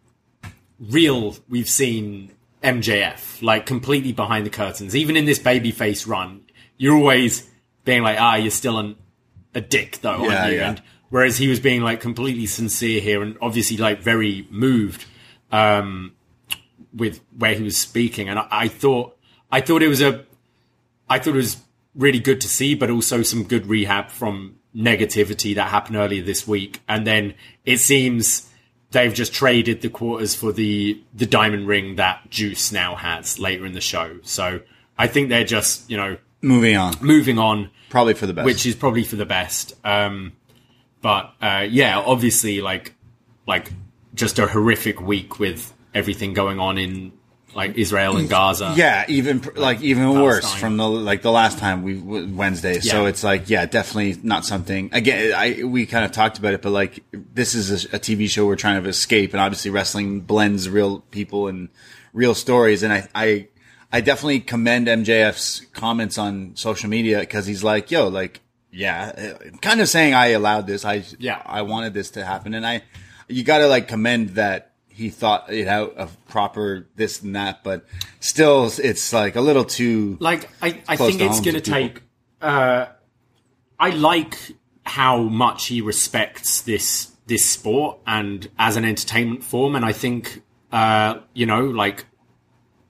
real 0.80 1.36
we've 1.50 1.70
seen 1.70 2.32
MJF, 2.64 3.41
like 3.41 3.66
completely 3.66 4.12
behind 4.14 4.45
the 4.45 4.49
curtains. 4.49 4.95
Even 4.95 5.18
in 5.18 5.26
this 5.26 5.39
babyface 5.39 6.07
run, 6.07 6.41
you're 6.78 6.95
always 6.95 7.49
being 7.86 8.03
like, 8.03 8.20
ah, 8.20 8.36
you're 8.36 8.51
still 8.51 8.78
an, 8.78 8.95
a 9.55 9.62
dick 9.62 9.99
though, 10.01 10.26
Yeah, 10.28 10.41
aren't 10.41 10.51
you? 10.51 10.57
yeah. 10.59 10.70
And 10.70 10.82
whereas 11.09 11.38
he 11.38 11.47
was 11.47 11.59
being 11.59 11.82
like 11.82 11.99
completely 12.01 12.45
sincere 12.45 13.01
here 13.01 13.22
and 13.24 13.38
obviously 13.41 13.78
like 13.78 14.01
very 14.01 14.47
moved 14.51 15.05
um, 15.51 16.14
with 16.93 17.20
where 17.38 17.53
he 17.55 17.64
was 17.64 17.78
speaking, 17.78 18.30
and 18.30 18.38
I, 18.39 18.47
I 18.51 18.68
thought 18.68 19.18
I 19.51 19.62
thought 19.62 19.82
it 19.82 19.88
was 19.88 20.01
a 20.01 20.26
I 21.09 21.20
thought 21.20 21.34
it 21.34 21.38
was 21.38 21.57
really 21.95 22.20
good 22.20 22.39
to 22.41 22.47
see, 22.47 22.74
but 22.76 22.89
also 22.89 23.22
some 23.22 23.43
good 23.43 23.66
rehab 23.68 24.09
from 24.09 24.55
negativity 24.74 25.55
that 25.55 25.68
happened 25.70 25.97
earlier 25.97 26.24
this 26.24 26.47
week. 26.47 26.80
And 26.88 27.05
then 27.05 27.34
it 27.66 27.80
seems 27.80 28.49
they've 28.92 29.14
just 29.14 29.34
traded 29.34 29.82
the 29.82 29.89
quarters 29.89 30.36
for 30.36 30.52
the 30.52 31.02
the 31.14 31.26
diamond 31.26 31.68
ring 31.68 31.96
that 31.96 32.30
Juice 32.30 32.72
now 32.72 32.96
has 32.96 33.39
later 33.39 33.66
in 33.66 33.74
the 33.74 33.82
show. 33.82 34.18
So 34.24 34.62
I 34.98 35.08
think 35.08 35.30
they're 35.30 35.44
just 35.44 35.89
you 35.89 35.98
know 35.98 36.18
Moving 36.44 36.76
on. 36.76 36.94
moving 37.02 37.38
on, 37.38 37.70
Probably 37.89 38.14
for 38.16 38.26
the 38.26 38.34
best. 38.34 38.46
which 38.46 38.66
is 38.66 38.76
probably 38.76 39.04
for 39.04 39.16
the 39.16 39.26
best. 39.28 39.74
Um, 39.86 40.34
but 41.02 41.34
uh, 41.42 41.66
yeah, 41.70 42.00
obviously, 42.00 42.62
like 42.62 42.94
like 43.48 43.72
just 44.16 44.39
a 44.39 44.48
horrific 44.48 45.00
week 45.02 45.39
with 45.39 45.74
everything 45.94 46.34
going 46.34 46.60
on 46.60 46.78
in 46.78 47.12
like 47.54 47.78
Israel 47.78 48.18
and 48.18 48.30
Gaza. 48.30 48.74
yeah, 48.76 49.06
even 49.08 49.41
like 49.56 49.82
even 49.82 50.22
worse 50.22 50.54
from 50.54 50.78
the 50.78 50.88
like 50.88 51.22
the 51.22 51.32
last 51.32 51.58
time 51.58 51.84
we 51.84 51.97
Wednesday. 51.97 52.80
So 52.80 53.06
it's 53.06 53.24
like 53.24 53.49
yeah, 53.49 53.66
definitely 53.66 54.20
not 54.24 54.45
something. 54.45 54.89
Again, 54.93 55.34
I 55.36 55.64
we 55.64 55.86
kind 55.86 56.06
of 56.06 56.12
talked 56.12 56.38
about 56.38 56.54
it, 56.54 56.62
but 56.62 56.72
like 56.72 57.04
this 57.12 57.56
is 57.56 57.86
a, 57.86 57.97
a 57.97 57.99
TV 57.99 58.30
show 58.30 58.45
we're 58.45 58.56
trying 58.56 58.82
to 58.82 58.89
escape, 58.89 59.34
and 59.34 59.41
obviously 59.41 59.72
wrestling 59.72 60.22
blends 60.22 60.70
real 60.70 60.99
people 61.12 61.47
and 61.47 61.70
real 62.14 62.36
stories. 62.36 62.84
And 62.84 62.93
I 62.93 63.08
I 63.14 63.47
I 63.91 64.02
definitely 64.02 64.39
commend 64.39 64.88
MJF's 64.88 65.66
comments 65.74 66.18
on 66.18 66.56
social 66.56 66.89
media 66.89 67.20
because 67.20 67.45
he's 67.45 67.64
like, 67.64 67.91
yo, 67.91 68.08
like 68.08 68.41
yeah, 68.72 69.36
kind 69.62 69.82
of 69.82 69.89
saying 69.89 70.14
I 70.14 70.28
allowed 70.28 70.68
this. 70.68 70.86
I 70.86 71.04
Yeah. 71.20 71.41
I 71.45 71.64
wanted 71.64 71.93
this 71.93 72.12
to 72.12 72.24
happen, 72.24 72.54
and 72.54 72.66
I 72.66 72.84
you 73.28 73.43
got 73.43 73.60
to 73.60 73.68
like 73.68 73.88
commend 73.88 74.30
that 74.32 74.71
he 74.94 75.10
thought 75.10 75.52
it 75.52 75.68
out 75.68 75.96
of 75.98 76.16
proper 76.28 76.88
this 76.96 77.22
and 77.22 77.36
that, 77.36 77.64
but 77.64 77.86
still, 78.20 78.72
it's 78.78 79.14
like 79.14 79.36
a 79.36 79.42
little 79.42 79.66
too. 79.66 80.18
like 80.20 80.50
I, 80.62 80.82
I 80.88 80.96
think 80.96 81.22
it's 81.22 81.39
going 81.39 81.56
to 81.56 81.62
to 81.62 81.72
take. 81.72 82.02
Uh, 82.42 82.88
I 83.80 83.89
like 83.92 84.38
how 84.86 85.18
much 85.20 85.68
he 85.68 85.82
respects 85.82 86.62
this 86.62 87.12
this 87.28 87.46
sport 87.46 88.00
and 88.06 88.50
as 88.60 88.78
an 88.78 88.86
entertainment 88.86 89.44
form, 89.44 89.76
and 89.76 89.86
I 89.86 89.94
think 89.94 90.42
uh, 90.72 91.20
you 91.34 91.46
know, 91.46 91.66
like 91.66 92.06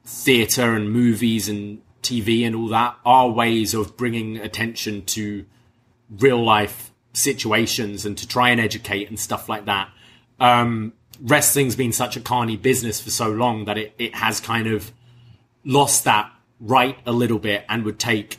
theater 0.05 0.75
and 0.75 0.91
movies 0.91 1.49
and 1.49 1.81
TV 2.01 2.45
and 2.45 2.55
all 2.55 2.67
that 2.69 2.97
are 3.05 3.29
ways 3.29 3.73
of 3.73 3.97
bringing 3.97 4.37
attention 4.37 5.05
to 5.05 5.45
real 6.09 6.43
life 6.43 6.91
situations 7.13 8.05
and 8.05 8.17
to 8.17 8.27
try 8.27 8.49
and 8.49 8.59
educate 8.59 9.09
and 9.09 9.19
stuff 9.19 9.49
like 9.49 9.65
that. 9.65 9.89
Um, 10.39 10.93
wrestling's 11.21 11.75
been 11.75 11.91
such 11.91 12.17
a 12.17 12.19
carny 12.19 12.57
business 12.57 12.99
for 12.99 13.11
so 13.11 13.29
long 13.29 13.65
that 13.65 13.77
it, 13.77 13.93
it 13.97 14.15
has 14.15 14.39
kind 14.39 14.67
of 14.67 14.91
lost 15.63 16.03
that 16.05 16.31
right 16.59 16.97
a 17.05 17.11
little 17.11 17.39
bit 17.39 17.63
and 17.69 17.83
would 17.85 17.99
take 17.99 18.37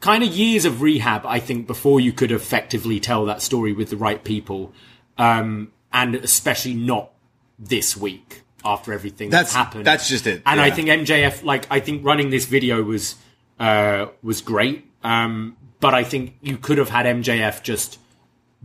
kind 0.00 0.22
of 0.22 0.28
years 0.32 0.64
of 0.64 0.82
rehab, 0.82 1.26
I 1.26 1.40
think, 1.40 1.66
before 1.66 1.98
you 2.00 2.12
could 2.12 2.30
effectively 2.30 3.00
tell 3.00 3.24
that 3.26 3.42
story 3.42 3.72
with 3.72 3.90
the 3.90 3.96
right 3.96 4.22
people. 4.22 4.72
Um, 5.18 5.72
and 5.92 6.14
especially 6.14 6.74
not 6.74 7.10
this 7.58 7.96
week 7.96 8.42
after 8.64 8.92
everything 8.92 9.30
that's, 9.30 9.52
That's- 9.52 9.66
happened. 9.66 9.86
that's 9.86 10.08
just 10.08 10.26
it, 10.26 10.42
And 10.44 10.60
I 10.60 10.70
think 10.70 10.88
MJF, 10.88 11.42
like, 11.44 11.66
I 11.70 11.80
think 11.80 12.04
running 12.04 12.30
this 12.30 12.44
video 12.44 12.82
was, 12.82 13.14
uh, 13.58 14.06
was 14.22 14.40
great. 14.42 14.84
Um, 15.02 15.56
but 15.80 15.94
I 15.94 16.04
think 16.04 16.34
you 16.42 16.56
could 16.58 16.78
have 16.78 16.90
had 16.90 17.06
MJF 17.06 17.62
just 17.62 17.98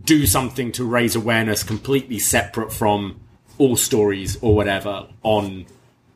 do 0.04 0.26
something 0.26 0.72
to 0.72 0.84
raise 0.84 1.14
awareness 1.16 1.62
completely 1.62 2.18
separate 2.18 2.72
from 2.72 3.20
all 3.58 3.76
stories 3.76 4.38
or 4.42 4.54
whatever 4.54 5.06
on, 5.22 5.66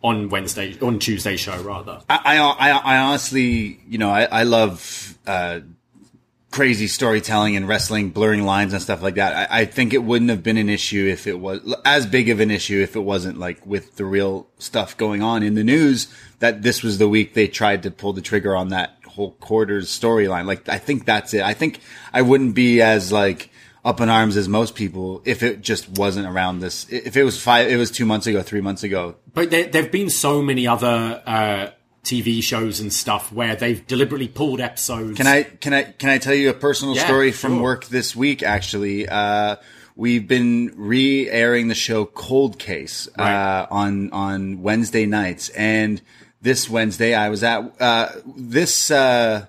on 0.03 0.29
Wednesday, 0.29 0.79
on 0.81 0.99
Tuesday 0.99 1.37
show 1.37 1.61
rather. 1.63 2.01
I, 2.09 2.39
I, 2.39 2.71
I 2.71 2.99
honestly, 2.99 3.81
you 3.89 3.99
know, 3.99 4.11
I, 4.11 4.25
I 4.25 4.43
love 4.45 5.19
uh, 5.27 5.61
crazy 6.51 6.87
storytelling 6.87 7.55
and 7.55 7.69
wrestling, 7.69 8.09
blurring 8.09 8.45
lines 8.45 8.73
and 8.73 8.81
stuff 8.81 9.03
like 9.03 9.17
that. 9.17 9.51
I, 9.51 9.61
I 9.61 9.65
think 9.67 9.93
it 9.93 10.03
wouldn't 10.03 10.31
have 10.31 10.43
been 10.43 10.57
an 10.57 10.71
issue 10.71 11.07
if 11.07 11.27
it 11.27 11.39
was 11.39 11.61
as 11.85 12.07
big 12.07 12.31
of 12.31 12.41
an 12.41 12.51
issue 12.51 12.81
if 12.81 12.97
it 12.97 13.01
wasn't 13.01 13.39
like 13.39 13.67
with 13.67 13.97
the 13.97 14.07
real 14.07 14.47
stuff 14.59 14.97
going 14.97 15.23
on 15.23 15.43
in 15.43 15.55
the 15.55 15.65
news. 15.65 16.09
That 16.39 16.63
this 16.63 16.83
was 16.83 16.97
the 16.97 17.09
week 17.09 17.35
they 17.35 17.47
tried 17.47 17.83
to 17.83 17.91
pull 17.91 18.15
the 18.15 18.23
trigger 18.23 18.57
on 18.57 18.69
that 18.69 18.97
whole 19.07 19.33
quarters 19.33 19.89
storyline. 19.89 20.47
Like, 20.47 20.69
I 20.69 20.79
think 20.79 21.05
that's 21.05 21.35
it. 21.35 21.43
I 21.43 21.53
think 21.53 21.81
I 22.13 22.23
wouldn't 22.23 22.55
be 22.55 22.81
as 22.81 23.13
like 23.13 23.51
up 23.87 24.01
in 24.01 24.09
arms 24.11 24.37
as 24.37 24.49
most 24.49 24.75
people 24.75 25.23
if 25.25 25.45
it 25.45 25.61
just 25.63 25.89
wasn't 25.91 26.27
around 26.27 26.59
this. 26.59 26.87
If 26.91 27.17
it 27.17 27.23
was 27.23 27.41
five, 27.41 27.69
it 27.71 27.77
was 27.77 27.91
two 27.93 28.05
months 28.05 28.27
ago, 28.27 28.43
three 28.43 28.61
months 28.61 28.83
ago. 28.83 29.15
But 29.33 29.51
there 29.53 29.71
have 29.73 29.93
been 29.93 30.11
so 30.11 30.43
many 30.43 30.67
other 30.67 31.23
uh, 31.25 31.71
TV 32.03 32.43
shows 32.43 32.81
and 32.81 32.93
stuff 32.93 33.33
where 33.33 33.55
they've 33.55 33.87
deliberately 33.87 34.27
pulled 34.27 34.61
episodes. 34.61 35.17
Can 35.17 35.29
I 35.29 35.45
can 35.45 35.73
I 35.73 35.85
can 35.85 36.11
I 36.11 36.19
tell 36.19 36.35
you 36.35 36.51
a 36.51 36.55
personal 36.55 36.97
Yeah, 36.97 37.05
story 37.05 37.31
from 37.31 37.55
sure. 37.55 37.63
work 37.63 37.85
this 37.87 38.17
week? 38.17 38.43
Actually, 38.43 39.09
uh, 39.09 39.55
we've 39.95 40.27
been 40.27 40.73
re-airing 40.77 41.69
the 41.69 41.75
show 41.77 42.07
Cold 42.07 42.59
Case 42.59 43.09
uh, 43.17 43.67
on 43.71 44.11
on 44.11 44.63
Wednesday 44.63 45.07
nights, 45.07 45.49
and 45.51 46.03
this 46.43 46.69
Wednesday 46.69 47.15
I 47.15 47.29
was 47.29 47.45
at 47.45 47.73
uh, 47.81 48.09
this 48.37 48.91
uh, 48.91 49.47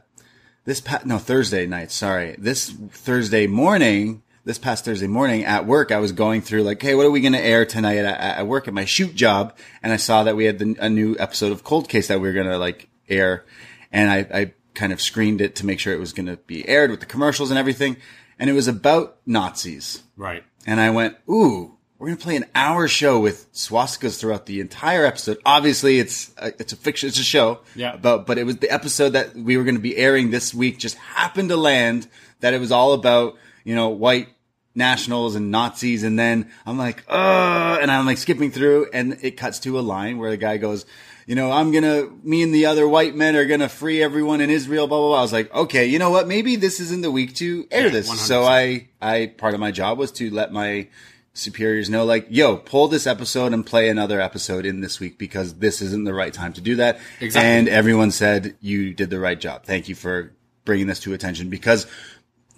this 0.66 0.80
pa- 0.80 1.02
no 1.06 1.18
Thursday 1.18 1.66
night. 1.66 1.92
Sorry, 1.92 2.36
this 2.38 2.70
Thursday 2.92 3.48
morning. 3.48 4.22
This 4.48 4.58
past 4.58 4.86
Thursday 4.86 5.08
morning 5.08 5.44
at 5.44 5.66
work, 5.66 5.92
I 5.92 6.00
was 6.00 6.14
going 6.14 6.40
through 6.40 6.64
like, 6.64 6.82
hey, 6.82 6.96
what 6.96 7.06
are 7.06 7.12
we 7.12 7.20
going 7.20 7.34
to 7.34 7.44
air 7.44 7.66
tonight 7.66 7.98
at, 7.98 8.40
at 8.40 8.48
work 8.48 8.70
at 8.70 8.74
my 8.74 8.86
shoot 8.86 9.14
job? 9.14 9.54
And 9.84 9.92
I 9.92 9.98
saw 9.98 10.24
that 10.24 10.38
we 10.38 10.46
had 10.46 10.58
the, 10.58 10.74
a 10.80 10.90
new 10.90 11.18
episode 11.20 11.52
of 11.52 11.66
Cold 11.66 11.90
Case 11.90 12.08
that 12.08 12.22
we 12.22 12.30
were 12.30 12.34
going 12.34 12.48
to 12.48 12.58
like 12.58 12.88
air, 13.10 13.44
and 13.92 14.10
I, 14.10 14.18
I 14.34 14.54
kind 14.74 14.94
of 14.94 15.02
screened 15.02 15.42
it 15.42 15.58
to 15.58 15.66
make 15.66 15.82
sure 15.82 15.94
it 15.94 16.00
was 16.00 16.14
going 16.14 16.28
to 16.28 16.38
be 16.38 16.66
aired 16.66 16.92
with 16.92 17.02
the 17.02 17.06
commercials 17.06 17.52
and 17.52 17.60
everything. 17.60 17.98
And 18.40 18.50
it 18.50 18.54
was 18.54 18.70
about 18.70 19.18
Nazis. 19.26 20.02
Right. 20.16 20.46
And 20.66 20.80
I 20.80 20.92
went, 20.92 21.18
ooh, 21.30 21.78
we're 22.00 22.08
going 22.08 22.18
to 22.18 22.24
play 22.24 22.38
an 22.38 22.46
hour 22.56 22.88
show 22.88 23.20
with 23.20 23.52
swastikas 23.52 24.18
throughout 24.18 24.46
the 24.46 24.62
entire 24.62 25.06
episode. 25.06 25.40
Obviously, 25.46 26.00
it's 26.00 26.32
a, 26.38 26.54
it's 26.58 26.72
a 26.72 26.78
fiction, 26.78 27.10
it's 27.10 27.20
a 27.20 27.24
show. 27.24 27.60
Yeah. 27.76 27.98
But 27.98 28.26
but 28.26 28.38
it 28.38 28.46
was 28.46 28.56
the 28.60 28.70
episode 28.70 29.10
that 29.10 29.36
we 29.36 29.58
were 29.58 29.66
going 29.66 29.76
to 29.76 29.82
be 29.82 29.98
airing 29.98 30.32
this 30.32 30.54
week 30.54 30.78
just 30.78 30.96
happened 30.96 31.50
to 31.50 31.58
land 31.58 32.08
that 32.40 32.54
it 32.54 32.62
was 32.62 32.72
all 32.72 32.94
about 32.94 33.36
you 33.66 33.76
know 33.76 33.90
white 33.90 34.30
nationals 34.78 35.36
and 35.36 35.52
Nazis, 35.52 36.04
and 36.04 36.18
then 36.18 36.50
I'm 36.66 36.78
like, 36.78 37.04
uh, 37.10 37.80
and 37.82 37.92
I'm 37.92 38.06
like 38.06 38.20
skipping 38.20 38.52
through, 38.52 38.90
and 38.94 39.18
it 39.22 39.32
cuts 39.32 39.60
to 39.60 39.78
a 39.80 39.82
line 39.82 40.20
where 40.20 40.30
the 40.30 40.38
guy 40.38 40.58
goes. 40.58 40.86
You 41.26 41.36
know, 41.36 41.52
I'm 41.52 41.74
gonna, 41.74 42.08
me 42.24 42.42
and 42.42 42.56
the 42.56 42.68
other 42.68 42.88
white 42.88 43.14
men 43.14 43.36
are 43.36 43.44
gonna 43.44 43.68
free 43.68 44.02
everyone 44.02 44.40
in 44.40 44.50
Israel, 44.50 44.88
blah, 44.88 44.98
blah, 44.98 45.08
blah. 45.10 45.18
I 45.18 45.22
was 45.22 45.34
like, 45.34 45.54
okay, 45.54 45.86
you 45.86 46.00
know 46.00 46.10
what? 46.10 46.26
Maybe 46.26 46.56
this 46.56 46.80
isn't 46.80 47.02
the 47.02 47.12
week 47.12 47.36
to 47.36 47.68
air 47.70 47.88
Yeah, 47.88 47.90
this. 47.90 48.10
100%. 48.10 48.16
So 48.16 48.44
I, 48.46 48.88
I, 49.02 49.34
part 49.38 49.54
of 49.54 49.60
my 49.60 49.72
job 49.72 49.98
was 49.98 50.14
to 50.14 50.30
let 50.30 50.54
my 50.54 50.88
superiors 51.34 51.90
know, 51.90 52.06
like, 52.06 52.28
yo, 52.30 52.56
pull 52.56 52.88
this 52.88 53.06
episode 53.06 53.52
and 53.52 53.66
play 53.66 53.90
another 53.90 54.22
episode 54.22 54.66
in 54.66 54.80
this 54.80 55.02
week 55.02 55.18
because 55.18 55.56
this 55.56 55.82
isn't 55.82 56.06
the 56.06 56.14
right 56.14 56.34
time 56.34 56.54
to 56.54 56.62
do 56.62 56.78
that. 56.78 56.98
Exactly. 57.20 57.50
And 57.50 57.68
everyone 57.68 58.12
said 58.12 58.56
you 58.62 58.94
did 58.94 59.10
the 59.10 59.20
right 59.20 59.38
job. 59.38 59.66
Thank 59.66 59.90
you 59.90 59.96
for 59.96 60.32
bringing 60.64 60.88
this 60.88 61.02
to 61.02 61.14
attention 61.14 61.50
because 61.50 61.88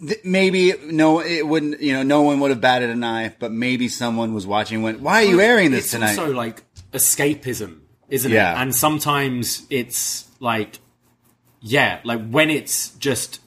th- 0.06 0.20
maybe 0.24 0.74
no, 0.86 1.20
it 1.22 1.46
wouldn't, 1.48 1.82
you 1.82 1.94
know, 1.94 2.04
no 2.04 2.22
one 2.22 2.40
would 2.40 2.52
have 2.52 2.62
batted 2.62 2.90
an 2.90 3.04
eye, 3.04 3.34
but 3.40 3.52
maybe 3.52 3.88
someone 3.88 4.34
was 4.34 4.46
watching 4.48 4.82
went, 4.82 5.00
why 5.02 5.24
are 5.24 5.28
you 5.28 5.42
airing 5.42 5.72
this 5.72 5.86
it's 5.86 5.92
tonight? 5.92 6.18
also 6.18 6.34
like 6.34 6.64
escapism, 6.94 7.80
isn't 8.10 8.32
Yeah. 8.32 8.54
it? 8.58 8.62
And 8.62 8.76
sometimes 8.76 9.66
it's 9.70 10.28
like, 10.40 10.80
yeah, 11.62 12.00
like 12.04 12.28
when 12.30 12.50
it's 12.50 12.90
just 12.96 13.40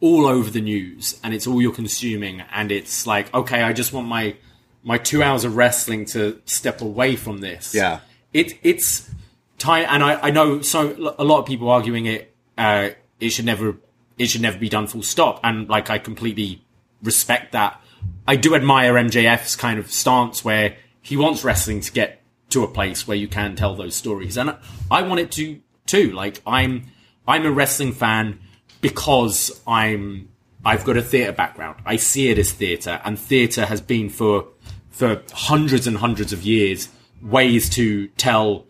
all 0.00 0.26
over 0.26 0.50
the 0.50 0.60
news 0.60 1.18
and 1.24 1.34
it's 1.34 1.46
all 1.46 1.60
you're 1.60 1.72
consuming, 1.74 2.42
and 2.52 2.70
it's 2.70 3.06
like, 3.06 3.32
okay, 3.34 3.62
I 3.62 3.72
just 3.72 3.92
want 3.92 4.06
my 4.06 4.36
my 4.84 4.96
two 4.98 5.22
hours 5.22 5.44
of 5.44 5.56
wrestling 5.56 6.04
to 6.06 6.40
step 6.44 6.80
away 6.80 7.16
from 7.16 7.38
this. 7.40 7.74
Yeah. 7.74 8.00
it 8.32 8.54
it's 8.62 9.10
time, 9.58 9.86
and 9.88 10.04
I 10.04 10.28
I 10.28 10.30
know 10.30 10.60
so 10.62 11.14
a 11.18 11.24
lot 11.24 11.40
of 11.40 11.46
people 11.46 11.68
arguing 11.70 12.06
it. 12.06 12.32
Uh, 12.56 12.90
it 13.20 13.30
should 13.30 13.44
never 13.44 13.76
it 14.18 14.26
should 14.26 14.42
never 14.42 14.58
be 14.58 14.68
done 14.68 14.86
full 14.86 15.02
stop, 15.02 15.40
and 15.42 15.68
like 15.68 15.90
I 15.90 15.98
completely 15.98 16.62
respect 17.02 17.52
that. 17.52 17.80
I 18.26 18.36
do 18.36 18.54
admire 18.54 18.94
MJF's 18.94 19.56
kind 19.56 19.78
of 19.78 19.90
stance 19.90 20.44
where 20.44 20.76
he 21.00 21.16
wants 21.16 21.44
wrestling 21.44 21.80
to 21.80 21.92
get 21.92 22.22
to 22.50 22.64
a 22.64 22.68
place 22.68 23.06
where 23.06 23.16
you 23.16 23.28
can 23.28 23.56
tell 23.56 23.74
those 23.74 23.94
stories, 23.94 24.36
and 24.36 24.56
I 24.90 25.02
want 25.02 25.20
it 25.20 25.30
to 25.32 25.60
too. 25.86 26.12
Like 26.12 26.42
I'm, 26.46 26.90
I'm 27.26 27.46
a 27.46 27.50
wrestling 27.50 27.92
fan 27.92 28.40
because 28.80 29.60
I'm, 29.66 30.28
I've 30.64 30.84
got 30.84 30.96
a 30.96 31.02
theatre 31.02 31.32
background. 31.32 31.80
I 31.86 31.96
see 31.96 32.28
it 32.28 32.38
as 32.38 32.52
theatre, 32.52 33.00
and 33.04 33.18
theatre 33.18 33.66
has 33.66 33.80
been 33.80 34.10
for 34.10 34.48
for 34.90 35.22
hundreds 35.32 35.86
and 35.86 35.98
hundreds 35.98 36.32
of 36.32 36.42
years 36.42 36.88
ways 37.22 37.68
to 37.70 38.08
tell 38.08 38.66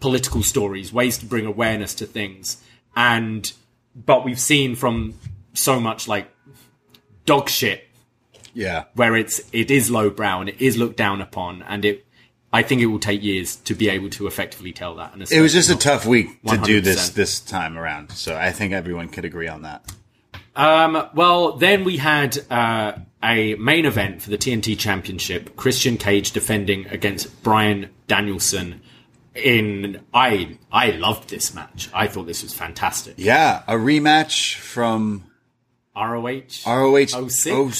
political 0.00 0.42
stories, 0.42 0.92
ways 0.92 1.18
to 1.18 1.26
bring 1.26 1.46
awareness 1.46 1.94
to 1.94 2.06
things, 2.06 2.62
and 2.94 3.52
but 4.04 4.24
we've 4.24 4.40
seen 4.40 4.76
from 4.76 5.14
so 5.54 5.80
much 5.80 6.06
like 6.06 6.30
dog 7.24 7.48
shit 7.48 7.86
yeah. 8.56 8.84
where 8.94 9.14
it's 9.14 9.40
it 9.52 9.70
is 9.70 9.90
lowbrow 9.90 10.40
and 10.40 10.48
it 10.48 10.60
is 10.60 10.76
looked 10.76 10.96
down 10.96 11.20
upon, 11.20 11.62
and 11.62 11.84
it. 11.84 12.02
I 12.52 12.62
think 12.62 12.80
it 12.80 12.86
will 12.86 13.00
take 13.00 13.22
years 13.22 13.56
to 13.56 13.74
be 13.74 13.90
able 13.90 14.08
to 14.10 14.26
effectively 14.26 14.72
tell 14.72 14.94
that. 14.94 15.12
And 15.12 15.20
It 15.30 15.40
was 15.42 15.52
just 15.52 15.68
a 15.68 15.76
tough 15.76 16.06
week 16.06 16.40
to 16.46 16.56
do 16.56 16.80
this 16.80 17.10
100%. 17.10 17.14
this 17.14 17.40
time 17.40 17.76
around. 17.76 18.12
So 18.12 18.34
I 18.34 18.50
think 18.52 18.72
everyone 18.72 19.08
could 19.08 19.26
agree 19.26 19.48
on 19.48 19.62
that. 19.62 19.92
Um, 20.54 21.08
well, 21.12 21.52
then 21.52 21.84
we 21.84 21.98
had 21.98 22.38
uh, 22.50 22.92
a 23.22 23.56
main 23.56 23.84
event 23.84 24.22
for 24.22 24.30
the 24.30 24.38
TNT 24.38 24.78
Championship: 24.78 25.56
Christian 25.56 25.98
Cage 25.98 26.32
defending 26.32 26.86
against 26.86 27.42
Bryan 27.42 27.90
Danielson. 28.06 28.80
In 29.36 30.00
I 30.14 30.58
I 30.72 30.92
loved 30.92 31.28
this 31.28 31.54
match. 31.54 31.90
I 31.92 32.06
thought 32.06 32.26
this 32.26 32.42
was 32.42 32.54
fantastic. 32.54 33.14
Yeah, 33.18 33.62
a 33.68 33.74
rematch 33.74 34.56
from 34.56 35.24
ROH. 35.94 36.64
ROH 36.66 37.28
06? 37.28 37.46
oh, 37.46 37.70
oh 37.70 37.72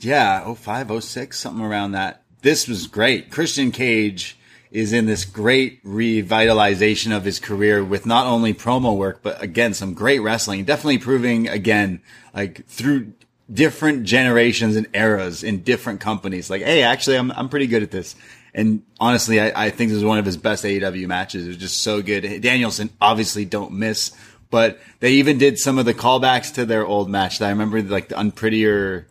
yeah, 0.00 0.54
05, 0.54 1.02
06, 1.04 1.38
something 1.38 1.64
around 1.64 1.92
that. 1.92 2.22
This 2.42 2.68
was 2.68 2.86
great. 2.86 3.30
Christian 3.30 3.70
Cage 3.70 4.38
is 4.70 4.92
in 4.92 5.06
this 5.06 5.24
great 5.24 5.82
revitalization 5.84 7.14
of 7.14 7.24
his 7.24 7.40
career 7.40 7.84
with 7.84 8.06
not 8.06 8.26
only 8.26 8.54
promo 8.54 8.96
work, 8.96 9.20
but 9.22 9.42
again, 9.42 9.74
some 9.74 9.94
great 9.94 10.20
wrestling. 10.20 10.64
Definitely 10.64 10.98
proving 10.98 11.48
again, 11.48 12.00
like 12.32 12.66
through 12.66 13.12
different 13.52 14.04
generations 14.04 14.76
and 14.76 14.86
eras 14.94 15.42
in 15.42 15.62
different 15.62 16.00
companies. 16.00 16.48
Like, 16.48 16.62
hey, 16.62 16.82
actually, 16.82 17.16
I'm, 17.16 17.32
I'm 17.32 17.48
pretty 17.48 17.66
good 17.66 17.82
at 17.82 17.90
this. 17.90 18.14
And 18.54 18.82
honestly, 18.98 19.40
I, 19.40 19.66
I 19.66 19.70
think 19.70 19.90
this 19.90 19.96
was 19.96 20.04
one 20.04 20.18
of 20.18 20.24
his 20.26 20.36
best 20.36 20.64
AEW 20.64 21.06
matches. 21.06 21.44
It 21.44 21.48
was 21.48 21.56
just 21.56 21.82
so 21.82 22.02
good. 22.02 22.42
Danielson 22.42 22.90
obviously 23.00 23.44
don't 23.44 23.72
miss, 23.72 24.12
but 24.50 24.80
they 25.00 25.12
even 25.12 25.38
did 25.38 25.58
some 25.58 25.78
of 25.78 25.84
the 25.84 25.94
callbacks 25.94 26.54
to 26.54 26.64
their 26.66 26.84
old 26.84 27.08
match 27.08 27.38
that 27.38 27.46
I 27.46 27.50
remember, 27.50 27.80
like 27.82 28.08
the 28.08 28.16
unprettier 28.16 29.06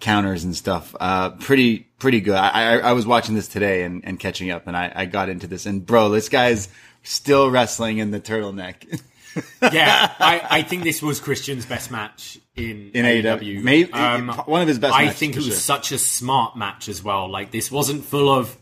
counters 0.00 0.44
and 0.44 0.54
stuff. 0.54 0.94
Uh, 1.00 1.30
pretty, 1.30 1.80
pretty 1.98 2.20
good. 2.20 2.34
I, 2.34 2.48
I, 2.48 2.78
I 2.78 2.92
was 2.92 3.06
watching 3.06 3.34
this 3.34 3.48
today 3.48 3.84
and, 3.84 4.04
and 4.04 4.18
catching 4.18 4.50
up 4.50 4.66
and 4.66 4.76
I, 4.76 4.92
I 4.94 5.06
got 5.06 5.28
into 5.28 5.46
this 5.46 5.64
and 5.64 5.84
bro, 5.84 6.10
this 6.10 6.28
guy's 6.28 6.68
still 7.02 7.50
wrestling 7.50 7.98
in 7.98 8.10
the 8.10 8.20
turtleneck 8.20 9.00
yeah, 9.62 10.12
I, 10.18 10.46
I 10.50 10.62
think 10.68 10.84
this 10.84 11.02
was 11.02 11.20
Christian's 11.20 11.64
best 11.66 11.90
match 11.90 12.38
in, 12.54 12.90
in 12.94 13.04
AEW. 13.04 13.62
Maybe 13.62 13.92
Um, 13.92 14.28
one 14.28 14.62
of 14.62 14.68
his 14.68 14.78
best 14.78 14.94
I 14.94 15.08
think 15.10 15.34
it 15.34 15.38
was 15.38 15.46
sure. 15.46 15.54
such 15.54 15.92
a 15.92 15.98
smart 15.98 16.56
match 16.56 16.88
as 16.88 17.02
well. 17.02 17.30
Like 17.30 17.50
this 17.50 17.70
wasn't 17.70 18.04
full 18.04 18.28
of 18.32 18.56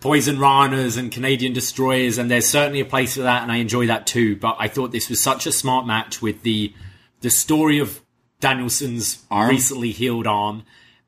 poison 0.00 0.36
ranas 0.36 0.98
and 0.98 1.10
Canadian 1.10 1.52
destroyers, 1.52 2.18
and 2.18 2.30
there's 2.30 2.46
certainly 2.46 2.80
a 2.80 2.84
place 2.84 3.14
for 3.14 3.22
that, 3.22 3.42
and 3.42 3.50
I 3.50 3.56
enjoy 3.56 3.86
that 3.86 4.06
too. 4.06 4.36
But 4.36 4.56
I 4.58 4.68
thought 4.68 4.92
this 4.92 5.08
was 5.08 5.20
such 5.20 5.46
a 5.46 5.52
smart 5.52 5.86
match 5.86 6.22
with 6.22 6.42
the 6.42 6.72
the 7.20 7.30
story 7.30 7.78
of 7.78 8.02
Danielson's 8.40 9.24
Arm? 9.30 9.48
recently 9.48 9.92
healed 9.92 10.26
arm, 10.26 10.64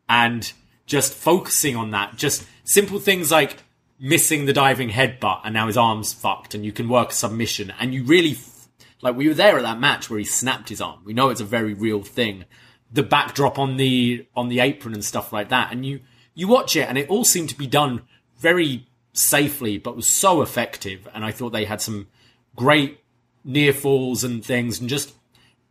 and 0.09 0.53
just 0.87 1.13
focusing 1.13 1.77
on 1.77 1.91
that. 1.91 2.17
Just 2.17 2.47
simple 2.65 2.99
things 2.99 3.31
like 3.31 3.59
missing 4.01 4.47
the 4.47 4.53
diving 4.53 4.91
headbutt, 4.91 5.41
and 5.45 5.55
now 5.55 5.67
his 5.67 5.77
arm's 5.77 6.13
fucked, 6.13 6.55
and 6.55 6.65
you 6.65 6.73
can 6.73 6.89
work 6.89 7.11
a 7.11 7.15
submission, 7.15 7.73
and 7.79 7.93
you 7.93 8.05
really 8.05 8.33
f- 8.33 8.69
like 9.03 9.17
we 9.17 9.29
were 9.29 9.35
there 9.35 9.59
at 9.59 9.63
that 9.63 9.79
match 9.79 10.09
where 10.09 10.19
he 10.19 10.25
snapped 10.25 10.71
his 10.71 10.81
arm. 10.81 11.01
We 11.05 11.13
know 11.13 11.29
it's 11.29 11.41
a 11.41 11.45
very 11.45 11.75
real 11.75 12.03
thing. 12.03 12.47
The 12.91 13.03
backdrop 13.03 13.59
on 13.59 13.77
the 13.77 14.27
on 14.35 14.49
the 14.49 14.61
apron 14.61 14.95
and 14.95 15.05
stuff 15.05 15.33
like 15.33 15.51
that, 15.51 15.73
and 15.73 15.85
you 15.85 16.01
you 16.35 16.49
watch 16.49 16.75
it, 16.75 16.89
and 16.89 16.97
it 16.97 17.09
all 17.11 17.25
seemed 17.25 17.51
to 17.51 17.59
be 17.59 17.67
done 17.67 18.03
very 18.39 18.87
safely, 19.13 19.79
but 19.79 19.97
was 19.97 20.09
so 20.09 20.43
effective. 20.43 21.09
And 21.15 21.25
I 21.25 21.33
thought 21.33 21.51
they 21.51 21.65
had 21.65 21.81
some 21.81 22.09
great 22.57 23.01
near 23.45 23.73
falls 23.73 24.25
and 24.25 24.45
things, 24.45 24.81
and 24.81 24.89
just 24.89 25.15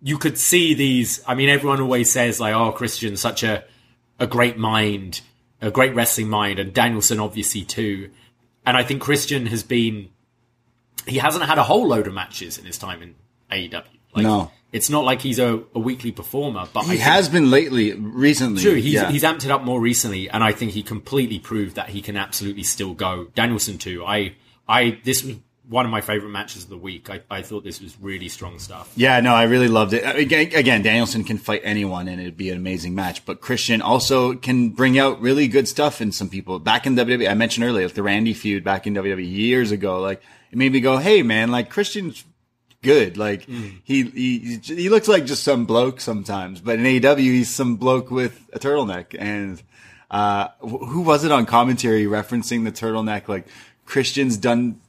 you 0.02 0.18
could 0.18 0.38
see 0.38 0.74
these. 0.74 1.22
I 1.28 1.36
mean, 1.36 1.50
everyone 1.50 1.82
always 1.82 2.12
says 2.12 2.40
like, 2.40 2.54
"Oh, 2.54 2.72
Christian, 2.72 3.18
such 3.18 3.44
a 3.44 3.64
a 4.20 4.28
great 4.28 4.58
mind, 4.58 5.22
a 5.62 5.72
great 5.72 5.96
wrestling 5.96 6.30
mind," 6.30 6.60
and 6.60 6.74
Danielson 6.74 7.20
obviously 7.20 7.64
too. 7.64 8.10
And 8.66 8.76
I 8.76 8.84
think 8.84 9.02
Christian 9.02 9.46
has 9.48 9.64
been 9.64 10.10
he 11.08 11.18
hasn't 11.18 11.46
had 11.46 11.58
a 11.58 11.64
whole 11.64 11.88
load 11.88 12.08
of 12.08 12.14
matches 12.14 12.58
in 12.58 12.66
his 12.66 12.78
time 12.78 13.02
in 13.02 13.16
AEW. 13.52 13.97
Like, 14.18 14.24
No. 14.26 14.52
it's 14.72 14.90
not 14.90 15.04
like 15.06 15.22
he's 15.22 15.40
a, 15.40 15.62
a 15.74 15.80
weekly 15.80 16.12
performer, 16.12 16.68
but 16.74 16.82
I 16.82 16.84
He 16.84 16.90
think- 16.92 17.02
has 17.02 17.30
been 17.30 17.50
lately, 17.50 17.94
recently. 17.94 18.62
True, 18.62 18.76
he's, 18.76 18.94
yeah. 18.94 19.10
he's 19.12 19.24
amped 19.24 19.46
it 19.46 19.52
up 19.52 19.64
more 19.64 19.80
recently, 19.80 20.30
and 20.30 20.44
I 20.44 20.52
think 20.52 20.72
he 20.72 20.84
completely 20.84 21.40
proved 21.40 21.76
that 21.76 21.90
he 21.90 22.02
can 22.02 22.18
absolutely 22.18 22.64
still 22.64 22.94
go. 22.94 23.28
Danielson 23.36 23.78
too. 23.78 24.04
I, 24.06 24.34
I, 24.68 25.00
this 25.04 25.24
was 25.24 25.36
one 25.70 25.84
of 25.86 25.92
my 25.92 26.00
favorite 26.00 26.30
matches 26.30 26.64
of 26.64 26.70
the 26.70 26.78
week. 26.78 27.10
I, 27.10 27.20
I 27.30 27.42
thought 27.42 27.66
this 27.66 27.82
was 27.82 27.98
really 28.00 28.30
strong 28.30 28.58
stuff. 28.58 28.90
Yeah, 28.96 29.20
no, 29.20 29.34
I 29.36 29.44
really 29.44 29.68
loved 29.68 29.92
it. 29.94 30.02
Again, 30.18 30.52
again, 30.56 30.82
Danielson 30.82 31.26
can 31.26 31.38
fight 31.38 31.60
anyone 31.66 32.08
and 32.08 32.22
it'd 32.22 32.38
be 32.38 32.50
an 32.52 32.58
amazing 32.58 32.96
match, 32.96 33.26
but 33.26 33.42
Christian 33.42 33.82
also 33.82 34.34
can 34.34 34.70
bring 34.70 34.98
out 34.98 35.20
really 35.20 35.50
good 35.50 35.68
stuff 35.68 36.00
in 36.00 36.14
some 36.14 36.30
people. 36.30 36.58
Back 36.60 36.88
in 36.88 36.96
WWE, 36.96 37.30
I 37.30 37.34
mentioned 37.34 37.66
earlier, 37.66 37.86
like 37.86 37.96
the 37.96 38.04
Randy 38.04 38.34
feud 38.34 38.64
back 38.64 38.88
in 38.88 38.94
WWE 38.96 39.30
years 39.30 39.72
ago, 39.72 40.00
like 40.00 40.22
it 40.54 40.58
made 40.58 40.72
me 40.72 40.80
go, 40.80 40.98
Hey 41.00 41.22
man, 41.22 41.52
like 41.52 41.70
Christian's 41.70 42.24
good. 42.82 43.18
Like 43.18 43.44
he, 43.44 44.04
he, 44.04 44.60
he 44.64 44.90
looks 44.90 45.08
like 45.08 45.26
just 45.26 45.44
some 45.44 45.66
bloke 45.66 46.00
sometimes, 46.02 46.62
but 46.62 46.80
in 46.80 46.86
AEW, 46.86 47.18
he's 47.20 47.54
some 47.54 47.76
bloke 47.78 48.12
with 48.12 48.48
a 48.54 48.60
turtleneck. 48.60 49.16
And, 49.18 49.62
uh, 50.10 50.50
who 50.62 51.02
was 51.02 51.24
it 51.26 51.32
on 51.32 51.46
commentary 51.46 52.06
referencing 52.06 52.64
the 52.64 52.72
turtleneck? 52.72 53.28
Like 53.28 53.48
Christian's 53.86 54.38
done 54.38 54.80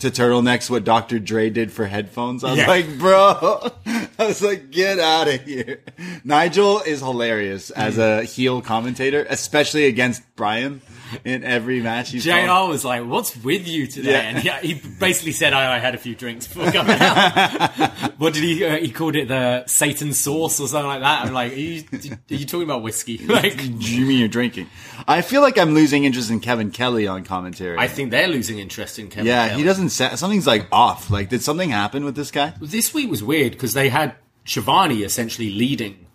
to 0.00 0.10
turtlenecks 0.10 0.70
what 0.70 0.84
Dr. 0.84 1.18
Dre 1.18 1.50
did 1.50 1.72
for 1.72 1.86
headphones. 1.86 2.44
I 2.44 2.50
was 2.50 2.58
Yeah. 2.60 2.68
like, 2.68 2.98
bro, 2.98 3.70
I 3.86 4.08
was 4.26 4.40
like, 4.40 4.70
get 4.70 5.00
out 5.00 5.26
of 5.26 5.42
here. 5.42 5.80
Nigel 6.22 6.80
is 6.80 7.00
hilarious 7.00 7.70
as 7.70 7.98
a 7.98 8.22
heel 8.22 8.60
commentator, 8.62 9.26
especially 9.28 9.86
against 9.86 10.22
Bryan 10.36 10.80
in 11.24 11.44
every 11.44 11.80
match 11.80 12.10
he's 12.10 12.24
JR 12.24 12.32
on. 12.32 12.68
was 12.70 12.84
like, 12.84 13.04
"What's 13.04 13.36
with 13.36 13.66
you 13.66 13.86
today?" 13.86 14.12
Yeah. 14.12 14.18
And 14.20 14.44
yeah, 14.44 14.60
he 14.60 14.74
basically 14.74 15.32
said, 15.32 15.52
"I, 15.52 15.76
I 15.76 15.78
had 15.78 15.94
a 15.94 15.98
few 15.98 16.14
drinks 16.14 16.46
before 16.46 16.70
coming 16.72 16.96
out." 17.00 17.70
what 18.18 18.34
did 18.34 18.42
he? 18.42 18.64
Uh, 18.64 18.76
he 18.78 18.90
called 18.90 19.16
it 19.16 19.28
the 19.28 19.66
Satan 19.66 20.12
sauce 20.12 20.60
or 20.60 20.68
something 20.68 20.88
like 20.88 21.00
that. 21.00 21.26
I'm 21.26 21.32
like, 21.32 21.52
"Are 21.52 21.56
you, 21.56 21.84
are 21.92 22.34
you 22.34 22.46
talking 22.46 22.64
about 22.64 22.82
whiskey?" 22.82 23.18
Like, 23.26 23.60
You 23.62 24.06
mean 24.06 24.18
you're 24.18 24.28
drinking? 24.28 24.68
I 25.06 25.22
feel 25.22 25.42
like 25.42 25.58
I'm 25.58 25.74
losing 25.74 26.04
interest 26.04 26.30
in 26.30 26.40
Kevin 26.40 26.70
Kelly 26.70 27.06
on 27.06 27.24
commentary. 27.24 27.78
I 27.78 27.88
think 27.88 28.10
they're 28.10 28.28
losing 28.28 28.58
interest 28.58 28.98
in 28.98 29.08
Kevin. 29.08 29.26
yeah, 29.26 29.48
Kelly. 29.48 29.60
he 29.62 29.66
doesn't. 29.66 29.90
Sa- 29.90 30.14
something's 30.16 30.46
like 30.46 30.66
off. 30.72 31.10
Like, 31.10 31.28
did 31.28 31.42
something 31.42 31.70
happen 31.70 32.04
with 32.04 32.14
this 32.16 32.30
guy? 32.30 32.54
This 32.60 32.92
week 32.92 33.10
was 33.10 33.22
weird 33.22 33.52
because 33.52 33.74
they 33.74 33.88
had 33.88 34.14
Schiavone 34.44 35.02
essentially 35.02 35.50
leading 35.50 36.06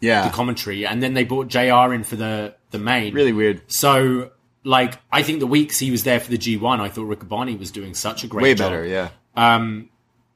Yeah, 0.00 0.26
the 0.28 0.34
commentary, 0.34 0.86
and 0.86 1.02
then 1.02 1.14
they 1.14 1.24
brought 1.24 1.48
JR 1.48 1.92
in 1.94 2.04
for 2.04 2.16
the 2.16 2.54
the 2.70 2.78
main. 2.78 3.14
really 3.14 3.32
weird. 3.32 3.62
So, 3.70 4.30
like, 4.64 4.98
I 5.12 5.22
think 5.22 5.40
the 5.40 5.46
weeks 5.46 5.78
he 5.78 5.90
was 5.90 6.04
there 6.04 6.20
for 6.20 6.30
the 6.30 6.38
G1, 6.38 6.80
I 6.80 6.88
thought 6.88 7.06
Riccaboni 7.06 7.58
was 7.58 7.70
doing 7.70 7.94
such 7.94 8.24
a 8.24 8.26
great 8.26 8.42
Way 8.42 8.54
job. 8.54 8.70
better. 8.72 8.84
Yeah. 8.84 9.10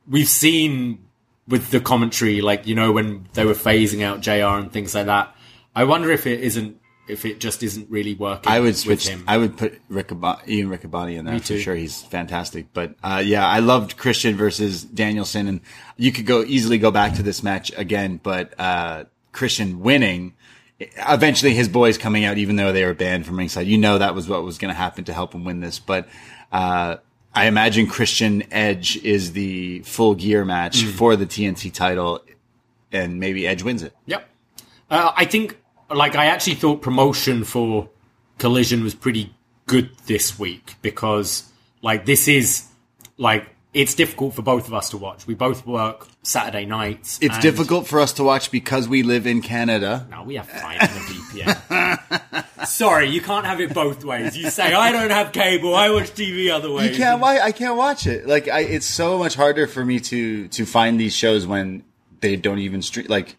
We've 0.08 0.28
seen 0.28 1.04
with 1.46 1.70
the 1.70 1.80
commentary, 1.80 2.40
like, 2.40 2.66
you 2.66 2.74
know, 2.74 2.92
when 2.92 3.28
they 3.34 3.44
were 3.44 3.54
phasing 3.54 4.02
out 4.02 4.20
JR 4.20 4.58
and 4.60 4.72
things 4.72 4.94
like 4.94 5.06
that. 5.06 5.34
I 5.76 5.84
wonder 5.84 6.10
if 6.10 6.26
it 6.26 6.40
isn't, 6.40 6.80
if 7.08 7.24
it 7.24 7.38
just 7.40 7.62
isn't 7.62 7.88
really 7.90 8.14
working. 8.14 8.50
I 8.50 8.58
would 8.60 8.66
with 8.68 8.78
switch. 8.78 9.08
him. 9.08 9.24
I 9.28 9.38
would 9.38 9.56
put 9.56 9.80
Riccab- 9.88 10.48
Ian 10.48 10.68
Riccaboni 10.70 11.16
in 11.18 11.24
there 11.24 11.38
for 11.38 11.46
too. 11.46 11.58
sure. 11.60 11.74
He's 11.76 12.02
fantastic. 12.02 12.66
But 12.72 12.94
uh, 13.02 13.22
yeah, 13.24 13.46
I 13.46 13.60
loved 13.60 13.96
Christian 13.96 14.34
versus 14.36 14.82
Danielson, 14.82 15.46
and 15.48 15.60
you 15.96 16.10
could 16.12 16.26
go 16.26 16.42
easily 16.42 16.78
go 16.78 16.90
back 16.90 17.14
to 17.14 17.22
this 17.22 17.42
match 17.42 17.72
again. 17.76 18.18
But 18.22 18.58
uh, 18.58 19.04
Christian 19.32 19.80
winning, 19.80 20.34
eventually 20.96 21.54
his 21.54 21.68
boys 21.68 21.98
coming 21.98 22.24
out, 22.24 22.38
even 22.38 22.56
though 22.56 22.72
they 22.72 22.84
were 22.84 22.94
banned 22.94 23.26
from 23.26 23.36
ringside. 23.38 23.66
You 23.66 23.78
know 23.78 23.98
that 23.98 24.14
was 24.14 24.28
what 24.28 24.42
was 24.42 24.58
going 24.58 24.72
to 24.72 24.78
happen 24.78 25.04
to 25.04 25.12
help 25.12 25.34
him 25.34 25.44
win 25.44 25.60
this. 25.60 25.78
But 25.78 26.08
uh, 26.50 26.96
I 27.34 27.46
imagine 27.46 27.86
Christian 27.86 28.42
Edge 28.52 28.96
is 29.04 29.32
the 29.32 29.80
full 29.80 30.14
gear 30.14 30.44
match 30.44 30.82
Mm. 30.84 30.92
for 30.92 31.16
the 31.16 31.26
TNT 31.26 31.72
title, 31.72 32.20
and 32.90 33.18
maybe 33.20 33.46
Edge 33.46 33.62
wins 33.62 33.82
it. 33.82 33.94
Yep. 34.06 34.28
Uh, 34.90 35.12
I 35.16 35.24
think, 35.24 35.56
like, 35.90 36.16
I 36.16 36.26
actually 36.26 36.56
thought 36.56 36.82
promotion 36.82 37.44
for 37.44 37.88
Collision 38.38 38.82
was 38.84 38.94
pretty 38.94 39.32
good 39.66 39.90
this 40.06 40.38
week 40.38 40.74
because, 40.82 41.44
like, 41.80 42.04
this 42.04 42.28
is, 42.28 42.64
like, 43.16 43.46
it's 43.74 43.94
difficult 43.94 44.34
for 44.34 44.42
both 44.42 44.68
of 44.68 44.74
us 44.74 44.90
to 44.90 44.98
watch. 44.98 45.26
We 45.26 45.34
both 45.34 45.66
work 45.66 46.06
Saturday 46.22 46.66
nights. 46.66 47.18
It's 47.22 47.38
difficult 47.38 47.86
for 47.86 48.00
us 48.00 48.12
to 48.14 48.24
watch 48.24 48.50
because 48.50 48.86
we 48.86 49.02
live 49.02 49.26
in 49.26 49.40
Canada. 49.40 50.06
No, 50.10 50.24
we 50.24 50.34
have 50.34 50.48
fine 50.48 50.74
in 50.74 50.88
the 50.88 51.44
VPN. 51.44 52.66
Sorry, 52.66 53.08
you 53.08 53.22
can't 53.22 53.46
have 53.46 53.60
it 53.60 53.72
both 53.72 54.04
ways. 54.04 54.36
You 54.36 54.50
say, 54.50 54.74
I 54.74 54.92
don't 54.92 55.10
have 55.10 55.32
cable, 55.32 55.74
I 55.74 55.90
watch 55.90 56.10
TV 56.10 56.50
other 56.50 56.70
ways. 56.70 56.90
You 56.90 56.96
can't. 56.96 57.20
Why? 57.20 57.40
I 57.40 57.52
can't 57.52 57.76
watch 57.76 58.06
it. 58.06 58.26
Like, 58.26 58.46
I, 58.48 58.60
it's 58.60 58.86
so 58.86 59.18
much 59.18 59.34
harder 59.34 59.66
for 59.66 59.84
me 59.84 60.00
to 60.00 60.48
to 60.48 60.66
find 60.66 61.00
these 61.00 61.14
shows 61.14 61.46
when 61.46 61.82
they 62.20 62.36
don't 62.36 62.58
even 62.58 62.82
stream. 62.82 63.06
Like, 63.08 63.36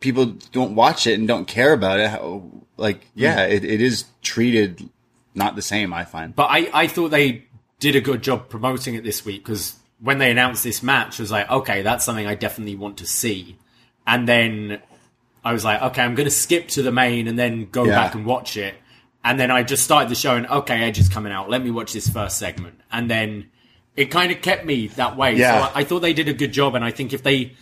people 0.00 0.26
don't 0.50 0.74
watch 0.74 1.06
it 1.06 1.18
and 1.18 1.28
don't 1.28 1.46
care 1.46 1.72
about 1.72 2.00
it. 2.00 2.10
How, 2.10 2.42
like, 2.76 3.06
yeah, 3.14 3.46
hmm. 3.46 3.52
it, 3.52 3.64
it 3.64 3.80
is 3.80 4.06
treated 4.20 4.90
not 5.34 5.54
the 5.54 5.62
same. 5.62 5.92
I 5.92 6.04
find. 6.04 6.34
But 6.34 6.48
I, 6.50 6.70
I 6.74 6.86
thought 6.88 7.10
they 7.10 7.46
did 7.80 7.96
a 7.96 8.00
good 8.00 8.22
job 8.22 8.48
promoting 8.48 8.94
it 8.94 9.02
this 9.02 9.24
week 9.24 9.44
because 9.44 9.76
when 10.00 10.18
they 10.18 10.30
announced 10.30 10.62
this 10.62 10.82
match, 10.82 11.18
I 11.18 11.22
was 11.24 11.30
like, 11.32 11.50
okay, 11.50 11.82
that's 11.82 12.04
something 12.04 12.26
I 12.26 12.34
definitely 12.36 12.76
want 12.76 12.98
to 12.98 13.06
see. 13.06 13.58
And 14.06 14.28
then 14.28 14.80
I 15.44 15.52
was 15.52 15.64
like, 15.64 15.82
okay, 15.82 16.02
I'm 16.02 16.14
going 16.14 16.26
to 16.28 16.30
skip 16.34 16.68
to 16.68 16.82
the 16.82 16.92
main 16.92 17.26
and 17.26 17.38
then 17.38 17.68
go 17.70 17.84
Yeah. 17.84 17.96
back 17.96 18.14
and 18.14 18.24
watch 18.24 18.56
it. 18.56 18.74
And 19.24 19.38
then 19.38 19.50
I 19.50 19.62
just 19.62 19.84
started 19.84 20.08
the 20.08 20.14
show 20.14 20.36
and 20.36 20.46
okay, 20.46 20.82
Edge 20.84 20.98
is 20.98 21.08
coming 21.08 21.32
out. 21.32 21.50
Let 21.50 21.62
me 21.62 21.70
watch 21.70 21.92
this 21.92 22.08
first 22.08 22.38
segment. 22.38 22.80
And 22.90 23.10
then 23.10 23.50
it 23.96 24.06
kind 24.06 24.32
of 24.32 24.40
kept 24.40 24.64
me 24.64 24.86
that 24.88 25.16
way. 25.16 25.34
Yeah. 25.36 25.66
So 25.68 25.72
I, 25.74 25.80
I 25.80 25.84
thought 25.84 26.00
they 26.00 26.14
did 26.14 26.28
a 26.28 26.32
good 26.32 26.52
job. 26.52 26.74
And 26.74 26.84
I 26.84 26.90
think 26.90 27.12
if 27.12 27.22
they, 27.22 27.54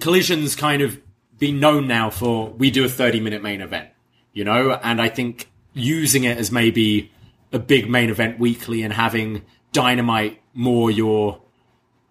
Collision's 0.00 0.54
kind 0.56 0.80
of 0.82 0.98
been 1.38 1.60
known 1.60 1.86
now 1.86 2.10
for 2.10 2.50
we 2.50 2.70
do 2.70 2.84
a 2.84 2.88
30 2.88 3.20
minute 3.20 3.42
main 3.42 3.60
event, 3.60 3.88
you 4.32 4.44
know, 4.44 4.72
and 4.72 5.00
I 5.00 5.08
think 5.08 5.50
using 5.74 6.24
it 6.24 6.38
as 6.38 6.50
maybe 6.50 7.10
a 7.52 7.58
big 7.58 7.88
main 7.88 8.10
event 8.10 8.38
weekly 8.38 8.82
and 8.82 8.92
having 8.92 9.42
Dynamite 9.72 10.40
more 10.54 10.90
your 10.90 11.40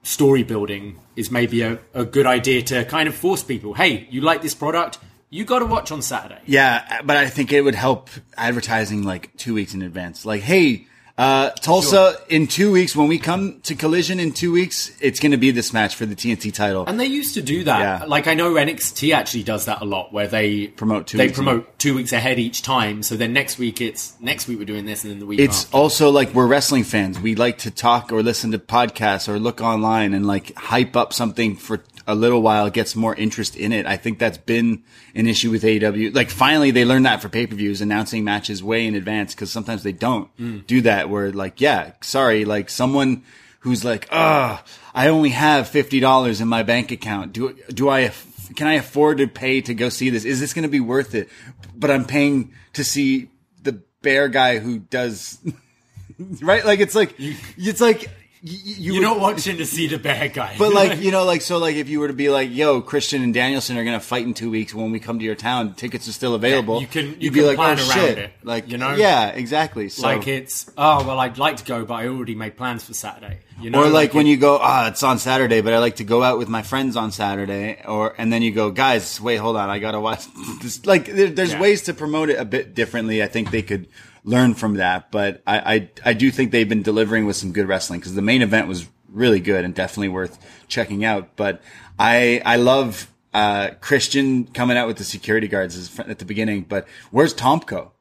story 0.04 0.44
building 0.44 0.98
is 1.16 1.30
maybe 1.30 1.62
a, 1.62 1.80
a 1.94 2.06
good 2.06 2.26
idea 2.26 2.62
to 2.62 2.86
kind 2.86 3.08
of 3.10 3.16
force 3.16 3.44
people, 3.44 3.74
hey, 3.74 4.08
you 4.10 4.22
like 4.22 4.42
this 4.42 4.54
product, 4.54 5.00
you 5.30 5.44
got 5.44 5.60
to 5.60 5.66
watch 5.66 5.92
on 5.92 6.02
Saturday. 6.02 6.40
Yeah, 6.46 7.02
but 7.04 7.18
I 7.18 7.28
think 7.28 7.52
it 7.52 7.62
would 7.62 7.76
help 7.76 8.10
advertising 8.38 9.04
like 9.04 9.36
two 9.36 9.54
weeks 9.54 9.74
in 9.74 9.82
advance. 9.82 10.26
Like, 10.26 10.42
hey, 10.42 10.88
uh, 11.18 11.50
Tulsa, 11.50 12.16
in 12.30 12.46
two 12.46 12.72
weeks, 12.72 12.96
when 12.96 13.08
we 13.08 13.18
come 13.18 13.60
to 13.62 13.74
Collision 13.74 14.20
in 14.20 14.32
two 14.34 14.52
weeks, 14.52 14.92
it's 15.02 15.20
going 15.20 15.32
to 15.32 15.38
be 15.38 15.50
this 15.50 15.74
match 15.74 15.96
for 15.96 16.06
the 16.06 16.16
TNT 16.16 16.54
title. 16.54 16.86
And 16.86 17.00
they 17.00 17.08
used 17.08 17.34
to 17.34 17.42
do 17.42 17.64
that. 17.64 17.80
Yeah. 17.80 18.06
Like 18.06 18.28
I 18.28 18.36
know 18.36 18.54
NXT 18.54 19.14
actually 19.16 19.44
does 19.44 19.66
that 19.66 19.82
a 19.82 19.86
lot, 19.86 20.14
where 20.14 20.28
they 20.28 20.68
Promote 20.68 21.08
two 21.08 21.18
They 21.18 21.26
weeks 21.28 21.36
promote 21.38 21.80
two 21.80 21.96
weeks 21.96 22.14
ahead 22.14 22.38
each 22.38 22.62
time. 22.62 23.02
So 23.02 23.16
then 23.16 23.34
next 23.34 23.58
week 23.58 23.82
it's 23.82 24.14
next 24.20 24.48
week 24.48 24.60
we're 24.60 24.66
doing 24.66 24.86
this, 24.86 25.04
and 25.04 25.12
then 25.12 25.20
the 25.20 25.26
week 25.26 25.40
It's 25.40 25.66
after. 25.66 25.78
also 25.78 26.10
like 26.12 26.34
we're 26.36 26.46
wrestling 26.48 26.84
fans. 26.84 27.20
We 27.20 27.34
like 27.34 27.58
to 27.60 27.72
talk 27.72 28.12
or 28.12 28.22
listen 28.22 28.52
to 28.52 28.60
podcasts 28.60 29.28
or 29.28 29.40
look 29.40 29.60
online 29.60 30.14
and 30.14 30.28
like 30.28 30.54
hype 30.56 30.96
up 30.96 31.14
something 31.14 31.56
for 31.56 31.84
a 32.08 32.16
little 32.16 32.42
while, 32.42 32.70
gets 32.70 32.96
more 32.96 33.14
interest 33.14 33.56
in 33.58 33.72
it. 33.74 33.86
I 33.86 33.98
think 33.98 34.18
that's 34.18 34.38
been 34.38 34.84
an 35.14 35.28
issue 35.28 35.52
with 35.52 35.62
AEW. 35.64 36.16
Like 36.16 36.30
finally 36.30 36.72
they 36.72 36.86
learned 36.86 37.06
that 37.06 37.22
for 37.22 37.28
pay-per-views, 37.30 37.82
announcing 37.82 38.24
matches 38.24 38.64
way 38.64 38.88
in 38.88 38.96
advance 38.96 39.36
because 39.36 39.52
sometimes 39.52 39.84
they 39.84 39.92
don't 39.92 40.36
Mm. 40.38 40.66
do 40.66 40.82
that 40.82 41.10
where 41.10 41.32
like, 41.32 41.60
yeah, 41.62 41.92
sorry, 42.02 42.46
like 42.46 42.70
someone 42.70 43.24
who's 43.60 43.84
like, 43.84 44.08
ah, 44.12 44.64
I 44.96 45.10
only 45.10 45.30
have 45.32 45.70
$50 45.70 46.42
in 46.42 46.48
my 46.48 46.64
bank 46.64 46.92
account. 46.92 47.34
Do, 47.34 47.58
do 47.70 47.90
I, 47.90 48.12
can 48.56 48.68
I 48.68 48.76
afford 48.76 49.18
to 49.18 49.28
pay 49.28 49.60
to 49.62 49.74
go 49.74 49.90
see 49.90 50.10
this? 50.10 50.24
Is 50.24 50.40
this 50.40 50.54
going 50.54 50.64
to 50.64 50.70
be 50.70 50.80
worth 50.80 51.14
it? 51.14 51.28
But 51.76 51.92
I'm 51.92 52.06
paying 52.06 52.54
to 52.74 52.84
see 52.86 53.30
the 53.64 53.82
bear 54.02 54.30
guy 54.30 54.60
who 54.60 54.80
does 54.80 55.40
right? 56.42 56.66
Like 56.66 56.80
it's 56.80 56.96
like 56.96 57.14
it's 57.20 57.82
like 57.82 58.10
y- 58.44 58.52
y- 58.52 58.60
you. 58.66 58.94
You're 58.94 58.94
would- 58.96 59.02
not 59.02 59.20
watching 59.20 59.58
to 59.58 59.66
see 59.66 59.88
the 59.88 59.98
bad 60.00 60.34
guy, 60.34 60.56
But 60.58 60.74
like 60.74 61.00
you 61.02 61.12
know, 61.12 61.24
like 61.26 61.42
so, 61.42 61.58
like 61.58 61.76
if 61.76 61.90
you 61.90 62.00
were 62.00 62.08
to 62.08 62.14
be 62.14 62.30
like, 62.30 62.50
"Yo, 62.54 62.82
Christian 62.82 63.24
and 63.24 63.34
Danielson 63.34 63.78
are 63.78 63.84
gonna 63.84 64.00
fight 64.00 64.26
in 64.26 64.34
two 64.34 64.50
weeks 64.50 64.74
when 64.74 64.92
we 64.92 65.00
come 65.00 65.20
to 65.20 65.26
your 65.26 65.36
town. 65.36 65.74
Tickets 65.74 66.08
are 66.08 66.12
still 66.12 66.36
available." 66.36 66.82
you 66.82 66.88
can- 66.88 67.06
you 67.06 67.16
You'd 67.20 67.34
can 67.34 67.42
be 67.42 67.48
like, 67.48 67.56
plan 67.58 67.78
"Oh 67.80 67.88
around 67.90 67.94
shit!" 67.94 68.18
it, 68.18 68.32
Like 68.44 68.70
you 68.72 68.78
know? 68.78 68.96
yeah, 68.96 69.28
exactly. 69.30 69.90
So, 69.90 70.04
like 70.04 70.28
it's 70.28 70.70
oh 70.78 71.06
well, 71.06 71.20
I'd 71.20 71.38
like 71.38 71.58
to 71.58 71.64
go, 71.66 71.86
but 71.86 71.96
I 71.96 72.08
already 72.08 72.36
made 72.36 72.58
plans 72.58 72.84
for 72.84 72.94
Saturday. 72.94 73.40
You 73.60 73.72
know, 73.72 73.84
or 73.86 73.90
like 73.90 74.14
when 74.14 74.28
it- 74.28 74.30
you 74.30 74.38
go, 74.38 74.60
ah, 74.62 74.88
it's 74.90 75.02
on 75.02 75.18
Saturday, 75.18 75.62
but 75.62 75.74
I 75.74 75.80
like 75.80 75.96
to 75.96 76.04
go 76.04 76.22
out 76.22 76.38
with 76.38 76.48
my 76.48 76.62
friends 76.62 76.96
on 76.96 77.12
Saturday, 77.12 77.82
or 77.88 78.14
and 78.18 78.32
then 78.32 78.44
you 78.44 78.52
go, 78.52 78.70
guys, 78.70 79.20
wait, 79.20 79.38
hold 79.38 79.58
on, 79.58 79.70
I 79.70 79.80
gotta 79.80 80.00
watch. 80.00 80.26
This. 80.62 80.86
Like 80.86 81.06
there, 81.08 81.30
there's 81.30 81.54
Yeah. 81.54 81.62
ways 81.62 81.82
to 81.84 81.94
promote 81.96 82.30
it 82.30 82.38
a 82.40 82.46
bit 82.46 82.76
differently. 82.76 83.24
I 83.24 83.28
think 83.28 83.50
they 83.52 83.64
could 83.64 83.88
learn 84.28 84.54
from 84.54 84.76
that, 84.76 85.10
but 85.10 85.42
I 85.48 85.76
I, 85.76 85.90
I 86.06 86.14
do 86.14 86.30
think 86.30 86.52
they've 86.52 86.68
been 86.70 86.84
delivering 86.84 87.26
with 87.26 87.38
some 87.38 87.52
good 87.54 87.68
wrestling 87.68 88.00
because 88.00 88.14
the 88.14 88.22
main 88.22 88.42
event 88.42 88.68
was 88.68 88.88
really 89.10 89.40
good 89.40 89.64
and 89.66 89.74
definitely 89.74 90.10
worth 90.10 90.38
checking 90.68 91.06
out. 91.06 91.36
But 91.38 91.62
I 91.98 92.42
I 92.46 92.58
love 92.58 93.12
uh, 93.34 93.72
Christian 93.82 94.46
coming 94.46 94.78
out 94.78 94.88
with 94.88 94.98
the 94.98 95.04
security 95.04 95.48
guards 95.48 95.98
at 96.00 96.20
the 96.20 96.26
beginning, 96.26 96.64
but 96.64 96.88
where's 97.12 97.34
Tomko? 97.34 97.92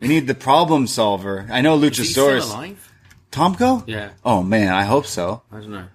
We 0.00 0.08
need 0.08 0.26
the 0.26 0.34
problem 0.34 0.86
solver. 0.86 1.46
I 1.50 1.60
know 1.60 1.80
Is 1.80 1.96
he 1.96 2.04
still 2.04 2.26
Luchasaurus. 2.26 2.50
alive? 2.52 2.92
Tomko? 3.30 3.84
Yeah. 3.86 4.10
Oh 4.24 4.42
man, 4.42 4.74
I 4.74 4.84
hope 4.84 5.06
so. 5.06 5.42
I 5.50 5.60
don't 5.60 5.70
know. 5.70 5.86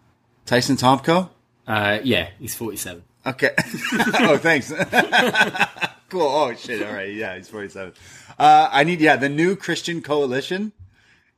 Tyson 0.45 0.75
Tomko? 0.77 1.29
Uh, 1.67 1.99
yeah, 2.03 2.29
he's 2.39 2.55
47. 2.55 3.03
Okay. 3.25 3.49
oh, 4.19 4.37
thanks. 4.37 4.71
cool. 6.09 6.21
Oh 6.21 6.53
shit. 6.55 6.81
All 6.87 6.93
right. 6.93 7.13
Yeah, 7.13 7.35
he's 7.35 7.49
47. 7.49 7.93
Uh, 8.37 8.69
I 8.71 8.83
need, 8.83 9.01
yeah, 9.01 9.15
the 9.15 9.29
new 9.29 9.55
Christian 9.55 10.01
coalition 10.01 10.71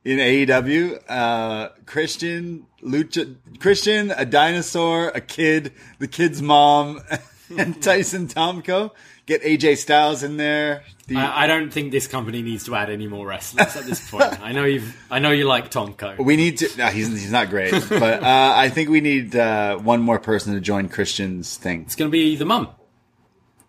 in 0.04 0.18
AEW. 0.18 1.02
Uh, 1.08 1.68
Christian, 1.86 2.66
Lucha, 2.82 3.36
Christian, 3.58 4.10
a 4.10 4.24
dinosaur, 4.24 5.08
a 5.08 5.20
kid, 5.20 5.72
the 5.98 6.08
kid's 6.08 6.42
mom, 6.42 7.00
and 7.58 7.82
Tyson 7.82 8.28
Tomko. 8.28 8.90
Get 9.26 9.42
AJ 9.42 9.78
Styles 9.78 10.24
in 10.24 10.38
there. 10.38 10.82
The, 11.06 11.16
I, 11.16 11.44
I 11.44 11.46
don't 11.46 11.70
think 11.72 11.92
this 11.92 12.08
company 12.08 12.42
needs 12.42 12.64
to 12.64 12.74
add 12.74 12.90
any 12.90 13.06
more 13.06 13.24
wrestlers 13.24 13.76
at 13.76 13.84
this 13.84 14.10
point. 14.10 14.24
I 14.42 14.50
know 14.50 14.64
you've, 14.64 14.96
I 15.08 15.20
know 15.20 15.30
you 15.30 15.44
like 15.44 15.70
Tomko. 15.70 16.18
we 16.18 16.34
need 16.34 16.58
to. 16.58 16.68
No, 16.76 16.86
he's 16.86 17.08
he's 17.08 17.30
not 17.30 17.48
great, 17.48 17.70
but 17.88 18.22
uh, 18.24 18.52
I 18.56 18.70
think 18.70 18.88
we 18.88 19.00
need 19.00 19.36
uh, 19.36 19.76
one 19.78 20.00
more 20.00 20.18
person 20.18 20.54
to 20.54 20.60
join 20.60 20.88
Christian's 20.88 21.56
thing. 21.56 21.82
It's 21.82 21.94
going 21.94 22.10
to 22.10 22.12
be 22.12 22.34
the 22.34 22.44
mum. 22.44 22.68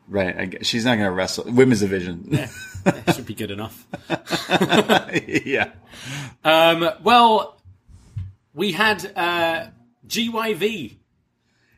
Right? 0.07 0.35
I 0.35 0.63
she's 0.63 0.83
not 0.83 0.95
going 0.95 1.05
to 1.05 1.11
wrestle 1.11 1.43
women's 1.51 1.81
division. 1.81 2.27
Yeah, 2.31 2.49
yeah, 2.85 3.11
should 3.13 3.25
be 3.25 3.33
good 3.35 3.51
enough. 3.51 3.85
yeah. 5.45 5.71
Um, 6.43 6.89
well, 7.03 7.61
we 8.53 8.71
had 8.71 9.11
uh, 9.15 9.67
GYV 10.07 10.95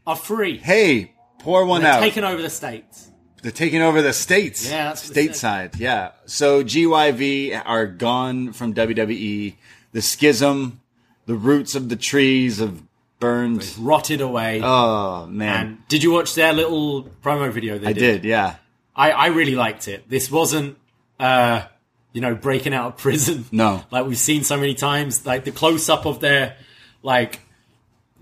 are 0.08 0.16
free. 0.16 0.58
Hey, 0.58 1.14
pour 1.40 1.66
one 1.66 1.82
They're 1.82 1.94
out. 1.94 2.00
taking 2.02 2.24
over 2.24 2.42
the 2.42 2.50
states. 2.50 3.10
They're 3.42 3.52
taking 3.52 3.82
over 3.82 4.02
the 4.02 4.14
states. 4.14 4.70
Yeah, 4.70 4.86
that's 4.86 5.10
stateside. 5.10 5.78
Yeah. 5.78 6.12
So 6.26 6.64
GYV 6.64 7.62
are 7.66 7.86
gone 7.88 8.54
from 8.54 8.74
WWE. 8.74 9.56
The 9.92 10.02
schism, 10.02 10.80
the 11.26 11.36
roots 11.36 11.76
of 11.76 11.90
the 11.90 11.98
trees 11.98 12.60
have 12.60 12.82
burned. 13.20 13.76
Rotted 13.78 14.22
away. 14.22 14.62
Oh 14.64 15.26
man, 15.28 15.66
and 15.66 15.88
did 15.90 16.04
you 16.04 16.12
watch 16.12 16.36
their 16.36 16.54
little 16.54 17.04
promo 17.22 17.52
video? 17.52 17.78
They 17.78 17.88
I 17.88 17.94
did. 17.94 18.24
Yeah. 18.24 18.56
I, 18.96 19.12
I 19.12 19.26
really 19.28 19.56
liked 19.56 19.88
it. 19.88 20.08
This 20.08 20.30
wasn't, 20.30 20.78
uh, 21.20 21.64
you 22.12 22.22
know, 22.22 22.36
breaking 22.36 22.74
out 22.74 22.88
of 22.88 22.98
prison. 22.98 23.46
No. 23.52 23.84
like 23.92 24.06
we've 24.06 24.18
seen 24.18 24.44
so 24.44 24.58
many 24.58 24.74
times. 24.74 25.26
Like 25.26 25.44
the 25.46 25.52
close 25.52 25.90
up 25.90 26.06
of 26.06 26.20
their, 26.20 26.56
like, 27.02 27.40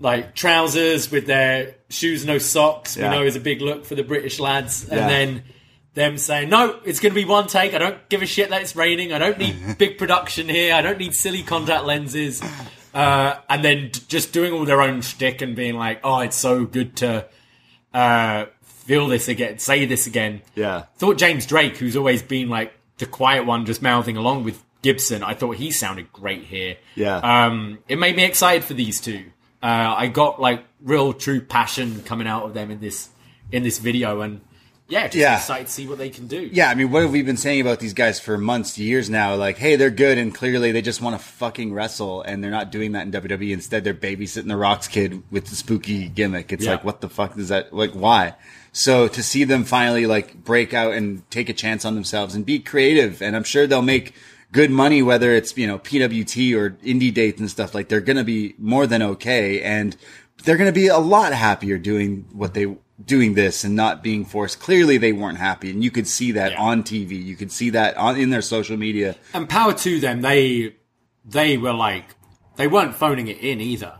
like 0.00 0.34
trousers 0.34 1.10
with 1.10 1.26
their 1.26 1.74
shoes, 1.88 2.24
no 2.24 2.38
socks. 2.38 2.96
Yeah. 2.96 3.10
We 3.10 3.16
know 3.16 3.22
is 3.24 3.36
a 3.36 3.40
big 3.40 3.60
look 3.60 3.84
for 3.84 3.94
the 3.94 4.02
British 4.02 4.40
lads, 4.40 4.82
and 4.88 4.98
Yeah. 5.00 5.08
then 5.08 5.42
them 5.94 6.16
saying, 6.16 6.48
"No, 6.48 6.80
it's 6.86 7.00
going 7.00 7.12
to 7.14 7.20
be 7.20 7.26
one 7.26 7.46
take. 7.48 7.74
I 7.74 7.78
don't 7.78 8.08
give 8.08 8.22
a 8.22 8.26
shit 8.26 8.48
that 8.50 8.62
it's 8.62 8.74
raining. 8.74 9.12
I 9.12 9.18
don't 9.18 9.38
need 9.38 9.54
big 9.78 9.98
production 9.98 10.48
here. 10.48 10.74
I 10.74 10.80
don't 10.80 10.98
need 10.98 11.14
silly 11.14 11.42
contact 11.42 11.84
lenses." 11.84 12.42
Uh, 12.94 13.36
and 13.48 13.62
then 13.64 13.90
d- 13.92 14.00
just 14.08 14.32
doing 14.32 14.52
all 14.52 14.64
their 14.64 14.82
own 14.82 15.00
shtick 15.02 15.40
and 15.42 15.54
being 15.54 15.76
like, 15.76 16.00
"Oh, 16.02 16.20
it's 16.20 16.36
so 16.36 16.64
good 16.64 16.96
to 16.96 17.26
uh, 17.94 18.46
feel 18.62 19.06
this 19.08 19.28
again, 19.28 19.58
say 19.58 19.84
this 19.84 20.06
again." 20.06 20.40
Yeah. 20.54 20.84
thought 20.96 21.18
James 21.18 21.46
Drake, 21.46 21.76
who's 21.76 21.94
always 21.96 22.22
been 22.22 22.48
like 22.48 22.72
the 23.02 23.06
quiet 23.10 23.44
one, 23.44 23.66
just 23.66 23.82
mouthing 23.82 24.16
along 24.16 24.44
with 24.44 24.62
Gibson, 24.80 25.22
I 25.22 25.34
thought 25.34 25.56
he 25.56 25.70
sounded 25.72 26.12
great 26.12 26.44
here. 26.44 26.76
Yeah. 26.94 27.16
Um, 27.18 27.78
it 27.88 27.98
made 27.98 28.16
me 28.16 28.24
excited 28.24 28.64
for 28.64 28.74
these 28.74 29.00
two. 29.00 29.24
Uh, 29.62 29.94
I 29.96 30.06
got 30.08 30.40
like 30.40 30.64
real 30.80 31.12
true 31.12 31.40
passion 31.40 32.02
coming 32.02 32.26
out 32.26 32.44
of 32.44 32.54
them 32.54 32.70
in 32.70 32.80
this 32.80 33.08
in 33.52 33.62
this 33.62 33.78
video, 33.78 34.20
and 34.22 34.40
yeah, 34.88 35.04
just 35.06 35.16
Yeah. 35.16 35.36
excited 35.36 35.66
to 35.68 35.72
see 35.72 35.86
what 35.86 35.98
they 35.98 36.10
can 36.10 36.26
do. 36.26 36.48
Yeah, 36.52 36.68
I 36.70 36.74
mean, 36.74 36.90
what 36.90 37.02
have 37.02 37.12
we 37.12 37.22
been 37.22 37.36
saying 37.36 37.60
about 37.60 37.78
these 37.80 37.92
guys 37.94 38.18
for 38.18 38.36
months, 38.38 38.76
years 38.78 39.08
now? 39.10 39.34
Like, 39.36 39.56
hey, 39.58 39.76
they're 39.76 39.90
good, 39.90 40.18
and 40.18 40.34
clearly 40.34 40.72
they 40.72 40.82
just 40.82 41.00
want 41.02 41.18
to 41.18 41.24
fucking 41.24 41.72
wrestle, 41.72 42.22
and 42.22 42.42
they're 42.42 42.50
not 42.50 42.72
doing 42.72 42.92
that 42.92 43.02
in 43.02 43.10
WWE. 43.12 43.52
Instead, 43.52 43.84
they're 43.84 43.94
babysitting 43.94 44.48
the 44.48 44.56
Rocks 44.56 44.88
kid 44.88 45.22
with 45.30 45.46
the 45.46 45.54
spooky 45.56 46.08
gimmick. 46.08 46.52
It's 46.52 46.64
Yeah. 46.64 46.72
like, 46.72 46.84
what 46.84 47.00
the 47.00 47.08
fuck 47.08 47.36
is 47.38 47.48
that? 47.50 47.72
Like, 47.72 47.92
why? 47.92 48.34
So 48.72 49.06
to 49.08 49.22
see 49.22 49.44
them 49.44 49.64
finally 49.64 50.06
like 50.06 50.42
break 50.44 50.72
out 50.72 50.94
and 50.94 51.28
take 51.30 51.48
a 51.48 51.52
chance 51.52 51.84
on 51.84 51.94
themselves 51.94 52.34
and 52.34 52.44
be 52.46 52.58
creative, 52.58 53.20
and 53.22 53.36
I'm 53.36 53.44
sure 53.44 53.66
they'll 53.66 53.82
make 53.82 54.14
good 54.50 54.70
money, 54.70 55.02
whether 55.02 55.32
it's 55.32 55.56
you 55.56 55.66
know 55.66 55.78
PWT 55.78 56.54
or 56.56 56.70
indie 56.82 57.12
dates 57.12 57.38
and 57.40 57.50
stuff. 57.50 57.74
Like, 57.74 57.88
they're 57.88 58.00
gonna 58.00 58.24
be 58.24 58.54
more 58.58 58.86
than 58.86 59.02
okay, 59.02 59.60
and 59.62 59.96
they're 60.44 60.56
gonna 60.56 60.72
be 60.72 60.88
a 60.88 60.98
lot 60.98 61.32
happier 61.34 61.76
doing 61.78 62.26
what 62.32 62.54
they 62.54 62.76
doing 63.04 63.34
this 63.34 63.64
and 63.64 63.74
not 63.76 64.02
being 64.02 64.24
forced. 64.24 64.60
Clearly, 64.60 64.96
they 64.96 65.12
weren't 65.12 65.38
happy, 65.38 65.70
and 65.70 65.82
you 65.84 65.90
could 65.90 66.06
see 66.06 66.32
that 66.32 66.52
Yeah. 66.52 66.60
on 66.62 66.82
TV. 66.82 67.16
You 67.16 67.36
could 67.36 67.52
see 67.52 67.70
that 67.70 67.96
on 67.96 68.16
in 68.16 68.30
their 68.30 68.42
social 68.42 68.76
media. 68.76 69.16
And 69.34 69.48
power 69.48 69.74
to 69.74 70.00
them, 70.00 70.22
they 70.22 70.74
they 71.24 71.56
were 71.58 71.72
like 71.74 72.14
they 72.56 72.68
weren't 72.68 72.94
phoning 72.94 73.28
it 73.28 73.38
in 73.38 73.60
either. 73.60 73.94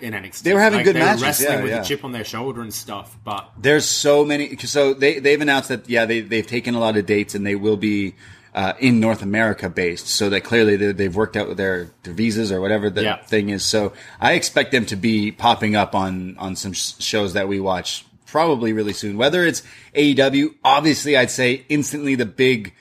In 0.00 0.12
NXT, 0.12 0.42
They 0.42 0.54
were 0.54 0.60
having 0.60 0.78
Like, 0.78 0.84
good 0.86 0.96
they 0.96 1.00
matches, 1.00 1.22
wrestling 1.22 1.58
yeah, 1.58 1.62
with 1.62 1.72
yeah. 1.72 1.80
a 1.82 1.84
chip 1.84 2.04
on 2.04 2.12
their 2.12 2.24
shoulder 2.24 2.62
and 2.62 2.72
stuff. 2.72 3.16
But 3.24 3.50
There's 3.60 3.84
so 3.86 4.24
many. 4.24 4.56
So 4.58 4.94
they 4.94 5.18
they've 5.18 5.40
announced 5.40 5.68
that 5.70 5.88
yeah 5.88 6.04
they 6.06 6.20
they've 6.20 6.46
taken 6.46 6.74
a 6.74 6.80
lot 6.80 6.96
of 6.96 7.06
dates 7.06 7.34
and 7.34 7.46
they 7.46 7.54
will 7.54 7.76
be. 7.76 8.14
Uh, 8.54 8.72
in 8.80 8.98
North 8.98 9.22
America 9.22 9.68
based, 9.68 10.08
so 10.08 10.30
that 10.30 10.40
clearly 10.40 10.74
they, 10.74 10.90
they've 10.90 11.14
worked 11.14 11.36
out 11.36 11.54
their, 11.56 11.90
their 12.02 12.14
visas 12.14 12.50
or 12.50 12.60
whatever 12.60 12.90
the 12.90 13.02
Yeah. 13.04 13.22
thing 13.22 13.50
is. 13.50 13.62
So 13.64 13.92
I 14.20 14.32
expect 14.32 14.72
them 14.72 14.84
to 14.86 14.96
be 14.96 15.30
popping 15.30 15.76
up 15.76 15.94
on 15.94 16.34
on 16.38 16.56
some 16.56 16.72
sh- 16.72 16.94
shows 16.98 17.34
that 17.34 17.46
we 17.46 17.60
watch 17.60 18.04
probably 18.26 18.72
really 18.72 18.94
soon. 18.94 19.16
Whether 19.16 19.44
it's 19.46 19.62
AEW, 19.94 20.54
obviously 20.64 21.16
I'd 21.16 21.30
say 21.30 21.66
instantly 21.68 22.14
the 22.16 22.26
big 22.26 22.72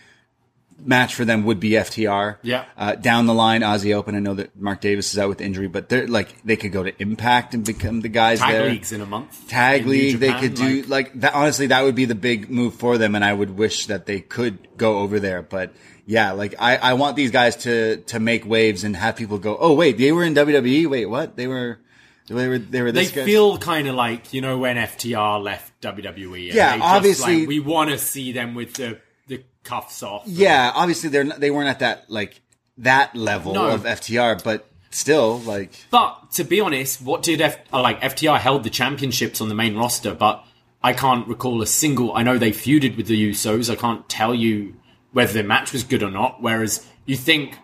match 0.80 1.16
for 1.16 1.26
them 1.26 1.44
would 1.46 1.60
be 1.60 1.72
FTR. 1.72 2.38
Yeah. 2.44 2.66
Uh, 2.78 2.96
down 2.96 3.26
the 3.26 3.34
line, 3.34 3.62
Aussie 3.62 3.94
Open. 3.96 4.16
I 4.16 4.20
know 4.20 4.36
that 4.36 4.56
Mark 4.60 4.82
Davis 4.82 5.12
is 5.12 5.20
out 5.20 5.30
with 5.30 5.42
injury, 5.42 5.68
but 5.68 5.90
they're 5.90 6.08
like 6.08 6.42
they 6.44 6.56
could 6.56 6.72
go 6.72 6.84
to 6.84 6.94
Impact 7.02 7.54
and 7.54 7.66
become 7.66 8.02
the 8.02 8.10
guys 8.10 8.40
tag 8.40 8.52
there. 8.52 8.70
leagues 8.70 8.92
in 8.92 9.02
a 9.02 9.06
month, 9.06 9.48
Tag 9.48 9.82
in 9.84 9.90
league, 9.90 10.20
they 10.20 10.28
Japan, 10.28 10.42
could 10.42 10.54
do 10.56 10.82
like- 10.84 10.90
like, 10.90 11.22
that. 11.22 11.34
Honestly, 11.34 11.68
that 11.68 11.84
would 11.84 11.96
be 11.96 12.06
the 12.06 12.16
big 12.16 12.50
move 12.50 12.76
for 12.76 12.98
them, 12.98 13.16
and 13.16 13.24
I 13.24 13.34
would 13.34 13.52
wish 13.58 13.88
that 13.88 14.06
they 14.06 14.20
could 14.22 14.78
go 14.78 15.00
over 15.00 15.20
there. 15.20 15.42
But 15.42 15.74
yeah, 16.06 16.32
like 16.32 16.56
I, 16.60 16.78
I 16.78 16.94
want 16.94 17.16
these 17.16 17.32
guys 17.32 17.56
to 17.58 17.98
to 17.98 18.20
make 18.20 18.46
waves 18.46 18.84
and 18.84 18.96
have 18.96 19.16
people 19.16 19.40
go, 19.40 19.58
oh 19.60 19.74
wait, 19.74 19.98
they 19.98 20.12
were 20.12 20.24
in 20.24 20.36
WWE. 20.36 20.88
Wait, 20.90 21.06
what? 21.06 21.36
They 21.36 21.48
were. 21.48 21.80
They 22.28 22.48
were. 22.48 22.60
They 22.60 22.82
were. 22.82 22.92
they 22.92 23.06
guy? 23.08 23.24
feel 23.26 23.58
kind 23.58 23.88
of 23.88 23.96
like 23.96 24.34
you 24.34 24.42
know 24.42 24.58
when 24.58 24.76
FTR 24.76 25.42
left 25.42 25.82
WWE. 25.82 26.54
Yeah, 26.54 26.76
just, 26.78 26.84
obviously- 26.86 27.40
like, 27.40 27.48
we 27.48 27.60
want 27.60 27.90
to 27.90 27.98
see 27.98 28.32
them 28.34 28.54
with 28.54 28.74
the 28.76 29.00
cuffs 29.68 30.02
off. 30.02 30.24
Yeah, 30.26 30.72
obviously 30.74 31.10
they're 31.10 31.24
not, 31.26 31.40
they 31.40 31.52
weren't 31.52 31.70
at 31.70 31.80
that 31.80 32.10
like 32.10 32.42
that 32.80 33.16
level 33.16 33.54
No. 33.54 33.68
of 33.70 33.84
FTR, 33.84 34.44
but 34.44 34.68
still 34.90 35.40
like 35.40 35.72
But 35.92 36.32
to 36.34 36.44
be 36.44 36.62
honest, 36.62 37.02
what 37.02 37.22
did 37.24 37.42
F- 37.42 37.58
uh, 37.74 37.82
like 37.82 38.00
FTR 38.02 38.40
held 38.40 38.64
the 38.64 38.70
championships 38.70 39.42
on 39.42 39.50
the 39.50 39.56
main 39.56 39.76
roster, 39.76 40.14
but 40.14 40.44
I 40.84 40.94
can't 40.94 41.28
recall 41.28 41.62
a 41.62 41.68
single. 41.68 42.16
I 42.16 42.24
know 42.24 42.38
they 42.38 42.52
feuded 42.52 42.96
with 42.98 43.08
the 43.08 43.30
Usos. 43.32 43.70
I 43.70 43.76
can't 43.76 44.08
tell 44.08 44.34
you 44.34 44.76
whether 45.12 45.34
their 45.34 45.44
match 45.44 45.74
was 45.74 45.84
good 45.84 46.04
or 46.04 46.12
not. 46.12 46.42
Whereas 46.42 46.86
you 47.06 47.16
think 47.18 47.56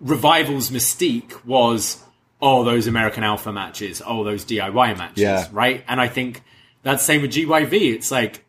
Revival's 0.00 0.70
mystique 0.70 1.44
was 1.44 2.02
oh 2.42 2.64
those 2.64 2.86
American 2.86 3.22
Alpha 3.24 3.52
matches, 3.52 4.00
oh 4.06 4.24
those 4.24 4.44
DIY 4.44 4.96
matches, 4.96 5.22
Yeah. 5.22 5.46
right? 5.52 5.84
And 5.88 6.00
I 6.00 6.08
think 6.08 6.42
that's 6.82 7.02
the 7.02 7.06
same 7.06 7.22
with 7.22 7.32
GYV. 7.32 7.94
It's 7.94 8.10
like 8.10 8.44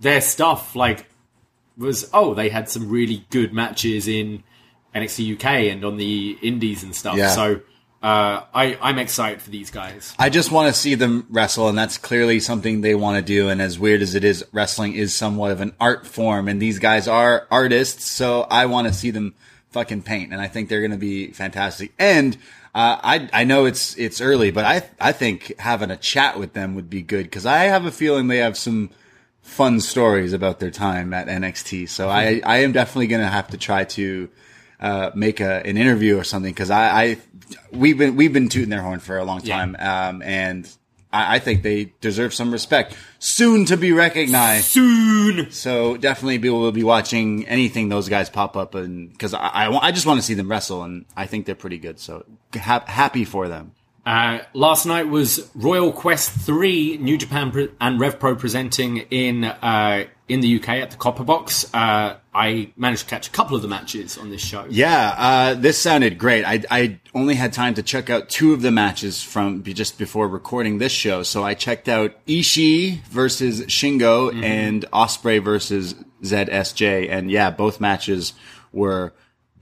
their 0.00 0.20
stuff 0.20 0.74
like 0.76 1.06
was 1.76 2.08
oh 2.12 2.34
they 2.34 2.48
had 2.48 2.68
some 2.68 2.88
really 2.88 3.26
good 3.30 3.52
matches 3.52 4.08
in 4.08 4.42
NXT 4.94 5.36
UK 5.36 5.44
and 5.72 5.84
on 5.84 5.96
the 5.96 6.38
Indies 6.42 6.82
and 6.82 6.94
stuff. 6.94 7.16
Yeah. 7.16 7.30
So 7.30 7.60
uh, 8.02 8.44
I 8.52 8.76
I'm 8.82 8.98
excited 8.98 9.40
for 9.40 9.50
these 9.50 9.70
guys. 9.70 10.14
I 10.18 10.28
just 10.28 10.50
want 10.50 10.74
to 10.74 10.78
see 10.78 10.96
them 10.96 11.26
wrestle, 11.30 11.68
and 11.68 11.78
that's 11.78 11.98
clearly 11.98 12.40
something 12.40 12.80
they 12.80 12.96
want 12.96 13.16
to 13.16 13.22
do. 13.22 13.48
And 13.48 13.62
as 13.62 13.78
weird 13.78 14.02
as 14.02 14.14
it 14.14 14.24
is, 14.24 14.44
wrestling 14.52 14.94
is 14.94 15.14
somewhat 15.14 15.52
of 15.52 15.60
an 15.60 15.72
art 15.80 16.06
form, 16.06 16.48
and 16.48 16.60
these 16.60 16.80
guys 16.80 17.06
are 17.06 17.46
artists, 17.50 18.10
so 18.10 18.42
I 18.42 18.66
want 18.66 18.88
to 18.88 18.92
see 18.92 19.10
them 19.10 19.34
fucking 19.70 20.02
paint, 20.02 20.32
and 20.32 20.40
I 20.40 20.48
think 20.48 20.68
they're 20.68 20.80
going 20.80 20.90
to 20.90 20.96
be 20.96 21.28
fantastic. 21.28 21.92
And 21.96 22.36
uh, 22.74 22.98
I 23.02 23.30
I 23.32 23.44
know 23.44 23.66
it's 23.66 23.96
it's 23.96 24.20
early, 24.20 24.50
but 24.50 24.64
I 24.64 24.82
I 25.00 25.12
think 25.12 25.58
having 25.60 25.92
a 25.92 25.96
chat 25.96 26.40
with 26.40 26.54
them 26.54 26.74
would 26.74 26.90
be 26.90 27.02
good 27.02 27.24
because 27.24 27.46
I 27.46 27.64
have 27.64 27.86
a 27.86 27.92
feeling 27.92 28.26
they 28.26 28.38
have 28.38 28.58
some 28.58 28.90
fun 29.42 29.80
stories 29.80 30.32
about 30.32 30.60
their 30.60 30.70
time 30.70 31.12
at 31.12 31.26
NXT. 31.26 31.88
So 31.88 32.08
I 32.08 32.40
I 32.44 32.58
am 32.58 32.72
definitely 32.72 33.08
going 33.08 33.22
to 33.22 33.28
have 33.28 33.48
to 33.48 33.58
try 33.58 33.84
to 33.84 34.28
uh, 34.80 35.10
make 35.14 35.40
a, 35.40 35.64
an 35.66 35.76
interview 35.76 36.18
or 36.18 36.24
something 36.24 36.52
because 36.52 36.70
I, 36.70 37.02
I 37.02 37.16
we've 37.70 37.98
been 37.98 38.16
we've 38.16 38.32
been 38.32 38.48
tooting 38.48 38.70
their 38.70 38.82
horn 38.82 39.00
for 39.00 39.18
a 39.18 39.24
long 39.24 39.40
Yeah. 39.44 39.56
time, 39.58 39.76
um, 39.78 40.22
and 40.22 40.68
I, 41.12 41.36
I 41.36 41.38
think 41.38 41.62
they 41.62 41.92
deserve 42.00 42.32
some 42.34 42.50
respect, 42.50 42.96
soon 43.18 43.64
to 43.66 43.76
be 43.76 43.92
recognized. 43.92 44.64
Soon. 44.64 45.50
So 45.52 45.96
definitely 45.96 46.38
we 46.38 46.50
will 46.50 46.72
be 46.72 46.82
watching 46.84 47.46
anything 47.46 47.90
those 47.90 48.08
guys 48.08 48.30
pop 48.30 48.56
up, 48.56 48.74
and 48.74 49.10
because 49.10 49.34
I, 49.34 49.46
I, 49.46 49.86
I 49.88 49.92
just 49.92 50.06
want 50.06 50.18
to 50.18 50.26
see 50.26 50.34
them 50.34 50.50
wrestle, 50.50 50.82
and 50.82 51.04
I 51.16 51.26
think 51.26 51.46
they're 51.46 51.54
pretty 51.54 51.78
good. 51.78 52.00
So 52.00 52.24
ha- 52.54 52.84
happy 52.86 53.24
for 53.24 53.48
them. 53.48 53.72
Uh, 54.04 54.40
last 54.52 54.84
night 54.84 55.08
was 55.08 55.48
Royal 55.54 55.92
Quest 55.92 56.30
3, 56.30 56.98
New 56.98 57.16
Japan 57.16 57.52
pre- 57.52 57.70
and 57.80 58.00
Rev 58.00 58.18
Pro 58.18 58.34
presenting 58.34 58.98
in 59.10 59.44
uh, 59.44 60.04
in 60.28 60.40
the 60.40 60.56
UK 60.56 60.68
at 60.70 60.90
the 60.90 60.96
Copper 60.96 61.22
Box. 61.24 61.72
Uh, 61.72 62.16
I 62.34 62.72
managed 62.76 63.02
to 63.02 63.08
catch 63.08 63.28
a 63.28 63.30
couple 63.30 63.54
of 63.54 63.62
the 63.62 63.68
matches 63.68 64.18
on 64.18 64.30
this 64.30 64.40
show. 64.40 64.66
Yeah, 64.68 65.14
uh, 65.16 65.54
this 65.54 65.78
sounded 65.78 66.18
great. 66.18 66.44
I, 66.44 66.64
I 66.70 67.00
only 67.14 67.34
had 67.34 67.52
time 67.52 67.74
to 67.74 67.82
check 67.82 68.08
out 68.08 68.28
two 68.28 68.52
of 68.52 68.62
the 68.62 68.70
matches 68.70 69.22
from 69.22 69.62
just 69.62 69.98
before 69.98 70.26
recording 70.26 70.78
this 70.78 70.92
show. 70.92 71.22
So 71.22 71.44
I 71.44 71.54
checked 71.54 71.88
out 71.88 72.14
Ishii 72.26 73.02
versus 73.04 73.60
Shingo 73.66 74.34
and 74.42 74.84
Ospreay 74.92 75.44
versus 75.44 75.94
ZSJ. 76.22 77.10
And 77.10 77.30
yeah, 77.30 77.50
both 77.50 77.80
matches 77.80 78.32
were 78.72 79.12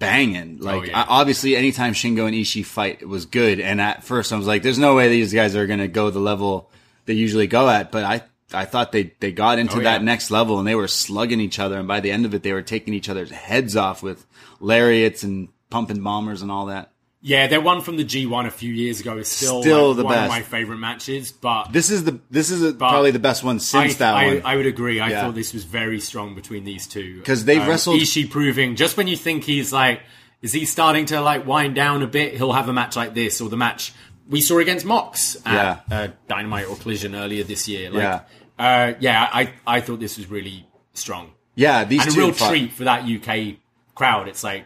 banging. 0.01 0.59
Oh, 0.61 0.65
like, 0.65 0.89
yeah. 0.89 1.01
I- 1.03 1.21
obviously, 1.21 1.55
anytime 1.55 1.93
Shingo 1.93 2.27
and 2.27 2.35
Ishii 2.35 2.67
fight, 2.67 2.99
it 3.01 3.09
was 3.09 3.27
good. 3.27 3.61
And 3.61 3.81
at 3.81 4.03
first, 4.03 4.33
I 4.33 4.37
was 4.37 4.49
like, 4.49 4.63
"There's 4.65 4.79
no 4.81 4.97
way 4.97 5.09
these 5.09 5.33
guys 5.33 5.55
are 5.55 5.69
going 5.69 5.79
to 5.79 5.87
go 5.87 6.11
the 6.11 6.19
level 6.19 6.69
they 7.07 7.15
usually 7.15 7.47
go 7.47 7.69
at." 7.71 7.93
But 7.93 8.03
I, 8.05 8.23
I 8.53 8.65
thought 8.65 8.91
they 8.91 9.13
they 9.21 9.31
got 9.31 9.61
into 9.61 9.77
Oh, 9.77 9.83
that 9.83 10.01
yeah. 10.01 10.05
next 10.05 10.33
level, 10.33 10.59
and 10.59 10.67
they 10.67 10.75
were 10.75 10.89
slugging 10.89 11.39
each 11.39 11.61
other. 11.61 11.79
And 11.79 11.87
by 11.87 12.01
the 12.01 12.11
end 12.11 12.27
of 12.27 12.35
it, 12.35 12.43
they 12.43 12.53
were 12.53 12.63
taking 12.63 12.95
each 12.95 13.09
other's 13.09 13.31
heads 13.31 13.77
off 13.77 14.03
with 14.03 14.27
lariats 14.59 15.23
and 15.23 15.49
pumping 15.71 16.03
bombers 16.03 16.43
and 16.43 16.51
all 16.51 16.67
that. 16.67 16.90
Yeah, 17.23 17.49
their 17.49 17.61
one 17.61 17.83
from 17.83 17.99
the 17.99 18.05
G1 18.05 18.47
a 18.47 18.51
few 18.51 18.73
years 18.73 19.01
ago 19.01 19.19
is 19.19 19.29
still, 19.29 19.61
Still 19.61 19.89
like, 19.89 19.97
the 19.99 20.05
one 20.05 20.15
best. 20.15 20.25
of 20.25 20.31
my 20.31 20.41
favorite 20.43 20.79
matches. 20.79 21.31
But 21.33 21.71
This 21.71 21.91
is 21.91 22.05
the 22.05 22.19
this 22.31 22.51
is 22.51 22.63
a, 22.63 22.73
probably 22.73 23.11
the 23.11 23.19
best 23.19 23.45
one 23.45 23.57
I, 23.57 23.59
since 23.59 23.97
that 23.97 24.15
I, 24.15 24.27
one. 24.35 24.43
I 24.45 24.57
would 24.57 24.65
agree. 24.67 25.01
I 25.01 25.11
Yeah. 25.11 25.23
thought 25.23 25.35
this 25.35 25.53
was 25.53 25.65
very 25.65 26.01
strong 26.01 26.35
between 26.35 26.65
these 26.65 26.87
two 26.87 27.19
because 27.19 27.45
they've 27.45 27.67
wrestled- 27.67 28.01
Ishii 28.01 28.31
proving 28.31 28.75
just 28.75 28.97
when 28.97 29.07
you 29.07 29.17
think 29.17 29.45
he's 29.45 29.71
like, 29.71 30.01
is 30.41 30.53
he 30.55 30.65
starting 30.65 31.05
to 31.07 31.21
like 31.21 31.47
wind 31.47 31.75
down 31.75 32.03
a 32.03 32.07
bit? 32.07 32.37
He'll 32.39 32.53
have 32.55 32.71
a 32.71 32.73
match 32.73 32.97
like 32.97 33.13
this, 33.13 33.41
or 33.43 33.51
the 33.51 33.57
match 33.59 33.93
we 34.27 34.41
saw 34.41 34.59
against 34.59 34.87
Mox 34.87 35.37
at 35.45 35.85
Yeah. 35.91 35.97
uh, 35.99 36.09
Dynamite 36.27 36.69
or 36.69 36.77
Collision 36.77 37.15
earlier 37.15 37.45
this 37.45 37.69
year. 37.69 37.91
Like, 37.91 38.03
Yeah. 38.03 38.21
uh, 38.59 38.93
yeah, 38.99 39.29
I 39.31 39.53
I 39.67 39.81
thought 39.83 40.01
this 40.01 40.17
was 40.17 40.31
really 40.31 40.67
strong 40.95 41.33
Yeah, 41.55 41.85
these 41.85 42.07
and 42.07 42.15
a 42.17 42.19
real 42.19 42.33
treat 42.33 42.73
for 42.73 42.85
that 42.85 43.05
UK 43.05 43.57
crowd. 43.95 44.27
It's 44.27 44.43
like 44.43 44.65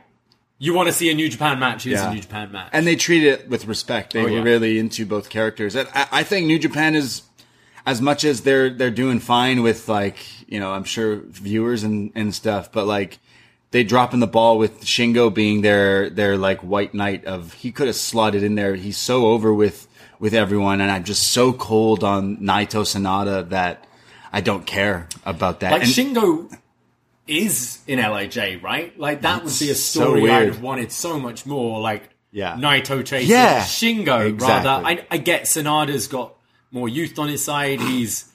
you 0.59 0.73
want 0.75 0.89
to 0.89 0.93
see 0.93 1.11
a 1.11 1.15
New 1.15 1.29
Japan 1.29 1.59
match. 1.59 1.85
Here's 1.85 2.01
Yeah. 2.01 2.11
a 2.11 2.15
New 2.15 2.21
Japan 2.21 2.53
match. 2.53 2.71
and 2.73 2.87
they 2.87 2.97
treat 2.97 3.23
it 3.25 3.49
with 3.49 3.67
respect. 3.67 4.13
They 4.13 4.21
Oh, 4.21 4.25
were 4.25 4.31
yeah. 4.31 4.43
really 4.43 4.79
into 4.79 5.05
both 5.07 5.29
characters. 5.31 5.75
And 5.75 5.89
I, 5.95 6.07
I 6.13 6.23
think 6.23 6.47
New 6.47 6.59
Japan 6.59 6.95
is, 6.95 7.23
as 7.87 8.01
much 8.01 8.25
as 8.25 8.41
they're 8.43 8.71
they're 8.71 8.91
doing 8.91 9.21
fine 9.21 9.63
with 9.63 9.89
like 9.89 10.17
you 10.49 10.59
know 10.59 10.73
I'm 10.73 10.85
sure 10.85 11.17
viewers 11.27 11.83
and 11.83 12.13
and 12.15 12.35
stuff, 12.35 12.73
but 12.73 12.87
like 12.87 13.19
they 13.73 13.83
dropping 13.85 14.21
the 14.21 14.27
ball 14.29 14.57
with 14.57 14.85
Shingo 14.85 15.33
being 15.35 15.61
their 15.63 16.09
their 16.09 16.39
like 16.39 16.61
white 16.61 16.95
knight 16.95 17.25
of 17.27 17.53
he 17.55 17.73
could 17.73 17.87
have 17.89 17.97
slotted 17.97 18.43
in 18.43 18.55
there. 18.55 18.75
He's 18.77 18.97
so 18.97 19.27
over 19.27 19.53
with 19.53 19.87
with 20.19 20.33
everyone, 20.33 20.81
and 20.81 20.91
I'm 20.91 21.05
just 21.05 21.33
so 21.33 21.53
cold 21.53 22.03
on 22.05 22.39
Naito 22.39 22.85
Sanada 22.87 23.47
that 23.51 23.85
I 24.33 24.41
don't 24.41 24.65
care 24.65 25.09
about 25.27 25.61
that. 25.61 25.73
like 25.73 25.83
And- 25.83 25.91
Shingo 25.91 26.57
is 27.27 27.81
in 27.87 27.99
LIJ, 27.99 28.63
right? 28.63 28.99
Like 28.99 29.23
that 29.23 29.45
would 29.45 29.59
be 29.59 29.69
a 29.69 29.73
It's 29.73 29.81
so 29.81 30.01
story 30.05 30.31
I'd 30.31 30.49
have 30.49 30.61
wanted 30.63 30.93
so 30.93 31.19
much 31.19 31.47
more. 31.47 31.81
Like 31.81 32.11
Yeah. 32.33 32.57
Naito 32.57 33.05
chasing 33.05 33.31
Yeah. 33.31 33.61
Shingo. 33.63 34.29
Exactly. 34.29 34.39
Rather, 34.71 34.87
I, 34.87 35.07
I 35.11 35.17
get 35.19 35.43
Sanada's 35.45 36.07
got 36.09 36.35
more 36.71 36.89
youth 36.89 37.19
on 37.19 37.29
his 37.29 37.43
side. 37.45 37.81
He's 37.81 38.31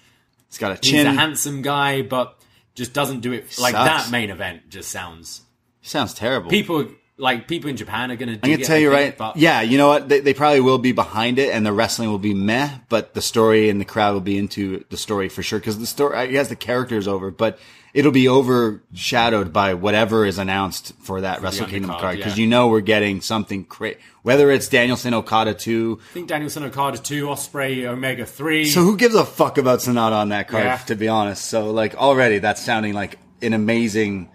he's 0.47 0.57
got 0.57 0.71
a 0.71 0.75
he's 0.81 0.91
chin. 0.91 1.07
a 1.07 1.13
handsome 1.13 1.61
guy, 1.61 2.01
but 2.01 2.35
just 2.75 2.93
doesn't 2.93 3.19
do 3.19 3.33
it 3.33 3.57
like 3.59 3.73
Sucks. 3.73 4.05
that. 4.05 4.11
Main 4.11 4.29
event 4.29 4.69
just 4.69 4.89
sounds 4.89 5.41
Sounds 5.81 6.13
terrible. 6.13 6.49
people 6.49 6.87
like 7.19 7.47
people 7.47 7.69
in 7.69 7.77
Japan 7.77 8.11
are 8.11 8.15
gonna. 8.15 8.39
I'm 8.41 8.51
gonna 8.51 8.63
tell 8.63 8.77
you 8.77 8.91
right. 8.91 9.15
But 9.15 9.37
yeah, 9.37 9.61
you 9.61 9.77
know 9.77 9.87
what? 9.87 10.09
They, 10.09 10.21
they 10.21 10.33
probably 10.33 10.61
will 10.61 10.77
be 10.77 10.93
behind 10.93 11.37
it, 11.37 11.53
and 11.53 11.65
the 11.65 11.73
wrestling 11.73 12.09
will 12.09 12.19
be 12.19 12.33
meh, 12.33 12.69
but 12.87 13.13
the 13.13 13.21
story 13.21 13.69
and 13.69 13.79
the 13.79 13.85
crowd 13.85 14.13
will 14.13 14.21
be 14.21 14.37
into 14.37 14.83
the 14.89 14.97
story 14.97 15.29
for 15.29 15.43
sure. 15.43 15.59
Because 15.59 15.77
the 15.77 15.85
story, 15.85 16.17
I 16.17 16.27
guess, 16.27 16.47
the 16.47 16.55
characters 16.55 17.07
over, 17.07 17.29
but 17.29 17.59
it'll 17.93 18.11
be 18.11 18.29
overshadowed 18.29 19.51
by 19.51 19.73
whatever 19.73 20.25
is 20.25 20.37
announced 20.37 20.93
for 20.99 21.21
that 21.21 21.41
Wrestle 21.41 21.67
Kingdom 21.67 21.91
card. 21.91 22.17
Because 22.17 22.37
yeah. 22.37 22.43
you 22.43 22.49
know 22.49 22.69
we're 22.69 22.81
getting 22.81 23.21
something 23.21 23.63
great. 23.63 23.97
Whether 24.21 24.49
it's 24.51 24.67
Danielson 24.67 25.13
Okada 25.13 25.53
two, 25.53 25.99
I 26.11 26.13
think 26.13 26.27
Danielson 26.29 26.63
Okada 26.63 26.97
two, 26.97 27.27
Ospreay 27.27 27.85
Omega 27.85 28.25
three. 28.25 28.65
so 28.65 28.81
who 28.81 28.97
gives 28.97 29.15
a 29.15 29.25
fuck 29.25 29.57
about 29.57 29.79
Sanada 29.79 30.13
on 30.13 30.29
that 30.29 30.47
card? 30.47 30.63
Yeah. 30.63 30.77
To 30.77 30.95
be 30.95 31.07
honest, 31.07 31.45
so 31.45 31.71
like 31.71 31.95
already 31.95 32.39
that's 32.39 32.61
sounding 32.61 32.93
like 32.93 33.19
an 33.41 33.53
amazing 33.53 34.29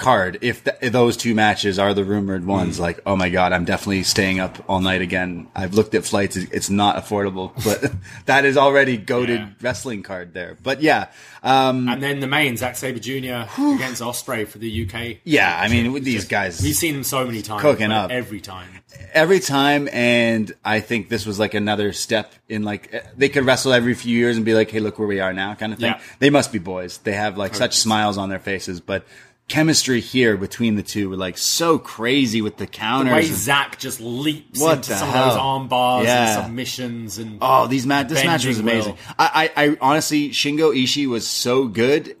card. 0.00 0.38
If, 0.40 0.64
th- 0.64 0.76
if 0.80 0.92
those 0.92 1.16
two 1.16 1.34
matches 1.36 1.78
are 1.78 1.94
the 1.94 2.02
rumored 2.04 2.44
ones, 2.46 2.76
Hmm. 2.78 2.82
like 2.82 3.00
oh 3.06 3.14
my 3.14 3.28
god, 3.28 3.52
I'm 3.52 3.64
definitely 3.64 4.02
staying 4.02 4.40
up 4.40 4.58
all 4.68 4.80
night 4.80 5.02
again. 5.02 5.46
I've 5.54 5.74
looked 5.74 5.94
at 5.94 6.04
flights; 6.04 6.36
it's 6.36 6.70
not 6.70 6.96
affordable, 6.96 7.52
but 7.64 7.92
that 8.26 8.44
is 8.44 8.56
already 8.56 8.96
goaded 8.96 9.38
Yeah. 9.40 9.48
wrestling 9.60 10.02
card 10.02 10.34
there. 10.34 10.56
But 10.62 10.82
yeah, 10.82 11.06
um, 11.44 11.88
and 11.88 12.02
then 12.02 12.18
the 12.20 12.26
main 12.26 12.56
Zack 12.56 12.76
Sabre 12.76 12.98
Jr. 12.98 13.46
against 13.76 14.02
Ospreay 14.02 14.48
for 14.48 14.58
the 14.58 14.88
UK. 14.88 15.18
yeah. 15.24 15.56
I 15.62 15.68
mean, 15.68 15.92
with 15.92 16.04
these 16.04 16.24
guys, 16.26 16.60
We've 16.60 16.74
seen 16.74 16.94
them 16.94 17.04
so 17.04 17.24
many 17.24 17.42
times, 17.42 17.62
Cooking 17.62 17.90
like, 17.90 18.04
up. 18.06 18.10
every 18.10 18.40
time. 18.40 18.68
every 19.14 19.38
time 19.40 19.88
and 19.92 20.52
i 20.64 20.80
think 20.80 21.08
this 21.08 21.24
was 21.24 21.38
like 21.38 21.54
another 21.54 21.92
step 21.92 22.32
in 22.48 22.64
like 22.64 22.88
eh, 22.92 23.00
they 23.16 23.28
could 23.28 23.44
wrestle 23.46 23.72
every 23.72 23.94
few 23.94 24.16
years 24.16 24.36
and 24.36 24.44
be 24.44 24.52
like 24.52 24.68
hey 24.70 24.80
look 24.80 24.98
where 24.98 25.06
we 25.08 25.20
are 25.20 25.32
now 25.32 25.54
kind 25.54 25.72
of 25.72 25.78
thing 25.78 25.92
Yeah. 25.92 26.00
they 26.18 26.28
must 26.30 26.50
be 26.52 26.58
boys 26.58 26.98
they 26.98 27.12
have 27.12 27.36
like 27.38 27.54
such 27.54 27.76
smiles 27.76 28.18
on 28.18 28.28
their 28.30 28.38
faces 28.40 28.80
but 28.80 29.04
chemistry 29.50 30.00
here 30.00 30.38
between 30.38 30.76
the 30.76 30.82
two 30.82 31.10
were 31.10 31.16
like 31.16 31.36
so 31.36 31.78
crazy 31.78 32.40
with 32.40 32.56
the 32.56 32.66
counters. 32.66 33.10
The 33.10 33.16
way 33.16 33.36
Zack 33.36 33.78
just 33.78 34.00
leaps 34.00 34.58
What 34.60 34.76
into 34.78 34.94
some 34.94 35.08
hell? 35.10 35.24
of 35.24 35.30
those 35.32 35.38
arm 35.40 35.68
bars 35.68 36.06
Yeah. 36.06 36.36
and 36.36 36.44
submissions 36.46 37.18
and 37.18 37.38
Oh, 37.42 37.66
these 37.66 37.84
match. 37.86 38.08
This 38.08 38.24
match 38.24 38.46
was 38.46 38.58
amazing. 38.60 38.96
I, 39.18 39.50
I, 39.56 39.64
I 39.66 39.76
honestly, 39.82 40.30
Shingo 40.30 40.72
Ishii 40.74 41.06
was 41.08 41.26
so 41.28 41.66
good, 41.66 42.16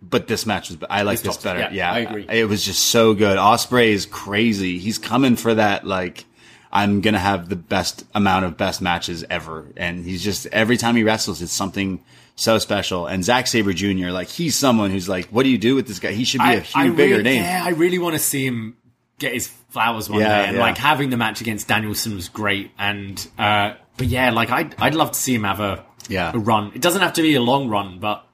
but 0.00 0.28
this 0.28 0.46
match 0.46 0.70
was. 0.70 0.78
I 0.88 1.02
like 1.02 1.14
It's 1.14 1.22
this 1.24 1.36
better. 1.36 1.58
yeah, 1.60 1.72
Yeah, 1.72 1.92
I 1.92 1.98
agree. 1.98 2.26
It 2.30 2.48
was 2.48 2.64
just 2.64 2.84
so 2.86 3.12
good. 3.12 3.36
Ospreay 3.36 3.88
is 3.88 4.06
crazy. 4.06 4.78
He's 4.78 4.96
coming 4.98 5.36
for 5.36 5.54
that. 5.54 5.84
Like, 5.86 6.24
I'm 6.72 7.00
gonna 7.00 7.18
have 7.18 7.48
the 7.48 7.56
best 7.56 8.04
amount 8.14 8.44
of 8.44 8.56
best 8.56 8.80
matches 8.80 9.24
ever, 9.28 9.66
and 9.76 10.04
he's 10.04 10.22
just 10.22 10.46
every 10.52 10.76
time 10.76 10.94
he 10.96 11.02
wrestles, 11.02 11.42
it's 11.42 11.52
something 11.52 12.00
so 12.38 12.58
special. 12.58 13.06
And 13.06 13.24
Zack 13.24 13.46
Sabre 13.46 13.72
Jr. 13.72 14.10
Like, 14.10 14.28
he's 14.28 14.56
someone 14.56 14.90
who's 14.90 15.08
like, 15.08 15.26
what 15.26 15.42
do 15.42 15.48
you 15.50 15.58
do 15.58 15.74
with 15.74 15.86
this 15.86 15.98
guy? 15.98 16.12
He 16.12 16.24
should 16.24 16.40
be 16.40 16.54
a 16.54 16.60
huge, 16.60 16.96
bigger 16.96 17.12
really, 17.16 17.22
name. 17.24 17.42
Yeah, 17.42 17.62
I 17.64 17.70
really 17.70 17.98
want 17.98 18.14
to 18.14 18.18
see 18.18 18.46
him 18.46 18.76
get 19.18 19.34
his 19.34 19.48
flowers 19.70 20.08
one 20.08 20.20
Yeah, 20.20 20.42
day. 20.42 20.48
And 20.48 20.56
yeah. 20.56 20.62
like 20.62 20.78
having 20.78 21.10
the 21.10 21.16
match 21.16 21.40
against 21.40 21.68
Danielson 21.68 22.14
was 22.14 22.28
great. 22.28 22.70
And 22.78 23.26
uh, 23.38 23.74
but 23.96 24.06
yeah, 24.06 24.30
like 24.30 24.50
I'd 24.50 24.74
I'd 24.80 24.94
love 24.94 25.10
to 25.12 25.18
see 25.18 25.34
him 25.34 25.44
have 25.44 25.60
a 25.60 25.84
Yeah. 26.08 26.32
a 26.34 26.38
run. 26.38 26.72
It 26.74 26.80
doesn't 26.82 27.02
have 27.02 27.14
to 27.14 27.22
be 27.22 27.34
a 27.34 27.40
long 27.42 27.68
run, 27.68 27.98
but 27.98 28.24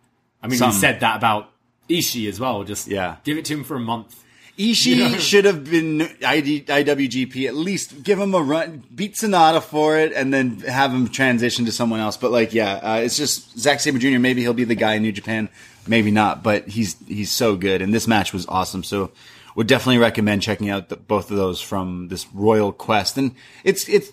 I 0.43 0.49
mean 0.49 0.59
Some. 0.59 0.71
we 0.71 0.77
said 0.77 1.01
that 1.01 1.17
about 1.17 1.51
Ishii 1.89 2.29
as 2.29 2.39
well. 2.39 2.65
Just 2.65 2.87
Yeah. 2.89 3.17
give 3.25 3.39
it 3.39 3.45
to 3.47 3.55
him 3.55 3.65
for 3.65 3.77
a 3.77 3.81
month. 3.81 4.23
Ishii 4.59 5.19
should 5.19 5.45
have 5.47 5.69
been 5.69 6.03
ID, 6.25 6.63
IWGP. 6.63 7.49
At 7.49 7.55
least 7.55 8.03
give 8.05 8.19
him 8.19 8.35
a 8.35 8.41
run, 8.41 8.85
beat 8.95 9.15
Sanada 9.15 9.61
for 9.61 9.99
it, 9.99 10.13
and 10.13 10.33
then 10.33 10.61
have 10.61 10.93
him 10.93 11.09
transition 11.09 11.65
to 11.65 11.73
someone 11.73 12.01
else. 12.01 12.17
But 12.17 12.31
like, 12.31 12.55
yeah, 12.55 12.75
uh, 12.75 13.01
it's 13.01 13.17
just 13.17 13.59
Zack 13.59 13.81
Sabre 13.81 13.99
Jr. 13.99 14.19
Maybe 14.19 14.43
he'll 14.43 14.55
be 14.55 14.65
the 14.65 14.77
guy 14.77 14.95
in 14.95 15.03
New 15.03 15.13
Japan, 15.13 15.49
maybe 15.89 16.13
not. 16.13 16.45
But 16.45 16.69
he's 16.69 16.97
he's 17.09 17.33
so 17.33 17.57
good, 17.57 17.83
and 17.83 17.93
this 17.93 18.07
match 18.07 18.33
was 18.33 18.47
awesome. 18.47 18.85
So 18.85 19.11
would 19.57 19.67
definitely 19.67 19.99
recommend 19.99 20.43
checking 20.43 20.71
out 20.71 20.89
the, 20.89 20.97
both 20.97 21.31
of 21.31 21.37
those 21.37 21.61
from 21.61 22.09
this 22.09 22.27
Royal 22.33 22.73
Quest. 22.73 23.19
And 23.19 23.35
it's 23.65 23.89
it's. 23.89 24.13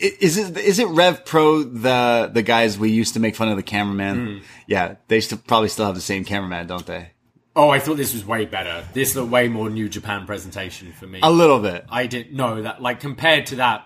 Is 0.00 0.36
it 0.36 0.54
is 0.58 0.78
it 0.78 0.88
Rev 0.88 1.24
Pro 1.24 1.62
the 1.62 2.30
the 2.30 2.42
guys 2.42 2.78
we 2.78 2.90
used 2.90 3.14
to 3.14 3.20
make 3.20 3.34
fun 3.34 3.48
of 3.48 3.56
the 3.56 3.62
cameraman? 3.62 4.42
Yeah, 4.66 4.96
they 5.06 5.20
still 5.20 5.38
probably 5.38 5.70
still 5.70 5.86
have 5.86 5.94
the 5.94 6.02
same 6.02 6.26
cameraman, 6.26 6.66
don't 6.66 6.84
they? 6.84 7.12
Oh, 7.58 7.70
I 7.70 7.80
thought 7.80 7.96
this 7.96 8.14
was 8.14 8.24
way 8.24 8.44
better. 8.44 8.84
This 8.92 9.16
looked 9.16 9.32
way 9.32 9.48
more 9.48 9.68
New 9.68 9.88
Japan 9.88 10.26
presentation 10.26 10.92
for 10.92 11.08
me. 11.08 11.18
A 11.24 11.30
little 11.30 11.58
bit. 11.58 11.84
I 11.90 12.06
didn't 12.06 12.32
know 12.32 12.62
that. 12.62 12.80
Like 12.80 13.00
compared 13.00 13.46
to 13.46 13.56
that 13.56 13.84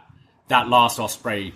that 0.48 0.68
last 0.68 0.98
Ospreay 0.98 1.54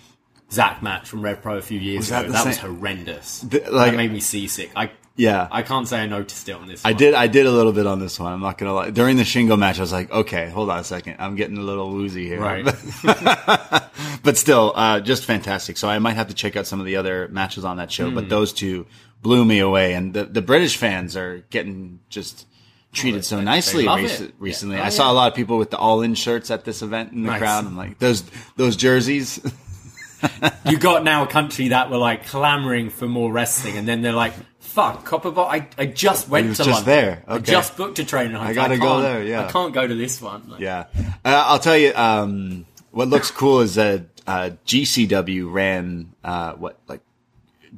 Zack 0.51 0.83
match 0.83 1.09
from 1.11 1.21
Rev 1.21 1.43
Pro 1.43 1.59
a 1.59 1.63
few 1.63 1.79
years 1.79 2.09
that 2.09 2.21
ago, 2.25 2.29
the 2.29 2.33
that 2.39 2.47
was 2.47 2.57
horrendous. 2.59 3.41
The- 3.41 3.71
like- 3.71 3.91
that 3.91 3.97
made 3.99 4.13
me 4.13 4.21
seasick. 4.21 4.71
I 4.75 4.93
Yeah, 5.17 5.47
I 5.51 5.61
can't 5.61 5.87
say 5.87 6.01
I 6.01 6.07
noticed 6.07 6.49
it 6.49 6.53
on 6.53 6.69
this. 6.69 6.85
I 6.87 6.93
one. 6.93 6.97
did. 6.97 7.13
I 7.13 7.27
did 7.27 7.45
a 7.45 7.51
little 7.51 7.73
bit 7.73 7.87
on 7.87 7.99
this 8.01 8.19
one. 8.19 8.33
I'm 8.33 8.41
not 8.41 8.57
gonna 8.57 8.73
lie. 8.73 8.91
During 8.91 9.19
the 9.19 9.25
Shingo 9.25 9.59
match, 9.59 9.77
I 9.79 9.83
was 9.83 9.93
like, 9.93 10.11
okay, 10.11 10.49
hold 10.49 10.71
on 10.71 10.79
a 10.79 10.85
second. 10.85 11.17
I'm 11.19 11.37
getting 11.37 11.59
a 11.59 11.63
little 11.63 11.91
woozy 11.91 12.27
here. 12.27 12.41
Right. 12.41 12.65
but 14.23 14.37
still, 14.39 14.73
uh, 14.75 15.01
just 15.01 15.27
fantastic. 15.27 15.77
So 15.77 15.87
I 15.89 15.99
might 15.99 16.15
have 16.15 16.29
to 16.29 16.35
check 16.35 16.57
out 16.57 16.67
some 16.67 16.81
of 16.81 16.87
the 16.87 16.97
other 16.97 17.29
matches 17.29 17.65
on 17.67 17.77
that 17.77 17.93
show. 17.93 18.09
Hmm. 18.09 18.15
But 18.15 18.29
those 18.31 18.55
two 18.55 18.87
blew 19.23 19.45
me 19.45 19.59
away, 19.59 19.95
and 19.95 20.13
the 20.15 20.25
the 20.25 20.43
British 20.43 20.77
fans 20.77 21.17
are 21.17 21.39
getting 21.51 22.01
just 22.09 22.47
treated 22.93 23.25
so 23.25 23.41
nicely 23.41 23.87
rec- 23.87 24.33
recently. 24.39 24.77
Yeah. 24.77 24.83
Oh, 24.83 24.87
I 24.87 24.89
saw 24.91 25.11
a 25.11 25.15
lot 25.15 25.29
of 25.31 25.35
people 25.37 25.59
with 25.59 25.71
the 25.71 25.77
all 25.79 26.01
in 26.03 26.15
shirts 26.15 26.51
at 26.51 26.65
this 26.65 26.81
event 26.83 27.13
in 27.13 27.23
the 27.25 27.31
Nice. 27.31 27.41
crowd. 27.41 27.67
I'm 27.67 27.77
like, 27.77 27.99
those 27.99 28.23
those 28.57 28.77
jerseys. 28.77 29.41
you 30.65 30.79
got 30.79 31.05
now 31.05 31.25
a 31.25 31.27
country 31.27 31.69
that 31.69 31.91
were 31.91 31.99
like 31.99 32.27
clamoring 32.27 32.91
for 32.91 33.07
more 33.07 33.31
wrestling, 33.31 33.77
and 33.77 33.87
then 33.87 34.01
they're 34.03 34.13
like, 34.13 34.33
"Fuck, 34.61 35.05
Copper 35.05 35.31
Box! 35.31 35.55
I, 35.79 35.83
I 35.83 35.87
just 35.87 36.29
went 36.29 36.57
to 36.57 36.65
just 36.65 36.69
London. 36.69 36.85
there. 36.87 37.25
I 37.29 37.35
Okay. 37.35 37.53
just 37.53 37.77
booked 37.77 37.99
a 37.99 38.05
train. 38.05 38.29
And 38.29 38.39
I, 38.39 38.55
gotta 38.55 38.79
go 38.79 39.01
there, 39.01 39.23
yeah. 39.23 39.47
I 39.47 39.53
can't 39.53 39.75
go 39.75 39.87
to 39.87 39.95
this 39.95 40.21
one. 40.23 40.49
Like, 40.49 40.61
Yeah, 40.61 40.87
uh, 41.25 41.45
I'll 41.47 41.59
tell 41.59 41.77
you. 41.77 41.93
Um, 41.95 42.65
what 42.93 43.09
looks 43.09 43.31
cool 43.31 43.61
is 43.61 43.75
that 43.75 44.07
uh, 44.27 44.51
GCW 44.65 45.53
ran 45.53 46.15
uh, 46.25 46.53
what 46.55 46.79
like 46.89 47.03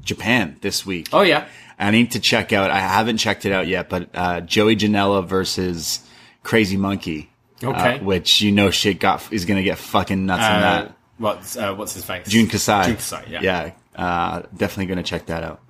Japan 0.09 0.57
this 0.63 0.85
week. 0.87 1.09
Oh 1.13 1.21
yeah. 1.23 1.47
I 1.79 1.93
need 1.93 2.11
to 2.13 2.21
check 2.21 2.53
out. 2.53 2.71
I 2.73 2.81
haven't 2.81 3.19
checked 3.19 3.45
it 3.47 3.53
out 3.53 3.69
yet, 3.69 3.89
but 3.89 4.09
uh, 4.15 4.41
Joey 4.41 4.75
Janela 4.75 5.25
versus 5.25 6.01
Crazy 6.43 6.77
Monkey. 6.77 7.31
Okay. 7.63 7.99
uh, 7.99 8.05
which 8.05 8.41
you 8.41 8.51
know 8.53 8.71
shit 8.71 8.99
got 9.01 9.33
is 9.33 9.45
gonna 9.45 9.63
get 9.63 9.79
fucking 9.79 10.27
nuts 10.27 10.41
in 10.45 10.53
Uh, 10.53 10.61
that. 10.61 10.97
what's 11.19 11.57
uh, 11.57 11.75
what's 11.75 11.95
his 11.95 12.05
face? 12.05 12.27
Jun 12.29 12.47
Kasai. 12.49 12.87
Jun 12.87 12.97
Kasai, 12.97 13.25
yeah. 13.31 13.41
Yeah. 13.43 13.71
Uh, 13.97 14.43
definitely 14.57 14.87
gonna 14.87 15.03
check 15.03 15.27
that 15.27 15.43
out. 15.45 15.61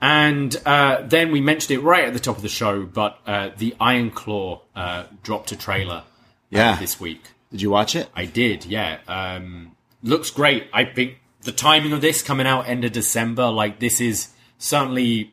And 0.00 0.54
uh, 0.64 1.02
then 1.06 1.30
we 1.30 1.40
mentioned 1.40 1.78
it 1.78 1.82
right 1.82 2.04
at 2.04 2.14
the 2.14 2.20
top 2.20 2.36
of 2.36 2.42
the 2.42 2.48
show, 2.48 2.84
but 2.84 3.18
uh, 3.26 3.50
the 3.58 3.76
Iron 3.80 4.10
Claw 4.10 4.62
uh, 4.74 5.04
dropped 5.22 5.52
a 5.52 5.56
trailer 5.56 5.96
uh, 5.96 6.02
Yeah. 6.50 6.76
this 6.80 6.98
week. 6.98 7.22
Did 7.50 7.60
you 7.62 7.70
watch 7.70 7.94
it? 7.94 8.08
I 8.14 8.24
did, 8.24 8.64
yeah. 8.64 8.98
Um, 9.06 9.72
looks 10.02 10.30
great. 10.30 10.68
I 10.72 10.84
think 10.84 11.18
the 11.42 11.52
timing 11.52 11.92
of 11.92 12.00
this 12.00 12.22
coming 12.22 12.46
out 12.46 12.68
end 12.68 12.84
of 12.84 12.92
December, 12.92 13.48
like 13.50 13.78
this 13.78 14.00
is 14.00 14.28
certainly 14.58 15.32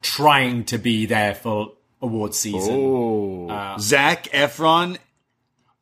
trying 0.00 0.64
to 0.64 0.78
be 0.78 1.06
there 1.06 1.34
for 1.34 1.72
award 2.00 2.34
season. 2.34 2.74
Oh, 2.74 3.76
Zac 3.78 4.24
Efron 4.32 4.98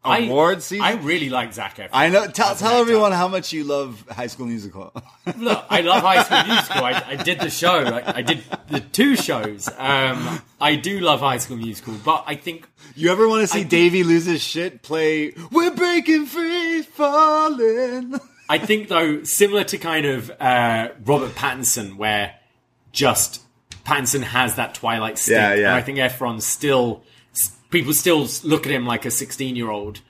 I- 0.05 0.21
award 0.21 0.63
season. 0.63 0.85
I 0.85 0.93
really 0.95 1.29
like 1.31 1.53
Zac 1.53 1.77
Efron. 1.77 1.89
I 1.93 2.09
know. 2.09 2.27
Tell 2.27 2.55
tell 2.55 2.81
everyone 2.81 3.13
how 3.13 3.29
much 3.29 3.53
you 3.53 3.65
love 3.65 4.05
High 4.11 4.27
School 4.27 4.47
Musical. 4.47 4.93
Look, 5.37 5.65
I 5.71 5.81
love 5.83 6.03
High 6.03 6.23
School 6.25 6.55
Musical. 6.55 6.85
I, 6.85 7.05
I 7.09 7.17
did 7.23 7.41
the 7.41 7.51
show. 7.51 7.85
I, 7.85 8.17
I 8.17 8.23
did 8.23 8.43
the 8.69 8.81
two 8.81 9.15
shows. 9.17 9.69
Um, 9.79 10.41
I 10.61 10.77
do 10.77 11.01
love 11.01 11.21
High 11.21 11.39
School 11.39 11.57
Musical, 11.59 11.95
but 12.05 12.25
I 12.27 12.35
think 12.35 12.67
you 12.97 13.11
ever 13.13 13.29
want 13.29 13.43
to 13.43 13.47
see 13.47 13.61
I- 13.61 13.65
Davie 13.65 14.03
lose 14.03 14.25
his 14.27 14.43
shit? 14.43 14.83
Play 14.83 15.33
"We're 15.53 15.71
Breaking 15.75 16.27
Free, 16.27 16.83
Falling." 16.83 18.19
I 18.51 18.59
think 18.59 18.89
though, 18.89 19.23
similar 19.23 19.65
to 19.65 19.79
kind 19.79 20.07
of 20.07 20.31
uh, 20.41 20.89
Robert 21.05 21.35
Pattinson, 21.37 21.97
where 21.97 22.35
just 22.93 23.43
Pattinson 23.85 24.23
has 24.23 24.57
that 24.57 24.75
Twilight 24.75 25.19
stink, 25.19 25.37
Yeah, 25.37 25.55
yeah. 25.55 25.69
and 25.69 25.77
I 25.77 25.83
think 25.83 25.99
Efron 25.99 26.43
still 26.43 27.03
people 27.71 27.93
still 27.93 28.27
look 28.43 28.67
at 28.67 28.73
him 28.73 28.85
like 28.87 29.07
a 29.07 29.11
sixteen-year-old. 29.11 30.01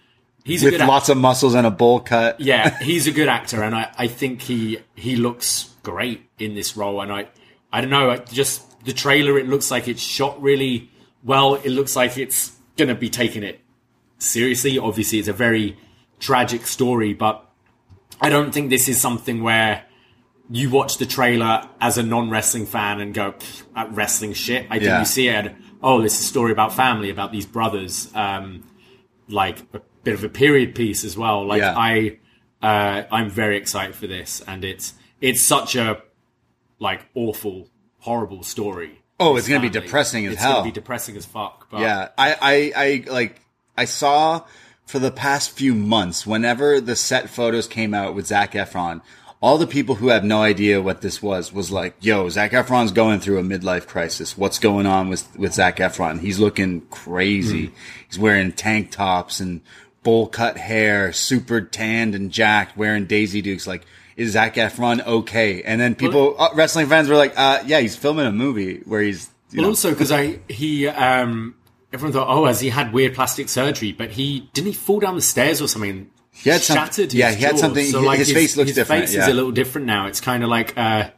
He's 0.42 0.62
a 0.64 0.70
with 0.70 0.80
lots 0.80 1.10
of 1.10 1.18
muscles 1.18 1.54
and 1.54 1.66
a 1.66 1.70
bowl 1.70 2.00
cut. 2.00 2.40
yeah, 2.40 2.78
he's 2.82 3.06
a 3.06 3.12
good 3.12 3.28
actor, 3.28 3.62
and 3.62 3.74
I, 3.74 3.92
I 3.98 4.06
think 4.06 4.40
he 4.42 4.78
he 4.94 5.16
looks 5.16 5.74
great 5.82 6.22
in 6.38 6.54
this 6.54 6.76
role. 6.78 7.02
And 7.02 7.12
I 7.12 7.28
I 7.70 7.82
don't 7.82 7.90
know, 7.90 8.10
I 8.10 8.16
just 8.16 8.82
the 8.86 8.94
trailer, 8.94 9.38
it 9.38 9.46
looks 9.48 9.70
like 9.70 9.86
it's 9.86 10.00
shot 10.02 10.40
really 10.40 10.90
well. 11.22 11.56
It 11.56 11.68
looks 11.68 11.94
like 11.94 12.16
it's 12.16 12.56
gonna 12.78 12.94
be 12.94 13.10
taking 13.10 13.42
it 13.42 13.60
seriously. 14.18 14.78
Obviously, 14.78 15.18
it's 15.18 15.28
a 15.28 15.34
very 15.34 15.76
tragic 16.18 16.66
story, 16.66 17.12
but 17.12 17.46
I 18.20 18.28
don't 18.28 18.52
think 18.52 18.70
this 18.70 18.88
is 18.88 19.01
something 19.01 19.42
where 19.42 19.84
you 20.51 20.70
watch 20.70 20.98
the 20.98 21.06
trailer 21.06 21.68
as 21.80 21.97
a 21.98 22.02
non 22.02 22.30
wrestling 22.30 22.66
fan 22.66 23.01
and 23.01 23.14
go, 23.14 23.32
"Pfft, 23.32 23.62
that 23.74 23.92
wrestling 23.92 24.32
shit. 24.32 24.66
I 24.70 24.74
think 24.78 24.84
Yeah. 24.84 24.98
you 25.01 25.05
see 25.05 25.28
it 25.28 25.55
oh, 25.82 26.02
this 26.02 26.14
is 26.18 26.20
a 26.20 26.24
story 26.28 26.52
about 26.52 26.74
family, 26.74 27.10
about 27.10 27.32
these 27.32 27.47
brothers. 27.47 28.10
Um, 28.14 28.64
like 29.28 29.60
a 29.72 29.80
bit 30.02 30.14
of 30.14 30.24
a 30.24 30.28
period 30.28 30.74
piece 30.74 31.05
as 31.05 31.16
well. 31.16 31.47
Like 31.47 31.60
Yeah. 31.60 31.74
I, 31.76 32.18
uh, 32.62 33.05
I'm 33.10 33.30
very 33.30 33.56
excited 33.56 33.94
for 33.94 34.06
this, 34.06 34.42
and 34.47 34.64
it's 34.64 34.94
it's 35.20 35.40
such 35.40 35.76
a 35.76 36.02
like 36.78 37.06
awful, 37.14 37.68
horrible 38.01 38.42
story. 38.42 39.02
Oh, 39.18 39.36
it's 39.36 39.47
gonna 39.48 39.60
be 39.60 39.68
depressing 39.68 40.26
as 40.26 40.34
it's 40.34 40.42
hell. 40.42 40.51
It's 40.52 40.56
gonna 40.59 40.64
be 40.70 40.72
depressing 40.72 41.16
as 41.16 41.26
fuck. 41.26 41.68
But 41.70 41.80
Yeah, 41.82 42.09
I, 42.16 42.36
I, 42.40 42.72
I 42.76 43.05
like. 43.10 43.40
I 43.76 43.84
saw 43.84 44.44
for 44.90 44.98
the 44.98 45.12
past 45.12 45.52
few 45.52 45.72
months, 45.74 46.26
whenever 46.26 46.80
the 46.80 46.96
set 46.96 47.30
photos 47.30 47.68
came 47.68 47.94
out 47.94 48.12
with 48.12 48.26
Zac 48.26 48.52
Efron, 48.54 49.00
all 49.40 49.56
the 49.56 49.66
people 49.66 49.94
who 49.94 50.08
have 50.08 50.24
no 50.24 50.42
idea 50.42 50.82
what 50.82 51.00
this 51.00 51.22
was 51.22 51.52
was 51.52 51.70
like, 51.70 51.94
"Yo, 52.00 52.28
Zac 52.28 52.50
Efron's 52.50 52.90
going 52.92 53.20
through 53.20 53.38
a 53.38 53.42
midlife 53.42 53.86
crisis. 53.86 54.36
What's 54.36 54.58
going 54.58 54.86
on 54.86 55.08
with 55.08 55.28
with 55.38 55.54
Zac 55.54 55.76
Efron? 55.76 56.20
He's 56.20 56.40
looking 56.40 56.82
crazy. 56.90 57.70
He's 58.08 58.18
wearing 58.18 58.50
tank 58.52 58.90
tops 58.90 59.38
and 59.38 59.60
bowl 60.02 60.26
cut 60.26 60.56
hair, 60.58 61.12
super 61.12 61.60
tanned 61.60 62.14
and 62.16 62.30
jacked, 62.30 62.76
wearing 62.76 63.06
Daisy 63.06 63.40
Dukes. 63.40 63.66
Like, 63.66 63.86
is 64.16 64.32
Zac 64.32 64.56
Efron 64.56 65.06
okay?" 65.06 65.62
And 65.62 65.80
then 65.80 65.94
people, 65.94 66.34
uh, 66.36 66.48
wrestling 66.54 66.88
fans, 66.88 67.08
were 67.08 67.16
like, 67.16 67.32
uh, 67.36 67.62
"Yeah, 67.64 67.78
he's 67.78 67.94
filming 67.96 68.26
a 68.26 68.32
movie 68.32 68.80
where 68.84 69.00
he's." 69.00 69.30
You 69.52 69.58
Well, 69.58 69.62
know, 69.62 69.68
also 69.70 69.90
because 69.90 70.12
I 70.12 70.40
he 70.48 70.86
um 70.88 71.54
everyone 71.92 72.12
thought 72.12 72.28
oh 72.28 72.46
has 72.46 72.60
he 72.60 72.68
had 72.70 72.92
weird 72.92 73.14
plastic 73.14 73.48
surgery? 73.48 73.92
But 73.92 74.10
he 74.10 74.48
didn't 74.52 74.68
he 74.68 74.72
fall 74.74 75.00
down 75.00 75.14
the 75.16 75.22
stairs 75.22 75.60
or 75.60 75.68
something 75.68 76.10
He 76.32 76.50
had 76.50 76.60
some- 76.60 76.76
shattered 76.76 77.12
yeah, 77.12 77.28
his 77.30 77.36
he 77.36 77.44
had 77.44 77.58
something- 77.58 77.86
so 77.86 78.00
like 78.00 78.18
his 78.18 78.32
face 78.32 78.56
looks 78.56 78.68
his 78.70 78.76
different, 78.76 79.06
face 79.06 79.14
is 79.16 79.26
a 79.26 79.32
little 79.34 79.52
different 79.52 79.86
now. 79.86 80.06
It's 80.06 80.20
kind 80.20 80.42
of 80.42 80.48
like 80.50 80.76
uh 80.78 81.10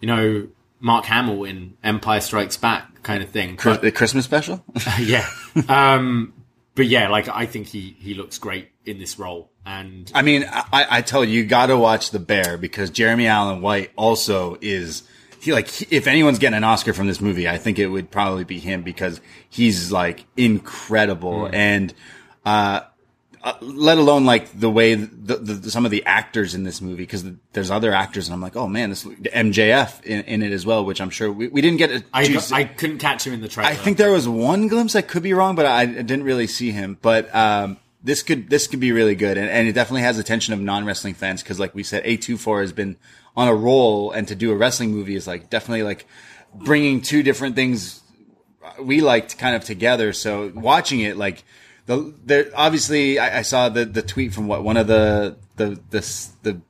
you 0.00 0.06
know 0.06 0.48
Mark 0.80 1.04
Hamill 1.06 1.44
in 1.44 1.74
Empire 1.82 2.20
Strikes 2.20 2.56
Back 2.56 3.02
kind 3.02 3.22
of 3.22 3.30
thing. 3.30 3.58
But- 3.62 3.82
the 3.82 3.90
Christmas 3.92 4.24
special. 4.24 4.64
yeah. 5.00 5.28
Um 5.68 6.32
but 6.74 6.86
yeah 6.86 7.08
like 7.08 7.28
I 7.28 7.46
think 7.46 7.66
he 7.66 7.96
he 7.98 8.14
looks 8.14 8.38
great 8.38 8.68
in 8.86 8.98
this 8.98 9.18
role 9.18 9.50
and 9.66 10.10
I 10.14 10.22
mean, 10.22 10.46
I, 10.50 10.86
I 10.90 11.02
tell 11.02 11.22
you, 11.22 11.40
you 11.42 11.44
got 11.46 11.66
to 11.66 11.76
watch 11.76 12.10
The 12.10 12.18
Bear 12.18 12.56
because 12.56 12.88
Jeremy 12.88 13.26
Allen 13.26 13.60
White 13.60 13.90
also 13.96 14.56
is 14.62 15.02
he 15.40 15.52
like 15.52 15.68
he- 15.68 15.86
if 15.90 16.06
anyone's 16.06 16.38
getting 16.38 16.56
an 16.56 16.64
Oscar 16.64 16.92
from 16.92 17.06
this 17.06 17.20
movie, 17.20 17.48
I 17.48 17.58
think 17.58 17.78
it 17.78 17.86
would 17.88 18.10
probably 18.10 18.44
be 18.44 18.58
him 18.58 18.82
because 18.82 19.20
he's 19.48 19.92
like 19.92 20.24
incredible 20.36 21.48
and 21.52 21.92
uh, 22.44 22.80
uh 23.42 23.54
let 23.60 23.98
alone 23.98 24.24
like 24.24 24.58
the 24.58 24.70
way 24.70 24.94
the, 24.94 25.36
the 25.36 25.70
some 25.70 25.84
of 25.84 25.90
the 25.90 26.04
actors 26.04 26.54
in 26.54 26.64
this 26.64 26.80
movie 26.80 27.02
because 27.02 27.24
there's 27.52 27.70
other 27.70 27.92
actors 27.92 28.28
and 28.28 28.34
I'm 28.34 28.40
like, 28.40 28.56
oh 28.56 28.66
man, 28.66 28.90
this 28.90 29.04
MJF 29.04 30.04
in, 30.04 30.22
in 30.22 30.42
it 30.42 30.52
as 30.52 30.66
well, 30.66 30.84
which 30.84 31.00
I'm 31.00 31.10
sure 31.10 31.30
we, 31.30 31.48
we 31.48 31.60
didn't 31.60 31.78
get. 31.78 31.90
A 31.90 32.04
I, 32.12 32.38
I 32.52 32.64
couldn't 32.64 32.98
catch 32.98 33.26
him 33.26 33.32
in 33.32 33.40
the 33.40 33.48
trailer 33.48 33.70
I 33.70 33.74
think 33.74 33.96
there 33.96 34.10
was 34.10 34.28
one 34.28 34.68
glimpse. 34.68 34.96
I 34.96 35.02
could 35.02 35.22
be 35.22 35.34
wrong, 35.34 35.54
but 35.54 35.66
I, 35.66 35.82
I 35.82 35.86
didn't 35.86 36.24
really 36.24 36.46
see 36.46 36.72
him. 36.72 36.98
But 37.00 37.32
um, 37.34 37.78
this 38.02 38.22
could 38.22 38.48
this 38.48 38.66
could 38.66 38.80
be 38.80 38.92
really 38.92 39.14
good, 39.14 39.36
and, 39.36 39.48
and 39.48 39.68
it 39.68 39.72
definitely 39.72 40.02
has 40.02 40.18
attention 40.18 40.54
of 40.54 40.60
non 40.60 40.84
wrestling 40.84 41.14
fans 41.14 41.42
because, 41.42 41.58
like 41.58 41.74
we 41.74 41.82
said, 41.82 42.02
A 42.04 42.16
24 42.16 42.60
has 42.60 42.72
been 42.72 42.96
on 43.38 43.46
a 43.48 43.54
roll, 43.54 44.10
and 44.10 44.26
to 44.28 44.34
do 44.34 44.50
a 44.50 44.56
wrestling 44.56 44.90
movie 44.92 45.14
is 45.14 45.26
like 45.28 45.48
definitely 45.48 45.84
like 45.84 46.06
bringing 46.54 47.00
two 47.00 47.22
different 47.22 47.54
things 47.54 48.02
we 48.80 49.00
liked 49.00 49.38
kind 49.38 49.54
of 49.54 49.64
together. 49.64 50.12
So 50.12 50.50
watching 50.54 51.00
it, 51.00 51.16
like 51.16 51.44
the 51.86 52.12
there 52.24 52.50
obviously 52.54 53.18
I, 53.18 53.38
I 53.38 53.42
saw 53.42 53.68
the 53.68 53.84
the 53.84 54.02
tweet 54.02 54.34
from 54.34 54.48
what 54.48 54.64
one 54.64 54.76
of 54.76 54.88
the 54.88 55.36
the 55.56 55.80
the 55.90 56.00
the 56.42 56.60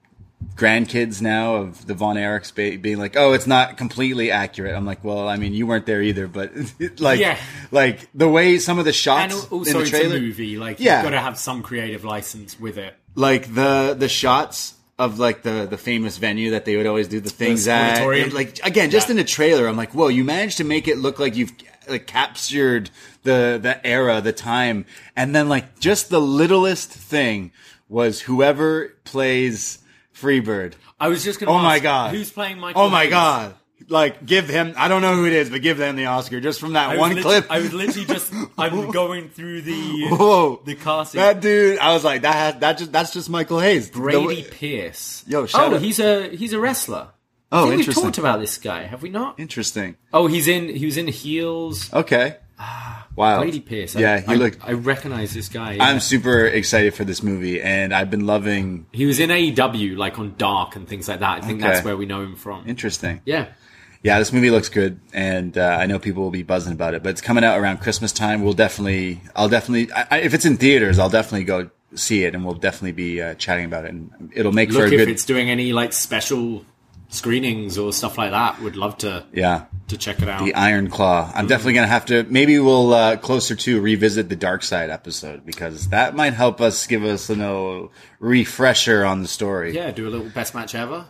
grandkids 0.55 1.23
now 1.23 1.55
of 1.57 1.86
the 1.86 1.95
Von 1.95 2.16
Erichs 2.16 2.55
being 2.82 2.99
like, 2.99 3.16
"Oh, 3.16 3.32
it's 3.32 3.47
not 3.47 3.77
completely 3.77 4.31
accurate." 4.31 4.74
I'm 4.77 4.85
like, 4.85 5.03
"Well, 5.03 5.27
I 5.28 5.36
mean, 5.36 5.55
you 5.55 5.66
weren't 5.66 5.86
there 5.86 6.03
either, 6.03 6.28
but 6.28 6.53
like, 7.01 7.19
Yeah. 7.20 7.39
like 7.70 8.09
the 8.15 8.28
way 8.28 8.59
some 8.59 8.78
of 8.78 8.85
the 8.85 8.90
and 8.90 8.95
shots 8.97 9.47
also 9.51 9.70
in 9.70 9.77
the 9.77 9.81
it's 9.81 9.90
trailer, 9.90 10.16
a 10.16 10.20
movie 10.20 10.59
like 10.59 10.81
Yeah. 10.81 10.97
you've 10.99 11.05
got 11.05 11.11
to 11.16 11.20
have 11.20 11.39
some 11.39 11.62
creative 11.62 12.05
license 12.05 12.59
with 12.61 12.77
it 12.78 12.95
like 13.15 13.55
the 13.55 13.97
the 13.99 14.09
shots 14.09 14.74
of 14.99 15.19
like 15.19 15.43
the 15.43 15.66
the 15.70 15.79
famous 15.79 16.16
venue 16.19 16.51
that 16.51 16.65
they 16.65 16.77
would 16.77 16.87
always 16.87 17.09
do 17.09 17.20
the 17.20 17.31
things 17.31 17.69
at, 17.69 17.99
and, 18.03 18.33
like 18.33 18.59
again, 18.65 18.91
just 18.91 19.09
Yeah. 19.09 19.12
in 19.12 19.16
the 19.19 19.25
trailer, 19.25 19.66
I'm 19.69 19.77
like, 19.77 19.95
"Whoa, 19.95 20.09
you 20.09 20.25
managed 20.25 20.57
to 20.59 20.65
make 20.65 20.89
it 20.89 20.99
look 20.99 21.19
like 21.19 21.37
you've 21.37 21.53
like 21.89 22.07
captured 22.07 22.91
the 23.23 23.59
the 23.62 23.85
era, 23.87 24.20
the 24.20 24.33
time, 24.33 24.85
and 25.16 25.35
then 25.35 25.49
like 25.49 25.79
just 25.81 26.11
the 26.11 26.20
littlest 26.20 26.91
thing 26.91 27.53
was 27.89 28.23
whoever 28.23 28.95
plays 29.05 29.79
Freebird." 30.15 30.73
I 31.01 31.09
was 31.09 31.23
just 31.23 31.39
gonna 31.39 31.53
Oh 31.53 31.59
my 31.59 31.79
god! 31.79 32.12
who's 32.15 32.31
playing 32.31 32.59
Michael 32.59 32.83
Oh 32.83 32.89
my 32.91 33.05
Hayes? 33.05 33.11
god! 33.11 33.55
Like, 33.90 34.27
give 34.27 34.48
him. 34.48 34.74
I 34.77 34.89
don't 34.89 35.01
know 35.01 35.15
who 35.15 35.24
it 35.27 35.32
is, 35.32 35.48
but 35.48 35.62
give 35.62 35.78
them 35.78 35.97
the 35.97 36.06
Oscar 36.06 36.40
just 36.40 36.60
from 36.60 36.74
that 36.74 36.90
I 36.90 36.97
one 36.98 37.20
clip. 37.23 37.47
I 37.51 37.60
was 37.60 37.73
literally 37.73 38.06
just 38.06 38.32
I'm 38.59 38.90
going 38.93 39.31
through 39.31 39.62
the 39.62 40.09
Whoa! 40.10 40.60
the 40.65 40.74
casting. 40.74 41.20
That 41.20 41.40
dude, 41.40 41.78
I 41.78 41.94
was 41.94 42.05
like, 42.05 42.23
that 42.23 42.35
has, 42.35 42.60
that 42.60 42.78
just 42.78 42.93
that's 42.93 43.12
just 43.15 43.31
Michael 43.31 43.60
Hayes. 43.60 43.90
The 43.90 43.98
Brady 43.98 44.27
way- 44.27 44.43
Pierce. 44.44 45.24
Yo, 45.27 45.47
shout 45.47 45.73
oh, 45.73 45.77
out- 45.77 45.81
he's 45.82 45.98
a 46.01 46.28
he's 46.28 46.52
a 46.52 46.60
wrestler. 46.60 47.09
Oh, 47.51 47.59
I 47.59 47.60
think 47.62 47.70
we've 47.70 47.78
interesting. 47.81 48.05
talked 48.05 48.19
about 48.19 48.40
this 48.40 48.59
guy, 48.59 48.82
have 48.82 49.01
we 49.02 49.09
not? 49.09 49.40
Interesting. 49.40 49.97
Oh, 50.12 50.27
he's 50.27 50.48
in 50.48 50.69
he 50.69 50.85
was 50.85 50.98
in 50.98 51.09
Heels. 51.09 51.90
Okay. 51.93 52.36
Ah, 52.59 53.06
wow. 53.16 53.39
Brady 53.40 53.60
Pierce. 53.60 53.97
I, 53.97 54.01
Yeah, 54.01 54.19
he 54.20 54.32
I, 54.32 54.35
looked. 54.35 54.59
I 54.62 54.73
recognize 54.73 55.32
this 55.32 55.48
guy. 55.48 55.74
yeah. 55.74 55.85
I'm 55.85 56.01
super 56.01 56.44
excited 56.44 56.93
for 56.93 57.05
this 57.05 57.23
movie, 57.23 57.62
and 57.62 57.94
I've 57.94 58.10
been 58.10 58.27
loving. 58.27 58.86
he 58.93 59.06
was 59.06 59.19
in 59.19 59.31
AEW, 59.31 59.97
like 59.97 60.19
on 60.19 60.35
Dark 60.36 60.77
and 60.77 60.86
things 60.86 61.09
like 61.09 61.20
that. 61.20 61.43
I 61.43 61.47
think 61.47 61.62
Okay. 61.62 61.73
that's 61.73 61.85
where 61.86 61.97
we 61.97 62.05
know 62.05 62.20
him 62.23 62.36
from. 62.36 62.69
Interesting. 62.69 63.23
Yeah. 63.24 63.47
Yeah, 64.03 64.19
this 64.20 64.33
movie 64.33 64.51
looks 64.51 64.69
good, 64.69 65.01
and 65.12 65.59
uh, 65.59 65.77
I 65.81 65.87
know 65.87 65.99
people 65.99 66.23
will 66.23 66.31
be 66.31 66.45
buzzing 66.45 66.73
about 66.73 66.95
it. 66.95 67.03
But 67.03 67.11
it's 67.11 67.20
coming 67.20 67.43
out 67.45 67.59
around 67.59 67.79
Christmas 67.79 68.12
time. 68.12 68.43
We'll 68.45 68.53
definitely, 68.53 69.20
I'll 69.35 69.49
definitely, 69.49 69.93
I, 69.93 70.07
I, 70.11 70.19
if 70.20 70.35
it's 70.35 70.45
in 70.45 70.57
theaters, 70.57 70.99
I'll 71.01 71.11
definitely 71.11 71.45
go 71.45 71.70
see 71.95 72.23
it, 72.25 72.35
and 72.35 72.45
we'll 72.45 72.55
definitely 72.55 72.93
be 72.93 73.20
uh, 73.20 73.35
chatting 73.35 73.65
about 73.65 73.85
it, 73.87 73.89
and 73.93 74.31
it'll 74.35 74.53
make 74.53 74.70
for 74.70 74.79
Look 74.81 74.93
a 74.93 74.95
if 74.95 74.99
good. 75.01 75.09
it's 75.09 75.25
doing 75.25 75.51
any 75.51 75.73
like 75.73 75.93
special 75.93 76.65
screenings 77.09 77.77
or 77.79 77.93
stuff 77.93 78.16
like 78.19 78.31
that. 78.31 78.61
Would 78.62 78.77
love 78.77 78.99
to 78.99 79.25
Yeah, 79.33 79.65
to 79.89 79.97
check 79.97 80.20
it 80.23 80.29
out. 80.29 80.45
the 80.45 80.55
Iron 80.55 80.91
Claw. 80.91 81.33
I'm 81.35 81.47
definitely 81.47 81.73
gonna 81.73 81.87
have 81.89 82.07
to. 82.07 82.23
Maybe 82.25 82.59
we'll 82.59 82.93
uh, 82.93 83.16
closer 83.16 83.57
to 83.57 83.81
revisit 83.81 84.29
the 84.29 84.37
Dark 84.37 84.62
Side 84.62 84.91
episode 84.91 85.45
because 85.47 85.89
that 85.89 86.15
might 86.15 86.35
help 86.35 86.61
us 86.61 86.87
give 86.87 87.03
us 87.05 87.29
a 87.31 87.37
no 87.37 87.91
refresher 88.20 89.05
on 89.05 89.23
the 89.23 89.29
story. 89.29 89.75
yeah, 89.75 89.91
do 89.91 90.07
a 90.07 90.11
little 90.11 90.29
best 90.29 90.55
match 90.55 90.75
ever. 90.75 91.07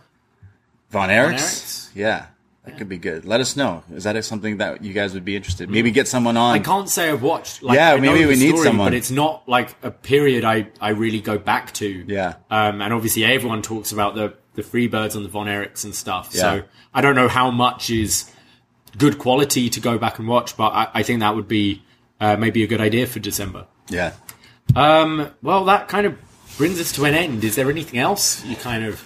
Von 0.89 1.09
Erichs? 1.09 1.27
Eric's? 1.29 1.91
Yeah. 1.93 2.25
That 2.69 2.77
could 2.77 2.89
be 2.89 2.97
good. 2.97 3.25
Let 3.25 3.41
us 3.41 3.55
know. 3.55 3.83
Is 3.93 4.03
that 4.03 4.23
something 4.25 4.57
that 4.57 4.83
you 4.83 4.93
guys 4.93 5.13
would 5.13 5.25
be 5.25 5.35
interested? 5.35 5.69
Maybe 5.69 5.91
get 5.91 6.07
someone 6.07 6.37
on. 6.37 6.55
I 6.55 6.59
can't 6.59 6.89
say 6.89 7.09
I've 7.09 7.21
watched. 7.23 7.63
Like, 7.63 7.75
Yeah, 7.75 7.95
maybe 7.97 8.25
we 8.25 8.35
need 8.35 8.57
someone. 8.57 8.87
but 8.87 8.93
it's 8.93 9.11
not 9.11 9.47
like 9.47 9.75
a 9.83 9.91
period 9.91 10.43
I, 10.43 10.67
I 10.79 10.89
really 10.89 11.21
go 11.21 11.37
back 11.37 11.73
to. 11.75 11.87
Yeah. 12.07 12.35
Um, 12.49 12.81
and 12.81 12.93
obviously 12.93 13.25
everyone 13.25 13.61
talks 13.61 13.91
about 13.91 14.15
the 14.15 14.33
the 14.55 14.63
Freebirds 14.63 15.15
and 15.15 15.23
the 15.23 15.29
Von 15.29 15.47
Erichs 15.47 15.83
and 15.85 15.95
stuff. 15.95 16.31
Yeah. 16.33 16.41
So 16.41 16.63
I 16.93 17.01
don't 17.01 17.15
know 17.15 17.27
how 17.29 17.49
much 17.49 17.89
is 17.89 18.29
good 18.97 19.17
quality 19.19 19.69
to 19.69 19.79
go 19.79 19.97
back 19.97 20.19
and 20.19 20.27
watch, 20.27 20.57
but 20.57 20.71
I, 20.73 20.87
I 20.95 21.03
think 21.03 21.21
that 21.21 21.35
would 21.35 21.47
be 21.47 21.83
uh, 22.19 22.35
maybe 22.35 22.63
a 22.63 22.67
good 22.67 22.81
idea 22.81 23.07
for 23.07 23.19
December. 23.19 23.67
Yeah. 23.89 24.13
Um, 24.75 25.31
well, 25.41 25.65
that 25.65 25.87
kind 25.87 26.05
of 26.05 26.17
brings 26.57 26.79
us 26.79 26.91
to 26.93 27.05
an 27.05 27.13
end. 27.13 27.43
Is 27.43 27.55
there 27.55 27.69
anything 27.69 27.99
else 27.99 28.43
you 28.45 28.55
kind 28.55 28.83
of 28.83 29.05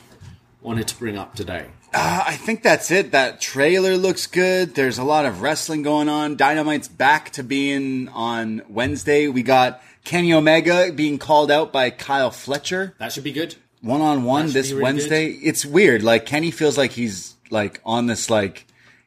wanted 0.61 0.87
to 0.87 0.95
bring 0.97 1.17
up 1.17 1.35
today? 1.35 1.67
Uh, 1.93 2.23
I 2.25 2.35
think 2.35 2.63
that's 2.63 2.89
it. 2.89 3.11
That 3.11 3.39
trailer 3.39 3.97
looks 3.97 4.25
good. 4.25 4.73
There's 4.73 4.97
a 4.97 5.03
lot 5.03 5.25
of 5.25 5.41
wrestling 5.41 5.83
going 5.83 6.09
on. 6.09 6.35
Dynamite's 6.35 6.87
back 6.87 7.29
to 7.31 7.43
being 7.43 8.09
on 8.09 8.63
Wednesday. 8.67 9.27
We 9.27 9.43
got 9.43 9.81
Kenny 10.03 10.33
Omega 10.33 10.91
being 10.91 11.19
called 11.19 11.51
out 11.51 11.71
by 11.71 11.91
Kyle 11.91 12.31
Fletcher 12.31 12.95
That 12.97 13.11
should 13.13 13.23
be 13.23 13.31
good. 13.31 13.55
one 13.81 14.01
on 14.01 14.23
one 14.23 14.51
this 14.51 14.71
really 14.71 14.83
Wednesday. 14.83 15.27
It's 15.27 15.65
weird. 15.65 16.01
Like 16.01 16.25
Kenny 16.25 16.49
feels 16.51 16.77
like 16.77 16.91
he's 16.93 17.35
like 17.51 17.79
on 17.85 18.07
this 18.07 18.29
like 18.29 18.65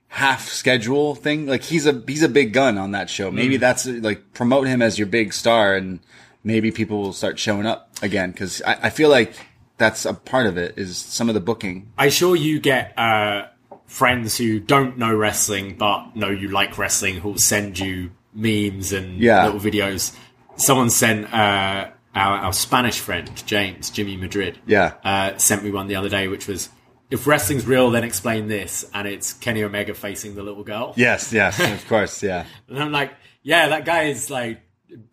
half 0.08 0.48
schedule 0.48 1.16
thing. 1.16 1.46
Like 1.46 1.64
he's 1.64 1.86
a 1.86 2.02
he's 2.06 2.22
a 2.22 2.28
big 2.28 2.52
gun 2.52 2.78
on 2.78 2.92
that 2.92 3.10
show. 3.10 3.30
Mm. 3.30 3.34
Maybe 3.34 3.56
that's 3.56 3.86
like 3.86 4.32
promote 4.32 4.68
him 4.68 4.80
as 4.80 4.96
your 4.96 5.08
big 5.08 5.32
star, 5.32 5.74
and 5.74 5.98
maybe 6.44 6.70
people 6.70 7.02
will 7.02 7.12
start 7.12 7.38
showing 7.38 7.66
up 7.66 7.90
again. 8.00 8.30
Because 8.30 8.62
I, 8.62 8.78
I 8.84 8.90
feel 8.90 9.08
like 9.08 9.34
that's 9.78 10.04
a 10.04 10.14
part 10.14 10.46
of 10.46 10.56
it 10.56 10.74
is 10.78 10.96
some 10.96 11.28
of 11.28 11.34
the 11.34 11.40
booking. 11.40 11.92
I 11.98 12.08
sure 12.08 12.34
you 12.36 12.60
get 12.60 12.98
uh, 12.98 13.46
friends 13.86 14.36
who 14.38 14.58
don't 14.60 14.98
know 14.98 15.14
wrestling 15.14 15.76
but 15.76 16.16
know 16.16 16.30
you 16.30 16.48
like 16.48 16.78
wrestling 16.78 17.16
who'll 17.20 17.38
send 17.38 17.78
you 17.78 18.10
memes 18.34 18.92
and 18.92 19.18
Yeah. 19.18 19.44
little 19.46 19.60
videos. 19.60 20.16
Someone 20.56 20.90
sent 20.90 21.32
uh, 21.32 21.88
our, 22.14 22.38
our 22.38 22.52
Spanish 22.52 22.98
friend 22.98 23.30
James 23.46 23.90
Jimmy 23.90 24.16
Madrid. 24.16 24.58
Yeah. 24.66 24.94
uh, 25.04 25.36
sent 25.38 25.62
me 25.64 25.70
one 25.70 25.86
the 25.88 25.96
other 25.96 26.08
day, 26.08 26.28
which 26.28 26.46
was 26.48 26.68
if 27.08 27.26
wrestling's 27.26 27.64
real, 27.66 27.90
then 27.92 28.02
explain 28.02 28.48
this, 28.48 28.84
and 28.92 29.06
it's 29.06 29.32
Kenny 29.34 29.62
Omega 29.62 29.94
facing 29.94 30.34
the 30.34 30.42
little 30.42 30.64
girl. 30.64 30.92
Yes, 30.96 31.32
yes, 31.32 31.60
of 31.60 31.86
course, 31.88 32.20
yeah, 32.20 32.46
And 32.68 32.80
I'm 32.82 32.90
like, 32.90 33.12
yeah, 33.44 33.68
that 33.68 33.84
guy 33.84 34.04
is 34.04 34.28
like 34.28 34.60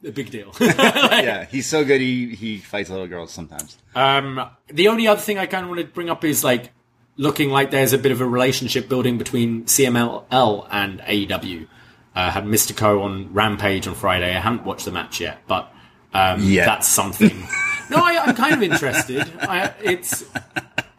a 0.06 0.12
big 0.12 0.30
deal. 0.32 0.54
yeah. 0.60 1.46
He's 1.46 1.68
so 1.68 1.84
good. 1.84 2.02
He 2.02 2.36
he 2.36 2.58
fights 2.60 2.90
little 2.90 3.08
girls 3.08 3.32
sometimes. 3.32 3.78
Um, 3.96 4.50
the 4.68 4.88
only 4.88 5.08
other 5.08 5.22
thing 5.22 5.38
I 5.38 5.46
kind 5.46 5.64
of 5.64 5.70
want 5.70 5.82
to 5.82 5.88
bring 5.88 6.10
up 6.10 6.24
is 6.24 6.44
like 6.44 6.72
looking 7.18 7.50
like 7.50 7.72
there's 7.72 7.94
a 7.94 7.98
bit 7.98 8.12
of 8.12 8.22
a 8.22 8.26
relationship 8.28 8.90
building 8.90 9.18
between 9.18 9.66
CMLL 9.66 10.68
and 10.72 11.00
AEW. 11.02 11.68
Uh, 12.16 12.30
had 12.30 12.46
Mystico 12.46 13.02
on 13.02 13.34
Rampage 13.34 13.88
on 13.88 13.96
Friday. 13.96 14.36
I 14.36 14.40
haven't 14.40 14.66
watched 14.66 14.86
the 14.86 14.92
match 14.92 15.20
yet, 15.20 15.40
but 15.48 15.74
um, 16.14 16.40
Yet. 16.44 16.66
that's 16.66 16.88
something. 16.88 17.36
no, 17.90 17.98
I, 17.98 18.24
I'm 18.24 18.36
kind 18.36 18.54
of 18.54 18.62
interested. 18.62 19.22
I, 19.40 19.74
it's 19.82 20.24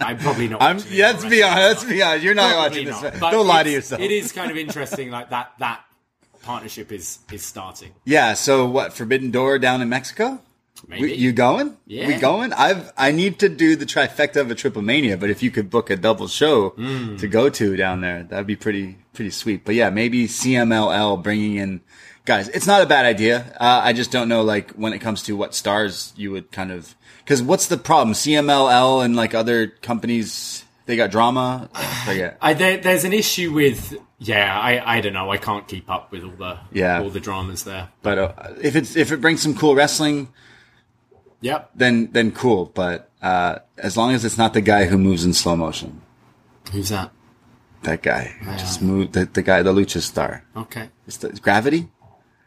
I'm 0.01 0.19
probably 0.19 0.49
not. 0.49 0.61
I'm. 0.61 0.81
Yeah, 0.91 1.13
let's 1.13 1.25
be 1.25 1.43
honest. 1.43 1.59
Let's 1.59 1.85
be 1.85 2.03
honest. 2.03 2.25
You're 2.25 2.35
not 2.35 2.53
Probably 2.53 2.87
watching 2.87 3.11
this. 3.11 3.21
but 3.21 3.31
Don't 3.31 3.47
lie 3.47 3.63
to 3.63 3.71
yourself. 3.71 4.01
It 4.01 4.11
is 4.11 4.33
kind 4.33 4.51
of 4.51 4.57
interesting, 4.57 5.11
like 5.11 5.31
that 5.31 5.53
that 5.61 5.85
partnership 6.45 6.93
is 6.93 7.19
is 7.33 7.45
starting. 7.45 7.93
Yeah. 8.05 8.35
So 8.35 8.67
what? 8.67 8.93
Forbidden 8.93 9.31
Door 9.31 9.59
down 9.61 9.81
in 9.83 9.89
Mexico. 9.89 10.41
Maybe 10.89 11.03
We, 11.03 11.15
you 11.15 11.33
going? 11.33 11.77
Yeah. 11.87 12.07
We 12.09 12.15
going? 12.17 12.53
I've 12.53 12.93
I 12.99 13.11
need 13.11 13.39
to 13.39 13.49
do 13.49 13.75
the 13.77 13.87
trifecta 13.87 14.37
of 14.41 14.51
a 14.51 14.55
Triple 14.55 14.83
Mania, 14.83 15.17
but 15.17 15.31
if 15.31 15.43
you 15.43 15.51
could 15.51 15.71
book 15.71 15.89
a 15.89 15.97
double 15.97 16.29
show 16.29 16.71
Hmm. 16.71 17.17
to 17.17 17.27
go 17.29 17.49
to 17.49 17.77
down 17.77 18.01
there, 18.03 18.25
that'd 18.25 18.47
be 18.47 18.57
pretty 18.57 18.99
pretty 19.15 19.31
sweet. 19.31 19.65
But 19.65 19.75
yeah, 19.77 19.89
maybe 19.91 20.27
CMLL 20.29 21.23
bringing 21.23 21.57
in 21.57 21.81
guys. 22.27 22.49
It's 22.49 22.67
not 22.67 22.83
a 22.83 22.87
bad 22.87 23.07
idea. 23.07 23.57
Uh, 23.59 23.81
I 23.85 23.93
just 23.95 24.11
don't 24.11 24.29
know 24.29 24.43
like 24.43 24.73
when 24.73 24.93
it 24.93 24.99
comes 25.01 25.23
to 25.23 25.33
what 25.37 25.55
stars 25.55 26.13
you 26.17 26.31
would 26.33 26.51
kind 26.53 26.71
of 26.71 26.95
because 27.25 27.41
what's 27.43 27.69
the 27.69 27.79
problem? 27.79 28.13
CMLL 28.15 29.03
and 29.05 29.17
like 29.17 29.33
other 29.35 29.69
companies, 29.69 30.65
they 30.87 30.97
got 30.97 31.11
drama. 31.11 31.71
I 31.75 32.05
forget. 32.05 32.37
I, 32.43 32.53
there, 32.53 32.77
there's 32.77 33.05
an 33.05 33.13
issue 33.15 33.53
with 33.53 33.95
yeah. 34.25 34.59
I, 34.59 34.97
I 34.97 35.01
don't 35.01 35.13
know. 35.13 35.31
I 35.31 35.39
can't 35.39 35.67
keep 35.69 35.89
up 35.91 36.11
with 36.13 36.25
all 36.25 36.31
the 36.37 36.59
Yeah. 36.73 37.01
all 37.01 37.11
the 37.11 37.21
dramas 37.21 37.65
there. 37.65 37.89
But 38.03 38.19
uh, 38.19 38.33
if 38.61 38.75
it's 38.77 38.97
if 38.97 39.13
it 39.13 39.21
brings 39.21 39.43
some 39.43 39.55
cool 39.55 39.75
wrestling, 39.75 40.29
Yep. 41.41 41.71
then 41.75 42.09
then 42.13 42.33
cool. 42.33 42.67
But 42.75 43.11
uh, 43.23 43.59
as 43.79 43.97
long 43.97 44.13
as 44.13 44.25
it's 44.25 44.39
not 44.39 44.55
the 44.55 44.61
guy 44.61 44.87
who 44.87 44.99
moves 44.99 45.25
in 45.25 45.33
slow 45.35 45.57
motion. 45.57 46.01
Who's 46.73 46.89
that? 46.89 47.11
That 47.83 48.03
guy 48.03 48.35
just 48.57 48.81
moved. 48.81 49.13
The, 49.13 49.27
the 49.27 49.43
guy, 49.43 49.63
the 49.63 49.73
lucha 49.73 50.01
star. 50.01 50.43
Okay. 50.57 50.89
It's 51.07 51.19
the, 51.19 51.29
Gravity. 51.29 51.89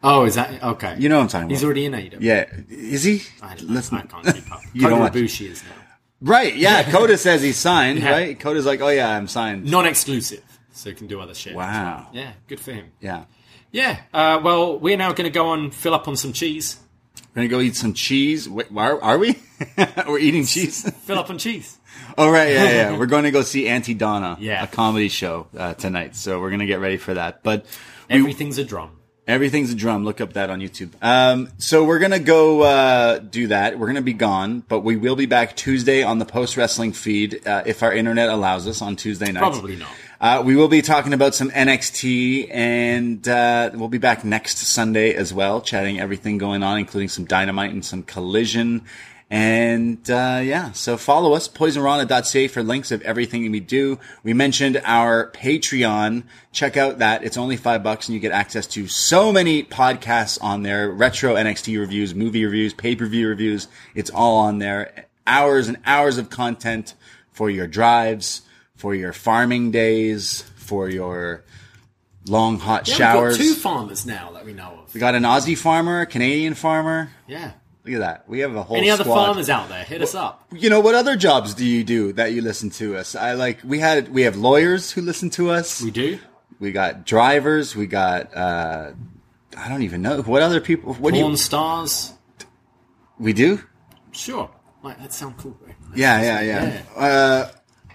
Oh, 0.03 0.25
is 0.25 0.35
that 0.35 0.63
okay? 0.63 0.95
You 0.97 1.09
know 1.09 1.17
what 1.17 1.23
I'm 1.23 1.27
talking 1.29 1.49
he's 1.49 1.61
about. 1.63 1.75
He's 1.75 1.91
already 1.91 2.11
in 2.11 2.19
AEW. 2.19 2.21
yeah, 2.21 2.45
is 2.69 3.03
he? 3.03 3.21
I, 3.41 3.55
don't 3.55 3.69
know. 3.69 3.79
I 3.79 4.01
can't 4.01 4.35
keep 4.35 4.51
up. 4.51 4.61
You 4.73 4.89
don't 4.89 5.13
Ibushi 5.13 5.49
is 5.51 5.63
now 5.63 5.69
Right. 6.21 6.55
Yeah. 6.55 6.89
Kota 6.89 7.17
says 7.17 7.41
he's 7.43 7.57
signed. 7.57 7.99
Yeah. 8.03 8.11
Right. 8.11 8.39
Kota's 8.39 8.65
like, 8.65 8.81
oh 8.81 8.87
yeah, 8.89 9.09
I'm 9.15 9.27
signed. 9.27 9.65
non-exclusive, 9.69 10.43
so 10.77 10.89
he 10.89 10.95
can 10.95 11.07
do 11.07 11.19
other 11.19 11.33
shit. 11.33 11.55
Wow. 11.55 12.07
Yeah, 12.13 12.33
good 12.47 12.59
for 12.59 12.71
him. 12.71 12.91
Yeah. 13.01 13.25
Yeah. 13.71 13.99
Uh, 14.13 14.39
well, 14.43 14.79
we're 14.79 14.97
now 14.97 15.11
going 15.13 15.29
to 15.29 15.33
go 15.33 15.47
on 15.49 15.71
fill 15.71 15.93
up 15.93 16.07
on 16.07 16.15
some 16.15 16.33
cheese. 16.33 16.77
We're 17.33 17.41
gonna 17.41 17.47
go 17.49 17.59
eat 17.61 17.75
some 17.75 17.93
cheese. 17.93 18.47
Wait, 18.49 18.67
are, 18.75 19.01
are 19.01 19.17
we? 19.17 19.37
We're 20.07 20.17
eating 20.19 20.45
cheese. 20.45 20.89
Fill 21.05 21.19
up 21.19 21.29
on 21.29 21.37
cheese. 21.37 21.77
Oh 22.19 22.31
right, 22.31 22.49
yeah, 22.49 22.63
yeah. 22.71 22.97
We're 22.97 23.05
going 23.07 23.25
to 23.25 23.31
go 23.31 23.41
see 23.43 23.67
Aunty 23.67 23.93
Donna, 23.93 24.37
Yeah. 24.39 24.63
a 24.63 24.67
comedy 24.67 25.07
show 25.09 25.47
uh, 25.55 25.73
tonight. 25.75 26.15
So 26.15 26.39
we're 26.39 26.49
gonna 26.51 26.65
get 26.65 26.79
ready 26.79 26.97
for 26.97 27.13
that. 27.13 27.43
But 27.43 27.65
Everything's 28.09 28.57
a 28.57 28.63
drum. 28.63 28.91
Everything's 29.27 29.71
a 29.71 29.75
drum. 29.75 30.03
Look 30.05 30.21
up 30.21 30.33
that 30.33 30.49
on 30.49 30.59
YouTube. 30.59 30.91
Um, 31.01 31.49
so 31.57 31.83
we're 31.83 31.99
gonna 31.99 32.19
go 32.19 32.61
uh, 32.61 33.19
do 33.19 33.47
that. 33.47 33.77
We're 33.77 33.87
gonna 33.87 34.01
be 34.01 34.13
gone, 34.13 34.61
but 34.61 34.79
we 34.81 34.95
will 34.95 35.15
be 35.15 35.25
back 35.27 35.55
Tuesday 35.55 36.01
on 36.01 36.17
the 36.17 36.25
post 36.25 36.55
wrestling 36.57 36.93
feed 36.93 37.45
uh, 37.47 37.63
if 37.65 37.83
our 37.83 37.93
internet 37.93 38.29
allows 38.29 38.67
us 38.67 38.81
on 38.81 38.95
Tuesday 38.95 39.31
nights. 39.31 39.39
Probably 39.57 39.75
not. 39.75 39.89
Uh, 40.19 40.41
we 40.44 40.56
will 40.56 40.68
be 40.68 40.81
talking 40.81 41.14
about 41.14 41.35
some 41.35 41.52
NXT, 41.52 42.49
and 42.52 43.27
uh, 43.27 43.69
we'll 43.76 43.88
be 43.88 43.99
back 43.99 44.26
next 44.26 44.57
Sunday 44.57 45.14
as 45.14 45.31
well, 45.31 45.61
chatting 45.61 45.99
everything 45.99 46.39
going 46.39 46.64
on, 46.64 46.80
including 46.80 47.07
some 47.07 47.26
Dynamite 47.26 47.72
and 47.72 47.85
some 47.85 48.02
Collision. 48.02 48.84
And 49.30 50.10
uh, 50.10 50.41
yeah, 50.44 50.72
so 50.72 50.98
follow 50.98 51.34
us, 51.34 51.48
poisonrana.ca 51.48 52.48
for 52.48 52.64
links 52.64 52.91
of 52.91 53.02
everything 53.02 53.52
we 53.52 53.60
do. 53.60 53.99
We 54.23 54.34
mentioned 54.34 54.81
our 54.85 55.31
Patreon. 55.31 56.23
Check 56.53 56.77
out 56.77 56.99
that. 56.99 57.23
It's 57.23 57.38
only 57.38 57.57
five 57.57 57.84
bucks 57.84 58.07
and 58.07 58.14
you 58.14 58.22
get 58.22 58.31
access 58.31 58.65
to 58.68 58.88
so 58.88 59.34
many 59.34 59.64
podcasts 59.64 60.41
on 60.41 60.64
there. 60.64 60.89
Retro 60.89 61.35
NXT 61.35 61.77
reviews, 61.77 62.15
movie 62.15 62.45
reviews, 62.45 62.73
pay-per-view 62.73 63.27
reviews. 63.27 63.68
It's 63.94 64.10
all 64.10 64.38
on 64.38 64.60
there. 64.60 65.07
Hours 65.27 65.68
and 65.68 65.77
hours 65.85 66.18
of 66.18 66.30
content 66.30 66.94
for 67.34 67.49
your 67.49 67.68
drives, 67.68 68.44
for 68.77 68.95
your 68.95 69.11
farming 69.13 69.71
days, 69.71 70.41
for 70.57 70.89
your 70.89 71.43
long 72.27 72.59
hot 72.59 72.87
Yeah, 72.87 72.95
showers. 72.95 73.37
We've 73.37 73.49
got 73.49 73.55
two 73.55 73.59
farmers 73.61 74.05
now 74.05 74.31
that 74.33 74.45
we 74.45 74.53
know 74.53 74.79
of. 74.83 74.93
we 74.93 74.99
got 74.99 75.15
an 75.15 75.23
Aussie 75.23 75.57
farmer, 75.57 76.01
a 76.01 76.05
Canadian 76.05 76.53
farmer. 76.53 77.09
Yeah. 77.27 77.51
Look 77.85 77.95
at 77.95 77.99
that. 78.01 78.27
We 78.29 78.39
have 78.39 78.53
a 78.55 78.63
whole 78.63 78.75
Any 78.75 78.89
other 78.89 79.05
squad. 79.05 79.25
farmers 79.27 79.49
out 79.49 79.69
there? 79.69 79.83
Hit 79.85 80.01
us 80.01 80.13
up. 80.13 80.45
You 80.53 80.69
know 80.69 80.81
what 80.81 80.93
other 80.93 81.15
jobs 81.15 81.53
do 81.53 81.65
you 81.65 81.85
do 81.85 82.11
that 82.13 82.33
you 82.33 82.41
listen 82.41 82.69
to 82.71 82.97
us? 82.97 83.15
I 83.15 83.33
like 83.33 83.59
we 83.63 83.79
had 83.79 84.09
we 84.13 84.23
have 84.23 84.35
lawyers 84.35 84.91
who 84.91 85.01
listen 85.01 85.29
to 85.31 85.51
us. 85.51 85.81
We 85.81 85.91
do. 85.91 86.19
We 86.59 86.73
got 86.73 87.05
drivers. 87.05 87.75
We 87.77 87.87
got 87.87 88.35
uh 88.35 88.91
I 89.57 89.69
don't 89.69 89.83
even 89.83 90.01
know 90.01 90.21
what 90.21 90.41
other 90.41 90.59
people. 90.59 90.95
What 90.95 91.13
do 91.13 91.21
Porn 91.21 91.31
you? 91.31 91.37
stars. 91.37 92.11
We 93.17 93.31
do. 93.31 93.63
Sure. 94.11 94.49
Like 94.83 94.99
that 94.99 95.13
sound 95.13 95.37
cool. 95.37 95.57
Right? 95.65 95.75
Yeah, 95.95 96.21
yeah, 96.21 96.41
yeah. 96.41 97.01
Uh, 97.01 97.49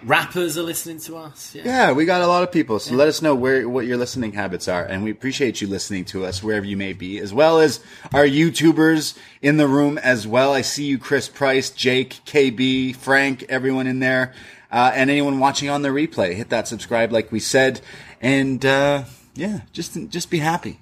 Rappers 0.05 0.59
are 0.59 0.63
listening 0.63 0.99
to 1.01 1.17
us. 1.17 1.55
Yeah. 1.55 1.63
yeah, 1.65 1.93
we 1.93 2.05
got 2.05 2.23
a 2.23 2.27
lot 2.27 2.43
of 2.43 2.51
people. 2.51 2.79
So 2.79 2.95
let 2.95 3.09
us 3.09 3.23
know 3.23 3.35
where 3.35 3.69
what 3.69 3.87
your 3.87 3.97
listening 3.97 4.33
habits 4.33 4.67
are, 4.69 4.85
and 4.85 5.05
we 5.05 5.11
appreciate 5.11 5.61
you 5.61 5.69
listening 5.69 6.05
to 6.07 6.25
us 6.25 6.43
wherever 6.43 6.67
you 6.67 6.77
may 6.77 6.93
be, 6.93 7.19
as 7.19 7.33
well 7.33 7.59
as 7.61 7.81
our 8.13 8.25
YouTubers 8.25 9.17
in 9.41 9.57
the 9.59 9.69
room 9.69 9.99
as 9.99 10.27
well. 10.27 10.53
I 10.53 10.63
see 10.63 10.85
you, 10.85 10.99
Chris 10.99 11.29
Price, 11.29 11.71
Jake, 11.71 12.21
KB, 12.27 12.97
Frank, 12.97 13.45
everyone 13.49 13.87
in 13.87 14.01
there, 14.01 14.33
uh, 14.71 14.91
and 14.95 15.11
anyone 15.11 15.39
watching 15.39 15.69
on 15.69 15.83
the 15.83 15.91
replay. 15.91 16.35
Hit 16.35 16.49
that 16.51 16.67
subscribe, 16.69 17.13
like 17.13 17.31
we 17.31 17.41
said, 17.41 17.81
and 18.21 18.65
uh, 18.67 19.05
yeah, 19.35 19.61
just 19.73 19.97
just 20.09 20.31
be 20.31 20.39
happy. 20.39 20.81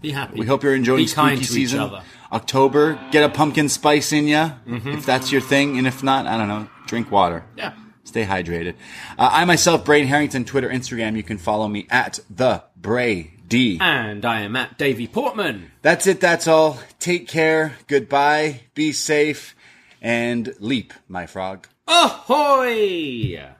Be 0.00 0.10
happy. 0.12 0.38
We 0.38 0.46
hope 0.46 0.62
you're 0.62 0.74
enjoying 0.74 1.06
Be 1.06 1.10
kind 1.12 1.38
spooky 1.38 1.46
to 1.46 1.52
season. 1.52 1.80
each 1.80 1.84
other. 1.92 2.02
October, 2.32 3.00
get 3.10 3.24
a 3.24 3.28
pumpkin 3.28 3.68
spice 3.68 4.12
in 4.12 4.28
ya 4.28 4.50
if 4.66 5.04
that's 5.06 5.32
your 5.32 5.40
thing, 5.40 5.78
and 5.78 5.86
if 5.86 6.02
not, 6.02 6.26
I 6.26 6.36
don't 6.36 6.46
know, 6.48 6.68
drink 6.86 7.10
water. 7.10 7.44
Yeah. 7.56 7.72
Stay 8.08 8.24
hydrated. 8.24 8.74
Uh, 9.18 9.28
I 9.32 9.44
myself, 9.44 9.84
Braden 9.84 10.08
Herrington, 10.08 10.44
Twitter, 10.44 10.68
Instagram. 10.68 11.16
You 11.16 11.22
can 11.22 11.38
follow 11.38 11.68
me 11.68 11.86
at 11.90 12.20
the 12.28 12.64
Bray 12.76 13.32
D. 13.46 13.78
And 13.80 14.24
I 14.24 14.40
am 14.40 14.56
at 14.56 14.78
Davie 14.78 15.06
Portman. 15.06 15.70
That's 15.82 16.06
it. 16.06 16.20
That's 16.20 16.48
all. 16.48 16.78
Take 16.98 17.28
care. 17.28 17.76
Goodbye. 17.86 18.62
Be 18.74 18.92
safe 18.92 19.54
and 20.00 20.54
leap, 20.58 20.92
my 21.06 21.26
frog. 21.26 21.68
Ahoy! 21.86 23.57